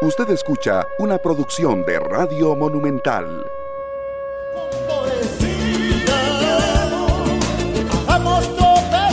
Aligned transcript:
Usted 0.00 0.30
escucha 0.30 0.86
una 1.00 1.18
producción 1.18 1.84
de 1.84 1.98
Radio 1.98 2.54
Monumental. 2.54 3.44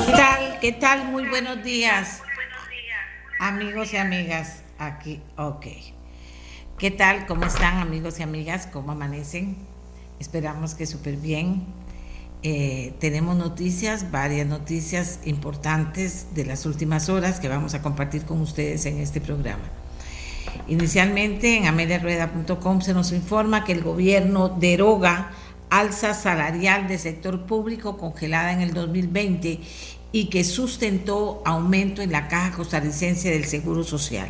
¿Qué 0.05 0.11
tal? 0.11 0.59
¿Qué 0.61 0.71
tal? 0.73 1.05
Muy 1.05 1.27
buenos 1.27 1.63
días. 1.63 2.21
Amigos 3.39 3.93
y 3.93 3.97
amigas, 3.97 4.61
aquí, 4.77 5.23
ok. 5.37 5.65
¿Qué 6.77 6.91
tal? 6.91 7.25
¿Cómo 7.25 7.45
están 7.45 7.79
amigos 7.79 8.19
y 8.19 8.23
amigas? 8.23 8.67
¿Cómo 8.71 8.91
amanecen? 8.91 9.57
Esperamos 10.19 10.75
que 10.75 10.85
súper 10.85 11.15
bien. 11.15 11.65
Eh, 12.43 12.93
tenemos 12.99 13.35
noticias, 13.35 14.11
varias 14.11 14.45
noticias 14.45 15.19
importantes 15.25 16.35
de 16.35 16.45
las 16.45 16.67
últimas 16.67 17.09
horas 17.09 17.39
que 17.39 17.49
vamos 17.49 17.73
a 17.73 17.81
compartir 17.81 18.23
con 18.25 18.39
ustedes 18.39 18.85
en 18.85 18.99
este 18.99 19.19
programa. 19.19 19.63
Inicialmente 20.67 21.57
en 21.57 21.67
ameliarueda.com 21.67 22.81
se 22.81 22.93
nos 22.93 23.11
informa 23.11 23.63
que 23.63 23.73
el 23.73 23.81
gobierno 23.81 24.49
deroga 24.49 25.31
alza 25.69 26.13
salarial 26.13 26.87
del 26.87 26.99
sector 26.99 27.45
público 27.45 27.97
congelada 27.97 28.53
en 28.53 28.61
el 28.61 28.73
2020 28.73 29.59
y 30.11 30.29
que 30.29 30.43
sustentó 30.43 31.41
aumento 31.45 32.01
en 32.01 32.11
la 32.11 32.27
caja 32.27 32.55
costarricense 32.55 33.29
del 33.29 33.45
Seguro 33.45 33.83
Social. 33.83 34.29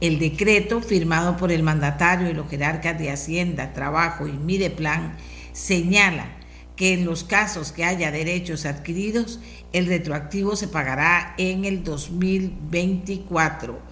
El 0.00 0.18
decreto 0.18 0.80
firmado 0.80 1.36
por 1.36 1.52
el 1.52 1.62
mandatario 1.62 2.30
y 2.30 2.32
los 2.32 2.48
jerarcas 2.48 2.98
de 2.98 3.10
Hacienda, 3.10 3.74
Trabajo 3.74 4.26
y 4.26 4.32
Mideplan 4.32 5.16
señala 5.52 6.36
que 6.74 6.94
en 6.94 7.04
los 7.04 7.24
casos 7.24 7.72
que 7.72 7.84
haya 7.84 8.10
derechos 8.10 8.64
adquiridos, 8.64 9.40
el 9.74 9.86
retroactivo 9.86 10.56
se 10.56 10.68
pagará 10.68 11.34
en 11.36 11.66
el 11.66 11.84
2024. 11.84 13.89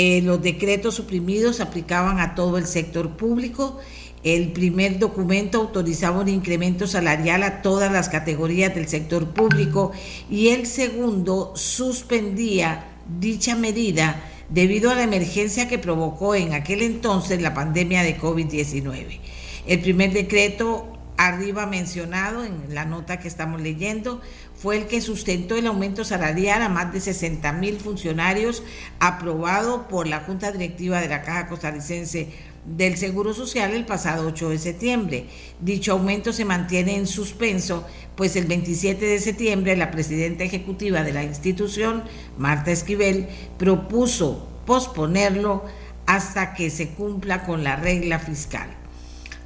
Eh, 0.00 0.22
los 0.22 0.40
decretos 0.40 0.94
suprimidos 0.94 1.60
aplicaban 1.60 2.20
a 2.20 2.36
todo 2.36 2.56
el 2.56 2.68
sector 2.68 3.16
público. 3.16 3.80
El 4.22 4.52
primer 4.52 5.00
documento 5.00 5.58
autorizaba 5.58 6.20
un 6.20 6.28
incremento 6.28 6.86
salarial 6.86 7.42
a 7.42 7.62
todas 7.62 7.90
las 7.90 8.08
categorías 8.08 8.72
del 8.76 8.86
sector 8.86 9.30
público 9.30 9.90
y 10.30 10.50
el 10.50 10.66
segundo 10.66 11.52
suspendía 11.56 12.86
dicha 13.18 13.56
medida 13.56 14.22
debido 14.48 14.92
a 14.92 14.94
la 14.94 15.02
emergencia 15.02 15.66
que 15.66 15.80
provocó 15.80 16.36
en 16.36 16.52
aquel 16.52 16.82
entonces 16.82 17.42
la 17.42 17.52
pandemia 17.52 18.04
de 18.04 18.16
COVID-19. 18.16 19.18
El 19.66 19.80
primer 19.80 20.12
decreto 20.12 20.96
arriba 21.16 21.66
mencionado 21.66 22.44
en 22.44 22.72
la 22.72 22.84
nota 22.84 23.18
que 23.18 23.26
estamos 23.26 23.60
leyendo 23.60 24.20
fue 24.60 24.76
el 24.76 24.86
que 24.86 25.00
sustentó 25.00 25.56
el 25.56 25.66
aumento 25.66 26.04
salarial 26.04 26.62
a 26.62 26.68
más 26.68 26.92
de 26.92 27.00
60 27.00 27.52
mil 27.52 27.78
funcionarios 27.78 28.62
aprobado 28.98 29.86
por 29.88 30.06
la 30.06 30.20
Junta 30.20 30.50
Directiva 30.50 31.00
de 31.00 31.08
la 31.08 31.22
Caja 31.22 31.48
Costarricense 31.48 32.28
del 32.64 32.96
Seguro 32.96 33.32
Social 33.32 33.72
el 33.72 33.86
pasado 33.86 34.26
8 34.26 34.50
de 34.50 34.58
septiembre. 34.58 35.26
Dicho 35.60 35.92
aumento 35.92 36.32
se 36.32 36.44
mantiene 36.44 36.96
en 36.96 37.06
suspenso, 37.06 37.86
pues 38.16 38.36
el 38.36 38.46
27 38.46 39.04
de 39.04 39.20
septiembre 39.20 39.76
la 39.76 39.90
presidenta 39.90 40.44
ejecutiva 40.44 41.02
de 41.02 41.12
la 41.12 41.22
institución, 41.22 42.02
Marta 42.36 42.72
Esquivel, 42.72 43.28
propuso 43.58 44.48
posponerlo 44.66 45.64
hasta 46.06 46.54
que 46.54 46.70
se 46.70 46.90
cumpla 46.90 47.44
con 47.44 47.64
la 47.64 47.76
regla 47.76 48.18
fiscal. 48.18 48.77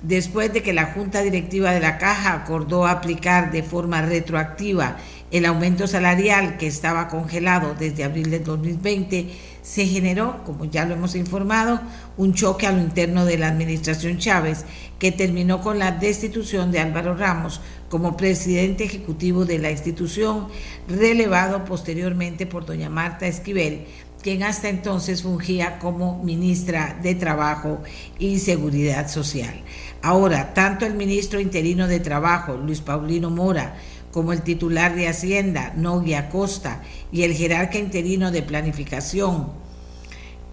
Después 0.03 0.53
de 0.53 0.63
que 0.63 0.73
la 0.73 0.87
Junta 0.87 1.23
Directiva 1.23 1.71
de 1.71 1.79
la 1.79 1.97
Caja 1.97 2.33
acordó 2.35 2.89
aplicar 2.89 3.53
de 3.53 3.63
forma 3.63 4.03
retroactiva 4.03 4.97
el 5.31 5.47
aumento 5.47 5.87
salarial 5.87 6.59
que 6.59 6.67
estaba 6.67 7.07
congelado 7.07 7.75
desde 7.79 8.03
abril 8.03 8.29
de 8.29 8.41
2020, 8.41 9.31
se 9.63 9.87
generó, 9.87 10.43
como 10.45 10.65
ya 10.65 10.85
lo 10.85 10.95
hemos 10.95 11.15
informado, 11.15 11.81
un 12.17 12.35
choque 12.35 12.67
a 12.67 12.73
lo 12.73 12.81
interno 12.81 13.25
de 13.25 13.39
la 13.39 13.47
administración 13.47 14.19
Chávez 14.19 14.65
que 14.99 15.13
terminó 15.13 15.61
con 15.61 15.79
la 15.79 15.93
destitución 15.93 16.73
de 16.73 16.81
Álvaro 16.81 17.17
Ramos 17.17 17.61
como 17.89 18.17
presidente 18.17 18.85
ejecutivo 18.85 19.45
de 19.45 19.59
la 19.59 19.71
institución, 19.71 20.49
relevado 20.89 21.65
posteriormente 21.65 22.47
por 22.47 22.67
doña 22.67 22.91
Marta 22.91 23.27
Esquivel, 23.27 23.87
quien 24.23 24.43
hasta 24.43 24.69
entonces 24.69 25.23
fungía 25.23 25.79
como 25.79 26.23
ministra 26.23 26.99
de 27.03 27.15
Trabajo 27.15 27.83
y 28.19 28.39
Seguridad 28.39 29.09
Social. 29.09 29.55
Ahora, 30.01 30.55
tanto 30.55 30.87
el 30.87 30.95
ministro 30.95 31.41
interino 31.41 31.89
de 31.89 32.01
Trabajo, 32.01 32.55
Luis 32.55 32.81
Paulino 32.81 33.31
Mora, 33.31 33.77
como 34.13 34.33
el 34.33 34.43
titular 34.43 34.95
de 34.95 35.09
Hacienda, 35.09 35.73
Nogui 35.77 36.15
Acosta, 36.15 36.83
y 37.11 37.23
el 37.23 37.35
jerarca 37.35 37.79
interino 37.79 38.31
de 38.31 38.43
Planificación, 38.43 39.51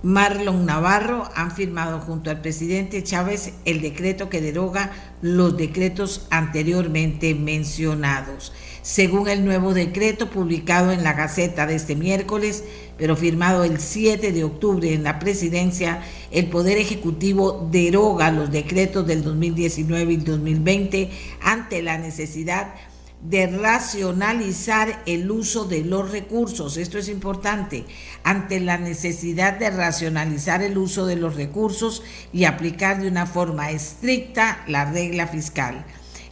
Marlon 0.01 0.65
Navarro, 0.65 1.29
han 1.35 1.51
firmado 1.51 1.99
junto 1.99 2.29
al 2.29 2.39
presidente 2.39 3.03
Chávez 3.03 3.51
el 3.65 3.81
decreto 3.81 4.29
que 4.29 4.39
deroga 4.39 4.91
los 5.21 5.57
decretos 5.57 6.25
anteriormente 6.29 7.35
mencionados. 7.35 8.53
Según 8.81 9.27
el 9.27 9.43
nuevo 9.43 9.73
decreto 9.73 10.29
publicado 10.29 10.93
en 10.93 11.03
la 11.03 11.13
Gaceta 11.13 11.65
de 11.65 11.75
este 11.75 11.97
miércoles, 11.97 12.63
pero 12.99 13.15
firmado 13.15 13.63
el 13.63 13.79
7 13.79 14.31
de 14.33 14.43
octubre 14.43 14.93
en 14.93 15.03
la 15.03 15.17
presidencia, 15.17 16.03
el 16.31 16.47
Poder 16.47 16.77
Ejecutivo 16.77 17.67
deroga 17.71 18.29
los 18.29 18.51
decretos 18.51 19.07
del 19.07 19.23
2019 19.23 20.13
y 20.13 20.17
2020 20.17 21.09
ante 21.41 21.81
la 21.81 21.97
necesidad 21.97 22.75
de 23.21 23.47
racionalizar 23.47 25.03
el 25.05 25.29
uso 25.31 25.65
de 25.65 25.83
los 25.83 26.11
recursos. 26.11 26.77
Esto 26.77 26.97
es 26.97 27.09
importante, 27.09 27.85
ante 28.23 28.59
la 28.59 28.77
necesidad 28.77 29.57
de 29.57 29.69
racionalizar 29.69 30.61
el 30.61 30.77
uso 30.77 31.05
de 31.05 31.15
los 31.15 31.35
recursos 31.35 32.03
y 32.31 32.45
aplicar 32.45 33.01
de 33.01 33.07
una 33.07 33.25
forma 33.25 33.71
estricta 33.71 34.63
la 34.67 34.85
regla 34.91 35.27
fiscal. 35.27 35.85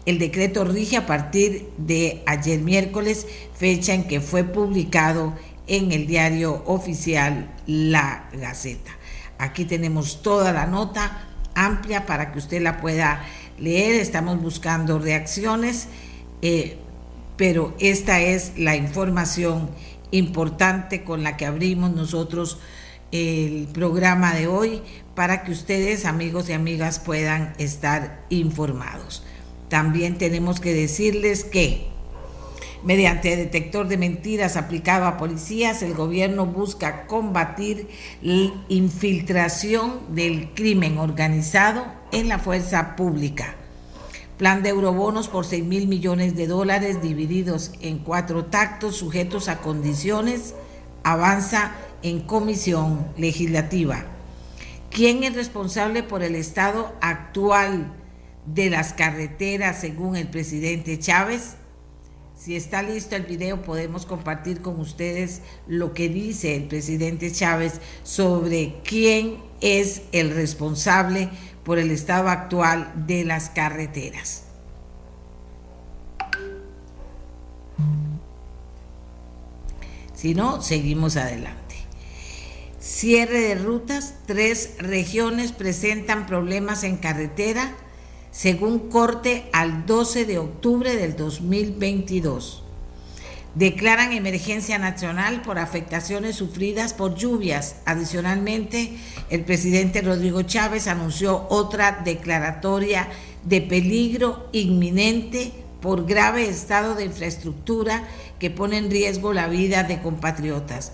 El 0.05 0.19
decreto 0.19 0.63
rige 0.63 0.95
a 0.95 1.05
partir 1.05 1.67
de 1.77 2.23
ayer 2.25 2.61
miércoles, 2.61 3.27
fecha 3.53 3.93
en 3.93 4.07
que 4.07 4.21
fue 4.21 4.45
publicado 4.45 5.33
en 5.67 5.91
el 5.91 6.07
diario 6.07 6.63
oficial 6.65 7.53
La 7.65 8.29
Gaceta. 8.33 8.91
Aquí 9.37 9.65
tenemos 9.65 10.21
toda 10.21 10.51
la 10.51 10.65
nota 10.65 11.27
amplia 11.53 12.05
para 12.05 12.31
que 12.31 12.39
usted 12.39 12.61
la 12.61 12.79
pueda 12.79 13.23
leer. 13.59 13.99
Estamos 13.99 14.41
buscando 14.41 14.99
reacciones, 14.99 15.87
eh, 16.41 16.77
pero 17.35 17.75
esta 17.79 18.19
es 18.21 18.53
la 18.57 18.75
información 18.75 19.69
importante 20.11 21.03
con 21.03 21.23
la 21.23 21.37
que 21.37 21.45
abrimos 21.45 21.91
nosotros 21.91 22.59
el 23.11 23.67
programa 23.73 24.33
de 24.33 24.47
hoy 24.47 24.81
para 25.15 25.43
que 25.43 25.51
ustedes, 25.51 26.05
amigos 26.05 26.49
y 26.49 26.53
amigas, 26.53 26.99
puedan 26.99 27.53
estar 27.57 28.23
informados. 28.29 29.23
También 29.69 30.17
tenemos 30.17 30.59
que 30.59 30.73
decirles 30.73 31.43
que 31.43 31.89
Mediante 32.83 33.35
detector 33.35 33.87
de 33.87 33.97
mentiras 33.97 34.55
aplicado 34.55 35.05
a 35.05 35.17
policías, 35.17 35.81
el 35.81 35.93
gobierno 35.93 36.45
busca 36.45 37.07
combatir 37.07 37.87
la 38.21 38.51
infiltración 38.69 40.15
del 40.15 40.53
crimen 40.53 40.97
organizado 40.99 41.85
en 42.11 42.29
la 42.29 42.39
fuerza 42.39 42.95
pública. 42.95 43.55
Plan 44.37 44.61
de 44.61 44.69
eurobonos 44.69 45.27
por 45.27 45.45
6 45.45 45.63
mil 45.63 45.87
millones 45.87 46.35
de 46.35 46.45
dólares 46.45 47.01
divididos 47.01 47.71
en 47.81 47.97
cuatro 47.97 48.45
tactos 48.45 48.95
sujetos 48.95 49.49
a 49.49 49.57
condiciones 49.57 50.53
avanza 51.03 51.71
en 52.03 52.19
comisión 52.19 53.07
legislativa. 53.17 54.05
¿Quién 54.91 55.23
es 55.23 55.35
responsable 55.35 56.03
por 56.03 56.21
el 56.21 56.35
estado 56.35 56.93
actual 57.01 57.91
de 58.45 58.69
las 58.69 58.93
carreteras 58.93 59.81
según 59.81 60.15
el 60.15 60.27
presidente 60.27 60.99
Chávez? 60.99 61.55
Si 62.37 62.55
está 62.55 62.83
listo 62.83 63.15
el 63.15 63.23
video, 63.23 63.63
podemos 63.63 64.05
compartir 64.05 64.61
con 64.61 64.79
ustedes 64.79 65.41
lo 65.65 65.93
que 65.93 66.07
dice 66.07 66.55
el 66.55 66.65
presidente 66.65 67.31
Chávez 67.31 67.81
sobre 68.03 68.75
quién 68.83 69.37
es 69.59 70.03
el 70.11 70.29
responsable 70.35 71.29
por 71.63 71.79
el 71.79 71.89
estado 71.89 72.29
actual 72.29 72.93
de 73.07 73.25
las 73.25 73.49
carreteras. 73.49 74.43
Si 80.13 80.35
no, 80.35 80.61
seguimos 80.61 81.17
adelante. 81.17 81.75
Cierre 82.79 83.41
de 83.41 83.55
rutas. 83.55 84.13
Tres 84.27 84.75
regiones 84.77 85.51
presentan 85.51 86.27
problemas 86.27 86.83
en 86.83 86.97
carretera 86.97 87.75
según 88.37 88.89
corte 88.89 89.49
al 89.51 89.87
12 89.87 90.25
de 90.25 90.37
octubre 90.37 90.95
del 90.95 91.15
2022. 91.15 92.61
Declaran 93.55 94.13
emergencia 94.13 94.77
nacional 94.77 95.41
por 95.41 95.57
afectaciones 95.57 96.35
sufridas 96.35 96.93
por 96.93 97.15
lluvias. 97.15 97.77
Adicionalmente, 97.85 98.95
el 99.31 99.43
presidente 99.43 100.03
Rodrigo 100.03 100.43
Chávez 100.43 100.87
anunció 100.87 101.47
otra 101.49 102.03
declaratoria 102.05 103.07
de 103.43 103.61
peligro 103.61 104.49
inminente 104.51 105.51
por 105.81 106.05
grave 106.05 106.47
estado 106.47 106.93
de 106.93 107.05
infraestructura 107.05 108.07
que 108.37 108.51
pone 108.51 108.77
en 108.77 108.91
riesgo 108.91 109.33
la 109.33 109.47
vida 109.47 109.81
de 109.81 109.99
compatriotas. 109.99 110.91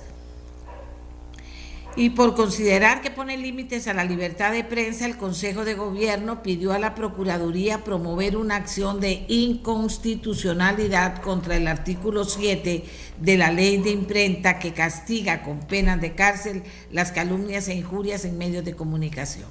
Y 1.95 2.09
por 2.11 2.35
considerar 2.35 3.01
que 3.01 3.11
pone 3.11 3.37
límites 3.37 3.87
a 3.87 3.93
la 3.93 4.03
libertad 4.03 4.51
de 4.51 4.63
prensa, 4.63 5.05
el 5.05 5.15
Consejo 5.15 5.63
de 5.63 5.75
Gobierno 5.75 6.41
pidió 6.41 6.73
a 6.73 6.79
la 6.79 6.95
Procuraduría 6.95 7.83
promover 7.83 8.35
una 8.35 8.55
acción 8.55 8.99
de 8.99 9.25
inconstitucionalidad 9.27 11.21
contra 11.21 11.55
el 11.55 11.67
artículo 11.67 12.23
7 12.23 12.83
de 13.19 13.37
la 13.37 13.51
ley 13.51 13.77
de 13.77 13.91
imprenta 13.91 14.57
que 14.57 14.73
castiga 14.73 15.43
con 15.43 15.59
penas 15.59 16.01
de 16.01 16.15
cárcel 16.15 16.63
las 16.91 17.11
calumnias 17.11 17.67
e 17.67 17.75
injurias 17.75 18.25
en 18.25 18.39
medios 18.39 18.65
de 18.65 18.73
comunicación. 18.75 19.49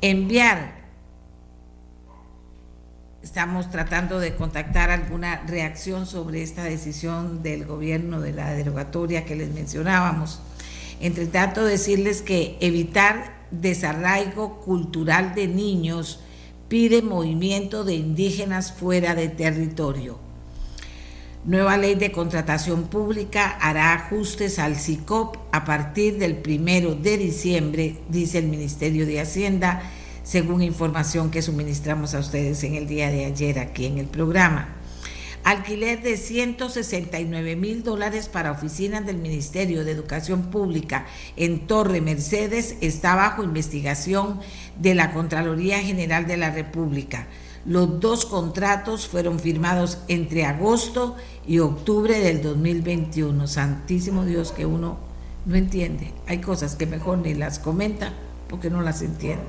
Enviar, 0.00 0.84
estamos 3.22 3.70
tratando 3.70 4.20
de 4.20 4.34
contactar 4.36 4.90
alguna 4.90 5.42
reacción 5.46 6.06
sobre 6.06 6.42
esta 6.42 6.64
decisión 6.64 7.42
del 7.42 7.66
gobierno 7.66 8.22
de 8.22 8.32
la 8.32 8.54
derogatoria 8.54 9.26
que 9.26 9.36
les 9.36 9.50
mencionábamos 9.50 10.40
entre 11.04 11.26
tanto, 11.26 11.66
decirles 11.66 12.22
que 12.22 12.56
evitar 12.60 13.44
desarraigo 13.50 14.60
cultural 14.60 15.34
de 15.34 15.46
niños 15.46 16.20
pide 16.68 17.02
movimiento 17.02 17.84
de 17.84 17.92
indígenas 17.92 18.72
fuera 18.72 19.14
de 19.14 19.28
territorio. 19.28 20.18
Nueva 21.44 21.76
ley 21.76 21.94
de 21.94 22.10
contratación 22.10 22.84
pública 22.84 23.50
hará 23.60 23.92
ajustes 23.92 24.58
al 24.58 24.76
CICOP 24.76 25.36
a 25.52 25.66
partir 25.66 26.16
del 26.16 26.36
primero 26.36 26.94
de 26.94 27.18
diciembre, 27.18 27.98
dice 28.08 28.38
el 28.38 28.46
Ministerio 28.46 29.04
de 29.04 29.20
Hacienda, 29.20 29.82
según 30.22 30.62
información 30.62 31.30
que 31.30 31.42
suministramos 31.42 32.14
a 32.14 32.20
ustedes 32.20 32.64
en 32.64 32.76
el 32.76 32.86
día 32.86 33.10
de 33.10 33.26
ayer 33.26 33.58
aquí 33.58 33.84
en 33.84 33.98
el 33.98 34.06
programa. 34.06 34.74
Alquiler 35.44 36.02
de 36.02 36.16
169 36.16 37.54
mil 37.54 37.82
dólares 37.82 38.28
para 38.28 38.50
oficinas 38.50 39.04
del 39.04 39.18
Ministerio 39.18 39.84
de 39.84 39.92
Educación 39.92 40.44
Pública 40.44 41.04
en 41.36 41.66
Torre 41.66 42.00
Mercedes 42.00 42.76
está 42.80 43.14
bajo 43.14 43.44
investigación 43.44 44.40
de 44.80 44.94
la 44.94 45.12
Contraloría 45.12 45.80
General 45.80 46.26
de 46.26 46.38
la 46.38 46.50
República. 46.50 47.26
Los 47.66 48.00
dos 48.00 48.24
contratos 48.24 49.06
fueron 49.06 49.38
firmados 49.38 49.98
entre 50.08 50.46
agosto 50.46 51.14
y 51.46 51.58
octubre 51.58 52.18
del 52.20 52.40
2021. 52.40 53.46
Santísimo 53.46 54.24
Dios 54.24 54.50
que 54.50 54.64
uno 54.64 54.96
no 55.44 55.56
entiende. 55.56 56.14
Hay 56.26 56.38
cosas 56.38 56.74
que 56.74 56.86
mejor 56.86 57.18
ni 57.18 57.34
las 57.34 57.58
comenta 57.58 58.14
porque 58.48 58.70
no 58.70 58.80
las 58.80 59.02
entiende. 59.02 59.44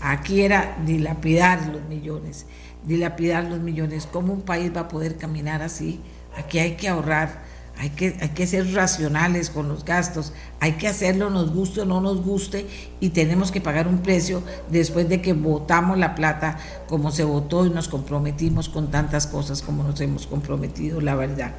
Aquí 0.00 0.40
era 0.40 0.78
dilapidar 0.86 1.66
los 1.66 1.82
millones 1.82 2.46
dilapidar 2.88 3.44
los 3.44 3.60
millones. 3.60 4.08
¿Cómo 4.10 4.32
un 4.32 4.40
país 4.40 4.72
va 4.74 4.82
a 4.82 4.88
poder 4.88 5.16
caminar 5.16 5.62
así? 5.62 6.00
Aquí 6.36 6.58
hay 6.58 6.76
que 6.76 6.88
ahorrar, 6.88 7.42
hay 7.76 7.90
que, 7.90 8.16
hay 8.20 8.30
que 8.30 8.46
ser 8.46 8.72
racionales 8.74 9.50
con 9.50 9.68
los 9.68 9.84
gastos, 9.84 10.32
hay 10.58 10.72
que 10.72 10.88
hacerlo, 10.88 11.30
nos 11.30 11.52
guste 11.52 11.82
o 11.82 11.84
no 11.84 12.00
nos 12.00 12.22
guste, 12.22 12.66
y 13.00 13.10
tenemos 13.10 13.52
que 13.52 13.60
pagar 13.60 13.86
un 13.86 13.98
precio 13.98 14.42
después 14.70 15.08
de 15.08 15.20
que 15.20 15.32
votamos 15.32 15.98
la 15.98 16.14
plata 16.14 16.58
como 16.88 17.10
se 17.10 17.24
votó 17.24 17.66
y 17.66 17.70
nos 17.70 17.88
comprometimos 17.88 18.68
con 18.68 18.90
tantas 18.90 19.26
cosas 19.26 19.62
como 19.62 19.84
nos 19.84 20.00
hemos 20.00 20.26
comprometido, 20.26 21.00
la 21.00 21.14
verdad. 21.14 21.52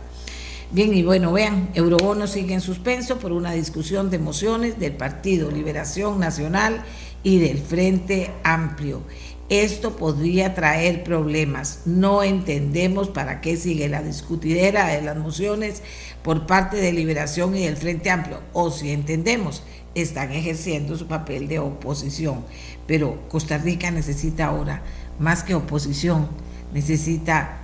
Bien, 0.72 0.94
y 0.94 1.04
bueno, 1.04 1.32
vean, 1.32 1.70
Eurobono 1.74 2.28
sigue 2.28 2.54
en 2.54 2.62
suspenso 2.62 3.18
por 3.18 3.32
una 3.32 3.54
discusión 3.54 4.12
de 4.12 4.20
mociones 4.20 4.80
del 4.80 4.94
Partido 4.94 5.50
Liberación 5.50 6.20
Nacional 6.20 6.84
y 7.24 7.40
del 7.40 7.58
Frente 7.58 8.32
Amplio 8.44 9.02
esto 9.50 9.96
podría 9.96 10.54
traer 10.54 11.04
problemas. 11.04 11.81
No 11.86 12.24
entendemos 12.24 13.10
para 13.10 13.42
qué 13.42 13.57
sigue 13.57 13.90
la 13.90 14.04
discutidera 14.04 14.88
de 14.88 15.01
las 15.01 15.18
mociones 15.18 15.81
por 16.24 16.46
parte 16.46 16.78
de 16.78 16.94
Liberación 16.94 17.56
y 17.56 17.66
del 17.66 17.75
Frente 17.75 18.12
Amplio. 18.12 18.40
O 18.54 18.69
si 18.69 18.92
entendemos, 18.92 19.63
están 19.96 20.31
ejerciendo 20.31 20.96
su 20.96 21.07
papel 21.07 21.48
de 21.48 21.60
oposición. 21.60 22.46
Pero 22.86 23.28
Costa 23.28 23.57
Rica 23.57 23.90
necesita 23.92 24.46
ahora, 24.46 24.84
más 25.18 25.44
que 25.44 25.56
oposición, 25.56 26.30
necesita... 26.74 27.57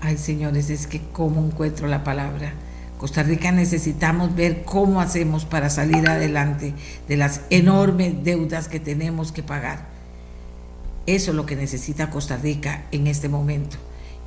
Ay, 0.00 0.16
señores, 0.16 0.70
es 0.70 0.86
que 0.86 1.02
cómo 1.12 1.44
encuentro 1.44 1.86
la 1.86 2.02
palabra 2.02 2.54
Costa 3.00 3.22
Rica 3.22 3.50
necesitamos 3.50 4.36
ver 4.36 4.62
cómo 4.62 5.00
hacemos 5.00 5.46
para 5.46 5.70
salir 5.70 6.06
adelante 6.06 6.74
de 7.08 7.16
las 7.16 7.40
enormes 7.48 8.22
deudas 8.24 8.68
que 8.68 8.78
tenemos 8.78 9.32
que 9.32 9.42
pagar. 9.42 9.86
Eso 11.06 11.30
es 11.30 11.34
lo 11.34 11.46
que 11.46 11.56
necesita 11.56 12.10
Costa 12.10 12.36
Rica 12.36 12.84
en 12.92 13.06
este 13.06 13.30
momento. 13.30 13.78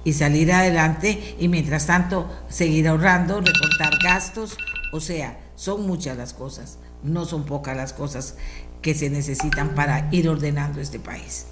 Y 0.04 0.14
salir 0.14 0.52
adelante 0.52 1.36
y 1.40 1.50
mientras 1.50 1.86
tanto 1.86 2.28
seguir 2.50 2.88
ahorrando, 2.88 3.42
recortar 3.42 3.94
gastos. 4.04 4.58
O 4.92 5.00
sea, 5.00 5.40
son 5.56 5.86
muchas 5.86 6.18
las 6.18 6.34
cosas, 6.34 6.80
no 7.04 7.26
son 7.26 7.44
pocas 7.44 7.78
las 7.78 7.94
cosas 7.94 8.38
que 8.82 8.96
se 8.96 9.12
necesitan 9.12 9.76
para 9.76 10.08
ir 10.12 10.28
ordenando 10.28 10.82
este 10.82 10.98
país. 10.98 11.46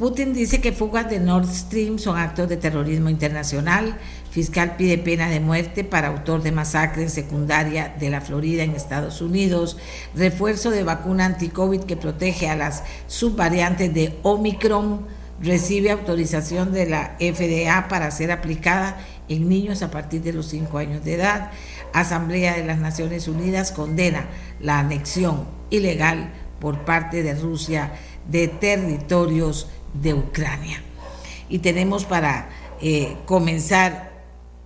Putin 0.00 0.32
dice 0.32 0.62
que 0.62 0.72
fugas 0.72 1.10
de 1.10 1.20
Nord 1.20 1.46
Stream 1.46 1.98
son 1.98 2.16
actos 2.16 2.48
de 2.48 2.56
terrorismo 2.56 3.10
internacional. 3.10 3.98
Fiscal 4.30 4.76
pide 4.76 4.96
pena 4.96 5.28
de 5.28 5.40
muerte 5.40 5.82
para 5.82 6.08
autor 6.08 6.42
de 6.42 6.52
masacre 6.52 7.02
en 7.02 7.10
secundaria 7.10 7.94
de 7.98 8.10
la 8.10 8.20
Florida 8.20 8.62
en 8.62 8.76
Estados 8.76 9.20
Unidos. 9.20 9.76
Refuerzo 10.14 10.70
de 10.70 10.84
vacuna 10.84 11.26
anti-COVID 11.26 11.80
que 11.80 11.96
protege 11.96 12.48
a 12.48 12.54
las 12.54 12.84
subvariantes 13.08 13.92
de 13.92 14.16
Omicron. 14.22 15.06
Recibe 15.42 15.90
autorización 15.90 16.72
de 16.72 16.86
la 16.86 17.16
FDA 17.18 17.88
para 17.88 18.10
ser 18.12 18.30
aplicada 18.30 18.98
en 19.28 19.48
niños 19.48 19.82
a 19.82 19.90
partir 19.90 20.22
de 20.22 20.32
los 20.32 20.46
5 20.46 20.78
años 20.78 21.04
de 21.04 21.14
edad. 21.14 21.50
Asamblea 21.92 22.56
de 22.56 22.64
las 22.64 22.78
Naciones 22.78 23.26
Unidas 23.26 23.72
condena 23.72 24.26
la 24.60 24.78
anexión 24.78 25.48
ilegal 25.70 26.30
por 26.60 26.84
parte 26.84 27.24
de 27.24 27.34
Rusia 27.34 27.92
de 28.28 28.46
territorios 28.46 29.68
de 29.94 30.14
Ucrania. 30.14 30.82
Y 31.48 31.58
tenemos 31.58 32.04
para 32.04 32.48
eh, 32.80 33.16
comenzar 33.26 34.09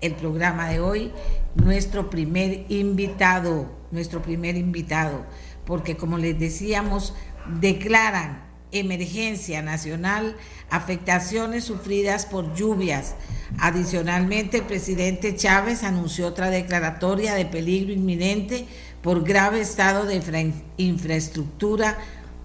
el 0.06 0.14
programa 0.14 0.68
de 0.68 0.80
hoy 0.80 1.12
nuestro 1.54 2.10
primer 2.10 2.66
invitado, 2.68 3.70
nuestro 3.90 4.20
primer 4.22 4.56
invitado, 4.56 5.24
porque 5.64 5.96
como 5.96 6.18
les 6.18 6.38
decíamos, 6.38 7.14
declaran 7.60 8.44
emergencia 8.72 9.62
nacional, 9.62 10.36
afectaciones 10.68 11.64
sufridas 11.64 12.26
por 12.26 12.54
lluvias. 12.54 13.14
Adicionalmente, 13.58 14.58
el 14.58 14.64
presidente 14.64 15.36
Chávez 15.36 15.84
anunció 15.84 16.26
otra 16.26 16.50
declaratoria 16.50 17.34
de 17.34 17.46
peligro 17.46 17.92
inminente 17.92 18.66
por 19.00 19.22
grave 19.22 19.60
estado 19.60 20.04
de 20.06 20.52
infraestructura 20.76 21.98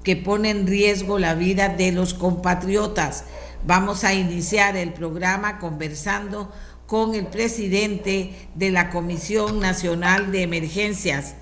que 0.03 0.15
pone 0.15 0.51
en 0.51 0.67
riesgo 0.67 1.19
la 1.19 1.33
vida 1.33 1.69
de 1.69 1.91
los 1.91 2.13
compatriotas. 2.13 3.25
Vamos 3.65 4.03
a 4.03 4.13
iniciar 4.13 4.77
el 4.77 4.93
programa 4.93 5.59
conversando 5.59 6.51
con 6.89 7.13
el 7.13 7.27
presidente 7.27 8.33
de 8.55 8.71
la 8.71 8.89
Comisión 8.89 9.59
Nacional 9.59 10.31
de 10.31 10.41
Emergencias, 10.41 11.35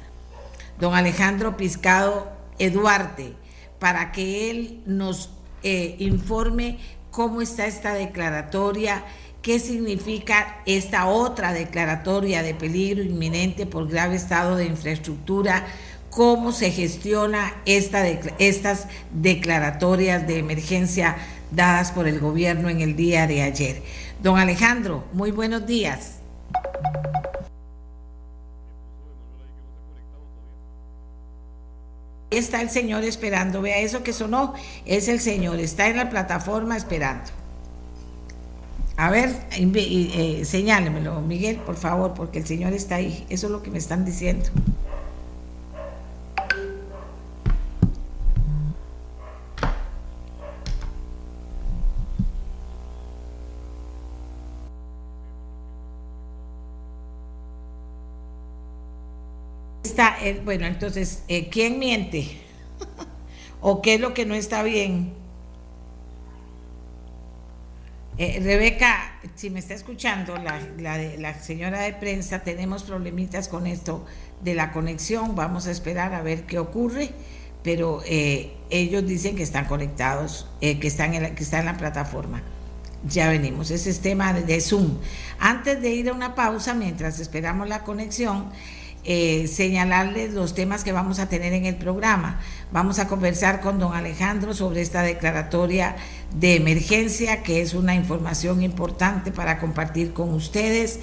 don 0.77 0.93
Alejandro 0.93 1.55
Piscado 1.55 2.29
Eduarte, 2.59 3.31
para 3.79 4.11
que 4.11 4.51
él 4.51 4.81
nos 4.85 5.29
eh, 5.63 5.95
informe 5.99 6.79
cómo 7.11 7.41
está 7.41 7.65
esta 7.65 7.93
declaratoria, 7.93 9.05
qué 9.41 9.59
significa 9.59 10.61
esta 10.65 11.07
otra 11.07 11.53
declaratoria 11.53 12.43
de 12.43 12.53
peligro 12.53 13.01
inminente 13.01 13.65
por 13.65 13.87
grave 13.87 14.17
estado 14.17 14.57
de 14.57 14.65
infraestructura, 14.65 15.65
cómo 16.09 16.51
se 16.51 16.71
gestiona 16.71 17.55
esta 17.65 18.05
estas 18.05 18.87
declaratorias 19.13 20.27
de 20.27 20.39
emergencia 20.39 21.15
dadas 21.51 21.93
por 21.93 22.05
el 22.05 22.19
gobierno 22.19 22.67
en 22.67 22.81
el 22.81 22.97
día 22.97 23.27
de 23.27 23.43
ayer. 23.43 23.81
Don 24.21 24.39
Alejandro, 24.39 25.03
muy 25.13 25.31
buenos 25.31 25.65
días. 25.67 26.15
Está 32.31 32.61
el 32.61 32.69
señor 32.69 33.03
esperando, 33.03 33.61
vea 33.61 33.77
eso 33.79 34.03
que 34.03 34.13
sonó, 34.13 34.53
es 34.85 35.07
el 35.07 35.19
señor, 35.19 35.59
está 35.59 35.87
en 35.87 35.97
la 35.97 36.09
plataforma 36.09 36.75
esperando. 36.75 37.31
A 38.97 39.11
ver, 39.11 39.33
eh, 39.51 40.41
señálemelo, 40.43 41.21
Miguel, 41.21 41.57
por 41.57 41.75
favor, 41.75 42.13
porque 42.15 42.39
el 42.39 42.47
señor 42.47 42.73
está 42.73 42.95
ahí, 42.95 43.25
eso 43.29 43.45
es 43.45 43.51
lo 43.51 43.61
que 43.61 43.69
me 43.69 43.77
están 43.77 44.03
diciendo. 44.03 44.49
Eh, 59.97 60.41
bueno, 60.45 60.65
entonces, 60.67 61.23
eh, 61.27 61.49
¿quién 61.49 61.79
miente? 61.79 62.39
¿O 63.61 63.81
qué 63.81 63.95
es 63.95 64.01
lo 64.01 64.13
que 64.13 64.25
no 64.25 64.35
está 64.35 64.61
bien? 64.61 65.13
Eh, 68.19 68.39
Rebeca, 68.43 69.19
si 69.35 69.49
me 69.49 69.59
está 69.59 69.73
escuchando, 69.73 70.37
la, 70.37 70.59
la, 71.17 71.33
señora 71.39 71.81
de 71.81 71.93
prensa, 71.93 72.43
tenemos 72.43 72.83
problemitas 72.83 73.47
con 73.47 73.65
esto 73.65 74.05
de 74.43 74.53
la 74.53 74.71
conexión, 74.71 75.35
vamos 75.35 75.65
a 75.65 75.71
esperar 75.71 76.13
a 76.13 76.21
ver 76.21 76.43
qué 76.43 76.59
ocurre, 76.59 77.09
pero 77.63 78.01
ellos 78.05 79.05
dicen 79.05 79.35
que 79.35 79.43
están 79.43 79.65
conectados, 79.65 80.47
que, 80.61 80.79
están 80.83 81.13
en 81.15 81.35
que 81.35 81.43
está 81.43 81.59
en 81.59 81.65
la 81.65 81.77
plataforma. 81.77 82.41
Ya 83.07 83.29
venimos, 83.29 83.69
ese 83.71 83.89
es 83.89 83.99
tema 83.99 84.33
de 84.33 84.61
Zoom. 84.61 84.97
Antes 85.37 85.81
de 85.81 85.89
ir 85.89 86.09
a 86.09 86.13
una 86.13 86.33
pausa, 86.33 86.73
mientras 86.73 87.19
esperamos 87.19 87.67
la 87.67 87.83
conexión, 87.83 88.51
eh, 89.03 89.47
señalarles 89.47 90.33
los 90.33 90.53
temas 90.53 90.83
que 90.83 90.91
vamos 90.91 91.19
a 91.19 91.29
tener 91.29 91.53
en 91.53 91.65
el 91.65 91.75
programa. 91.75 92.39
Vamos 92.71 92.99
a 92.99 93.07
conversar 93.07 93.61
con 93.61 93.79
don 93.79 93.93
Alejandro 93.93 94.53
sobre 94.53 94.81
esta 94.81 95.01
declaratoria 95.01 95.95
de 96.35 96.55
emergencia, 96.55 97.43
que 97.43 97.61
es 97.61 97.73
una 97.73 97.95
información 97.95 98.61
importante 98.61 99.31
para 99.31 99.59
compartir 99.59 100.13
con 100.13 100.33
ustedes. 100.33 100.99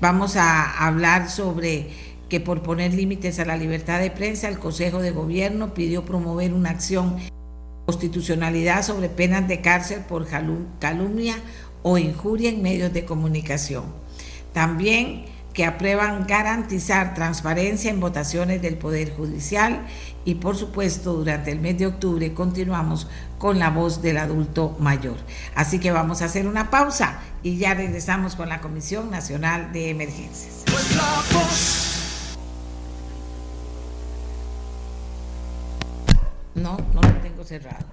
Vamos 0.00 0.36
a 0.36 0.86
hablar 0.86 1.30
sobre 1.30 1.88
que 2.28 2.40
por 2.40 2.62
poner 2.62 2.92
límites 2.92 3.38
a 3.38 3.44
la 3.44 3.56
libertad 3.56 4.00
de 4.00 4.10
prensa, 4.10 4.48
el 4.48 4.58
Consejo 4.58 5.00
de 5.00 5.12
Gobierno 5.12 5.74
pidió 5.74 6.04
promover 6.04 6.52
una 6.52 6.70
acción 6.70 7.16
constitucionalidad 7.86 8.82
sobre 8.82 9.08
penas 9.08 9.46
de 9.46 9.60
cárcel 9.60 10.00
por 10.00 10.26
calumnia 10.26 11.36
o 11.82 11.98
injuria 11.98 12.50
en 12.50 12.62
medios 12.62 12.92
de 12.92 13.04
comunicación. 13.04 13.84
También 14.52 15.24
que 15.56 15.64
aprueban 15.64 16.26
garantizar 16.26 17.14
transparencia 17.14 17.90
en 17.90 17.98
votaciones 17.98 18.60
del 18.60 18.76
Poder 18.76 19.16
Judicial 19.16 19.86
y 20.26 20.34
por 20.34 20.54
supuesto 20.54 21.14
durante 21.14 21.50
el 21.50 21.60
mes 21.60 21.78
de 21.78 21.86
octubre 21.86 22.34
continuamos 22.34 23.08
con 23.38 23.58
la 23.58 23.70
voz 23.70 24.02
del 24.02 24.18
adulto 24.18 24.76
mayor. 24.80 25.16
Así 25.54 25.78
que 25.78 25.92
vamos 25.92 26.20
a 26.20 26.26
hacer 26.26 26.46
una 26.46 26.68
pausa 26.68 27.20
y 27.42 27.56
ya 27.56 27.72
regresamos 27.72 28.36
con 28.36 28.50
la 28.50 28.60
Comisión 28.60 29.10
Nacional 29.10 29.72
de 29.72 29.88
Emergencias. 29.88 30.64
No, 36.54 36.76
no 36.92 37.00
lo 37.00 37.14
tengo 37.22 37.44
cerrado. 37.44 37.86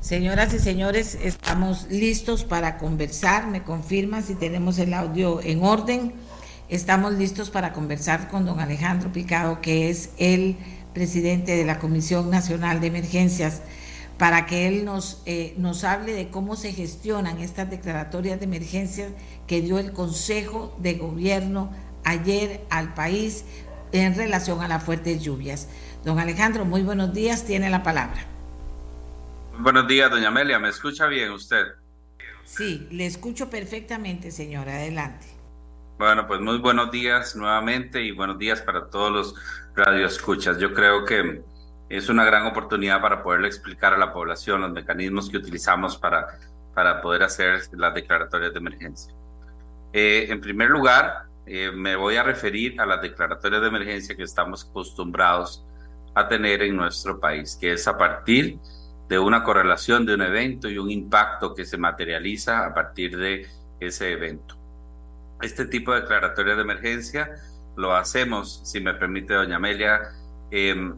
Señoras 0.00 0.54
y 0.54 0.60
señores, 0.60 1.18
estamos 1.20 1.88
listos 1.90 2.44
para 2.44 2.78
conversar. 2.78 3.48
Me 3.48 3.64
confirman 3.64 4.22
si 4.22 4.36
tenemos 4.36 4.78
el 4.78 4.94
audio 4.94 5.40
en 5.42 5.64
orden. 5.64 6.27
Estamos 6.68 7.14
listos 7.14 7.48
para 7.48 7.72
conversar 7.72 8.28
con 8.28 8.44
don 8.44 8.60
Alejandro 8.60 9.10
Picado, 9.10 9.62
que 9.62 9.88
es 9.88 10.10
el 10.18 10.56
presidente 10.92 11.56
de 11.56 11.64
la 11.64 11.78
Comisión 11.78 12.28
Nacional 12.28 12.82
de 12.82 12.88
Emergencias, 12.88 13.62
para 14.18 14.44
que 14.44 14.68
él 14.68 14.84
nos, 14.84 15.22
eh, 15.24 15.54
nos 15.56 15.84
hable 15.84 16.12
de 16.12 16.28
cómo 16.28 16.56
se 16.56 16.74
gestionan 16.74 17.38
estas 17.38 17.70
declaratorias 17.70 18.38
de 18.38 18.44
emergencias 18.44 19.12
que 19.46 19.62
dio 19.62 19.78
el 19.78 19.92
Consejo 19.92 20.76
de 20.78 20.94
Gobierno 20.94 21.72
ayer 22.04 22.60
al 22.68 22.92
país 22.92 23.46
en 23.92 24.14
relación 24.14 24.60
a 24.60 24.68
las 24.68 24.82
fuertes 24.82 25.22
lluvias. 25.22 25.68
Don 26.04 26.18
Alejandro, 26.18 26.66
muy 26.66 26.82
buenos 26.82 27.14
días, 27.14 27.46
tiene 27.46 27.70
la 27.70 27.82
palabra. 27.82 28.26
Buenos 29.58 29.88
días, 29.88 30.10
doña 30.10 30.28
Amelia, 30.28 30.58
¿me 30.58 30.68
escucha 30.68 31.06
bien 31.06 31.30
usted? 31.30 31.64
Sí, 32.44 32.86
le 32.90 33.06
escucho 33.06 33.48
perfectamente, 33.48 34.30
señora, 34.30 34.74
adelante. 34.74 35.37
Bueno, 35.98 36.28
pues 36.28 36.40
muy 36.40 36.58
buenos 36.58 36.92
días 36.92 37.34
nuevamente 37.34 38.00
y 38.00 38.12
buenos 38.12 38.38
días 38.38 38.62
para 38.62 38.88
todos 38.88 39.10
los 39.10 39.34
radioescuchas. 39.74 40.56
Yo 40.60 40.72
creo 40.72 41.04
que 41.04 41.42
es 41.88 42.08
una 42.08 42.24
gran 42.24 42.46
oportunidad 42.46 43.00
para 43.02 43.20
poderle 43.20 43.48
explicar 43.48 43.94
a 43.94 43.98
la 43.98 44.12
población 44.12 44.60
los 44.60 44.70
mecanismos 44.70 45.28
que 45.28 45.38
utilizamos 45.38 45.96
para, 45.96 46.38
para 46.72 47.02
poder 47.02 47.24
hacer 47.24 47.62
las 47.72 47.94
declaratorias 47.94 48.52
de 48.52 48.58
emergencia. 48.60 49.12
Eh, 49.92 50.28
en 50.30 50.40
primer 50.40 50.70
lugar, 50.70 51.24
eh, 51.46 51.72
me 51.74 51.96
voy 51.96 52.14
a 52.14 52.22
referir 52.22 52.80
a 52.80 52.86
las 52.86 53.02
declaratorias 53.02 53.60
de 53.60 53.66
emergencia 53.66 54.14
que 54.14 54.22
estamos 54.22 54.68
acostumbrados 54.70 55.66
a 56.14 56.28
tener 56.28 56.62
en 56.62 56.76
nuestro 56.76 57.18
país, 57.18 57.58
que 57.60 57.72
es 57.72 57.88
a 57.88 57.98
partir 57.98 58.60
de 59.08 59.18
una 59.18 59.42
correlación 59.42 60.06
de 60.06 60.14
un 60.14 60.22
evento 60.22 60.70
y 60.70 60.78
un 60.78 60.92
impacto 60.92 61.56
que 61.56 61.64
se 61.64 61.76
materializa 61.76 62.64
a 62.66 62.72
partir 62.72 63.18
de 63.18 63.48
ese 63.80 64.12
evento. 64.12 64.57
Este 65.40 65.66
tipo 65.66 65.92
de 65.92 66.00
declaratoria 66.00 66.56
de 66.56 66.62
emergencia 66.62 67.30
lo 67.76 67.94
hacemos, 67.94 68.60
si 68.64 68.80
me 68.80 68.94
permite 68.94 69.34
doña 69.34 69.56
Amelia, 69.56 70.00
em, 70.50 70.96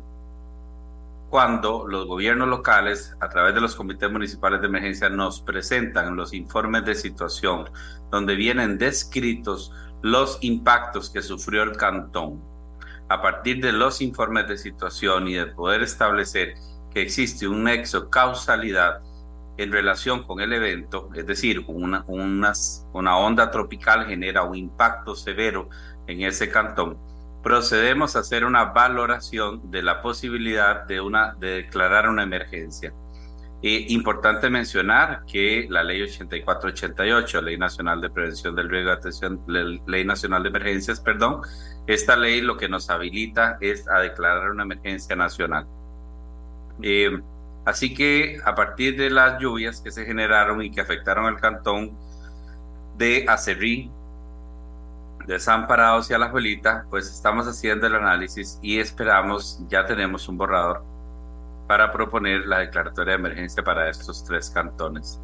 cuando 1.29 1.87
los 1.87 2.07
gobiernos 2.07 2.49
locales, 2.49 3.15
a 3.21 3.29
través 3.29 3.55
de 3.55 3.61
los 3.61 3.77
comités 3.77 4.11
municipales 4.11 4.61
de 4.61 4.67
emergencia, 4.67 5.09
nos 5.11 5.43
presentan 5.43 6.17
los 6.17 6.33
informes 6.33 6.85
de 6.85 6.95
situación 6.95 7.71
donde 8.11 8.35
vienen 8.35 8.79
descritos 8.79 9.73
los 10.03 10.39
impactos 10.41 11.11
que 11.11 11.23
sufrió 11.23 11.63
el 11.63 11.77
cantón. 11.77 12.43
A 13.09 13.21
partir 13.21 13.63
de 13.63 13.73
los 13.73 14.01
informes 14.01 14.49
de 14.49 14.57
situación 14.57 15.29
y 15.29 15.35
de 15.35 15.47
poder 15.47 15.83
establecer 15.83 16.55
que 16.93 17.03
existe 17.03 17.47
un 17.47 17.65
nexo 17.65 18.09
causalidad 18.09 19.01
en 19.63 19.71
relación 19.71 20.23
con 20.23 20.41
el 20.41 20.55
evento, 20.55 21.11
es 21.15 21.27
decir, 21.27 21.63
una, 21.67 22.03
una 22.07 23.17
onda 23.19 23.51
tropical 23.51 24.07
genera 24.07 24.43
un 24.43 24.57
impacto 24.57 25.15
severo 25.15 25.69
en 26.07 26.23
ese 26.23 26.51
cantón, 26.51 26.97
procedemos 27.43 28.17
a 28.17 28.21
hacer 28.21 28.47
una 28.47 28.65
valoración 28.65 29.71
de 29.71 29.83
la 29.83 30.01
posibilidad 30.01 30.87
de, 30.87 31.03
una, 31.03 31.35
de 31.35 31.49
declarar 31.57 32.09
una 32.09 32.23
emergencia. 32.23 32.95
Eh, 33.63 33.85
importante 33.91 34.49
mencionar 34.49 35.25
que 35.31 35.67
la 35.69 35.85
ley 35.85 36.01
8488, 36.01 37.43
Ley 37.43 37.59
Nacional 37.59 38.01
de 38.01 38.09
Prevención 38.09 38.55
del 38.55 38.71
Riesgo 38.71 38.93
de 38.93 38.97
Atención, 38.97 39.43
Ley 39.87 40.05
Nacional 40.07 40.43
de 40.43 40.49
Emergencias, 40.49 41.01
perdón, 41.01 41.43
esta 41.87 42.17
ley 42.17 42.41
lo 42.41 42.57
que 42.57 42.71
nos 42.71 42.89
habilita 42.89 43.59
es 43.61 43.87
a 43.87 43.99
declarar 43.99 44.53
una 44.53 44.63
emergencia 44.63 45.15
nacional. 45.15 45.67
Eh, 46.81 47.21
Así 47.65 47.95
que 47.95 48.41
a 48.45 48.55
partir 48.55 48.97
de 48.97 49.11
las 49.11 49.39
lluvias 49.41 49.81
que 49.81 49.91
se 49.91 50.05
generaron 50.05 50.63
y 50.63 50.71
que 50.71 50.81
afectaron 50.81 51.27
el 51.27 51.37
cantón 51.37 51.97
de 52.97 53.27
Acerrí, 53.29 53.91
desamparados 55.27 56.11
y 56.11 56.15
a 56.15 56.19
la 56.19 56.31
Juelita, 56.31 56.87
pues 56.89 57.07
estamos 57.09 57.47
haciendo 57.47 57.87
el 57.87 57.95
análisis 57.95 58.59
y 58.63 58.79
esperamos, 58.79 59.63
ya 59.69 59.85
tenemos 59.85 60.29
un 60.29 60.39
borrador 60.39 60.83
para 61.69 61.93
proponer 61.93 62.47
la 62.47 62.61
declaratoria 62.61 63.13
de 63.13 63.21
emergencia 63.21 63.63
para 63.63 63.89
estos 63.89 64.25
tres 64.25 64.51
cantones. 64.51 65.21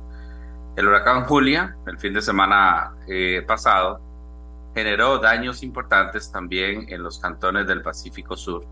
El 0.76 0.86
huracán 0.86 1.24
Julia, 1.24 1.74
el 1.86 1.98
fin 1.98 2.12
de 2.12 2.20
semana 2.20 2.94
eh, 3.08 3.42
pasado, 3.46 4.00
generó 4.74 5.18
daños 5.18 5.62
importantes 5.62 6.30
también 6.30 6.86
en 6.90 7.02
los 7.02 7.18
cantones 7.18 7.66
del 7.66 7.82
Pacífico 7.82 8.36
Sur 8.36 8.66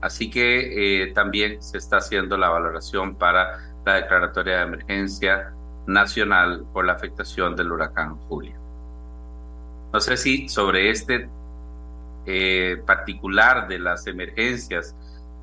Así 0.00 0.30
que 0.30 1.02
eh, 1.02 1.12
también 1.12 1.62
se 1.62 1.78
está 1.78 1.98
haciendo 1.98 2.36
la 2.36 2.48
valoración 2.48 3.16
para 3.16 3.58
la 3.84 3.94
declaratoria 3.94 4.58
de 4.58 4.62
emergencia 4.62 5.52
nacional 5.86 6.64
por 6.72 6.86
la 6.86 6.92
afectación 6.92 7.56
del 7.56 7.72
huracán 7.72 8.16
Julia. 8.28 8.56
No 9.92 10.00
sé 10.00 10.16
si 10.16 10.48
sobre 10.48 10.90
este 10.90 11.28
eh, 12.26 12.76
particular 12.86 13.66
de 13.68 13.78
las 13.78 14.06
emergencias, 14.06 14.94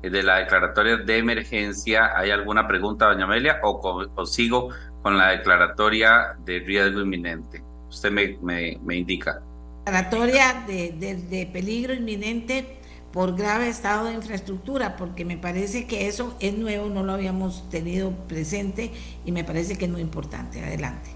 eh, 0.02 0.10
de 0.10 0.22
la 0.22 0.38
declaratoria 0.38 0.96
de 0.96 1.18
emergencia, 1.18 2.16
¿hay 2.16 2.30
alguna 2.30 2.66
pregunta, 2.66 3.06
doña 3.06 3.24
Amelia? 3.24 3.60
O, 3.62 4.26
sigo 4.26 4.70
con 5.02 5.18
la 5.18 5.30
declaratoria 5.30 6.36
de 6.44 6.60
riesgo 6.60 7.00
inminente. 7.00 7.62
Usted 7.88 8.10
me, 8.10 8.38
me, 8.42 8.96
indica. 8.96 9.40
Declaratoria 9.84 10.64
de, 10.66 10.92
de 11.30 11.46
peligro 11.52 11.94
inminente 11.94 12.77
por 13.12 13.36
grave 13.36 13.68
estado 13.68 14.06
de 14.06 14.14
infraestructura, 14.14 14.96
porque 14.96 15.24
me 15.24 15.36
parece 15.36 15.86
que 15.86 16.08
eso 16.08 16.36
es 16.40 16.56
nuevo, 16.56 16.88
no 16.88 17.02
lo 17.02 17.12
habíamos 17.12 17.68
tenido 17.70 18.10
presente 18.28 18.92
y 19.24 19.32
me 19.32 19.44
parece 19.44 19.78
que 19.78 19.86
es 19.86 19.90
muy 19.90 20.00
importante. 20.00 20.62
Adelante. 20.62 21.10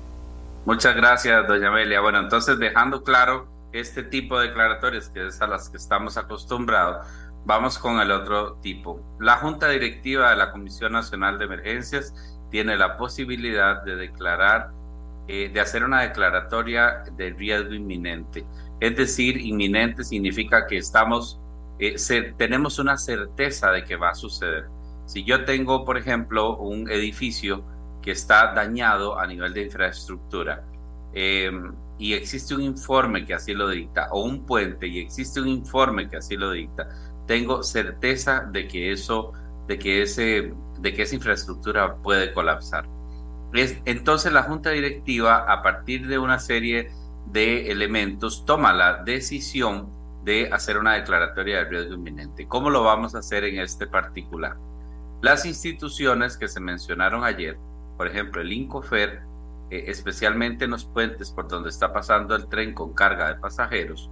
Muchas 0.65 0.95
gracias, 0.95 1.47
doña 1.47 1.69
Amelia. 1.69 2.01
Bueno, 2.01 2.21
entonces 2.21 2.59
dejando 2.59 3.03
claro 3.03 3.49
este 3.73 4.03
tipo 4.03 4.39
de 4.39 4.49
declaratorias, 4.49 5.09
que 5.09 5.27
es 5.27 5.41
a 5.43 5.47
las 5.47 5.69
que 5.69 5.77
estamos 5.77 6.17
acostumbrados, 6.17 7.07
vamos 7.45 7.79
con 7.79 8.01
el 8.01 8.11
otro 8.11 8.55
tipo. 8.63 9.01
La 9.19 9.37
Junta 9.37 9.69
Directiva 9.69 10.31
de 10.31 10.37
la 10.37 10.53
Comisión 10.53 10.93
Nacional 10.93 11.39
de 11.39 11.47
Emergencias 11.47 12.15
tiene 12.51 12.77
la 12.77 12.97
posibilidad 12.97 13.83
de 13.83 13.97
declarar, 13.97 14.71
eh, 15.27 15.51
de 15.53 15.61
hacer 15.61 15.85
una 15.85 16.03
declaratoria 16.03 17.03
de 17.17 17.31
riesgo 17.31 17.75
inminente. 17.75 18.45
Es 18.81 18.97
decir, 18.97 19.39
inminente 19.39 20.05
significa 20.05 20.67
que 20.67 20.77
estamos 20.77 21.42
eh, 21.83 22.35
tenemos 22.37 22.79
una 22.79 22.97
certeza 22.97 23.71
de 23.73 23.85
que 23.85 23.97
va 23.97 24.11
a 24.11 24.15
suceder. 24.15 24.67
Si 25.07 25.25
yo 25.25 25.45
tengo, 25.45 25.85
por 25.85 25.99
ejemplo, 25.99 26.57
un 26.57 26.89
edificio 26.89 27.65
que 28.01 28.13
está 28.13 28.53
dañado 28.55 29.19
a 29.19 29.27
nivel 29.27 29.53
de 29.53 29.65
infraestructura 29.65 30.65
em, 31.13 31.75
y 31.99 32.15
existe 32.15 32.55
un 32.55 32.63
informe 32.63 33.25
que 33.25 33.35
así 33.35 33.53
lo 33.53 33.69
dicta, 33.69 34.09
o 34.13 34.23
un 34.23 34.47
puente 34.47 34.87
y 34.87 35.01
existe 35.01 35.41
un 35.41 35.49
informe 35.49 36.09
que 36.09 36.17
así 36.17 36.37
lo 36.37 36.53
dicta, 36.53 36.89
tengo 37.27 37.63
certeza 37.63 38.41
de 38.41 38.67
que 38.69 38.93
eso, 38.93 39.33
de 39.67 39.79
que 39.79 40.03
ese, 40.03 40.53
de 40.79 40.95
que 40.95 41.03
esa 41.03 41.15
infraestructura 41.15 41.97
puede 41.97 42.33
colapsar. 42.33 42.89
entonces 43.85 44.33
la 44.33 44.45
junta 44.45 44.71
directiva, 44.71 45.45
a 45.49 45.63
partir 45.63 46.07
de 46.09 46.19
una 46.19 46.39
serie 46.39 46.91
de 47.27 47.71
elementos, 47.71 48.45
toma 48.47 48.73
la 48.73 49.03
decisión 49.05 50.02
de 50.25 50.49
hacer 50.53 50.79
una 50.79 50.95
declaratoria 50.95 51.59
de 51.59 51.65
riesgo 51.65 51.95
inminente. 51.95 52.47
¿Cómo 52.47 52.71
lo 52.71 52.85
vamos 52.85 53.15
a 53.15 53.19
hacer 53.19 53.45
en 53.45 53.59
este 53.59 53.87
particular? 53.87 54.57
Las 55.21 55.47
instituciones 55.47 56.37
que 56.37 56.49
se 56.49 56.61
mencionaron 56.61 57.25
ayer, 57.25 57.57
por 57.97 58.07
ejemplo, 58.07 58.41
el 58.41 58.53
INCOFER, 58.53 59.23
eh, 59.71 59.85
especialmente 59.87 60.65
en 60.65 60.73
los 60.73 60.85
puentes 60.85 61.31
por 61.31 61.49
donde 61.49 61.71
está 61.71 61.93
pasando 61.93 62.35
el 62.35 62.49
tren 62.49 62.75
con 62.75 62.93
carga 62.93 63.29
de 63.29 63.41
pasajeros, 63.41 64.11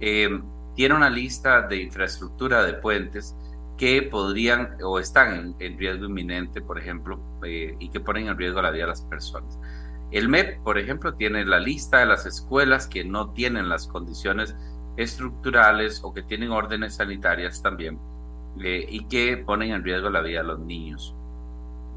eh, 0.00 0.40
tiene 0.74 0.94
una 0.94 1.10
lista 1.10 1.62
de 1.62 1.82
infraestructura 1.82 2.62
de 2.64 2.74
puentes 2.74 3.34
que 3.76 4.02
podrían 4.02 4.76
o 4.82 4.98
están 4.98 5.54
en, 5.58 5.78
riesgo 5.78 6.06
inminente, 6.06 6.62
por 6.62 6.78
ejemplo, 6.78 7.20
eh, 7.44 7.76
y 7.78 7.88
que 7.90 8.00
ponen 8.00 8.28
en 8.28 8.38
riesgo 8.38 8.62
la 8.62 8.70
vida 8.70 8.84
de 8.84 8.90
las 8.90 9.02
personas. 9.02 9.58
El 10.10 10.28
MEP, 10.28 10.62
por 10.62 10.78
ejemplo, 10.78 11.14
tiene 11.14 11.44
la 11.44 11.58
lista 11.58 11.98
de 11.98 12.06
las 12.06 12.26
escuelas 12.26 12.86
que 12.86 13.04
no 13.04 13.30
tienen 13.32 13.68
las 13.68 13.86
condiciones 13.88 14.54
estructurales 14.96 16.00
o 16.02 16.12
que 16.12 16.22
tienen 16.22 16.50
órdenes 16.50 16.96
sanitarias 16.96 17.62
también 17.62 17.98
eh, 18.60 18.86
y 18.88 19.06
que 19.06 19.36
ponen 19.36 19.72
en 19.72 19.84
riesgo 19.84 20.10
la 20.10 20.20
vida 20.20 20.40
de 20.40 20.48
los 20.48 20.58
niños. 20.60 21.14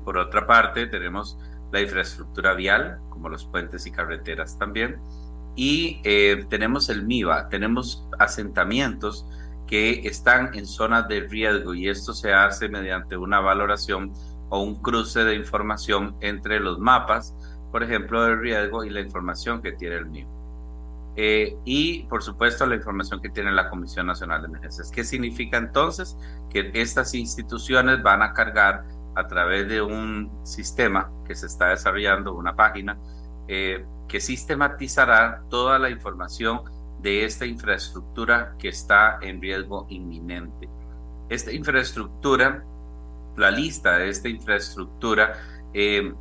Por 0.04 0.18
otra 0.18 0.46
parte, 0.46 0.88
tenemos 0.88 1.38
la 1.72 1.82
infraestructura 1.82 2.54
vial, 2.54 3.00
como 3.10 3.30
los 3.30 3.46
puentes 3.46 3.86
y 3.86 3.92
carreteras 3.92 4.58
también, 4.58 5.00
y 5.56 6.02
eh, 6.04 6.46
tenemos 6.50 6.90
el 6.90 7.06
MIVA, 7.06 7.50
tenemos 7.50 8.08
asentamientos 8.18 9.26
que 9.68 10.08
están 10.08 10.54
en 10.56 10.66
zonas 10.66 11.08
de 11.08 11.22
riesgo 11.22 11.74
y 11.74 11.90
esto 11.90 12.14
se 12.14 12.34
hace 12.34 12.70
mediante 12.70 13.18
una 13.18 13.40
valoración 13.40 14.14
o 14.50 14.62
un 14.64 14.82
cruce 14.82 15.24
de 15.24 15.36
información 15.36 16.16
entre 16.22 16.60
los 16.60 16.80
mapas, 16.80 17.36
por 17.72 17.84
ejemplo, 17.84 18.24
de 18.24 18.36
riesgo 18.36 18.84
y 18.84 18.90
la 18.90 19.02
información 19.02 19.62
que 19.62 19.74
tiene 19.74 19.96
el 19.98 20.08
MIVA. 20.08 20.39
Eh, 21.16 21.58
y, 21.66 22.04
por 22.04 22.24
supuesto, 22.24 22.66
la 22.66 22.76
información 22.76 23.22
que 23.22 23.30
tiene 23.30 23.52
la 23.52 23.70
Comisión 23.70 24.08
Nacional 24.08 24.42
de 24.42 24.48
Emergencias. 24.48 24.92
¿Qué 24.92 25.04
significa 25.04 25.58
entonces? 25.58 26.18
Que 26.50 26.72
estas 26.74 27.14
instituciones 27.14 28.02
van 28.02 28.22
a 28.22 28.34
cargar 28.34 28.86
a 29.16 29.28
través 29.28 29.68
de 29.68 29.82
un 29.82 30.32
sistema 30.44 31.12
que 31.26 31.36
se 31.36 31.48
está 31.48 31.70
desarrollando, 31.70 32.34
una 32.34 32.56
página, 32.56 32.98
eh, 33.48 33.86
que 34.08 34.22
sistematizará 34.22 35.44
toda 35.50 35.78
la 35.78 35.90
información 35.90 36.62
de 37.02 37.26
esta 37.26 37.46
infraestructura 37.46 38.56
que 38.58 38.70
está 38.70 39.20
en 39.22 39.42
riesgo 39.42 39.88
inminente. 39.90 40.70
Esta 41.30 41.52
infraestructura, 41.52 42.64
la 43.36 43.52
lista 43.52 43.98
de 43.98 44.10
esta 44.10 44.30
infraestructura, 44.30 45.36
eh, 45.74 46.14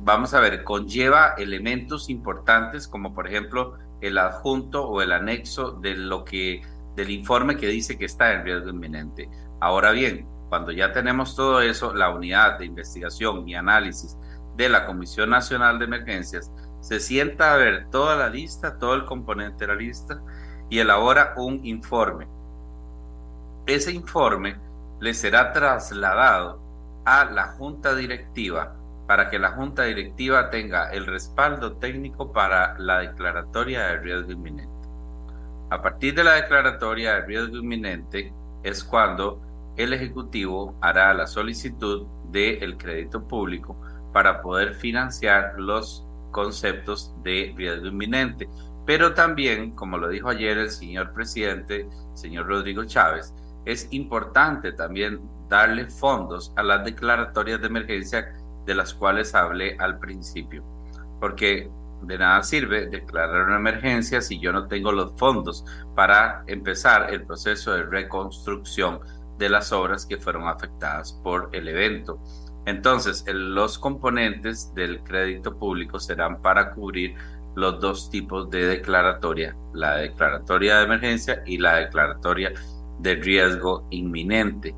vamos 0.00 0.34
a 0.34 0.40
ver, 0.40 0.62
conlleva 0.64 1.34
elementos 1.38 2.10
importantes 2.10 2.86
como 2.86 3.14
por 3.14 3.26
ejemplo 3.26 3.76
el 4.06 4.18
adjunto 4.18 4.86
o 4.86 5.00
el 5.00 5.12
anexo 5.12 5.72
de 5.72 5.94
lo 5.96 6.24
que 6.24 6.62
del 6.94 7.10
informe 7.10 7.56
que 7.56 7.66
dice 7.68 7.98
que 7.98 8.04
está 8.04 8.32
en 8.32 8.44
riesgo 8.44 8.70
inminente. 8.70 9.28
Ahora 9.60 9.90
bien, 9.90 10.28
cuando 10.48 10.70
ya 10.70 10.92
tenemos 10.92 11.34
todo 11.34 11.60
eso, 11.60 11.94
la 11.94 12.10
unidad 12.10 12.58
de 12.58 12.66
investigación 12.66 13.48
y 13.48 13.54
análisis 13.54 14.16
de 14.56 14.68
la 14.68 14.86
Comisión 14.86 15.30
Nacional 15.30 15.78
de 15.78 15.86
Emergencias 15.86 16.52
se 16.80 17.00
sienta 17.00 17.54
a 17.54 17.56
ver 17.56 17.88
toda 17.90 18.14
la 18.14 18.28
lista, 18.28 18.78
todo 18.78 18.94
el 18.94 19.04
componente 19.04 19.66
de 19.66 19.72
la 19.72 19.78
lista 19.78 20.22
y 20.68 20.78
elabora 20.78 21.34
un 21.36 21.64
informe. 21.64 22.28
Ese 23.66 23.90
informe 23.92 24.56
le 25.00 25.14
será 25.14 25.52
trasladado 25.52 26.60
a 27.04 27.24
la 27.24 27.48
junta 27.54 27.94
directiva 27.94 28.76
para 29.06 29.28
que 29.28 29.38
la 29.38 29.52
junta 29.52 29.84
directiva 29.84 30.50
tenga 30.50 30.90
el 30.90 31.06
respaldo 31.06 31.76
técnico 31.76 32.32
para 32.32 32.78
la 32.78 33.00
declaratoria 33.00 33.86
de 33.88 33.96
riesgo 33.98 34.32
inminente. 34.32 34.72
A 35.70 35.82
partir 35.82 36.14
de 36.14 36.24
la 36.24 36.34
declaratoria 36.34 37.14
de 37.14 37.26
riesgo 37.26 37.56
inminente 37.56 38.32
es 38.62 38.82
cuando 38.82 39.40
el 39.76 39.92
Ejecutivo 39.92 40.76
hará 40.80 41.12
la 41.14 41.26
solicitud 41.26 42.06
del 42.30 42.76
crédito 42.76 43.26
público 43.26 43.76
para 44.12 44.40
poder 44.40 44.74
financiar 44.74 45.54
los 45.58 46.06
conceptos 46.30 47.14
de 47.22 47.52
riesgo 47.56 47.86
inminente. 47.86 48.48
Pero 48.86 49.14
también, 49.14 49.72
como 49.72 49.98
lo 49.98 50.08
dijo 50.08 50.28
ayer 50.28 50.58
el 50.58 50.70
señor 50.70 51.12
presidente, 51.12 51.88
señor 52.14 52.46
Rodrigo 52.46 52.84
Chávez, 52.84 53.34
es 53.64 53.88
importante 53.92 54.72
también 54.72 55.20
darle 55.48 55.86
fondos 55.86 56.52
a 56.56 56.62
las 56.62 56.84
declaratorias 56.84 57.60
de 57.60 57.66
emergencia 57.66 58.32
de 58.64 58.74
las 58.74 58.94
cuales 58.94 59.34
hablé 59.34 59.76
al 59.78 59.98
principio, 59.98 60.64
porque 61.20 61.70
de 62.02 62.18
nada 62.18 62.42
sirve 62.42 62.86
declarar 62.86 63.46
una 63.46 63.56
emergencia 63.56 64.20
si 64.20 64.38
yo 64.38 64.52
no 64.52 64.66
tengo 64.66 64.92
los 64.92 65.12
fondos 65.16 65.64
para 65.94 66.44
empezar 66.46 67.12
el 67.12 67.24
proceso 67.24 67.72
de 67.72 67.84
reconstrucción 67.84 69.00
de 69.38 69.48
las 69.48 69.72
obras 69.72 70.06
que 70.06 70.16
fueron 70.16 70.48
afectadas 70.48 71.12
por 71.24 71.48
el 71.52 71.68
evento. 71.68 72.18
Entonces, 72.66 73.24
los 73.28 73.78
componentes 73.78 74.72
del 74.74 75.02
crédito 75.02 75.58
público 75.58 75.98
serán 75.98 76.40
para 76.40 76.70
cubrir 76.72 77.14
los 77.56 77.80
dos 77.80 78.10
tipos 78.10 78.50
de 78.50 78.66
declaratoria, 78.66 79.56
la 79.72 79.96
declaratoria 79.96 80.78
de 80.78 80.84
emergencia 80.84 81.42
y 81.46 81.58
la 81.58 81.76
declaratoria 81.76 82.52
de 82.98 83.14
riesgo 83.16 83.86
inminente. 83.90 84.74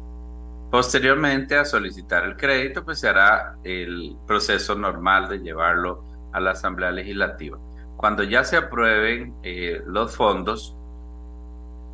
Posteriormente 0.77 1.57
a 1.57 1.65
solicitar 1.65 2.25
el 2.25 2.37
crédito, 2.37 2.85
pues 2.85 2.99
se 2.99 3.09
hará 3.09 3.57
el 3.65 4.15
proceso 4.27 4.75
normal 4.75 5.27
de 5.27 5.39
llevarlo 5.39 6.05
a 6.35 6.39
la 6.39 6.51
Asamblea 6.51 6.91
Legislativa. 6.91 7.59
Cuando 7.97 8.23
ya 8.23 8.45
se 8.45 8.59
aprueben 8.59 9.35
eh, 9.43 9.81
los 9.87 10.15
fondos, 10.15 10.77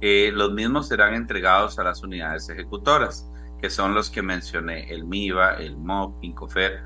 eh, 0.01 0.33
los 0.35 0.53
mismos 0.53 0.89
serán 0.89 1.15
entregados 1.15 1.79
a 1.79 1.85
las 1.85 2.03
unidades 2.03 2.49
ejecutoras 2.49 3.31
que 3.61 3.71
son 3.71 3.95
los 3.95 4.11
que 4.11 4.21
mencioné, 4.21 4.93
el 4.93 5.05
MIVA, 5.05 5.59
el 5.59 5.77
MOP, 5.77 6.17
INCOFER, 6.25 6.83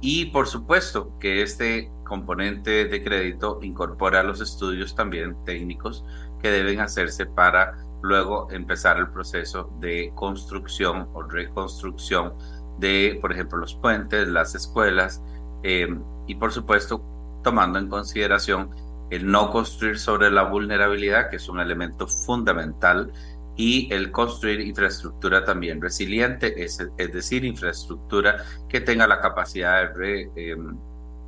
y 0.00 0.24
por 0.30 0.46
supuesto 0.48 1.18
que 1.18 1.42
este 1.42 1.90
componente 2.04 2.86
de 2.86 3.04
crédito 3.04 3.58
incorpora 3.60 4.22
los 4.22 4.40
estudios 4.40 4.94
también 4.94 5.36
técnicos 5.44 6.06
que 6.40 6.50
deben 6.50 6.80
hacerse 6.80 7.26
para 7.26 7.72
luego 8.02 8.48
empezar 8.50 8.98
el 8.98 9.08
proceso 9.08 9.70
de 9.80 10.12
construcción 10.14 11.08
o 11.14 11.22
reconstrucción 11.22 12.34
de, 12.78 13.18
por 13.20 13.32
ejemplo, 13.32 13.58
los 13.58 13.74
puentes, 13.74 14.28
las 14.28 14.54
escuelas, 14.54 15.22
eh, 15.62 15.88
y 16.26 16.34
por 16.34 16.52
supuesto 16.52 17.02
tomando 17.42 17.78
en 17.78 17.88
consideración 17.88 18.70
el 19.10 19.30
no 19.30 19.50
construir 19.50 19.98
sobre 19.98 20.30
la 20.30 20.44
vulnerabilidad, 20.44 21.30
que 21.30 21.36
es 21.36 21.48
un 21.48 21.60
elemento 21.60 22.06
fundamental 22.08 23.12
y 23.56 23.92
el 23.92 24.10
construir 24.10 24.60
infraestructura 24.60 25.44
también 25.44 25.80
resiliente, 25.80 26.64
es, 26.64 26.78
decir, 26.96 27.44
infraestructura 27.44 28.44
que 28.68 28.80
tenga 28.80 29.06
la 29.06 29.20
capacidad 29.20 29.92
em, 30.02 30.76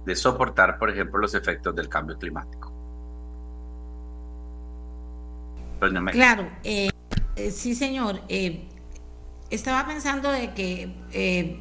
de, 0.05 0.17
soportar, 0.17 0.79
por 0.79 0.91
ejemplo, 0.91 1.21
los 1.21 1.35
efectos 1.35 1.75
del 1.75 1.89
cambio 1.89 2.19
climático. 2.19 2.76
Claro, 6.13 6.49
eh, 6.65 6.91
eh, 7.37 7.51
sí, 7.51 7.75
señor. 7.75 8.23
Eh, 8.29 8.69
estaba 9.51 9.87
pensando 9.87 10.31
de 10.31 10.55
que 10.55 11.61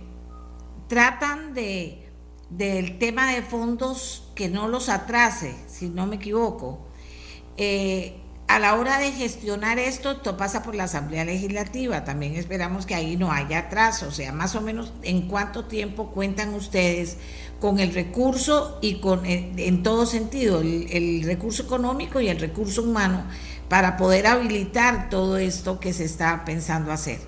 tratan 0.88 1.54
de 1.54 2.06
del 2.50 3.00
tema 3.00 3.32
de 3.32 3.42
fondos 3.42 4.30
que 4.36 4.50
no 4.50 4.68
los 4.68 4.90
atrase, 4.90 5.56
si 5.68 5.90
no 5.90 6.06
me 6.08 6.18
equivoco. 6.18 6.80
Eh, 7.58 8.22
a 8.48 8.60
la 8.60 8.76
hora 8.76 9.00
de 9.00 9.12
gestionar 9.12 9.80
esto, 9.80 10.12
esto 10.12 10.38
pasa 10.38 10.62
por 10.62 10.76
la 10.76 10.84
Asamblea 10.84 11.26
Legislativa. 11.26 12.04
También 12.04 12.36
esperamos 12.36 12.86
que 12.86 12.94
ahí 12.94 13.18
no 13.18 13.32
haya 13.32 13.58
atraso. 13.58 14.08
O 14.08 14.12
sea, 14.12 14.32
más 14.32 14.56
o 14.56 14.62
menos 14.62 14.94
en 15.02 15.28
cuánto 15.28 15.66
tiempo 15.66 16.12
cuentan 16.12 16.54
ustedes 16.54 17.18
con 17.60 17.80
el 17.80 17.94
recurso 17.94 18.78
y 18.82 19.00
con 19.00 19.26
eh, 19.26 19.52
en 19.58 19.82
todo 19.82 20.06
sentido, 20.06 20.62
el, 20.62 21.24
recurso 21.24 21.64
económico 21.64 22.22
y 22.22 22.28
el 22.28 22.40
recurso 22.40 22.84
humano 22.84 23.26
para 23.70 23.98
poder 23.98 24.28
habilitar 24.28 25.10
todo 25.10 25.38
esto 25.38 25.80
que 25.80 25.94
se 25.94 26.06
está 26.06 26.46
pensando 26.46 26.92
hacer. 26.92 27.20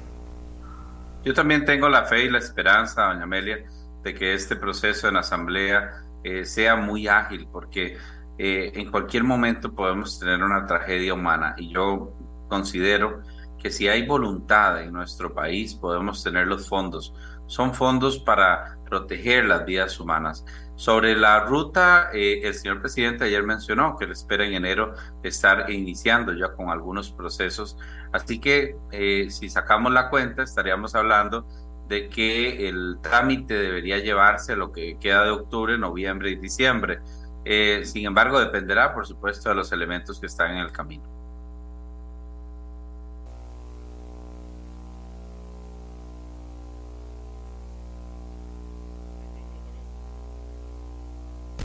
Yo 1.23 1.33
también 1.33 1.65
tengo 1.65 1.89
la 1.89 2.05
fe 2.05 2.25
y 2.25 2.29
la 2.29 2.37
esperanza, 2.37 3.05
doña 3.07 3.23
Amelia, 3.23 3.65
de 4.03 4.13
que 4.13 4.33
este 4.33 4.55
proceso 4.55 5.07
en 5.07 5.15
la 5.15 5.21
Asamblea 5.21 6.03
eh, 6.23 6.45
sea 6.45 6.75
muy 6.75 7.07
ágil, 7.07 7.47
porque 7.51 7.97
eh, 8.37 8.71
en 8.75 8.91
cualquier 8.91 9.23
momento 9.23 9.73
podemos 9.73 10.19
tener 10.19 10.43
una 10.43 10.65
tragedia 10.65 11.13
humana 11.13 11.55
y 11.57 11.73
yo 11.73 12.13
considero 12.47 13.21
que 13.57 13.71
si 13.71 13.87
hay 13.87 14.05
voluntad 14.05 14.81
en 14.81 14.93
nuestro 14.93 15.33
país 15.33 15.73
podemos 15.73 16.23
tener 16.23 16.47
los 16.47 16.67
fondos. 16.67 17.13
Son 17.47 17.73
fondos 17.73 18.19
para 18.19 18.77
proteger 18.85 19.45
las 19.45 19.65
vidas 19.65 19.99
humanas. 19.99 20.45
Sobre 20.77 21.15
la 21.15 21.39
ruta, 21.39 22.11
eh, 22.13 22.41
el 22.43 22.53
señor 22.53 22.81
presidente 22.81 23.23
ayer 23.23 23.41
mencionó 23.41 23.97
que 23.97 24.05
le 24.05 24.13
espera 24.13 24.45
en 24.45 24.53
enero 24.53 24.93
estar 25.23 25.71
iniciando 25.71 26.33
ya 26.33 26.53
con 26.53 26.69
algunos 26.69 27.11
procesos. 27.11 27.75
Así 28.13 28.39
que 28.39 28.75
eh, 28.91 29.27
si 29.31 29.49
sacamos 29.49 29.91
la 29.91 30.11
cuenta, 30.11 30.43
estaríamos 30.43 30.93
hablando 30.93 31.47
de 31.87 32.09
que 32.09 32.69
el 32.69 32.99
trámite 33.01 33.55
debería 33.55 33.97
llevarse 33.97 34.55
lo 34.55 34.71
que 34.71 34.99
queda 34.99 35.23
de 35.23 35.31
octubre, 35.31 35.79
noviembre 35.79 36.29
y 36.29 36.35
diciembre. 36.35 36.99
Eh, 37.43 37.81
sin 37.83 38.05
embargo, 38.05 38.39
dependerá, 38.39 38.93
por 38.93 39.07
supuesto, 39.07 39.49
de 39.49 39.55
los 39.55 39.71
elementos 39.71 40.19
que 40.19 40.27
están 40.27 40.51
en 40.51 40.57
el 40.57 40.71
camino. 40.71 41.16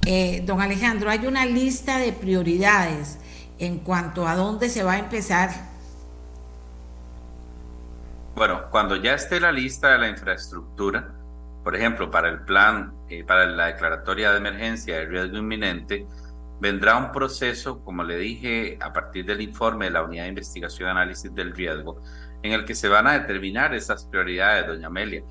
Eh, 0.04 0.42
don 0.44 0.60
Alejandro, 0.60 1.10
hay 1.10 1.26
una 1.26 1.46
lista 1.46 1.98
de 1.98 2.12
prioridades 2.12 3.18
en 3.58 3.78
cuanto 3.78 4.26
a 4.26 4.34
dónde 4.34 4.68
se 4.68 4.82
va 4.82 4.94
a 4.94 4.98
empezar. 4.98 5.50
Bueno, 8.34 8.62
cuando 8.70 8.96
ya 8.96 9.14
esté 9.14 9.38
la 9.38 9.52
lista 9.52 9.92
de 9.92 9.98
la 9.98 10.08
infraestructura, 10.08 11.14
por 11.62 11.76
ejemplo, 11.76 12.10
para 12.10 12.28
el 12.28 12.40
plan, 12.40 12.92
eh, 13.08 13.22
para 13.22 13.46
la 13.46 13.66
declaratoria 13.66 14.32
de 14.32 14.38
emergencia 14.38 14.96
de 14.96 15.04
riesgo 15.06 15.36
inminente, 15.36 16.06
vendrá 16.60 16.96
un 16.96 17.12
proceso, 17.12 17.84
como 17.84 18.02
le 18.02 18.16
dije, 18.16 18.78
a 18.80 18.92
partir 18.92 19.24
del 19.24 19.40
informe 19.40 19.84
de 19.84 19.90
la 19.92 20.02
Unidad 20.02 20.24
de 20.24 20.30
Investigación 20.30 20.88
y 20.88 20.90
Análisis 20.90 21.32
del 21.34 21.54
Riesgo, 21.54 22.02
en 22.42 22.52
el 22.52 22.64
que 22.64 22.74
se 22.74 22.88
van 22.88 23.06
a 23.06 23.12
determinar 23.12 23.74
esas 23.74 24.04
prioridades, 24.06 24.66
doña 24.66 24.88
Amelia. 24.88 25.22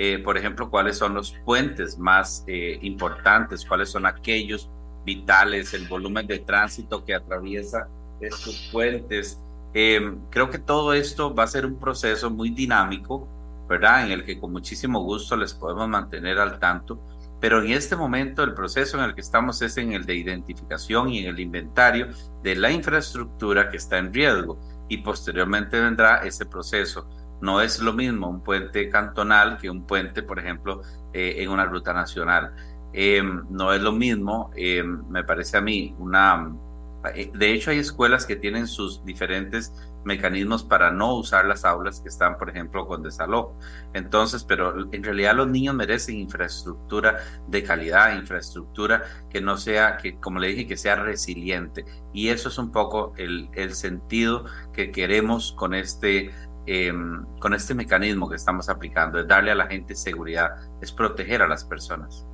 Eh, 0.00 0.20
por 0.20 0.38
ejemplo, 0.38 0.70
cuáles 0.70 0.96
son 0.96 1.14
los 1.14 1.34
puentes 1.44 1.98
más 1.98 2.44
eh, 2.46 2.78
importantes, 2.82 3.64
cuáles 3.64 3.90
son 3.90 4.06
aquellos 4.06 4.70
vitales, 5.04 5.74
el 5.74 5.88
volumen 5.88 6.24
de 6.28 6.38
tránsito 6.38 7.04
que 7.04 7.16
atraviesa 7.16 7.88
estos 8.20 8.68
puentes. 8.70 9.42
Em, 9.74 10.20
creo 10.30 10.50
que 10.50 10.58
todo 10.58 10.92
esto 10.92 11.34
va 11.34 11.42
a 11.42 11.46
ser 11.48 11.66
un 11.66 11.80
proceso 11.80 12.30
muy 12.30 12.50
dinámico, 12.50 13.26
¿verdad? 13.68 14.06
En 14.06 14.12
el 14.12 14.24
que 14.24 14.38
con 14.38 14.52
muchísimo 14.52 15.02
gusto 15.02 15.36
les 15.36 15.52
podemos 15.52 15.88
mantener 15.88 16.38
al 16.38 16.60
tanto. 16.60 17.00
Pero 17.40 17.60
en 17.60 17.72
este 17.72 17.96
momento 17.96 18.44
el 18.44 18.54
proceso 18.54 18.98
en 18.98 19.04
el 19.04 19.16
que 19.16 19.20
estamos 19.20 19.60
es 19.62 19.78
en 19.78 19.94
el 19.94 20.06
de 20.06 20.14
identificación 20.14 21.10
y 21.10 21.18
en 21.18 21.26
el 21.26 21.40
inventario 21.40 22.06
de 22.44 22.54
la 22.54 22.70
infraestructura 22.70 23.68
que 23.68 23.78
está 23.78 23.98
en 23.98 24.14
riesgo 24.14 24.60
y 24.88 24.98
posteriormente 24.98 25.80
vendrá 25.80 26.18
ese 26.24 26.46
proceso 26.46 27.08
no 27.40 27.60
es 27.60 27.80
lo 27.80 27.92
mismo 27.92 28.28
un 28.28 28.42
puente 28.42 28.88
cantonal 28.88 29.58
que 29.58 29.70
un 29.70 29.86
puente, 29.86 30.22
por 30.22 30.38
ejemplo, 30.38 30.82
eh, 31.12 31.36
en 31.38 31.50
una 31.50 31.64
ruta 31.64 31.92
nacional. 31.92 32.54
Eh, 32.92 33.22
no 33.50 33.72
es 33.72 33.80
lo 33.80 33.92
mismo, 33.92 34.50
eh, 34.56 34.82
me 34.82 35.24
parece 35.24 35.56
a 35.58 35.60
mí, 35.60 35.94
una... 35.98 36.52
De 37.32 37.52
hecho, 37.52 37.70
hay 37.70 37.78
escuelas 37.78 38.26
que 38.26 38.34
tienen 38.34 38.66
sus 38.66 39.04
diferentes 39.04 39.72
mecanismos 40.04 40.64
para 40.64 40.90
no 40.90 41.14
usar 41.14 41.44
las 41.46 41.64
aulas 41.64 42.00
que 42.00 42.08
están, 42.08 42.36
por 42.36 42.50
ejemplo, 42.50 42.86
con 42.88 43.02
desalojo. 43.04 43.56
Entonces, 43.94 44.42
pero 44.42 44.92
en 44.92 45.04
realidad 45.04 45.36
los 45.36 45.48
niños 45.48 45.76
merecen 45.76 46.16
infraestructura 46.16 47.18
de 47.46 47.62
calidad, 47.62 48.16
infraestructura 48.16 49.04
que 49.30 49.40
no 49.40 49.56
sea, 49.56 49.96
que 49.96 50.18
como 50.18 50.40
le 50.40 50.48
dije, 50.48 50.66
que 50.66 50.76
sea 50.76 50.96
resiliente. 50.96 51.84
Y 52.12 52.28
eso 52.28 52.48
es 52.48 52.58
un 52.58 52.72
poco 52.72 53.12
el 53.16 53.74
sentido 53.74 54.44
que 54.72 54.90
queremos 54.90 55.52
con 55.52 55.74
este 55.74 56.32
Em, 56.70 57.24
con 57.38 57.54
este 57.54 57.74
mecanismo 57.74 58.28
que 58.28 58.36
estamos 58.36 58.68
aplicando, 58.68 59.18
es 59.18 59.26
darle 59.26 59.50
a 59.50 59.54
la 59.54 59.68
gente 59.68 59.94
seguridad, 59.94 60.50
es 60.82 60.92
proteger 60.92 61.40
a 61.40 61.48
las 61.48 61.64
personas. 61.64 62.26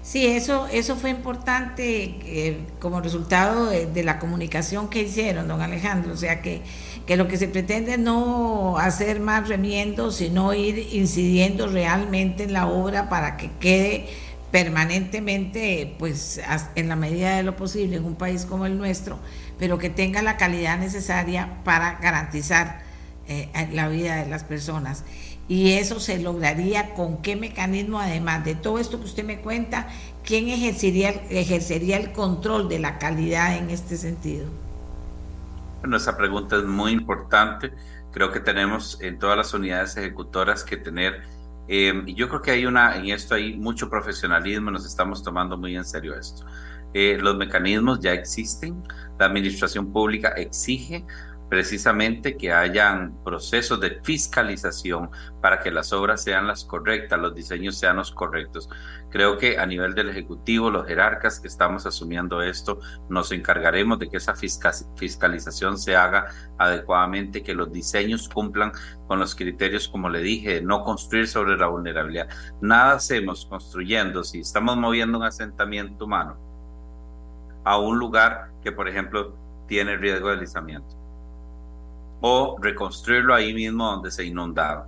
Sí, 0.00 0.24
eso, 0.28 0.68
eso 0.70 0.94
fue 0.94 1.10
importante 1.10 2.20
eh, 2.22 2.66
como 2.78 3.00
resultado 3.00 3.66
de, 3.66 4.04
la 4.04 4.20
comunicación 4.20 4.88
que 4.88 5.02
hicieron, 5.02 5.48
don 5.48 5.60
Alejandro. 5.60 6.12
O 6.12 6.16
sea, 6.16 6.40
que, 6.40 6.62
que 7.04 7.16
lo 7.16 7.26
que 7.26 7.36
se 7.36 7.48
pretende 7.48 7.94
es 7.94 7.98
no 7.98 8.78
hacer 8.78 9.18
más 9.18 9.48
remiendos, 9.48 10.14
sino 10.14 10.54
ir 10.54 10.94
incidiendo 10.94 11.66
realmente 11.66 12.44
en 12.44 12.52
la 12.52 12.68
obra 12.68 13.08
para 13.08 13.36
que 13.36 13.50
quede 13.58 14.06
permanentemente, 14.52 15.96
pues 15.98 16.40
en 16.76 16.88
la 16.88 16.94
medida 16.94 17.36
de 17.36 17.42
lo 17.42 17.56
posible, 17.56 17.96
en 17.96 18.04
un 18.04 18.14
país 18.14 18.46
como 18.46 18.66
el 18.66 18.78
nuestro, 18.78 19.18
pero 19.58 19.78
que 19.78 19.90
tenga 19.90 20.22
la 20.22 20.36
calidad 20.36 20.78
necesaria 20.78 21.62
para 21.64 21.98
garantizar 22.00 22.82
eh, 23.26 23.48
la 23.72 23.88
vida 23.88 24.16
de 24.16 24.26
las 24.26 24.44
personas. 24.44 25.04
Y 25.48 25.72
eso 25.72 25.98
se 25.98 26.18
lograría 26.18 26.94
con 26.94 27.22
qué 27.22 27.34
mecanismo, 27.34 27.98
además 28.00 28.44
de 28.44 28.54
todo 28.54 28.78
esto 28.78 28.98
que 28.98 29.06
usted 29.06 29.24
me 29.24 29.40
cuenta, 29.40 29.88
quién 30.22 30.48
ejercería, 30.48 31.10
ejercería 31.30 31.96
el 31.96 32.12
control 32.12 32.68
de 32.68 32.78
la 32.78 32.98
calidad 32.98 33.56
en 33.56 33.70
este 33.70 33.96
sentido. 33.96 34.46
Bueno, 35.80 35.96
esa 35.96 36.16
pregunta 36.16 36.56
es 36.56 36.64
muy 36.64 36.92
importante. 36.92 37.72
Creo 38.12 38.30
que 38.30 38.40
tenemos 38.40 38.98
en 39.00 39.18
todas 39.18 39.38
las 39.38 39.54
unidades 39.54 39.96
ejecutoras 39.96 40.64
que 40.64 40.76
tener, 40.76 41.22
eh, 41.66 42.02
yo 42.14 42.28
creo 42.28 42.42
que 42.42 42.50
hay 42.50 42.66
una, 42.66 42.96
en 42.96 43.06
esto 43.06 43.34
hay 43.34 43.56
mucho 43.56 43.88
profesionalismo, 43.88 44.70
nos 44.70 44.84
estamos 44.84 45.22
tomando 45.22 45.56
muy 45.56 45.76
en 45.76 45.84
serio 45.84 46.14
esto. 46.18 46.44
Eh, 46.94 47.18
los 47.20 47.36
mecanismos 47.36 48.00
ya 48.00 48.12
existen, 48.12 48.82
la 49.18 49.26
administración 49.26 49.92
pública 49.92 50.28
exige 50.30 51.04
precisamente 51.48 52.36
que 52.36 52.52
hayan 52.52 53.16
procesos 53.24 53.80
de 53.80 54.00
fiscalización 54.02 55.10
para 55.40 55.60
que 55.60 55.70
las 55.70 55.92
obras 55.92 56.22
sean 56.22 56.46
las 56.46 56.64
correctas, 56.64 57.18
los 57.18 57.34
diseños 57.34 57.78
sean 57.78 57.96
los 57.96 58.12
correctos. 58.12 58.68
Creo 59.10 59.38
que 59.38 59.58
a 59.58 59.64
nivel 59.64 59.94
del 59.94 60.10
Ejecutivo, 60.10 60.70
los 60.70 60.86
jerarcas 60.86 61.40
que 61.40 61.48
estamos 61.48 61.86
asumiendo 61.86 62.42
esto, 62.42 62.80
nos 63.08 63.32
encargaremos 63.32 63.98
de 63.98 64.08
que 64.08 64.18
esa 64.18 64.34
fiscalización 64.34 65.78
se 65.78 65.96
haga 65.96 66.26
adecuadamente, 66.58 67.42
que 67.42 67.54
los 67.54 67.72
diseños 67.72 68.28
cumplan 68.28 68.72
con 69.06 69.18
los 69.18 69.34
criterios, 69.34 69.88
como 69.88 70.10
le 70.10 70.20
dije, 70.20 70.60
no 70.60 70.82
construir 70.82 71.28
sobre 71.28 71.56
la 71.56 71.68
vulnerabilidad. 71.68 72.28
Nada 72.60 72.94
hacemos 72.94 73.46
construyendo 73.46 74.22
si 74.22 74.40
estamos 74.40 74.76
moviendo 74.76 75.18
un 75.18 75.24
asentamiento 75.24 76.04
humano 76.04 76.47
a 77.68 77.76
un 77.76 77.98
lugar 77.98 78.48
que, 78.62 78.72
por 78.72 78.88
ejemplo, 78.88 79.36
tiene 79.66 79.98
riesgo 79.98 80.28
de 80.28 80.36
deslizamiento. 80.36 80.96
O 82.22 82.56
reconstruirlo 82.58 83.34
ahí 83.34 83.52
mismo 83.52 83.84
donde 83.84 84.10
se 84.10 84.24
inundaba. 84.24 84.86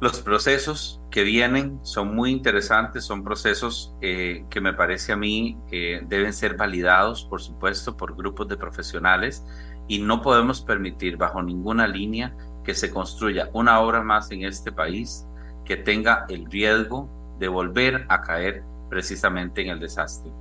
Los 0.00 0.20
procesos 0.20 1.00
que 1.10 1.24
vienen 1.24 1.80
son 1.82 2.14
muy 2.14 2.30
interesantes, 2.30 3.04
son 3.04 3.24
procesos 3.24 3.96
eh, 4.00 4.44
que 4.48 4.60
me 4.60 4.72
parece 4.72 5.12
a 5.12 5.16
mí 5.16 5.58
eh, 5.72 6.02
deben 6.06 6.32
ser 6.32 6.56
validados, 6.56 7.24
por 7.24 7.42
supuesto, 7.42 7.96
por 7.96 8.14
grupos 8.14 8.46
de 8.46 8.56
profesionales 8.56 9.44
y 9.88 9.98
no 9.98 10.22
podemos 10.22 10.60
permitir 10.60 11.16
bajo 11.16 11.42
ninguna 11.42 11.88
línea 11.88 12.32
que 12.62 12.74
se 12.74 12.92
construya 12.92 13.50
una 13.54 13.80
obra 13.80 14.02
más 14.02 14.30
en 14.30 14.44
este 14.44 14.70
país 14.70 15.26
que 15.64 15.76
tenga 15.76 16.26
el 16.28 16.46
riesgo 16.46 17.08
de 17.40 17.48
volver 17.48 18.06
a 18.08 18.22
caer 18.22 18.62
precisamente 18.88 19.62
en 19.62 19.70
el 19.70 19.80
desastre 19.80 20.32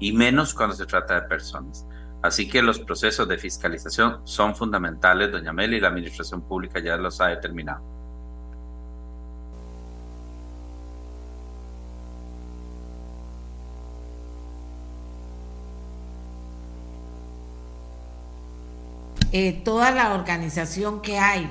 y 0.00 0.12
menos 0.12 0.54
cuando 0.54 0.74
se 0.74 0.86
trata 0.86 1.14
de 1.20 1.28
personas. 1.28 1.86
Así 2.22 2.48
que 2.48 2.62
los 2.62 2.80
procesos 2.80 3.28
de 3.28 3.38
fiscalización 3.38 4.20
son 4.24 4.56
fundamentales, 4.56 5.30
doña 5.30 5.52
Meli, 5.52 5.76
y 5.76 5.80
la 5.80 5.88
Administración 5.88 6.42
Pública 6.42 6.80
ya 6.80 6.96
los 6.96 7.20
ha 7.20 7.28
determinado. 7.28 7.80
Eh, 19.32 19.62
toda 19.64 19.92
la 19.92 20.12
organización 20.12 21.00
que 21.00 21.18
hay 21.18 21.48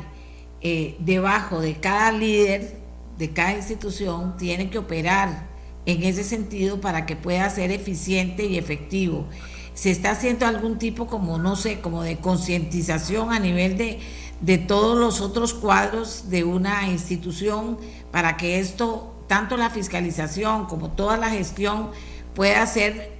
eh, 0.61 0.97
debajo 0.99 1.61
de 1.61 1.79
cada 1.79 2.11
líder 2.11 2.77
de 3.17 3.31
cada 3.31 3.53
institución 3.53 4.35
tiene 4.37 4.69
que 4.69 4.77
operar 4.77 5.48
en 5.89 6.03
ese 6.03 6.23
sentido 6.23 6.81
para 6.81 7.05
que 7.05 7.15
pueda 7.15 7.49
ser 7.49 7.71
eficiente 7.71 8.45
y 8.45 8.57
efectivo. 8.57 9.27
Se 9.73 9.91
está 9.91 10.11
haciendo 10.11 10.45
algún 10.45 10.77
tipo 10.77 11.07
como, 11.07 11.37
no 11.37 11.55
sé, 11.55 11.79
como 11.79 12.03
de 12.03 12.17
concientización 12.17 13.31
a 13.31 13.39
nivel 13.39 13.77
de, 13.77 13.99
de 14.41 14.57
todos 14.57 14.97
los 14.97 15.21
otros 15.21 15.53
cuadros 15.53 16.29
de 16.29 16.43
una 16.43 16.87
institución 16.87 17.77
para 18.11 18.37
que 18.37 18.59
esto, 18.59 19.15
tanto 19.27 19.57
la 19.57 19.69
fiscalización 19.69 20.65
como 20.65 20.91
toda 20.91 21.17
la 21.17 21.29
gestión, 21.29 21.91
pueda 22.35 22.65
ser 22.67 23.11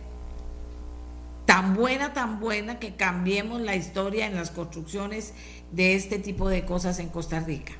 tan 1.46 1.74
buena, 1.74 2.14
tan 2.14 2.40
buena 2.40 2.78
que 2.78 2.96
cambiemos 2.96 3.62
la 3.62 3.76
historia 3.76 4.28
en 4.28 4.36
las 4.36 4.52
construcciones 4.52 5.34
de 5.72 5.96
este 5.96 6.20
tipo 6.20 6.50
de 6.50 6.66
cosas 6.66 7.00
en 7.00 7.10
Costa 7.10 7.40
Rica. 7.40 7.74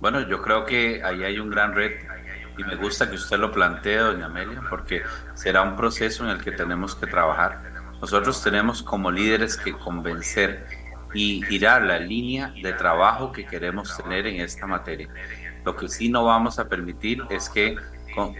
Bueno, 0.00 0.28
yo 0.28 0.42
creo 0.42 0.66
que 0.66 1.02
ahí 1.02 1.22
hay 1.22 1.38
un 1.38 1.50
gran 1.50 1.74
reto 1.74 2.04
y 2.56 2.64
me 2.64 2.76
gusta 2.76 3.08
que 3.08 3.16
usted 3.16 3.38
lo 3.38 3.52
plantee, 3.52 3.98
doña 3.98 4.26
Amelia, 4.26 4.62
porque 4.68 5.02
será 5.34 5.62
un 5.62 5.76
proceso 5.76 6.24
en 6.24 6.30
el 6.30 6.42
que 6.42 6.52
tenemos 6.52 6.94
que 6.94 7.06
trabajar. 7.06 7.60
Nosotros 8.00 8.42
tenemos 8.42 8.82
como 8.82 9.10
líderes 9.10 9.56
que 9.56 9.72
convencer 9.72 10.66
y 11.14 11.42
girar 11.42 11.82
la 11.82 11.98
línea 11.98 12.52
de 12.62 12.72
trabajo 12.72 13.32
que 13.32 13.46
queremos 13.46 13.96
tener 13.96 14.26
en 14.26 14.40
esta 14.40 14.66
materia. 14.66 15.08
Lo 15.64 15.76
que 15.76 15.88
sí 15.88 16.08
no 16.08 16.24
vamos 16.24 16.58
a 16.58 16.68
permitir 16.68 17.22
es 17.30 17.48
que 17.48 17.76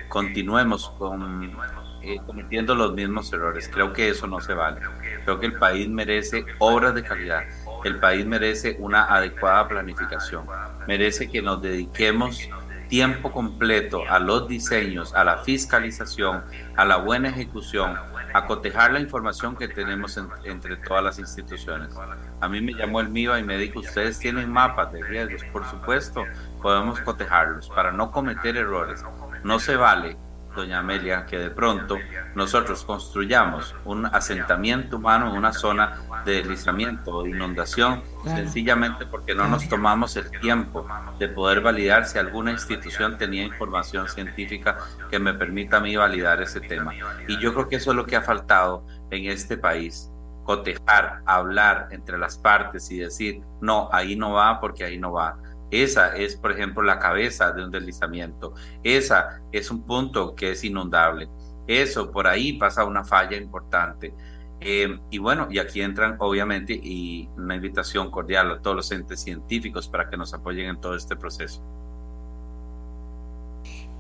continuemos 0.09 0.91
con 0.99 1.57
eh, 2.03 2.21
cometiendo 2.25 2.75
los 2.75 2.95
mismos 2.95 3.33
errores. 3.33 3.69
Creo 3.73 3.93
que 3.93 4.09
eso 4.09 4.27
no 4.27 4.41
se 4.41 4.55
vale. 4.55 4.81
Creo 5.25 5.41
que 5.41 5.47
el 5.47 5.55
país 5.55 5.89
merece 5.89 6.45
obras 6.59 6.95
de 6.95 7.03
calidad. 7.03 7.43
El 7.85 7.99
país 7.99 8.25
merece 8.25 8.77
una 8.79 9.05
adecuada 9.05 9.67
planificación. 9.67 10.47
Merece 10.87 11.29
que 11.29 11.43
nos 11.43 11.61
dediquemos 11.61 12.49
tiempo 12.89 13.33
completo 13.33 14.03
a 14.09 14.19
los 14.19 14.49
diseños, 14.49 15.15
a 15.15 15.25
la 15.25 15.39
fiscalización, 15.39 16.45
a 16.77 16.85
la 16.85 16.97
buena 16.97 17.29
ejecución, 17.29 17.97
a 18.33 18.47
cotejar 18.47 18.93
la 18.93 19.01
información 19.01 19.57
que 19.57 19.69
tenemos 19.69 20.19
entre 20.45 20.77
todas 20.77 21.03
las 21.03 21.19
instituciones. 21.19 21.95
A 22.41 22.49
mí 22.49 22.61
me 22.61 22.75
llamó 22.75 23.01
el 23.01 23.09
MIVA 23.09 23.41
y 23.41 23.45
me 23.45 23.57
dijo, 23.59 23.81
ustedes 23.81 24.19
tienen 24.19 24.51
mapas 24.51 24.93
de 24.93 25.03
riesgos, 25.03 25.43
por 25.53 25.65
supuesto, 25.65 26.25
podemos 26.63 27.01
cotejarlos 27.01 27.69
para 27.71 27.93
no 27.93 28.11
cometer 28.11 28.57
errores. 28.57 29.05
No 29.43 29.59
se 29.59 29.77
vale 29.77 30.17
doña 30.57 30.81
Amelia, 30.81 31.27
que 31.27 31.39
de 31.39 31.51
pronto 31.51 31.97
nosotros 32.35 32.85
construyamos 32.85 33.75
un 33.85 34.07
asentamiento 34.07 34.97
humano 34.97 35.31
en 35.31 35.37
una 35.37 35.53
zona 35.53 36.01
de 36.25 36.39
deslizamiento 36.39 37.13
o 37.13 37.23
de 37.23 37.31
inundación, 37.31 38.03
sencillamente 38.25 39.07
porque 39.07 39.35
no 39.35 39.47
nos 39.47 39.69
tomamos 39.69 40.17
el 40.17 40.31
tiempo 40.41 40.87
de 41.19 41.29
poder 41.29 41.61
validar 41.61 42.07
si 42.07 42.19
alguna 42.19 42.51
institución 42.51 43.19
tenía 43.19 43.45
información 43.45 44.09
científica 44.09 44.79
que 45.11 45.19
me 45.19 45.35
permita 45.35 45.77
a 45.77 45.81
mí 45.81 45.95
validar 45.97 46.43
ese 46.43 46.61
tema. 46.61 46.93
Y 47.29 47.39
yo 47.39 47.53
creo 47.55 47.69
que 47.69 47.77
eso 47.77 47.91
es 47.91 47.97
lo 47.97 48.07
que 48.07 48.17
ha 48.17 48.23
faltado 48.23 48.85
en 49.11 49.31
este 49.31 49.57
país 49.57 50.11
cotejar, 50.47 51.23
hablar 51.27 51.89
entre 51.91 52.17
las 52.17 52.39
partes 52.39 52.91
y 52.91 52.99
decir, 52.99 53.43
no, 53.61 53.91
ahí 53.93 54.17
no 54.17 54.33
va 54.33 54.61
porque 54.61 54.85
ahí 54.85 54.97
no 54.97 55.13
va. 55.13 55.37
Esa 55.71 56.17
es, 56.17 56.37
por 56.37 56.53
ejemplo, 56.53 56.83
la 56.83 56.99
cabeza 56.99 57.53
de 57.53 57.65
un 57.65 57.71
deslizamiento. 57.71 58.55
Esa 58.83 59.43
es 59.53 59.71
un 59.71 59.83
punto 59.83 60.35
que 60.35 60.53
es 60.53 60.65
inundable. 60.65 61.29
Eso, 61.67 62.11
por 62.11 62.27
ahí 62.27 62.53
pasa 62.53 62.85
una 62.85 63.05
falla 63.05 63.37
importante. 63.37 64.15
Eh, 64.61 64.99
y 65.11 65.19
bueno, 65.19 65.49
y 65.51 65.59
aquí 65.59 65.83
entran 65.83 66.17
obviamente 66.19 66.73
y 66.73 67.29
una 67.37 67.57
invitación 67.57 68.11
cordial 68.11 68.51
a 68.53 68.63
todos 68.63 68.77
los 68.77 68.91
entes 68.91 69.21
científicos 69.21 69.89
para 69.89 70.09
que 70.09 70.17
nos 70.17 70.33
apoyen 70.33 70.71
en 70.71 70.81
todo 70.81 70.95
este 70.95 71.17
proceso. 71.17 71.63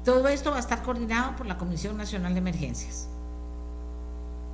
Todo 0.05 0.29
esto 0.29 0.50
va 0.50 0.59
a 0.59 0.61
estar 0.61 0.83
coordinado 0.83 1.35
por 1.37 1.46
la 1.46 1.59
Comisión 1.59 1.96
Nacional 1.96 2.33
de 2.33 2.38
Emergencias. 2.38 3.11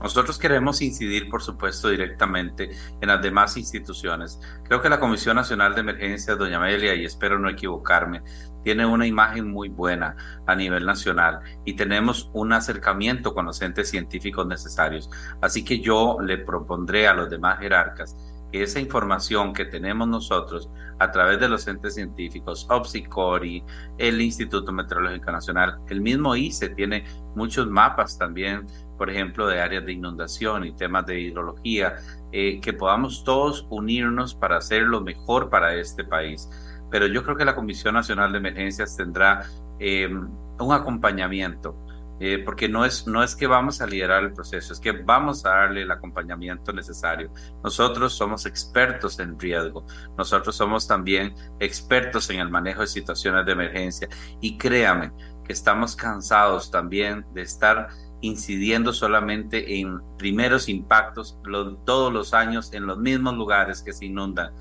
Nosotros 0.02 0.38
queremos 0.38 0.82
incidir, 0.82 1.28
por 1.30 1.42
supuesto, 1.42 1.88
directamente 1.88 2.70
en 3.00 3.08
las 3.08 3.22
demás 3.22 3.56
instituciones. 3.56 4.40
Creo 4.64 4.82
que 4.82 4.88
la 4.88 4.98
Comisión 4.98 5.36
Nacional 5.36 5.74
de 5.74 5.82
Emergencias, 5.82 6.36
doña 6.36 6.56
Amelia, 6.56 6.94
y 6.94 7.04
espero 7.04 7.38
no 7.38 7.48
equivocarme, 7.48 8.22
tiene 8.64 8.84
una 8.86 9.06
imagen 9.06 9.50
muy 9.50 9.68
buena 9.68 10.16
a 10.46 10.54
nivel 10.54 10.86
nacional 10.86 11.40
y 11.64 11.74
tenemos 11.74 12.30
un 12.32 12.52
acercamiento 12.52 13.34
con 13.34 13.46
los 13.46 13.60
entes 13.62 13.90
científicos 13.90 14.46
necesarios. 14.46 15.08
Así 15.40 15.64
que 15.64 15.80
yo 15.80 16.18
le 16.20 16.38
propondré 16.38 17.06
a 17.06 17.14
los 17.14 17.30
demás 17.30 17.58
jerarcas 17.60 18.16
que 18.52 18.62
esa 18.62 18.80
información 18.80 19.52
que 19.52 19.64
tenemos 19.64 20.06
nosotros 20.06 20.68
a 20.98 21.10
través 21.10 21.40
de 21.40 21.48
los 21.48 21.66
entes 21.66 21.94
científicos, 21.94 22.66
OPSICORI, 22.70 23.64
el 23.98 24.20
Instituto 24.20 24.72
Meteorológico 24.72 25.32
Nacional, 25.32 25.80
el 25.88 26.00
mismo 26.00 26.36
ICE 26.36 26.68
tiene 26.68 27.04
muchos 27.34 27.66
mapas 27.68 28.18
también 28.18 28.66
por 29.02 29.10
ejemplo, 29.10 29.48
de 29.48 29.60
áreas 29.60 29.84
de 29.84 29.94
inundación 29.94 30.64
y 30.64 30.76
temas 30.76 31.04
de 31.06 31.18
hidrología, 31.18 31.96
eh, 32.30 32.60
que 32.60 32.72
podamos 32.72 33.24
todos 33.24 33.66
unirnos 33.68 34.32
para 34.32 34.58
hacer 34.58 34.82
lo 34.84 35.00
mejor 35.00 35.50
para 35.50 35.74
este 35.74 36.04
país. 36.04 36.48
Pero 36.88 37.08
yo 37.08 37.24
creo 37.24 37.36
que 37.36 37.44
la 37.44 37.56
Comisión 37.56 37.94
Nacional 37.94 38.30
de 38.30 38.38
Emergencias 38.38 38.96
tendrá 38.96 39.44
em, 39.80 40.30
un 40.60 40.72
acompañamiento, 40.72 41.74
eh, 42.20 42.38
porque 42.44 42.68
no 42.68 42.84
es, 42.84 43.08
no 43.08 43.24
es 43.24 43.34
que 43.34 43.48
vamos 43.48 43.80
a 43.80 43.88
liderar 43.88 44.22
el 44.22 44.34
proceso, 44.34 44.72
es 44.72 44.78
que 44.78 44.92
vamos 44.92 45.44
a 45.44 45.48
darle 45.48 45.82
el 45.82 45.90
acompañamiento 45.90 46.72
necesario. 46.72 47.32
Nosotros 47.64 48.12
somos 48.12 48.46
expertos 48.46 49.18
en 49.18 49.36
riesgo, 49.36 49.84
nosotros 50.16 50.54
somos 50.54 50.86
también 50.86 51.34
expertos 51.58 52.30
en 52.30 52.38
el 52.38 52.50
manejo 52.50 52.82
de 52.82 52.86
situaciones 52.86 53.44
de 53.46 53.50
emergencia 53.50 54.08
y 54.40 54.56
créame 54.56 55.10
que 55.44 55.52
estamos 55.52 55.96
cansados 55.96 56.70
también 56.70 57.26
de 57.34 57.42
estar 57.42 57.88
incidiendo 58.22 58.92
solamente 58.92 59.78
en 59.78 60.00
primeros 60.16 60.68
impactos 60.68 61.38
todos 61.84 62.12
los 62.12 62.32
años 62.32 62.72
en 62.72 62.86
los 62.86 62.98
mismos 62.98 63.34
lugares 63.34 63.82
que 63.82 63.92
se 63.92 64.06
inundan. 64.06 64.52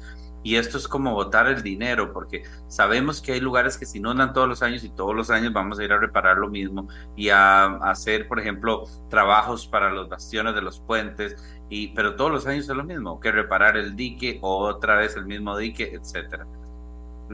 Y 0.43 0.56
esto 0.56 0.78
es 0.80 0.88
como 0.88 1.13
botar 1.13 1.47
el 1.47 1.62
dinero, 1.62 2.12
porque 2.12 2.43
sabemos 2.67 3.21
que 3.21 3.34
hay 3.34 3.39
lugares 3.39 3.78
que 3.78 3.86
se 3.86 4.00
inundan 4.00 4.34
todos 4.34 4.47
los 4.47 4.63
años 4.63 4.84
y 4.84 4.89
todos 4.89 5.15
los 5.15 5.30
años 5.30 5.54
vamos 5.54 5.78
a 5.78 5.84
ir 5.84 5.93
a 5.93 6.00
reparar 6.00 6.38
lo 6.38 6.50
mismo 6.50 6.88
y 7.15 7.30
a, 7.30 7.65
hacer, 7.78 8.28
por 8.28 8.39
ejemplo, 8.39 8.86
trabajos 9.10 9.67
para 9.67 9.91
los 9.91 10.10
bastiones 10.10 10.56
de 10.56 10.63
los 10.63 10.80
puentes, 10.80 11.36
y, 11.69 11.89
pero 11.89 12.15
todos 12.15 12.32
los 12.32 12.47
años 12.47 12.67
es 12.67 12.76
lo 12.76 12.84
mismo, 12.84 13.19
que 13.19 13.32
reparar 13.32 13.78
el 13.78 13.95
dique 13.95 14.39
o 14.41 14.65
otra 14.65 14.95
vez 14.95 15.15
el 15.15 15.26
mismo 15.26 15.56
dique, 15.56 15.93
etcétera. 15.93 16.47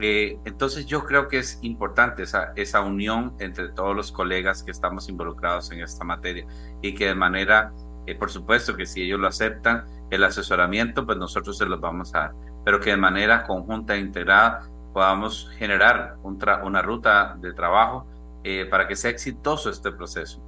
Eh, 0.00 0.38
entonces 0.44 0.86
yo 0.86 1.04
creo 1.04 1.28
que 1.28 1.38
es 1.38 1.58
importante 1.62 2.22
esa, 2.22 2.52
esa 2.56 2.80
unión 2.80 3.34
entre 3.38 3.68
todos 3.70 3.96
los 3.96 4.12
colegas 4.12 4.62
que 4.62 4.70
estamos 4.70 5.08
involucrados 5.08 5.70
en 5.72 5.80
esta 5.80 6.04
materia 6.04 6.46
y 6.82 6.94
que 6.94 7.06
de 7.06 7.14
manera, 7.14 7.72
eh, 8.06 8.14
por 8.14 8.30
supuesto 8.30 8.76
que 8.76 8.86
si 8.86 9.02
ellos 9.02 9.18
lo 9.18 9.28
aceptan, 9.28 9.84
el 10.10 10.24
asesoramiento, 10.24 11.04
pues 11.04 11.18
nosotros 11.18 11.58
se 11.58 11.66
los 11.66 11.80
vamos 11.80 12.14
a 12.14 12.18
dar, 12.18 12.34
pero 12.64 12.80
que 12.80 12.90
de 12.90 12.96
manera 12.96 13.44
conjunta 13.44 13.94
e 13.94 14.00
integrada 14.00 14.68
podamos 14.92 15.50
generar 15.58 16.16
una 16.22 16.82
ruta 16.82 17.36
de 17.40 17.52
trabajo 17.52 18.06
eh, 18.44 18.66
para 18.66 18.88
que 18.88 18.96
sea 18.96 19.10
exitoso 19.10 19.70
este 19.70 19.92
proceso. 19.92 20.42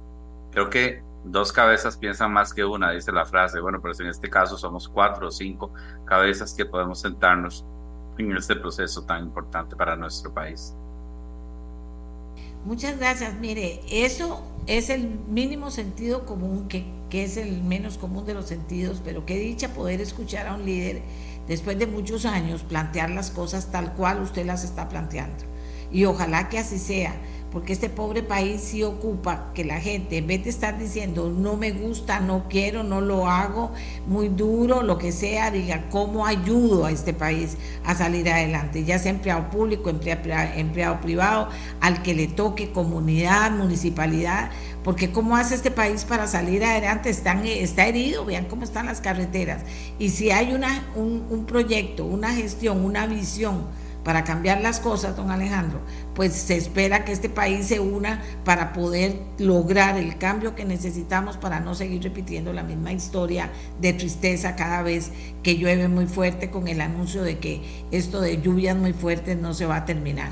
Creo 0.51 0.69
que 0.69 1.03
dos 1.23 1.51
cabezas 1.53 1.97
piensan 1.97 2.33
más 2.33 2.53
que 2.53 2.65
una, 2.65 2.91
dice 2.91 3.11
la 3.11 3.25
frase. 3.25 3.59
Bueno, 3.59 3.79
pero 3.81 3.93
en 3.99 4.07
este 4.07 4.29
caso 4.29 4.57
somos 4.57 4.89
cuatro 4.89 5.27
o 5.27 5.31
cinco 5.31 5.73
cabezas 6.05 6.53
que 6.53 6.65
podemos 6.65 6.99
sentarnos 6.99 7.65
en 8.17 8.37
este 8.37 8.55
proceso 8.55 9.03
tan 9.03 9.23
importante 9.23 9.75
para 9.75 9.95
nuestro 9.95 10.33
país. 10.33 10.73
Muchas 12.65 12.99
gracias. 12.99 13.33
Mire, 13.39 13.81
eso 13.89 14.43
es 14.67 14.89
el 14.89 15.07
mínimo 15.27 15.71
sentido 15.71 16.25
común, 16.25 16.67
que, 16.67 16.85
que, 17.09 17.23
es 17.23 17.37
el 17.37 17.63
menos 17.63 17.97
común 17.97 18.25
de 18.25 18.35
los 18.35 18.45
sentidos, 18.45 19.01
pero 19.03 19.25
qué 19.25 19.39
dicha 19.39 19.73
poder 19.73 19.99
escuchar 20.01 20.47
a 20.47 20.55
un 20.55 20.65
líder 20.65 21.01
después 21.47 21.79
de 21.79 21.87
muchos 21.87 22.25
años 22.25 22.63
plantear 22.63 23.09
las 23.09 23.31
cosas 23.31 23.71
tal 23.71 23.93
cual 23.93 24.21
usted 24.21 24.45
las 24.45 24.63
está 24.63 24.89
planteando. 24.89 25.43
Y 25.91 26.05
ojalá 26.05 26.49
que 26.49 26.59
así 26.59 26.77
sea 26.77 27.15
porque 27.51 27.73
este 27.73 27.89
pobre 27.89 28.23
país 28.23 28.61
sí 28.61 28.83
ocupa 28.83 29.51
que 29.53 29.65
la 29.65 29.79
gente, 29.79 30.17
en 30.17 30.27
vez 30.27 30.43
de 30.45 30.49
estar 30.49 30.79
diciendo 30.79 31.29
no 31.29 31.57
me 31.57 31.71
gusta, 31.71 32.19
no 32.21 32.45
quiero, 32.47 32.83
no 32.83 33.01
lo 33.01 33.27
hago, 33.27 33.71
muy 34.07 34.29
duro, 34.29 34.83
lo 34.83 34.97
que 34.97 35.11
sea, 35.11 35.51
diga 35.51 35.89
cómo 35.89 36.25
ayudo 36.25 36.85
a 36.85 36.91
este 36.91 37.13
país 37.13 37.57
a 37.85 37.93
salir 37.93 38.29
adelante, 38.29 38.85
ya 38.85 38.99
sea 38.99 39.11
empleado 39.11 39.49
público, 39.49 39.89
empleado, 39.89 41.01
privado, 41.01 41.49
al 41.81 42.01
que 42.03 42.13
le 42.13 42.27
toque 42.27 42.71
comunidad, 42.71 43.51
municipalidad, 43.51 44.49
porque 44.83 45.11
cómo 45.11 45.35
hace 45.35 45.55
este 45.55 45.71
país 45.71 46.05
para 46.05 46.27
salir 46.27 46.63
adelante, 46.63 47.09
Están, 47.09 47.45
está 47.45 47.85
herido, 47.85 48.25
vean 48.25 48.45
cómo 48.45 48.63
están 48.63 48.85
las 48.85 49.01
carreteras. 49.01 49.63
Y 49.99 50.09
si 50.09 50.31
hay 50.31 50.53
una, 50.53 50.85
un, 50.95 51.25
un 51.29 51.45
proyecto, 51.45 52.05
una 52.05 52.33
gestión, 52.33 52.83
una 52.83 53.05
visión, 53.07 53.65
para 54.03 54.23
cambiar 54.23 54.61
las 54.61 54.79
cosas, 54.79 55.15
don 55.15 55.31
Alejandro, 55.31 55.79
pues 56.15 56.33
se 56.33 56.57
espera 56.57 57.05
que 57.05 57.11
este 57.11 57.29
país 57.29 57.67
se 57.67 57.79
una 57.79 58.21
para 58.43 58.73
poder 58.73 59.19
lograr 59.37 59.97
el 59.97 60.17
cambio 60.17 60.55
que 60.55 60.65
necesitamos 60.65 61.37
para 61.37 61.59
no 61.59 61.75
seguir 61.75 62.01
repitiendo 62.03 62.53
la 62.53 62.63
misma 62.63 62.91
historia 62.91 63.49
de 63.79 63.93
tristeza 63.93 64.55
cada 64.55 64.81
vez 64.81 65.11
que 65.43 65.57
llueve 65.57 65.87
muy 65.87 66.07
fuerte 66.07 66.49
con 66.49 66.67
el 66.67 66.81
anuncio 66.81 67.23
de 67.23 67.39
que 67.39 67.61
esto 67.91 68.21
de 68.21 68.41
lluvias 68.41 68.75
muy 68.75 68.93
fuertes 68.93 69.37
no 69.37 69.53
se 69.53 69.65
va 69.65 69.77
a 69.77 69.85
terminar. 69.85 70.31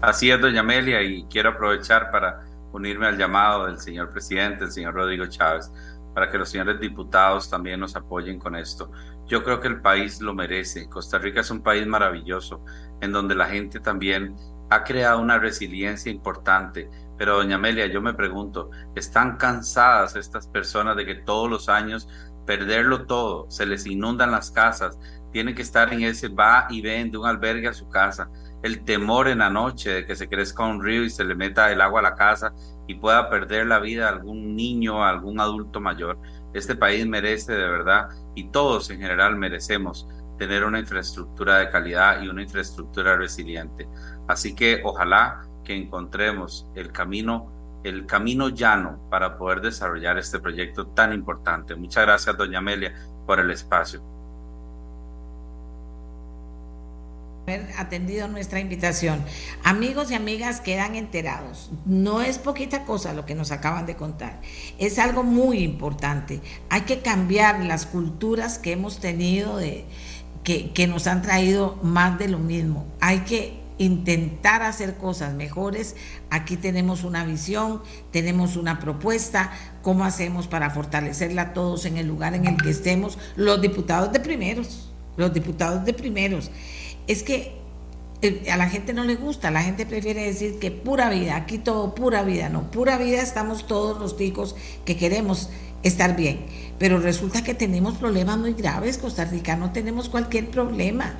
Así 0.00 0.30
es, 0.30 0.40
doña 0.40 0.60
Amelia, 0.60 1.02
y 1.02 1.24
quiero 1.24 1.50
aprovechar 1.50 2.10
para 2.10 2.44
unirme 2.72 3.06
al 3.06 3.16
llamado 3.16 3.66
del 3.66 3.78
señor 3.78 4.10
presidente, 4.10 4.64
el 4.64 4.72
señor 4.72 4.94
Rodrigo 4.94 5.26
Chávez, 5.26 5.70
para 6.14 6.30
que 6.30 6.38
los 6.38 6.48
señores 6.48 6.80
diputados 6.80 7.50
también 7.50 7.80
nos 7.80 7.96
apoyen 7.96 8.38
con 8.38 8.54
esto. 8.56 8.90
Yo 9.26 9.42
creo 9.42 9.60
que 9.60 9.68
el 9.68 9.80
país 9.80 10.20
lo 10.20 10.32
merece. 10.32 10.88
Costa 10.88 11.18
Rica 11.18 11.40
es 11.40 11.50
un 11.50 11.62
país 11.62 11.86
maravilloso, 11.86 12.64
en 13.00 13.12
donde 13.12 13.34
la 13.34 13.46
gente 13.46 13.80
también 13.80 14.36
ha 14.70 14.84
creado 14.84 15.20
una 15.20 15.38
resiliencia 15.38 16.10
importante. 16.10 16.88
Pero, 17.18 17.36
doña 17.36 17.56
Amelia, 17.56 17.86
yo 17.86 18.00
me 18.00 18.14
pregunto, 18.14 18.70
¿están 18.94 19.36
cansadas 19.36 20.16
estas 20.16 20.46
personas 20.48 20.96
de 20.96 21.04
que 21.04 21.14
todos 21.16 21.50
los 21.50 21.68
años 21.68 22.08
perderlo 22.44 23.06
todo, 23.06 23.50
se 23.50 23.66
les 23.66 23.86
inundan 23.86 24.30
las 24.30 24.50
casas, 24.50 24.98
tienen 25.32 25.54
que 25.54 25.62
estar 25.62 25.92
en 25.92 26.02
ese 26.02 26.28
va 26.28 26.66
y 26.70 26.80
ven 26.80 27.10
de 27.10 27.18
un 27.18 27.26
albergue 27.26 27.68
a 27.68 27.74
su 27.74 27.88
casa, 27.88 28.30
el 28.64 28.82
temor 28.82 29.28
en 29.28 29.38
la 29.38 29.50
noche 29.50 29.90
de 29.90 30.06
que 30.06 30.16
se 30.16 30.26
crezca 30.26 30.64
un 30.64 30.82
río 30.82 31.04
y 31.04 31.10
se 31.10 31.22
le 31.22 31.34
meta 31.34 31.70
el 31.70 31.82
agua 31.82 32.00
a 32.00 32.02
la 32.02 32.14
casa 32.14 32.54
y 32.86 32.94
pueda 32.94 33.28
perder 33.28 33.66
la 33.66 33.78
vida 33.78 34.08
algún 34.08 34.56
niño, 34.56 35.04
algún 35.04 35.38
adulto 35.38 35.82
mayor. 35.82 36.18
Este 36.54 36.74
país 36.74 37.06
merece 37.06 37.52
de 37.52 37.68
verdad 37.68 38.08
y 38.34 38.44
todos 38.44 38.88
en 38.88 39.00
general 39.00 39.36
merecemos 39.36 40.08
tener 40.38 40.64
una 40.64 40.78
infraestructura 40.78 41.58
de 41.58 41.68
calidad 41.68 42.22
y 42.22 42.28
una 42.28 42.42
infraestructura 42.42 43.18
resiliente. 43.18 43.86
Así 44.28 44.54
que 44.54 44.80
ojalá 44.82 45.42
que 45.62 45.76
encontremos 45.76 46.66
el 46.74 46.90
camino 46.90 47.50
el 47.84 48.06
camino 48.06 48.48
llano 48.48 48.98
para 49.10 49.36
poder 49.36 49.60
desarrollar 49.60 50.16
este 50.16 50.40
proyecto 50.40 50.86
tan 50.86 51.12
importante. 51.12 51.74
Muchas 51.74 52.06
gracias, 52.06 52.34
doña 52.34 52.60
Amelia, 52.60 52.94
por 53.26 53.38
el 53.38 53.50
espacio. 53.50 54.13
Haber 57.46 57.68
atendido 57.76 58.26
nuestra 58.28 58.60
invitación. 58.60 59.22
Amigos 59.62 60.10
y 60.10 60.14
amigas 60.14 60.60
quedan 60.60 60.94
enterados. 60.96 61.70
No 61.84 62.22
es 62.22 62.38
poquita 62.38 62.84
cosa 62.84 63.12
lo 63.12 63.26
que 63.26 63.34
nos 63.34 63.52
acaban 63.52 63.86
de 63.86 63.96
contar. 63.96 64.40
Es 64.78 64.98
algo 64.98 65.22
muy 65.22 65.58
importante. 65.58 66.40
Hay 66.70 66.82
que 66.82 67.00
cambiar 67.00 67.62
las 67.64 67.86
culturas 67.86 68.58
que 68.58 68.72
hemos 68.72 68.98
tenido 68.98 69.58
de 69.58 69.84
que, 70.42 70.72
que 70.72 70.86
nos 70.86 71.06
han 71.06 71.20
traído 71.20 71.78
más 71.82 72.18
de 72.18 72.28
lo 72.28 72.38
mismo. 72.38 72.86
Hay 73.00 73.20
que 73.20 73.62
intentar 73.76 74.62
hacer 74.62 74.96
cosas 74.96 75.34
mejores. 75.34 75.96
Aquí 76.30 76.56
tenemos 76.56 77.04
una 77.04 77.24
visión, 77.24 77.82
tenemos 78.10 78.56
una 78.56 78.80
propuesta, 78.80 79.52
cómo 79.82 80.04
hacemos 80.04 80.46
para 80.46 80.70
fortalecerla 80.70 81.52
todos 81.52 81.84
en 81.84 81.98
el 81.98 82.06
lugar 82.06 82.34
en 82.34 82.46
el 82.46 82.56
que 82.56 82.70
estemos, 82.70 83.18
los 83.36 83.60
diputados 83.60 84.12
de 84.12 84.20
primeros, 84.20 84.92
los 85.16 85.34
diputados 85.34 85.84
de 85.84 85.92
primeros 85.92 86.50
es 87.06 87.22
que 87.22 87.52
eh, 88.22 88.50
a 88.50 88.56
la 88.56 88.68
gente 88.68 88.92
no 88.92 89.04
le 89.04 89.16
gusta, 89.16 89.50
la 89.50 89.62
gente 89.62 89.86
prefiere 89.86 90.24
decir 90.24 90.58
que 90.58 90.70
pura 90.70 91.10
vida, 91.10 91.36
aquí 91.36 91.58
todo 91.58 91.94
pura 91.94 92.22
vida, 92.22 92.48
no, 92.48 92.70
pura 92.70 92.96
vida 92.96 93.20
estamos 93.20 93.66
todos 93.66 93.98
los 93.98 94.16
ticos 94.16 94.56
que 94.84 94.96
queremos 94.96 95.50
estar 95.82 96.16
bien, 96.16 96.46
pero 96.78 96.98
resulta 96.98 97.44
que 97.44 97.54
tenemos 97.54 97.98
problemas 97.98 98.38
muy 98.38 98.54
graves, 98.54 98.98
Costa 98.98 99.24
Rica 99.26 99.56
no 99.56 99.72
tenemos 99.72 100.08
cualquier 100.08 100.50
problema, 100.50 101.14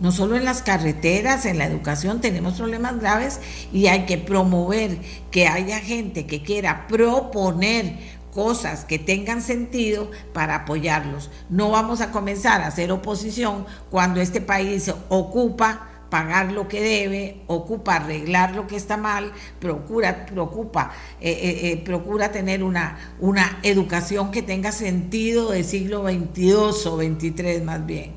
no 0.00 0.12
solo 0.12 0.36
en 0.36 0.44
las 0.44 0.62
carreteras, 0.62 1.46
en 1.46 1.58
la 1.58 1.66
educación 1.66 2.20
tenemos 2.20 2.54
problemas 2.54 3.00
graves 3.00 3.40
y 3.72 3.86
hay 3.86 4.06
que 4.06 4.18
promover 4.18 4.98
que 5.30 5.46
haya 5.48 5.80
gente 5.80 6.26
que 6.26 6.42
quiera 6.42 6.86
proponer 6.86 7.98
cosas 8.36 8.84
que 8.84 8.98
tengan 8.98 9.40
sentido 9.40 10.10
para 10.34 10.56
apoyarlos. 10.56 11.30
No 11.48 11.70
vamos 11.70 12.02
a 12.02 12.12
comenzar 12.12 12.60
a 12.60 12.66
hacer 12.66 12.92
oposición 12.92 13.64
cuando 13.90 14.20
este 14.20 14.42
país 14.42 14.92
ocupa 15.08 15.88
pagar 16.10 16.52
lo 16.52 16.68
que 16.68 16.82
debe, 16.82 17.40
ocupa 17.46 17.96
arreglar 17.96 18.54
lo 18.54 18.66
que 18.66 18.76
está 18.76 18.98
mal, 18.98 19.32
procura, 19.58 20.26
eh, 20.28 20.36
eh, 21.22 21.60
eh, 21.62 21.82
procura 21.82 22.30
tener 22.30 22.62
una, 22.62 22.98
una 23.20 23.58
educación 23.62 24.30
que 24.30 24.42
tenga 24.42 24.70
sentido 24.70 25.52
de 25.52 25.64
siglo 25.64 26.02
XXII 26.02 26.52
o 26.52 26.98
XXIII 26.98 27.62
más 27.62 27.86
bien. 27.86 28.16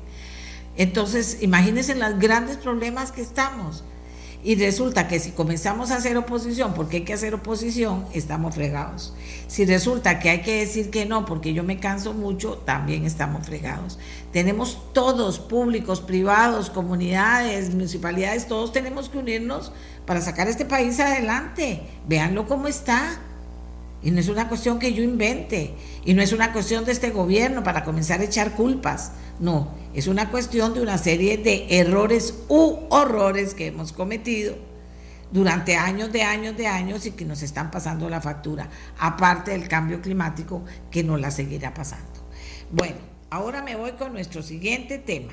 Entonces, 0.76 1.38
imagínense 1.40 1.94
los 1.94 2.18
grandes 2.18 2.58
problemas 2.58 3.10
que 3.10 3.22
estamos. 3.22 3.84
Y 4.42 4.54
resulta 4.54 5.06
que 5.06 5.18
si 5.18 5.32
comenzamos 5.32 5.90
a 5.90 5.96
hacer 5.96 6.16
oposición, 6.16 6.72
porque 6.72 6.98
hay 6.98 7.02
que 7.04 7.12
hacer 7.12 7.34
oposición, 7.34 8.06
estamos 8.14 8.54
fregados. 8.54 9.12
Si 9.48 9.66
resulta 9.66 10.18
que 10.18 10.30
hay 10.30 10.40
que 10.40 10.60
decir 10.60 10.90
que 10.90 11.04
no, 11.04 11.26
porque 11.26 11.52
yo 11.52 11.62
me 11.62 11.78
canso 11.78 12.14
mucho, 12.14 12.54
también 12.64 13.04
estamos 13.04 13.46
fregados. 13.46 13.98
Tenemos 14.32 14.78
todos, 14.94 15.38
públicos, 15.38 16.00
privados, 16.00 16.70
comunidades, 16.70 17.70
municipalidades, 17.70 18.48
todos 18.48 18.72
tenemos 18.72 19.10
que 19.10 19.18
unirnos 19.18 19.72
para 20.06 20.22
sacar 20.22 20.48
este 20.48 20.64
país 20.64 20.98
adelante. 21.00 21.82
Véanlo 22.08 22.46
cómo 22.46 22.66
está. 22.66 23.20
Y 24.02 24.10
no 24.10 24.20
es 24.20 24.28
una 24.28 24.48
cuestión 24.48 24.78
que 24.78 24.94
yo 24.94 25.02
invente, 25.02 25.74
y 26.04 26.14
no 26.14 26.22
es 26.22 26.32
una 26.32 26.52
cuestión 26.52 26.84
de 26.84 26.92
este 26.92 27.10
gobierno 27.10 27.62
para 27.62 27.84
comenzar 27.84 28.20
a 28.20 28.24
echar 28.24 28.54
culpas. 28.54 29.12
No, 29.38 29.68
es 29.94 30.06
una 30.06 30.30
cuestión 30.30 30.74
de 30.74 30.80
una 30.80 30.98
serie 30.98 31.36
de 31.36 31.66
errores 31.78 32.34
u 32.48 32.78
horrores 32.88 33.54
que 33.54 33.66
hemos 33.66 33.92
cometido 33.92 34.56
durante 35.30 35.76
años 35.76 36.12
de 36.12 36.22
años 36.22 36.56
de 36.56 36.66
años 36.66 37.06
y 37.06 37.12
que 37.12 37.24
nos 37.24 37.42
están 37.42 37.70
pasando 37.70 38.08
la 38.08 38.20
factura, 38.20 38.68
aparte 38.98 39.52
del 39.52 39.68
cambio 39.68 40.00
climático 40.00 40.64
que 40.90 41.04
nos 41.04 41.20
la 41.20 41.30
seguirá 41.30 41.72
pasando. 41.72 42.06
Bueno, 42.70 42.96
ahora 43.30 43.62
me 43.62 43.76
voy 43.76 43.92
con 43.92 44.12
nuestro 44.12 44.42
siguiente 44.42 44.98
tema. 44.98 45.32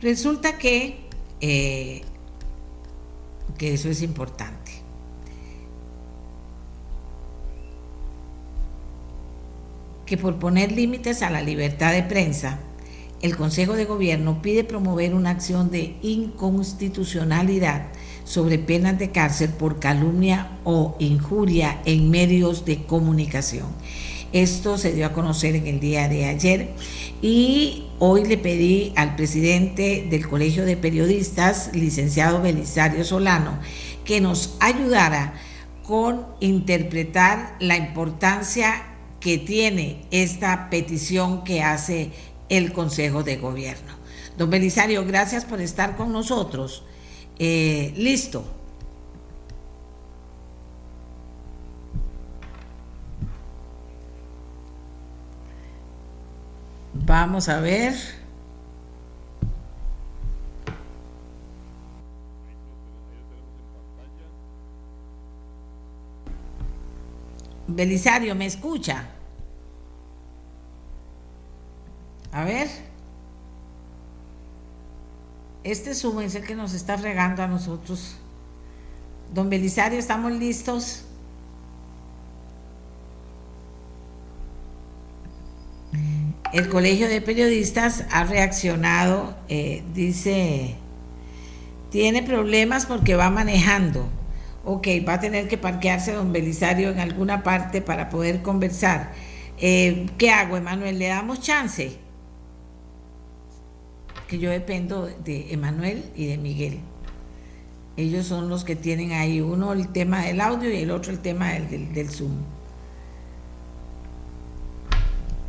Resulta 0.00 0.58
que, 0.58 1.08
eh, 1.40 2.02
que 3.58 3.74
eso 3.74 3.88
es 3.88 4.02
importante. 4.02 4.86
que 10.06 10.16
por 10.16 10.36
poner 10.36 10.72
límites 10.72 11.22
a 11.22 11.30
la 11.30 11.42
libertad 11.42 11.92
de 11.92 12.04
prensa, 12.04 12.60
el 13.22 13.36
Consejo 13.36 13.74
de 13.74 13.86
Gobierno 13.86 14.40
pide 14.40 14.62
promover 14.62 15.14
una 15.14 15.30
acción 15.30 15.70
de 15.70 15.96
inconstitucionalidad 16.00 17.88
sobre 18.24 18.58
penas 18.58 18.98
de 18.98 19.10
cárcel 19.10 19.50
por 19.50 19.80
calumnia 19.80 20.58
o 20.64 20.96
injuria 20.98 21.80
en 21.84 22.10
medios 22.10 22.64
de 22.64 22.84
comunicación. 22.84 23.66
Esto 24.32 24.76
se 24.76 24.92
dio 24.92 25.06
a 25.06 25.12
conocer 25.12 25.54
en 25.56 25.66
el 25.66 25.80
día 25.80 26.08
de 26.08 26.26
ayer 26.26 26.70
y 27.22 27.84
hoy 27.98 28.24
le 28.24 28.36
pedí 28.36 28.92
al 28.96 29.16
presidente 29.16 30.06
del 30.10 30.28
Colegio 30.28 30.64
de 30.64 30.76
Periodistas, 30.76 31.70
licenciado 31.72 32.42
Belisario 32.42 33.04
Solano, 33.04 33.58
que 34.04 34.20
nos 34.20 34.56
ayudara 34.60 35.34
con 35.82 36.26
interpretar 36.40 37.56
la 37.60 37.76
importancia 37.76 38.84
que 39.20 39.38
tiene 39.38 40.04
esta 40.10 40.68
petición 40.70 41.44
que 41.44 41.62
hace 41.62 42.10
el 42.48 42.72
Consejo 42.72 43.22
de 43.22 43.36
Gobierno. 43.36 43.94
Don 44.36 44.50
Belisario, 44.50 45.04
gracias 45.06 45.44
por 45.44 45.60
estar 45.60 45.96
con 45.96 46.12
nosotros. 46.12 46.84
Eh, 47.38 47.92
listo. 47.96 48.55
Vamos 57.04 57.48
a 57.48 57.60
ver. 57.60 57.94
Belisario, 67.68 68.34
¿me 68.34 68.46
escucha? 68.46 69.04
A 72.32 72.44
ver. 72.44 72.68
Este 75.64 75.94
Zoom 75.94 76.20
es 76.20 76.34
el 76.36 76.44
que 76.46 76.54
nos 76.54 76.74
está 76.74 76.96
fregando 76.96 77.42
a 77.42 77.46
nosotros. 77.48 78.16
Don 79.34 79.50
Belisario, 79.50 79.98
¿estamos 79.98 80.32
listos? 80.32 81.05
El 86.52 86.68
Colegio 86.68 87.08
de 87.08 87.20
Periodistas 87.20 88.04
ha 88.10 88.24
reaccionado, 88.24 89.36
eh, 89.48 89.82
dice, 89.94 90.76
tiene 91.90 92.22
problemas 92.22 92.86
porque 92.86 93.14
va 93.14 93.30
manejando 93.30 94.08
ok, 94.66 94.88
va 95.08 95.14
a 95.14 95.20
tener 95.20 95.48
que 95.48 95.56
parquearse 95.56 96.12
don 96.12 96.32
Belisario 96.32 96.90
en 96.90 96.98
alguna 96.98 97.42
parte 97.42 97.80
para 97.80 98.10
poder 98.10 98.42
conversar. 98.42 99.12
Eh, 99.58 100.06
¿Qué 100.18 100.30
hago, 100.30 100.56
Emanuel? 100.56 100.98
¿Le 100.98 101.06
damos 101.06 101.40
chance? 101.40 101.96
Que 104.26 104.38
yo 104.38 104.50
dependo 104.50 105.06
de 105.06 105.52
Emanuel 105.52 106.04
y 106.16 106.26
de 106.26 106.36
Miguel. 106.36 106.80
Ellos 107.96 108.26
son 108.26 108.48
los 108.48 108.64
que 108.64 108.74
tienen 108.74 109.12
ahí, 109.12 109.40
uno 109.40 109.72
el 109.72 109.88
tema 109.88 110.22
del 110.22 110.40
audio 110.40 110.70
y 110.70 110.82
el 110.82 110.90
otro 110.90 111.12
el 111.12 111.20
tema 111.20 111.52
del, 111.52 111.94
del 111.94 112.10
Zoom. 112.10 112.34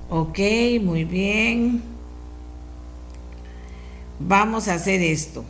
Ok, 0.09 0.39
muy 0.81 1.03
bien. 1.03 1.81
Vamos 4.19 4.67
a 4.67 4.75
hacer 4.75 5.01
esto. 5.01 5.43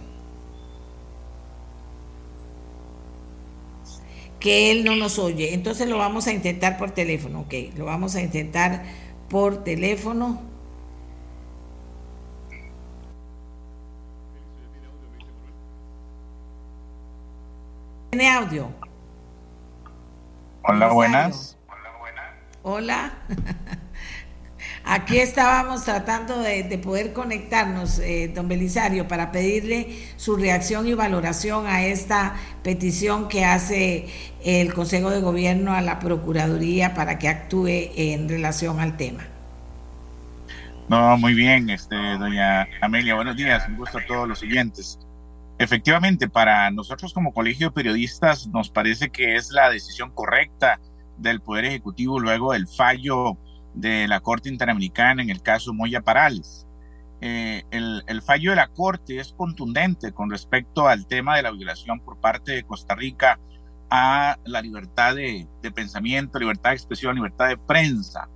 que 4.40 4.72
él 4.72 4.86
no 4.86 4.96
nos 4.96 5.20
oye. 5.20 5.54
Entonces 5.54 5.88
lo 5.88 5.98
vamos 5.98 6.28
a 6.28 6.32
intentar 6.32 6.78
por 6.78 6.92
teléfono, 6.92 7.42
ok, 7.42 7.54
lo 7.76 7.86
vamos 7.86 8.16
a 8.16 8.22
intentar 8.22 8.84
por 9.30 9.64
teléfono. 9.64 10.42
¿Tiene 18.12 18.30
audio? 18.30 18.70
Hola, 20.64 20.88
buenas. 20.90 21.58
Hola. 22.64 23.14
Aquí 24.90 25.20
estábamos 25.20 25.84
tratando 25.84 26.40
de, 26.40 26.64
poder 26.82 27.12
conectarnos, 27.12 28.00
eh, 28.00 28.32
don 28.34 28.48
Belisario, 28.48 29.06
para 29.06 29.34
pedirle 29.34 30.00
su 30.16 30.38
reacción 30.38 30.88
y 30.88 30.94
valoración 30.94 31.68
a 31.68 31.84
esta 31.84 32.36
petición 32.64 33.28
que 33.28 33.44
hace 33.44 34.08
el 34.46 34.74
Consejo 34.74 35.10
de 35.10 35.20
Gobierno 35.20 35.74
a 35.74 35.82
la 35.82 36.00
Procuraduría 36.00 36.94
para 36.94 37.20
que 37.20 37.28
actúe 37.28 37.68
en 37.68 38.30
relación 38.30 38.80
al 38.80 38.96
tema. 38.96 39.26
No, 40.88 41.18
muy 41.18 41.34
bien, 41.34 41.70
este, 41.70 41.98
doña 42.18 42.66
Amelia, 42.80 43.16
buenos 43.16 43.36
días, 43.36 43.68
un 43.68 43.76
gusto 43.76 43.98
a 43.98 44.06
todos 44.06 44.26
los 44.26 44.40
siguientes. 44.40 44.98
Efectivamente, 45.60 46.30
para 46.30 46.72
nosotros 46.72 47.14
como 47.14 47.34
colegio 47.34 47.68
de 47.68 47.74
periodistas 47.74 48.48
nos 48.48 48.70
parece 48.70 49.10
que 49.10 49.36
es 49.36 49.52
la 49.52 49.70
decisión 49.70 50.12
correcta 50.12 50.80
del 51.18 51.42
Poder 51.42 51.66
Ejecutivo 51.66 52.22
luego 52.22 52.54
del 52.54 52.70
fallo 52.70 53.38
de 53.80 54.08
la 54.08 54.20
Corte 54.22 54.50
Interamericana 54.50 55.22
en 55.22 55.30
el 55.30 55.42
caso 55.42 55.74
Moya 55.74 56.02
Parales. 56.02 56.66
Eh, 57.22 57.64
el, 57.72 58.22
fallo 58.22 58.52
de 58.52 58.58
la 58.58 58.68
Corte 58.68 59.20
es 59.20 59.34
contundente 59.34 60.12
con 60.12 60.30
respecto 60.30 60.88
al 60.88 61.08
tema 61.08 61.36
de 61.36 61.44
la 61.44 61.52
violación 61.52 62.00
por 62.00 62.20
parte 62.20 62.52
de 62.52 62.64
Costa 62.64 62.96
Rica 62.96 63.40
a 63.90 64.38
la 64.46 64.62
libertad 64.62 65.16
de, 65.16 65.48
pensamiento, 65.74 66.40
libertad 66.40 66.72
de 66.72 66.76
expresión, 66.76 67.16
libertad 67.16 67.48
de 67.48 67.58
prensa. 67.58 68.28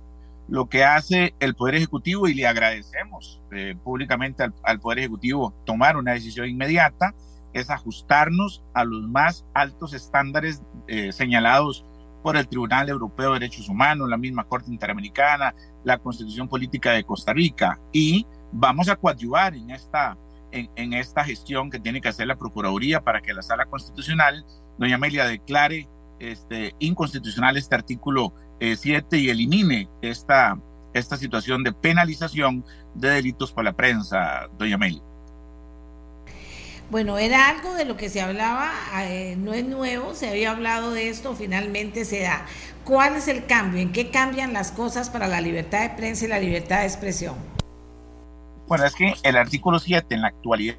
Lo 0.48 0.68
que 0.68 0.84
hace 0.84 1.34
el 1.40 1.54
Poder 1.54 1.76
Ejecutivo, 1.76 2.26
y 2.28 2.34
le 2.34 2.46
agradecemos 2.46 3.40
eh, 3.52 3.76
públicamente 3.82 4.42
al, 4.42 4.54
al, 4.64 4.80
Poder 4.80 5.00
Ejecutivo 5.00 5.54
tomar 5.64 5.96
una 5.96 6.12
decisión 6.12 6.48
inmediata, 6.48 7.14
es 7.52 7.70
ajustarnos 7.70 8.64
a 8.74 8.84
los 8.84 9.08
más 9.08 9.44
altos 9.54 9.92
estándares 9.92 10.62
eh, 10.88 11.12
señalados 11.12 11.84
por 12.22 12.36
el 12.36 12.48
Tribunal 12.48 12.88
Europeo 12.88 13.32
de 13.32 13.40
Derechos 13.40 13.68
Humanos, 13.68 14.08
la 14.08 14.16
misma 14.16 14.44
Corte 14.44 14.70
Interamericana, 14.70 15.54
la 15.84 15.98
Constitución 15.98 16.48
Política 16.48 16.92
de 16.92 17.04
Costa 17.04 17.32
Rica 17.32 17.80
y 17.92 18.26
vamos 18.52 18.88
a 18.88 18.96
coadyuvar 18.96 19.54
en 19.54 19.70
esta, 19.70 20.16
en, 20.50 20.70
en, 20.76 20.92
esta 20.92 21.24
gestión 21.24 21.70
que 21.70 21.80
tiene 21.80 22.00
que 22.00 22.08
hacer 22.08 22.26
la 22.26 22.36
Procuraduría 22.36 23.00
para 23.00 23.20
que 23.20 23.34
la 23.34 23.42
Sala 23.42 23.66
Constitucional, 23.66 24.44
doña 24.78 24.96
Amelia, 24.96 25.26
declare 25.26 25.88
este, 26.18 26.74
inconstitucional 26.78 27.56
este 27.56 27.74
artículo 27.74 28.32
7 28.60 29.16
eh, 29.16 29.18
y 29.18 29.28
elimine 29.30 29.88
esta, 30.02 30.56
esta 30.94 31.16
situación 31.16 31.64
de 31.64 31.72
penalización 31.72 32.64
de 32.94 33.10
delitos 33.10 33.52
por 33.52 33.64
la 33.64 33.72
prensa, 33.72 34.48
doña 34.56 34.76
Amelia. 34.76 35.02
Bueno, 36.90 37.16
era 37.18 37.48
algo 37.48 37.74
de 37.74 37.84
lo 37.84 37.96
que 37.96 38.10
se 38.10 38.20
hablaba, 38.20 38.70
eh, 39.04 39.34
no 39.38 39.54
es 39.54 39.64
nuevo, 39.64 40.14
se 40.14 40.28
había 40.28 40.50
hablado 40.50 40.92
de 40.92 41.08
esto, 41.08 41.34
finalmente 41.34 42.04
se 42.04 42.20
da. 42.20 42.44
¿Cuál 42.84 43.16
es 43.16 43.28
el 43.28 43.46
cambio? 43.46 43.80
¿En 43.80 43.92
qué 43.92 44.10
cambian 44.10 44.52
las 44.52 44.72
cosas 44.72 45.08
para 45.08 45.28
la 45.28 45.40
libertad 45.40 45.82
de 45.82 45.90
prensa 45.90 46.26
y 46.26 46.28
la 46.28 46.38
libertad 46.38 46.80
de 46.80 46.86
expresión? 46.86 47.34
Bueno, 48.66 48.84
es 48.84 48.94
que 48.94 49.14
el 49.22 49.36
artículo 49.36 49.78
7 49.78 50.14
en 50.14 50.22
la 50.22 50.28
actualidad, 50.28 50.76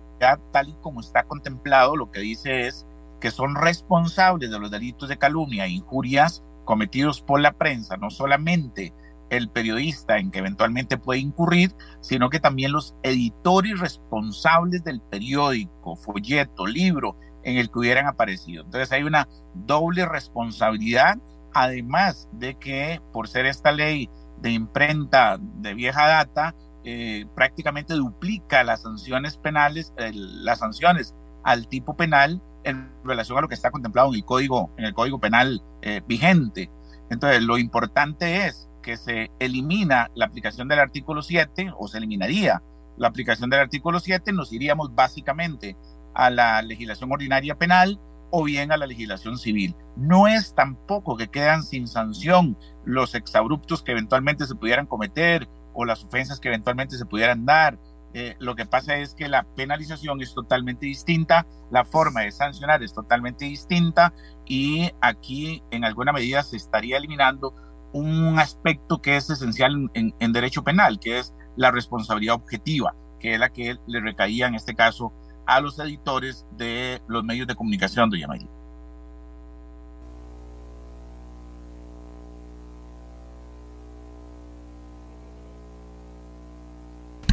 tal 0.51 0.69
y 0.69 0.73
como 0.81 0.99
está 0.99 1.23
contemplado, 1.23 1.95
lo 1.95 2.11
que 2.11 2.19
dice 2.19 2.67
es 2.67 2.85
que 3.19 3.31
son 3.31 3.55
responsables 3.55 4.51
de 4.51 4.59
los 4.59 4.69
delitos 4.69 5.09
de 5.09 5.17
calumnia 5.17 5.65
e 5.65 5.69
injurias 5.69 6.43
cometidos 6.65 7.21
por 7.21 7.39
la 7.39 7.53
prensa, 7.53 7.97
no 7.97 8.09
solamente 8.09 8.93
el 9.37 9.49
periodista 9.49 10.17
en 10.17 10.31
que 10.31 10.39
eventualmente 10.39 10.97
puede 10.97 11.19
incurrir, 11.19 11.75
sino 12.01 12.29
que 12.29 12.39
también 12.39 12.71
los 12.71 12.95
editores 13.03 13.79
responsables 13.79 14.83
del 14.83 15.01
periódico, 15.01 15.95
folleto, 15.95 16.65
libro 16.65 17.17
en 17.43 17.57
el 17.57 17.69
que 17.69 17.79
hubieran 17.79 18.07
aparecido. 18.07 18.63
Entonces 18.63 18.91
hay 18.91 19.03
una 19.03 19.27
doble 19.53 20.05
responsabilidad, 20.05 21.17
además 21.53 22.29
de 22.33 22.55
que 22.55 23.01
por 23.11 23.27
ser 23.27 23.45
esta 23.45 23.71
ley 23.71 24.09
de 24.41 24.51
imprenta 24.51 25.37
de 25.39 25.73
vieja 25.73 26.07
data, 26.07 26.55
eh, 26.83 27.25
prácticamente 27.35 27.93
duplica 27.93 28.63
las 28.63 28.81
sanciones 28.81 29.37
penales, 29.37 29.93
las 30.13 30.59
sanciones 30.59 31.15
al 31.43 31.67
tipo 31.67 31.95
penal 31.95 32.41
en 32.65 32.91
relación 33.03 33.37
a 33.37 33.41
lo 33.41 33.47
que 33.47 33.55
está 33.55 33.71
contemplado 33.71 34.09
en 34.09 34.15
el 34.15 34.25
código, 34.25 34.71
en 34.77 34.85
el 34.85 34.93
código 34.93 35.19
penal 35.19 35.61
eh, 35.81 36.01
vigente. 36.07 36.69
Entonces, 37.09 37.41
lo 37.41 37.57
importante 37.57 38.47
es 38.47 38.69
que 38.83 38.97
se 38.97 39.31
elimina 39.39 40.11
la 40.13 40.25
aplicación 40.25 40.67
del 40.67 40.79
artículo 40.79 41.23
7 41.23 41.73
o 41.75 41.87
se 41.87 41.97
eliminaría 41.97 42.61
la 42.97 43.07
aplicación 43.07 43.49
del 43.49 43.61
artículo 43.61 43.99
7, 43.99 44.31
nos 44.33 44.53
iríamos 44.53 44.93
básicamente 44.93 45.75
a 46.13 46.29
la 46.29 46.61
legislación 46.61 47.11
ordinaria 47.11 47.55
penal 47.55 47.99
o 48.29 48.43
bien 48.43 48.71
a 48.71 48.77
la 48.77 48.87
legislación 48.87 49.37
civil. 49.37 49.75
No 49.95 50.27
es 50.27 50.53
tampoco 50.53 51.17
que 51.17 51.29
quedan 51.29 51.63
sin 51.63 51.87
sanción 51.87 52.57
los 52.85 53.15
exabruptos 53.15 53.83
que 53.83 53.93
eventualmente 53.93 54.45
se 54.45 54.55
pudieran 54.55 54.85
cometer 54.85 55.47
o 55.73 55.85
las 55.85 56.03
ofensas 56.03 56.39
que 56.39 56.49
eventualmente 56.49 56.97
se 56.97 57.05
pudieran 57.05 57.45
dar. 57.45 57.79
Eh, 58.15 58.35
lo 58.37 58.55
que 58.55 58.67
pasa 58.67 58.97
es 58.97 59.15
que 59.15 59.27
la 59.27 59.43
penalización 59.55 60.21
es 60.21 60.35
totalmente 60.35 60.85
distinta, 60.85 61.47
la 61.71 61.83
forma 61.83 62.21
de 62.21 62.31
sancionar 62.31 62.83
es 62.83 62.93
totalmente 62.93 63.45
distinta 63.45 64.13
y 64.45 64.91
aquí 65.01 65.63
en 65.71 65.83
alguna 65.83 66.13
medida 66.13 66.43
se 66.43 66.57
estaría 66.57 66.97
eliminando 66.97 67.55
un 67.93 68.39
aspecto 68.39 69.01
que 69.01 69.15
es 69.15 69.29
esencial 69.29 69.89
en, 69.93 70.33
derecho 70.33 70.63
penal, 70.63 70.99
que 70.99 71.19
es 71.19 71.33
la 71.55 71.71
responsabilidad 71.71 72.35
objetiva, 72.35 72.95
que 73.19 73.35
es 73.35 73.39
la 73.39 73.49
que 73.49 73.77
le 73.87 73.99
recaía 74.01 74.47
en 74.47 74.55
este 74.55 74.75
caso 74.75 75.13
a 75.45 75.61
los 75.61 75.79
editores 75.79 76.45
de 76.57 77.01
los 77.07 77.23
medios 77.23 77.47
de 77.47 77.55
comunicación, 77.55 78.09
doña 78.09 78.27
María. 78.27 78.49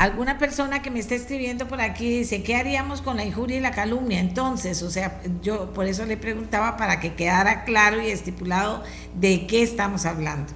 Alguna 0.01 0.39
persona 0.39 0.81
que 0.81 0.91
me 0.91 0.99
está 0.99 1.15
escribiendo 1.15 1.69
por 1.69 1.83
aquí 1.83 2.09
dice, 2.09 2.43
¿qué 2.43 2.57
haríamos 2.57 3.03
con 3.03 3.19
la 3.19 3.25
injuria 3.27 3.59
y 3.59 3.61
la 3.61 3.73
calumnia? 3.73 4.19
Entonces, 4.19 4.83
o 4.83 4.91
sea, 4.91 5.21
yo 5.43 5.75
por 5.75 5.85
eso 5.85 6.07
le 6.07 6.17
preguntaba 6.17 6.79
para 6.79 7.01
que 7.01 7.13
quedara 7.13 7.65
claro 7.65 8.01
y 8.01 8.07
estipulado 8.07 8.83
de 9.15 9.47
qué 9.47 9.63
estamos 9.63 10.07
hablando. 10.07 10.55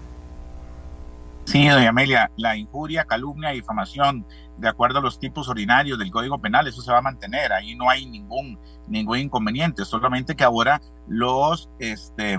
Sí, 1.44 1.68
doña 1.68 1.90
Amelia, 1.90 2.30
la 2.38 2.56
injuria, 2.56 3.04
calumnia 3.04 3.50
difamación, 3.50 4.26
de 4.56 4.66
acuerdo 4.66 5.00
a 5.00 5.02
los 5.02 5.18
tipos 5.18 5.46
ordinarios 5.46 5.98
del 5.98 6.10
Código 6.10 6.38
Penal, 6.38 6.66
eso 6.66 6.80
se 6.80 6.90
va 6.90 7.00
a 7.00 7.02
mantener, 7.02 7.52
ahí 7.52 7.74
no 7.74 7.90
hay 7.90 8.06
ningún, 8.06 8.58
ningún 8.88 9.18
inconveniente, 9.18 9.84
solamente 9.84 10.34
que 10.34 10.44
ahora 10.44 10.80
los, 11.06 11.68
este, 11.80 12.38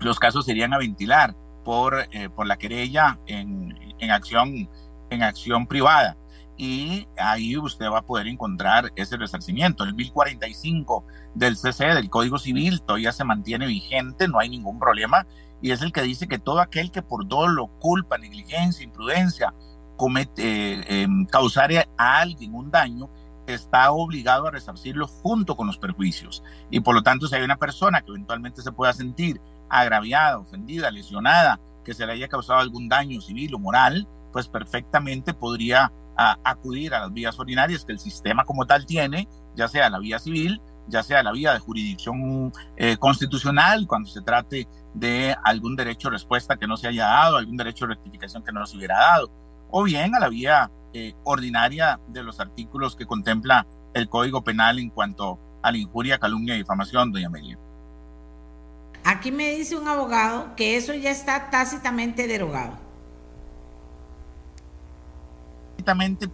los 0.00 0.18
casos 0.18 0.46
serían 0.46 0.72
a 0.72 0.78
ventilar 0.78 1.36
por, 1.66 2.08
eh, 2.12 2.30
por 2.30 2.46
la 2.46 2.56
querella 2.56 3.18
en, 3.26 3.78
en 3.98 4.10
acción 4.10 4.70
en 5.10 5.22
acción 5.22 5.66
privada 5.66 6.16
y 6.58 7.06
ahí 7.16 7.56
usted 7.56 7.86
va 7.86 8.00
a 8.00 8.06
poder 8.06 8.26
encontrar 8.26 8.92
ese 8.96 9.16
resarcimiento. 9.16 9.84
El 9.84 9.94
1045 9.94 11.06
del 11.34 11.56
CC, 11.56 11.94
del 11.94 12.10
Código 12.10 12.36
Civil, 12.36 12.82
todavía 12.82 13.12
se 13.12 13.24
mantiene 13.24 13.66
vigente, 13.66 14.26
no 14.26 14.40
hay 14.40 14.48
ningún 14.48 14.80
problema, 14.80 15.24
y 15.62 15.70
es 15.70 15.82
el 15.82 15.92
que 15.92 16.02
dice 16.02 16.26
que 16.26 16.40
todo 16.40 16.60
aquel 16.60 16.90
que 16.90 17.00
por 17.00 17.28
dolo, 17.28 17.68
culpa, 17.78 18.18
negligencia, 18.18 18.84
imprudencia, 18.84 19.54
comete, 19.96 20.42
eh, 20.42 20.84
eh, 20.88 21.08
causar 21.30 21.70
a 21.96 22.18
alguien 22.18 22.54
un 22.54 22.72
daño, 22.72 23.08
está 23.46 23.92
obligado 23.92 24.48
a 24.48 24.50
resarcirlo 24.50 25.06
junto 25.06 25.56
con 25.56 25.68
los 25.68 25.78
perjuicios. 25.78 26.42
Y 26.70 26.80
por 26.80 26.94
lo 26.94 27.02
tanto, 27.02 27.28
si 27.28 27.36
hay 27.36 27.42
una 27.42 27.56
persona 27.56 28.02
que 28.02 28.10
eventualmente 28.10 28.62
se 28.62 28.72
pueda 28.72 28.92
sentir 28.92 29.40
agraviada, 29.70 30.38
ofendida, 30.38 30.90
lesionada, 30.90 31.60
que 31.84 31.94
se 31.94 32.04
le 32.04 32.12
haya 32.12 32.28
causado 32.28 32.58
algún 32.58 32.88
daño 32.88 33.20
civil 33.20 33.54
o 33.54 33.58
moral, 33.58 34.06
pues 34.32 34.48
perfectamente 34.48 35.34
podría 35.34 35.92
acudir 36.42 36.94
a 36.94 37.00
las 37.00 37.12
vías 37.12 37.38
ordinarias 37.38 37.84
que 37.84 37.92
el 37.92 38.00
sistema 38.00 38.44
como 38.44 38.66
tal 38.66 38.86
tiene, 38.86 39.28
ya 39.54 39.68
sea 39.68 39.88
la 39.88 40.00
vía 40.00 40.18
civil, 40.18 40.60
ya 40.88 41.02
sea 41.02 41.22
la 41.22 41.30
vía 41.30 41.52
de 41.52 41.60
jurisdicción 41.60 42.52
eh, 42.76 42.96
constitucional, 42.96 43.86
cuando 43.86 44.08
se 44.08 44.22
trate 44.22 44.66
de 44.94 45.36
algún 45.44 45.76
derecho 45.76 46.08
de 46.08 46.14
respuesta 46.14 46.56
que 46.56 46.66
no 46.66 46.76
se 46.76 46.88
haya 46.88 47.04
dado, 47.04 47.36
algún 47.36 47.56
derecho 47.56 47.86
de 47.86 47.94
rectificación 47.94 48.42
que 48.42 48.52
no 48.52 48.66
se 48.66 48.76
hubiera 48.76 48.98
dado, 48.98 49.30
o 49.70 49.84
bien 49.84 50.14
a 50.14 50.18
la 50.18 50.28
vía 50.28 50.70
eh, 50.92 51.14
ordinaria 51.24 52.00
de 52.08 52.22
los 52.22 52.40
artículos 52.40 52.96
que 52.96 53.06
contempla 53.06 53.66
el 53.94 54.08
Código 54.08 54.42
Penal 54.42 54.78
en 54.78 54.90
cuanto 54.90 55.38
a 55.62 55.70
la 55.70 55.78
injuria, 55.78 56.18
calumnia 56.18 56.54
y 56.54 56.58
difamación, 56.58 57.12
doña 57.12 57.28
Amelia. 57.28 57.58
Aquí 59.04 59.30
me 59.30 59.52
dice 59.52 59.76
un 59.76 59.88
abogado 59.88 60.54
que 60.56 60.76
eso 60.76 60.94
ya 60.94 61.10
está 61.10 61.50
tácitamente 61.50 62.26
derogado. 62.26 62.87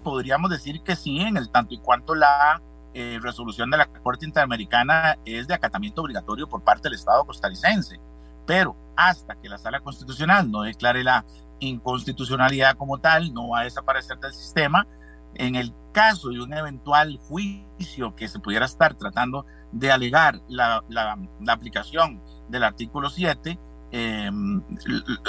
Podríamos 0.02 0.50
decir 0.50 0.82
que 0.82 0.96
sí, 0.96 1.20
en 1.20 1.36
el 1.36 1.50
tanto 1.50 1.74
y 1.74 1.78
cuanto 1.78 2.14
la 2.14 2.60
eh, 2.92 3.18
resolución 3.20 3.70
de 3.70 3.78
la 3.78 3.86
Corte 3.86 4.24
Interamericana 4.26 5.18
es 5.24 5.46
de 5.46 5.54
acatamiento 5.54 6.02
obligatorio 6.02 6.48
por 6.48 6.62
parte 6.62 6.84
del 6.84 6.94
Estado 6.94 7.24
costarricense. 7.24 8.00
Pero 8.46 8.76
hasta 8.96 9.34
que 9.36 9.48
la 9.48 9.58
Sala 9.58 9.80
Constitucional 9.80 10.50
no 10.50 10.62
declare 10.62 11.02
la 11.02 11.24
inconstitucionalidad 11.60 12.76
como 12.76 12.98
tal, 12.98 13.32
no 13.32 13.50
va 13.50 13.60
a 13.60 13.64
desaparecer 13.64 14.18
del 14.18 14.32
sistema. 14.32 14.86
En 15.34 15.56
el 15.56 15.72
caso 15.92 16.28
de 16.28 16.40
un 16.40 16.52
eventual 16.52 17.18
juicio 17.28 18.14
que 18.14 18.28
se 18.28 18.38
pudiera 18.38 18.66
estar 18.66 18.94
tratando 18.94 19.46
de 19.72 19.90
alegar 19.90 20.40
la, 20.48 20.84
la, 20.88 21.18
la 21.40 21.52
aplicación 21.52 22.22
del 22.48 22.62
artículo 22.62 23.10
7, 23.10 23.58
eh, 23.90 24.30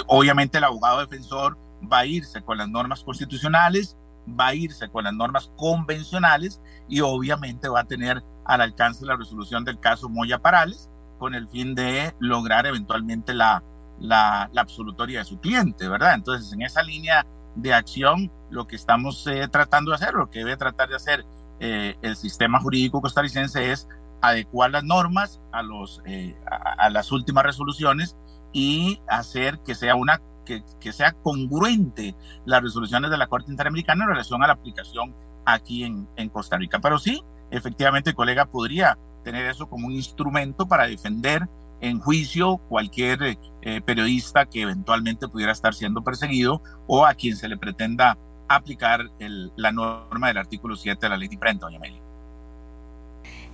obviamente 0.08 0.58
el 0.58 0.64
abogado 0.64 1.00
defensor 1.00 1.58
va 1.92 2.00
a 2.00 2.06
irse 2.06 2.42
con 2.42 2.58
las 2.58 2.68
normas 2.68 3.04
constitucionales 3.04 3.98
va 4.28 4.48
a 4.48 4.56
irse 4.56 4.90
con 4.90 5.04
las 5.04 5.14
normas 5.14 5.52
convencionales 5.56 6.62
y 6.88 7.02
obviamente 7.02 7.70
va 7.70 7.82
a 7.82 7.86
tener 7.86 8.24
al 8.46 8.62
alcance 8.62 9.06
la 9.06 9.16
resolución 9.16 9.64
del 9.64 9.80
caso 9.80 10.10
Moya 10.10 10.40
Parales 10.40 10.90
con 11.18 11.34
el 11.36 11.48
fin 11.48 11.76
de 11.76 12.14
lograr 12.20 12.66
eventualmente 12.66 13.34
la, 13.34 13.64
la, 14.00 14.50
la 14.54 14.62
absolutoria 14.62 15.20
de 15.20 15.26
su 15.26 15.40
cliente, 15.40 15.88
¿verdad? 15.88 16.14
Entonces, 16.16 16.52
en 16.54 16.62
esa 16.62 16.84
línea 16.84 17.26
de 17.56 17.74
acción, 17.74 18.32
lo 18.50 18.68
que 18.68 18.76
estamos 18.76 19.26
eh, 19.28 19.48
tratando 19.50 19.92
de 19.92 19.96
hacer, 19.96 20.14
lo 20.14 20.30
que 20.30 20.40
debe 20.40 20.58
tratar 20.58 20.90
de 20.90 20.96
hacer 20.96 21.26
eh, 21.60 21.96
el 22.02 22.16
sistema 22.16 22.60
jurídico 22.60 23.02
costarricense 23.02 23.72
es 23.72 23.88
adecuar 24.22 24.72
las 24.72 24.84
normas 24.84 25.42
a, 25.52 25.62
los, 25.62 26.02
eh, 26.06 26.36
a, 26.46 26.90
las 26.90 27.12
últimas 27.12 27.46
resoluciones 27.46 28.18
y 28.52 29.00
hacer 29.08 29.60
que 29.60 29.76
sea 29.76 29.96
una 29.96 30.22
que, 30.46 30.64
que, 30.80 30.94
sea 30.94 31.12
congruente 31.12 32.16
las 32.46 32.62
resoluciones 32.62 33.12
de 33.12 33.18
la 33.18 33.28
Corte 33.28 33.52
Interamericana 33.52 34.04
en 34.04 34.12
relación 34.12 34.44
a 34.44 34.48
la 34.48 34.54
aplicación 34.54 35.16
aquí 35.46 35.84
en, 35.84 36.08
en 36.16 36.30
Costa 36.30 36.58
Rica. 36.58 36.80
Pero 36.80 37.00
sí, 37.00 37.22
efectivamente 37.52 38.12
el 38.12 38.16
colega 38.16 38.46
podría 38.46 38.98
tener 39.24 39.48
eso 39.48 39.68
como 39.68 39.88
un 39.88 39.94
instrumento 39.94 40.68
para 40.68 40.88
defender 40.88 41.48
en 41.82 42.00
juicio 42.00 42.58
cualquier 42.70 43.38
eh, 43.62 43.82
periodista 43.82 44.46
que 44.46 44.62
eventualmente 44.62 45.28
pudiera 45.28 45.52
estar 45.52 45.74
siendo 45.74 46.04
perseguido 46.04 46.62
o 46.88 47.06
a 47.06 47.14
quien 47.14 47.36
se 47.36 47.50
le 47.50 47.58
pretenda 47.58 48.18
aplicar 48.48 49.02
el, 49.20 49.52
la 49.56 49.72
norma 49.72 50.28
del 50.28 50.38
artículo 50.38 50.76
7 50.76 51.00
de 51.00 51.10
la 51.10 51.18
ley 51.18 51.28
de 51.28 51.34
imprenta, 51.34 51.66
doña 51.66 51.78
Amelia. 51.78 52.05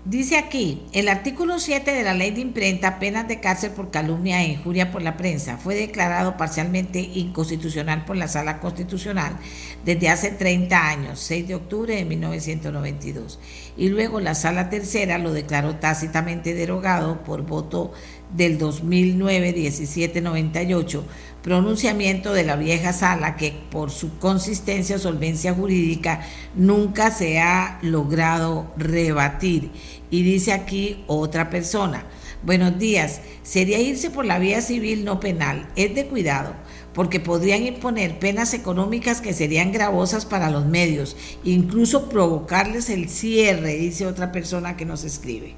Dice 0.04 0.40
aquí, 0.40 0.82
el 0.94 1.10
artículo 1.10 1.60
7 1.60 1.94
de 1.94 2.02
la 2.02 2.16
ley 2.16 2.32
de 2.32 2.42
imprenta, 2.42 2.98
penas 2.98 3.28
de 3.28 3.40
cárcel 3.40 3.70
por 3.70 3.92
calumnia 3.92 4.42
e 4.42 4.48
injuria 4.48 4.92
por 4.92 5.04
la 5.04 5.16
prensa, 5.16 5.58
fue 5.58 5.76
declarado 5.76 6.38
parcialmente 6.38 7.00
inconstitucional 7.00 8.04
por 8.04 8.18
la 8.18 8.28
Sala 8.28 8.60
Constitucional 8.60 9.38
desde 9.86 10.10
hace 10.10 10.32
30 10.32 10.90
años, 10.90 11.20
6 11.20 11.50
de 11.50 11.54
octubre 11.54 11.96
de 11.96 12.04
1992. 12.06 13.40
Y 13.78 13.90
luego 13.90 14.20
la 14.20 14.34
Sala 14.34 14.72
Tercera 14.72 15.20
lo 15.20 15.34
declaró 15.34 15.76
tácitamente 15.76 16.56
derogado 16.56 17.24
por 17.24 17.44
voto 17.44 17.94
del 18.36 18.58
2009-1798 18.58 21.04
pronunciamiento 21.42 22.34
de 22.34 22.44
la 22.44 22.56
vieja 22.56 22.94
sala 22.94 23.36
que 23.36 23.54
por 23.72 23.92
su 23.92 24.18
consistencia 24.20 25.00
solvencia 25.00 25.54
jurídica 25.54 26.22
nunca 26.56 27.12
se 27.12 27.40
ha 27.40 27.80
logrado 27.82 28.72
rebatir. 28.78 29.72
Y 30.10 30.24
dice 30.24 30.54
aquí 30.54 31.04
otra 31.08 31.50
persona, 31.50 32.06
buenos 32.44 32.78
días, 32.78 33.22
sería 33.44 33.80
irse 33.80 34.10
por 34.10 34.26
la 34.26 34.40
vía 34.40 34.62
civil 34.62 35.04
no 35.04 35.20
penal, 35.20 35.68
es 35.76 35.96
de 35.96 36.06
cuidado, 36.08 36.54
porque 36.94 37.20
podrían 37.20 37.64
imponer 37.64 38.20
penas 38.20 38.54
económicas 38.54 39.22
que 39.22 39.34
serían 39.34 39.72
gravosas 39.72 40.26
para 40.26 40.52
los 40.52 40.66
medios, 40.66 41.16
incluso 41.44 42.10
provocarles 42.10 42.90
el 42.90 43.10
cierre, 43.10 43.76
dice 43.76 44.06
otra 44.06 44.32
persona 44.32 44.78
que 44.78 44.86
nos 44.86 45.04
escribe. 45.04 45.56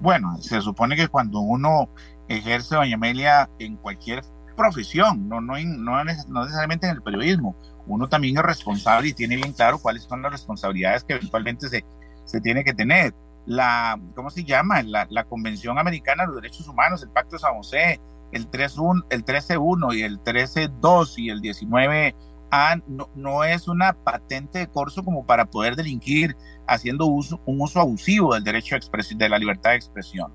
Bueno, 0.00 0.38
se 0.40 0.60
supone 0.60 0.94
que 0.94 1.08
cuando 1.08 1.40
uno 1.40 1.88
ejerce 2.28 2.76
doña 2.76 2.96
Amelia 2.96 3.48
en 3.58 3.76
cualquier 3.76 4.22
profesión, 4.56 5.28
no, 5.28 5.40
no, 5.40 5.54
no, 5.58 6.04
necesariamente 6.04 6.86
en 6.86 6.96
el 6.96 7.02
periodismo. 7.02 7.56
Uno 7.86 8.08
también 8.08 8.36
es 8.36 8.42
responsable 8.42 9.08
y 9.08 9.14
tiene 9.14 9.36
bien 9.36 9.52
claro 9.52 9.78
cuáles 9.78 10.02
son 10.02 10.20
las 10.20 10.32
responsabilidades 10.32 11.04
que 11.04 11.14
eventualmente 11.14 11.68
se, 11.68 11.84
se 12.24 12.40
tiene 12.40 12.64
que 12.64 12.74
tener. 12.74 13.14
La, 13.46 13.98
¿cómo 14.14 14.28
se 14.28 14.44
llama? 14.44 14.82
La, 14.82 15.06
la 15.08 15.24
Convención 15.24 15.78
Americana 15.78 16.24
de 16.24 16.26
los 16.26 16.42
Derechos 16.42 16.68
Humanos, 16.68 17.02
el 17.02 17.10
Pacto 17.10 17.36
de 17.36 17.40
San 17.40 17.54
José, 17.54 18.00
el 18.32 18.50
13.1 18.50 19.04
el 19.10 19.24
13 19.24 19.54
y 19.94 20.02
el 20.02 20.18
13.2 20.22 21.14
y 21.16 21.30
el 21.30 21.40
19A 21.40 22.82
no, 22.86 23.08
no, 23.14 23.44
es 23.44 23.68
una 23.68 23.92
patente 23.92 24.58
de 24.58 24.66
corso 24.68 25.04
como 25.04 25.26
para 25.26 25.46
poder 25.46 25.76
delinquir 25.76 26.36
haciendo 26.66 27.06
uso, 27.06 27.40
un 27.46 27.60
uso 27.60 27.80
abusivo 27.80 28.34
del 28.34 28.44
derecho 28.44 28.74
a 28.74 28.78
expresión, 28.78 29.18
de 29.18 29.28
la 29.28 29.38
libertad 29.38 29.70
de 29.70 29.76
expresión. 29.76 30.32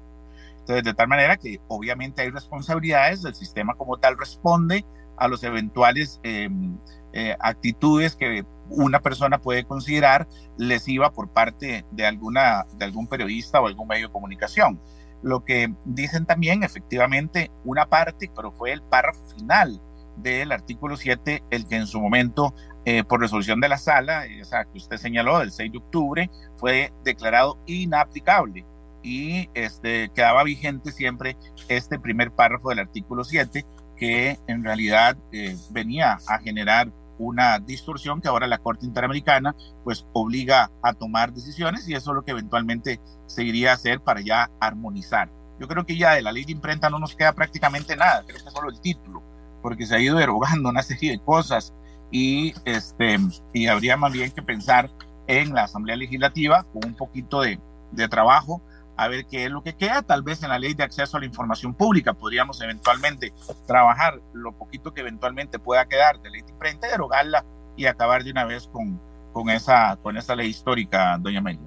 De 0.68 0.94
tal 0.94 1.08
manera 1.08 1.38
que 1.38 1.60
obviamente 1.68 2.22
hay 2.22 2.30
responsabilidades, 2.30 3.26
el 3.26 3.36
sistema 3.36 3.74
como 3.76 3.98
tal 3.98 4.18
responde 4.18 4.86
a 5.18 5.28
los 5.28 5.44
eventuales 5.44 6.20
em, 6.24 6.78
eh, 7.12 7.36
actitudes 7.40 8.16
que 8.16 8.46
una 8.70 9.02
persona 9.02 9.40
puede 9.40 9.66
considerar 9.66 10.28
lesiva 10.58 11.12
por 11.12 11.30
parte 11.30 11.86
de, 11.92 12.06
alguna, 12.06 12.66
de 12.78 12.86
algún 12.86 13.08
periodista 13.08 13.62
o 13.62 13.68
algún 13.68 13.88
medio 13.88 14.08
de 14.08 14.14
comunicación. 14.14 14.82
Lo 15.22 15.44
que 15.44 15.74
dicen 15.86 16.26
también, 16.26 16.64
efectivamente, 16.64 17.52
una 17.66 17.88
parte, 17.88 18.32
pero 18.36 18.52
fue 18.52 18.72
el 18.72 18.82
párrafo 18.82 19.26
final 19.38 19.82
del 20.18 20.52
artículo 20.52 20.98
7, 20.98 21.44
el 21.50 21.68
que 21.68 21.76
en 21.76 21.88
su 21.88 22.00
momento, 22.00 22.54
eh, 22.86 23.04
por 23.04 23.22
resolución 23.22 23.60
de 23.60 23.70
la 23.70 23.78
sala, 23.78 24.26
esa 24.26 24.66
que 24.66 24.78
usted 24.78 24.98
señaló, 24.98 25.40
del 25.40 25.52
6 25.52 25.72
de 25.72 25.78
octubre, 25.78 26.32
fue 26.58 26.94
declarado 27.04 27.60
inaplicable 27.66 28.66
y 29.04 29.50
este, 29.54 30.10
quedaba 30.10 30.44
vigente 30.44 30.92
siempre 30.92 31.38
este 31.68 32.00
primer 32.00 32.32
párrafo 32.32 32.70
del 32.70 32.80
artículo 32.80 33.24
7, 33.24 33.66
que 33.98 34.40
en 34.48 34.64
realidad 34.64 35.18
eh, 35.32 35.56
venía 35.72 36.18
a 36.28 36.40
generar 36.40 36.92
una 37.20 37.60
distorsión 37.60 38.22
que 38.22 38.28
ahora 38.28 38.48
la 38.48 38.58
Corte 38.58 38.86
Interamericana 38.86 39.56
pues 39.84 40.06
obliga 40.14 40.72
a 40.82 40.94
tomar 40.94 41.32
decisiones 41.32 41.88
y 41.88 41.94
eso 41.94 42.12
es 42.12 42.16
lo 42.16 42.24
que 42.24 42.32
eventualmente 42.32 43.00
seguiría 43.28 43.72
a 43.72 43.76
hacer 43.76 44.00
para 44.00 44.22
ya 44.22 44.50
armonizar. 44.60 45.30
Yo 45.60 45.68
creo 45.68 45.86
que 45.86 45.98
ya 45.98 46.14
de 46.14 46.22
la 46.22 46.32
ley 46.32 46.46
de 46.46 46.54
imprenta 46.54 46.90
no 46.90 47.00
nos 47.00 47.16
queda 47.16 47.34
prácticamente 47.34 47.96
nada, 47.96 48.24
creo 48.26 48.44
que 48.44 48.52
solo 48.52 48.70
el 48.70 48.82
título, 48.82 49.22
porque 49.62 49.86
se 49.86 49.96
ha 49.96 50.00
ido 50.00 50.18
derogando 50.18 50.70
una 50.70 50.82
serie 50.82 51.12
de 51.12 51.20
cosas 51.20 51.74
y, 52.12 52.54
este, 52.66 53.18
y 53.54 53.68
habría 53.68 53.96
más 53.96 54.12
bien 54.12 54.32
que 54.32 54.42
pensar 54.42 54.90
en 55.28 55.54
la 55.54 55.64
Asamblea 55.64 55.96
Legislativa 55.96 56.64
con 56.74 56.86
un 56.86 56.96
poquito 56.96 57.42
de, 57.42 57.60
de 57.92 58.08
trabajo 58.08 58.62
a 58.96 59.08
ver 59.08 59.26
qué 59.26 59.46
es 59.46 59.52
lo 59.52 59.64
que 59.64 59.76
queda. 59.76 60.02
Tal 60.02 60.24
vez 60.24 60.44
en 60.44 60.50
la 60.50 60.60
ley 60.60 60.74
de 60.74 60.84
acceso 60.84 61.18
a 61.18 61.20
la 61.20 61.26
información 61.26 61.74
pública 61.74 62.14
podríamos 62.14 62.62
eventualmente 62.62 63.34
trabajar 63.68 64.20
lo 64.34 64.52
poquito 64.58 64.94
que 64.94 65.02
eventualmente 65.02 65.60
pueda 65.60 65.86
quedar 65.88 66.22
de 66.22 66.30
ley 66.30 66.42
de 66.42 66.52
imprenta, 66.52 66.88
derogarla 66.88 67.46
y 67.76 67.86
acabar 67.86 68.24
de 68.24 68.32
una 68.32 68.46
vez 68.46 68.68
con, 68.68 69.02
con, 69.32 69.50
esa, 69.50 69.98
con 70.02 70.18
esa 70.18 70.36
ley 70.36 70.50
histórica, 70.50 71.18
doña 71.20 71.42
Meli. 71.42 71.60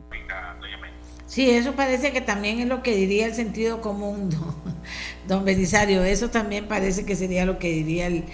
Sí, 1.26 1.50
eso 1.50 1.72
parece 1.72 2.12
que 2.12 2.20
también 2.20 2.60
es 2.60 2.68
lo 2.68 2.82
que 2.84 2.94
diría 2.94 3.26
el 3.26 3.34
sentido 3.34 3.80
común, 3.80 4.30
don, 5.26 5.44
Belisario. 5.44 6.04
Eso 6.04 6.30
también 6.30 6.68
parece 6.68 7.04
que 7.04 7.16
sería 7.16 7.44
lo 7.44 7.58
que 7.58 7.68
diría 7.68 8.06
el, 8.06 8.24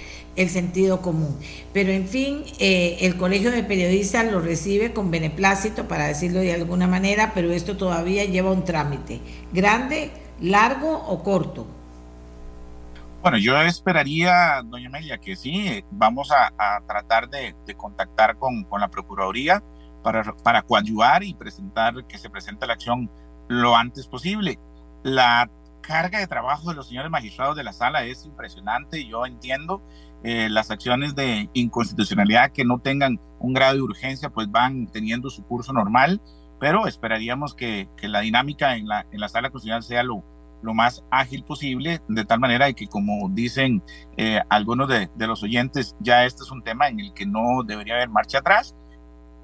sentido 0.48 1.02
común. 1.02 1.38
Pero 1.72 1.90
en 1.92 2.08
fin, 2.08 2.44
eh, 2.58 2.98
el 3.00 3.16
Colegio 3.16 3.50
de 3.50 3.62
Periodistas 3.62 4.30
lo 4.30 4.40
recibe 4.40 4.92
con 4.92 5.10
beneplácito, 5.10 5.88
para 5.88 6.06
decirlo 6.06 6.40
de 6.40 6.54
alguna 6.54 6.86
manera, 6.86 7.32
pero 7.34 7.52
esto 7.52 7.76
todavía 7.76 8.24
lleva 8.24 8.50
un 8.50 8.64
trámite. 8.64 9.20
¿Grande, 9.52 10.10
largo 10.40 10.92
o 10.92 11.22
corto? 11.22 11.66
Bueno, 13.22 13.38
yo 13.38 13.60
esperaría, 13.60 14.62
doña 14.64 14.88
Amelia, 14.88 15.18
que 15.18 15.36
sí, 15.36 15.84
vamos 15.92 16.30
a, 16.32 16.80
tratar 16.86 17.28
de, 17.28 17.54
contactar 17.76 18.36
con, 18.36 18.64
con 18.64 18.80
la 18.80 18.88
Procuraduría 18.88 19.62
para, 20.02 20.24
para 20.42 20.62
coadyuvar 20.62 21.22
y 21.22 21.34
presentar 21.34 22.04
que 22.06 22.18
se 22.18 22.28
presente 22.28 22.66
la 22.66 22.72
acción 22.72 23.08
lo 23.48 23.76
antes 23.76 24.08
posible. 24.08 24.58
La 25.04 25.48
carga 25.82 26.20
de 26.20 26.26
trabajo 26.26 26.70
de 26.70 26.76
los 26.76 26.88
señores 26.88 27.10
magistrados 27.10 27.56
de 27.56 27.64
la 27.64 27.72
sala 27.72 28.04
es 28.04 28.24
impresionante. 28.24 29.06
Yo 29.06 29.26
entiendo 29.26 29.82
eh, 30.24 30.48
las 30.48 30.70
acciones 30.70 31.14
de 31.14 31.50
inconstitucionalidad 31.52 32.52
que 32.52 32.64
no 32.64 32.78
tengan 32.78 33.20
un 33.40 33.52
grado 33.52 33.74
de 33.74 33.82
urgencia, 33.82 34.30
pues 34.30 34.50
van 34.50 34.86
teniendo 34.86 35.28
su 35.28 35.44
curso 35.44 35.72
normal, 35.72 36.22
pero 36.60 36.86
esperaríamos 36.86 37.54
que, 37.54 37.88
que 37.96 38.08
la 38.08 38.20
dinámica 38.20 38.76
en 38.76 38.86
la, 38.86 39.04
en 39.10 39.20
la 39.20 39.28
sala 39.28 39.50
constitucional 39.50 39.82
sea 39.82 40.02
lo, 40.04 40.24
lo 40.62 40.74
más 40.74 41.04
ágil 41.10 41.44
posible, 41.44 42.00
de 42.08 42.24
tal 42.24 42.38
manera 42.38 42.72
que, 42.72 42.86
como 42.86 43.28
dicen 43.30 43.82
eh, 44.16 44.40
algunos 44.48 44.88
de, 44.88 45.10
de, 45.14 45.26
los 45.26 45.42
oyentes, 45.42 45.96
ya 46.00 46.24
este 46.24 46.44
es 46.44 46.50
un 46.52 46.62
tema 46.62 46.88
en 46.88 47.00
el 47.00 47.12
que 47.12 47.26
no 47.26 47.64
debería 47.66 47.94
haber 47.94 48.08
marcha 48.08 48.38
atrás 48.38 48.76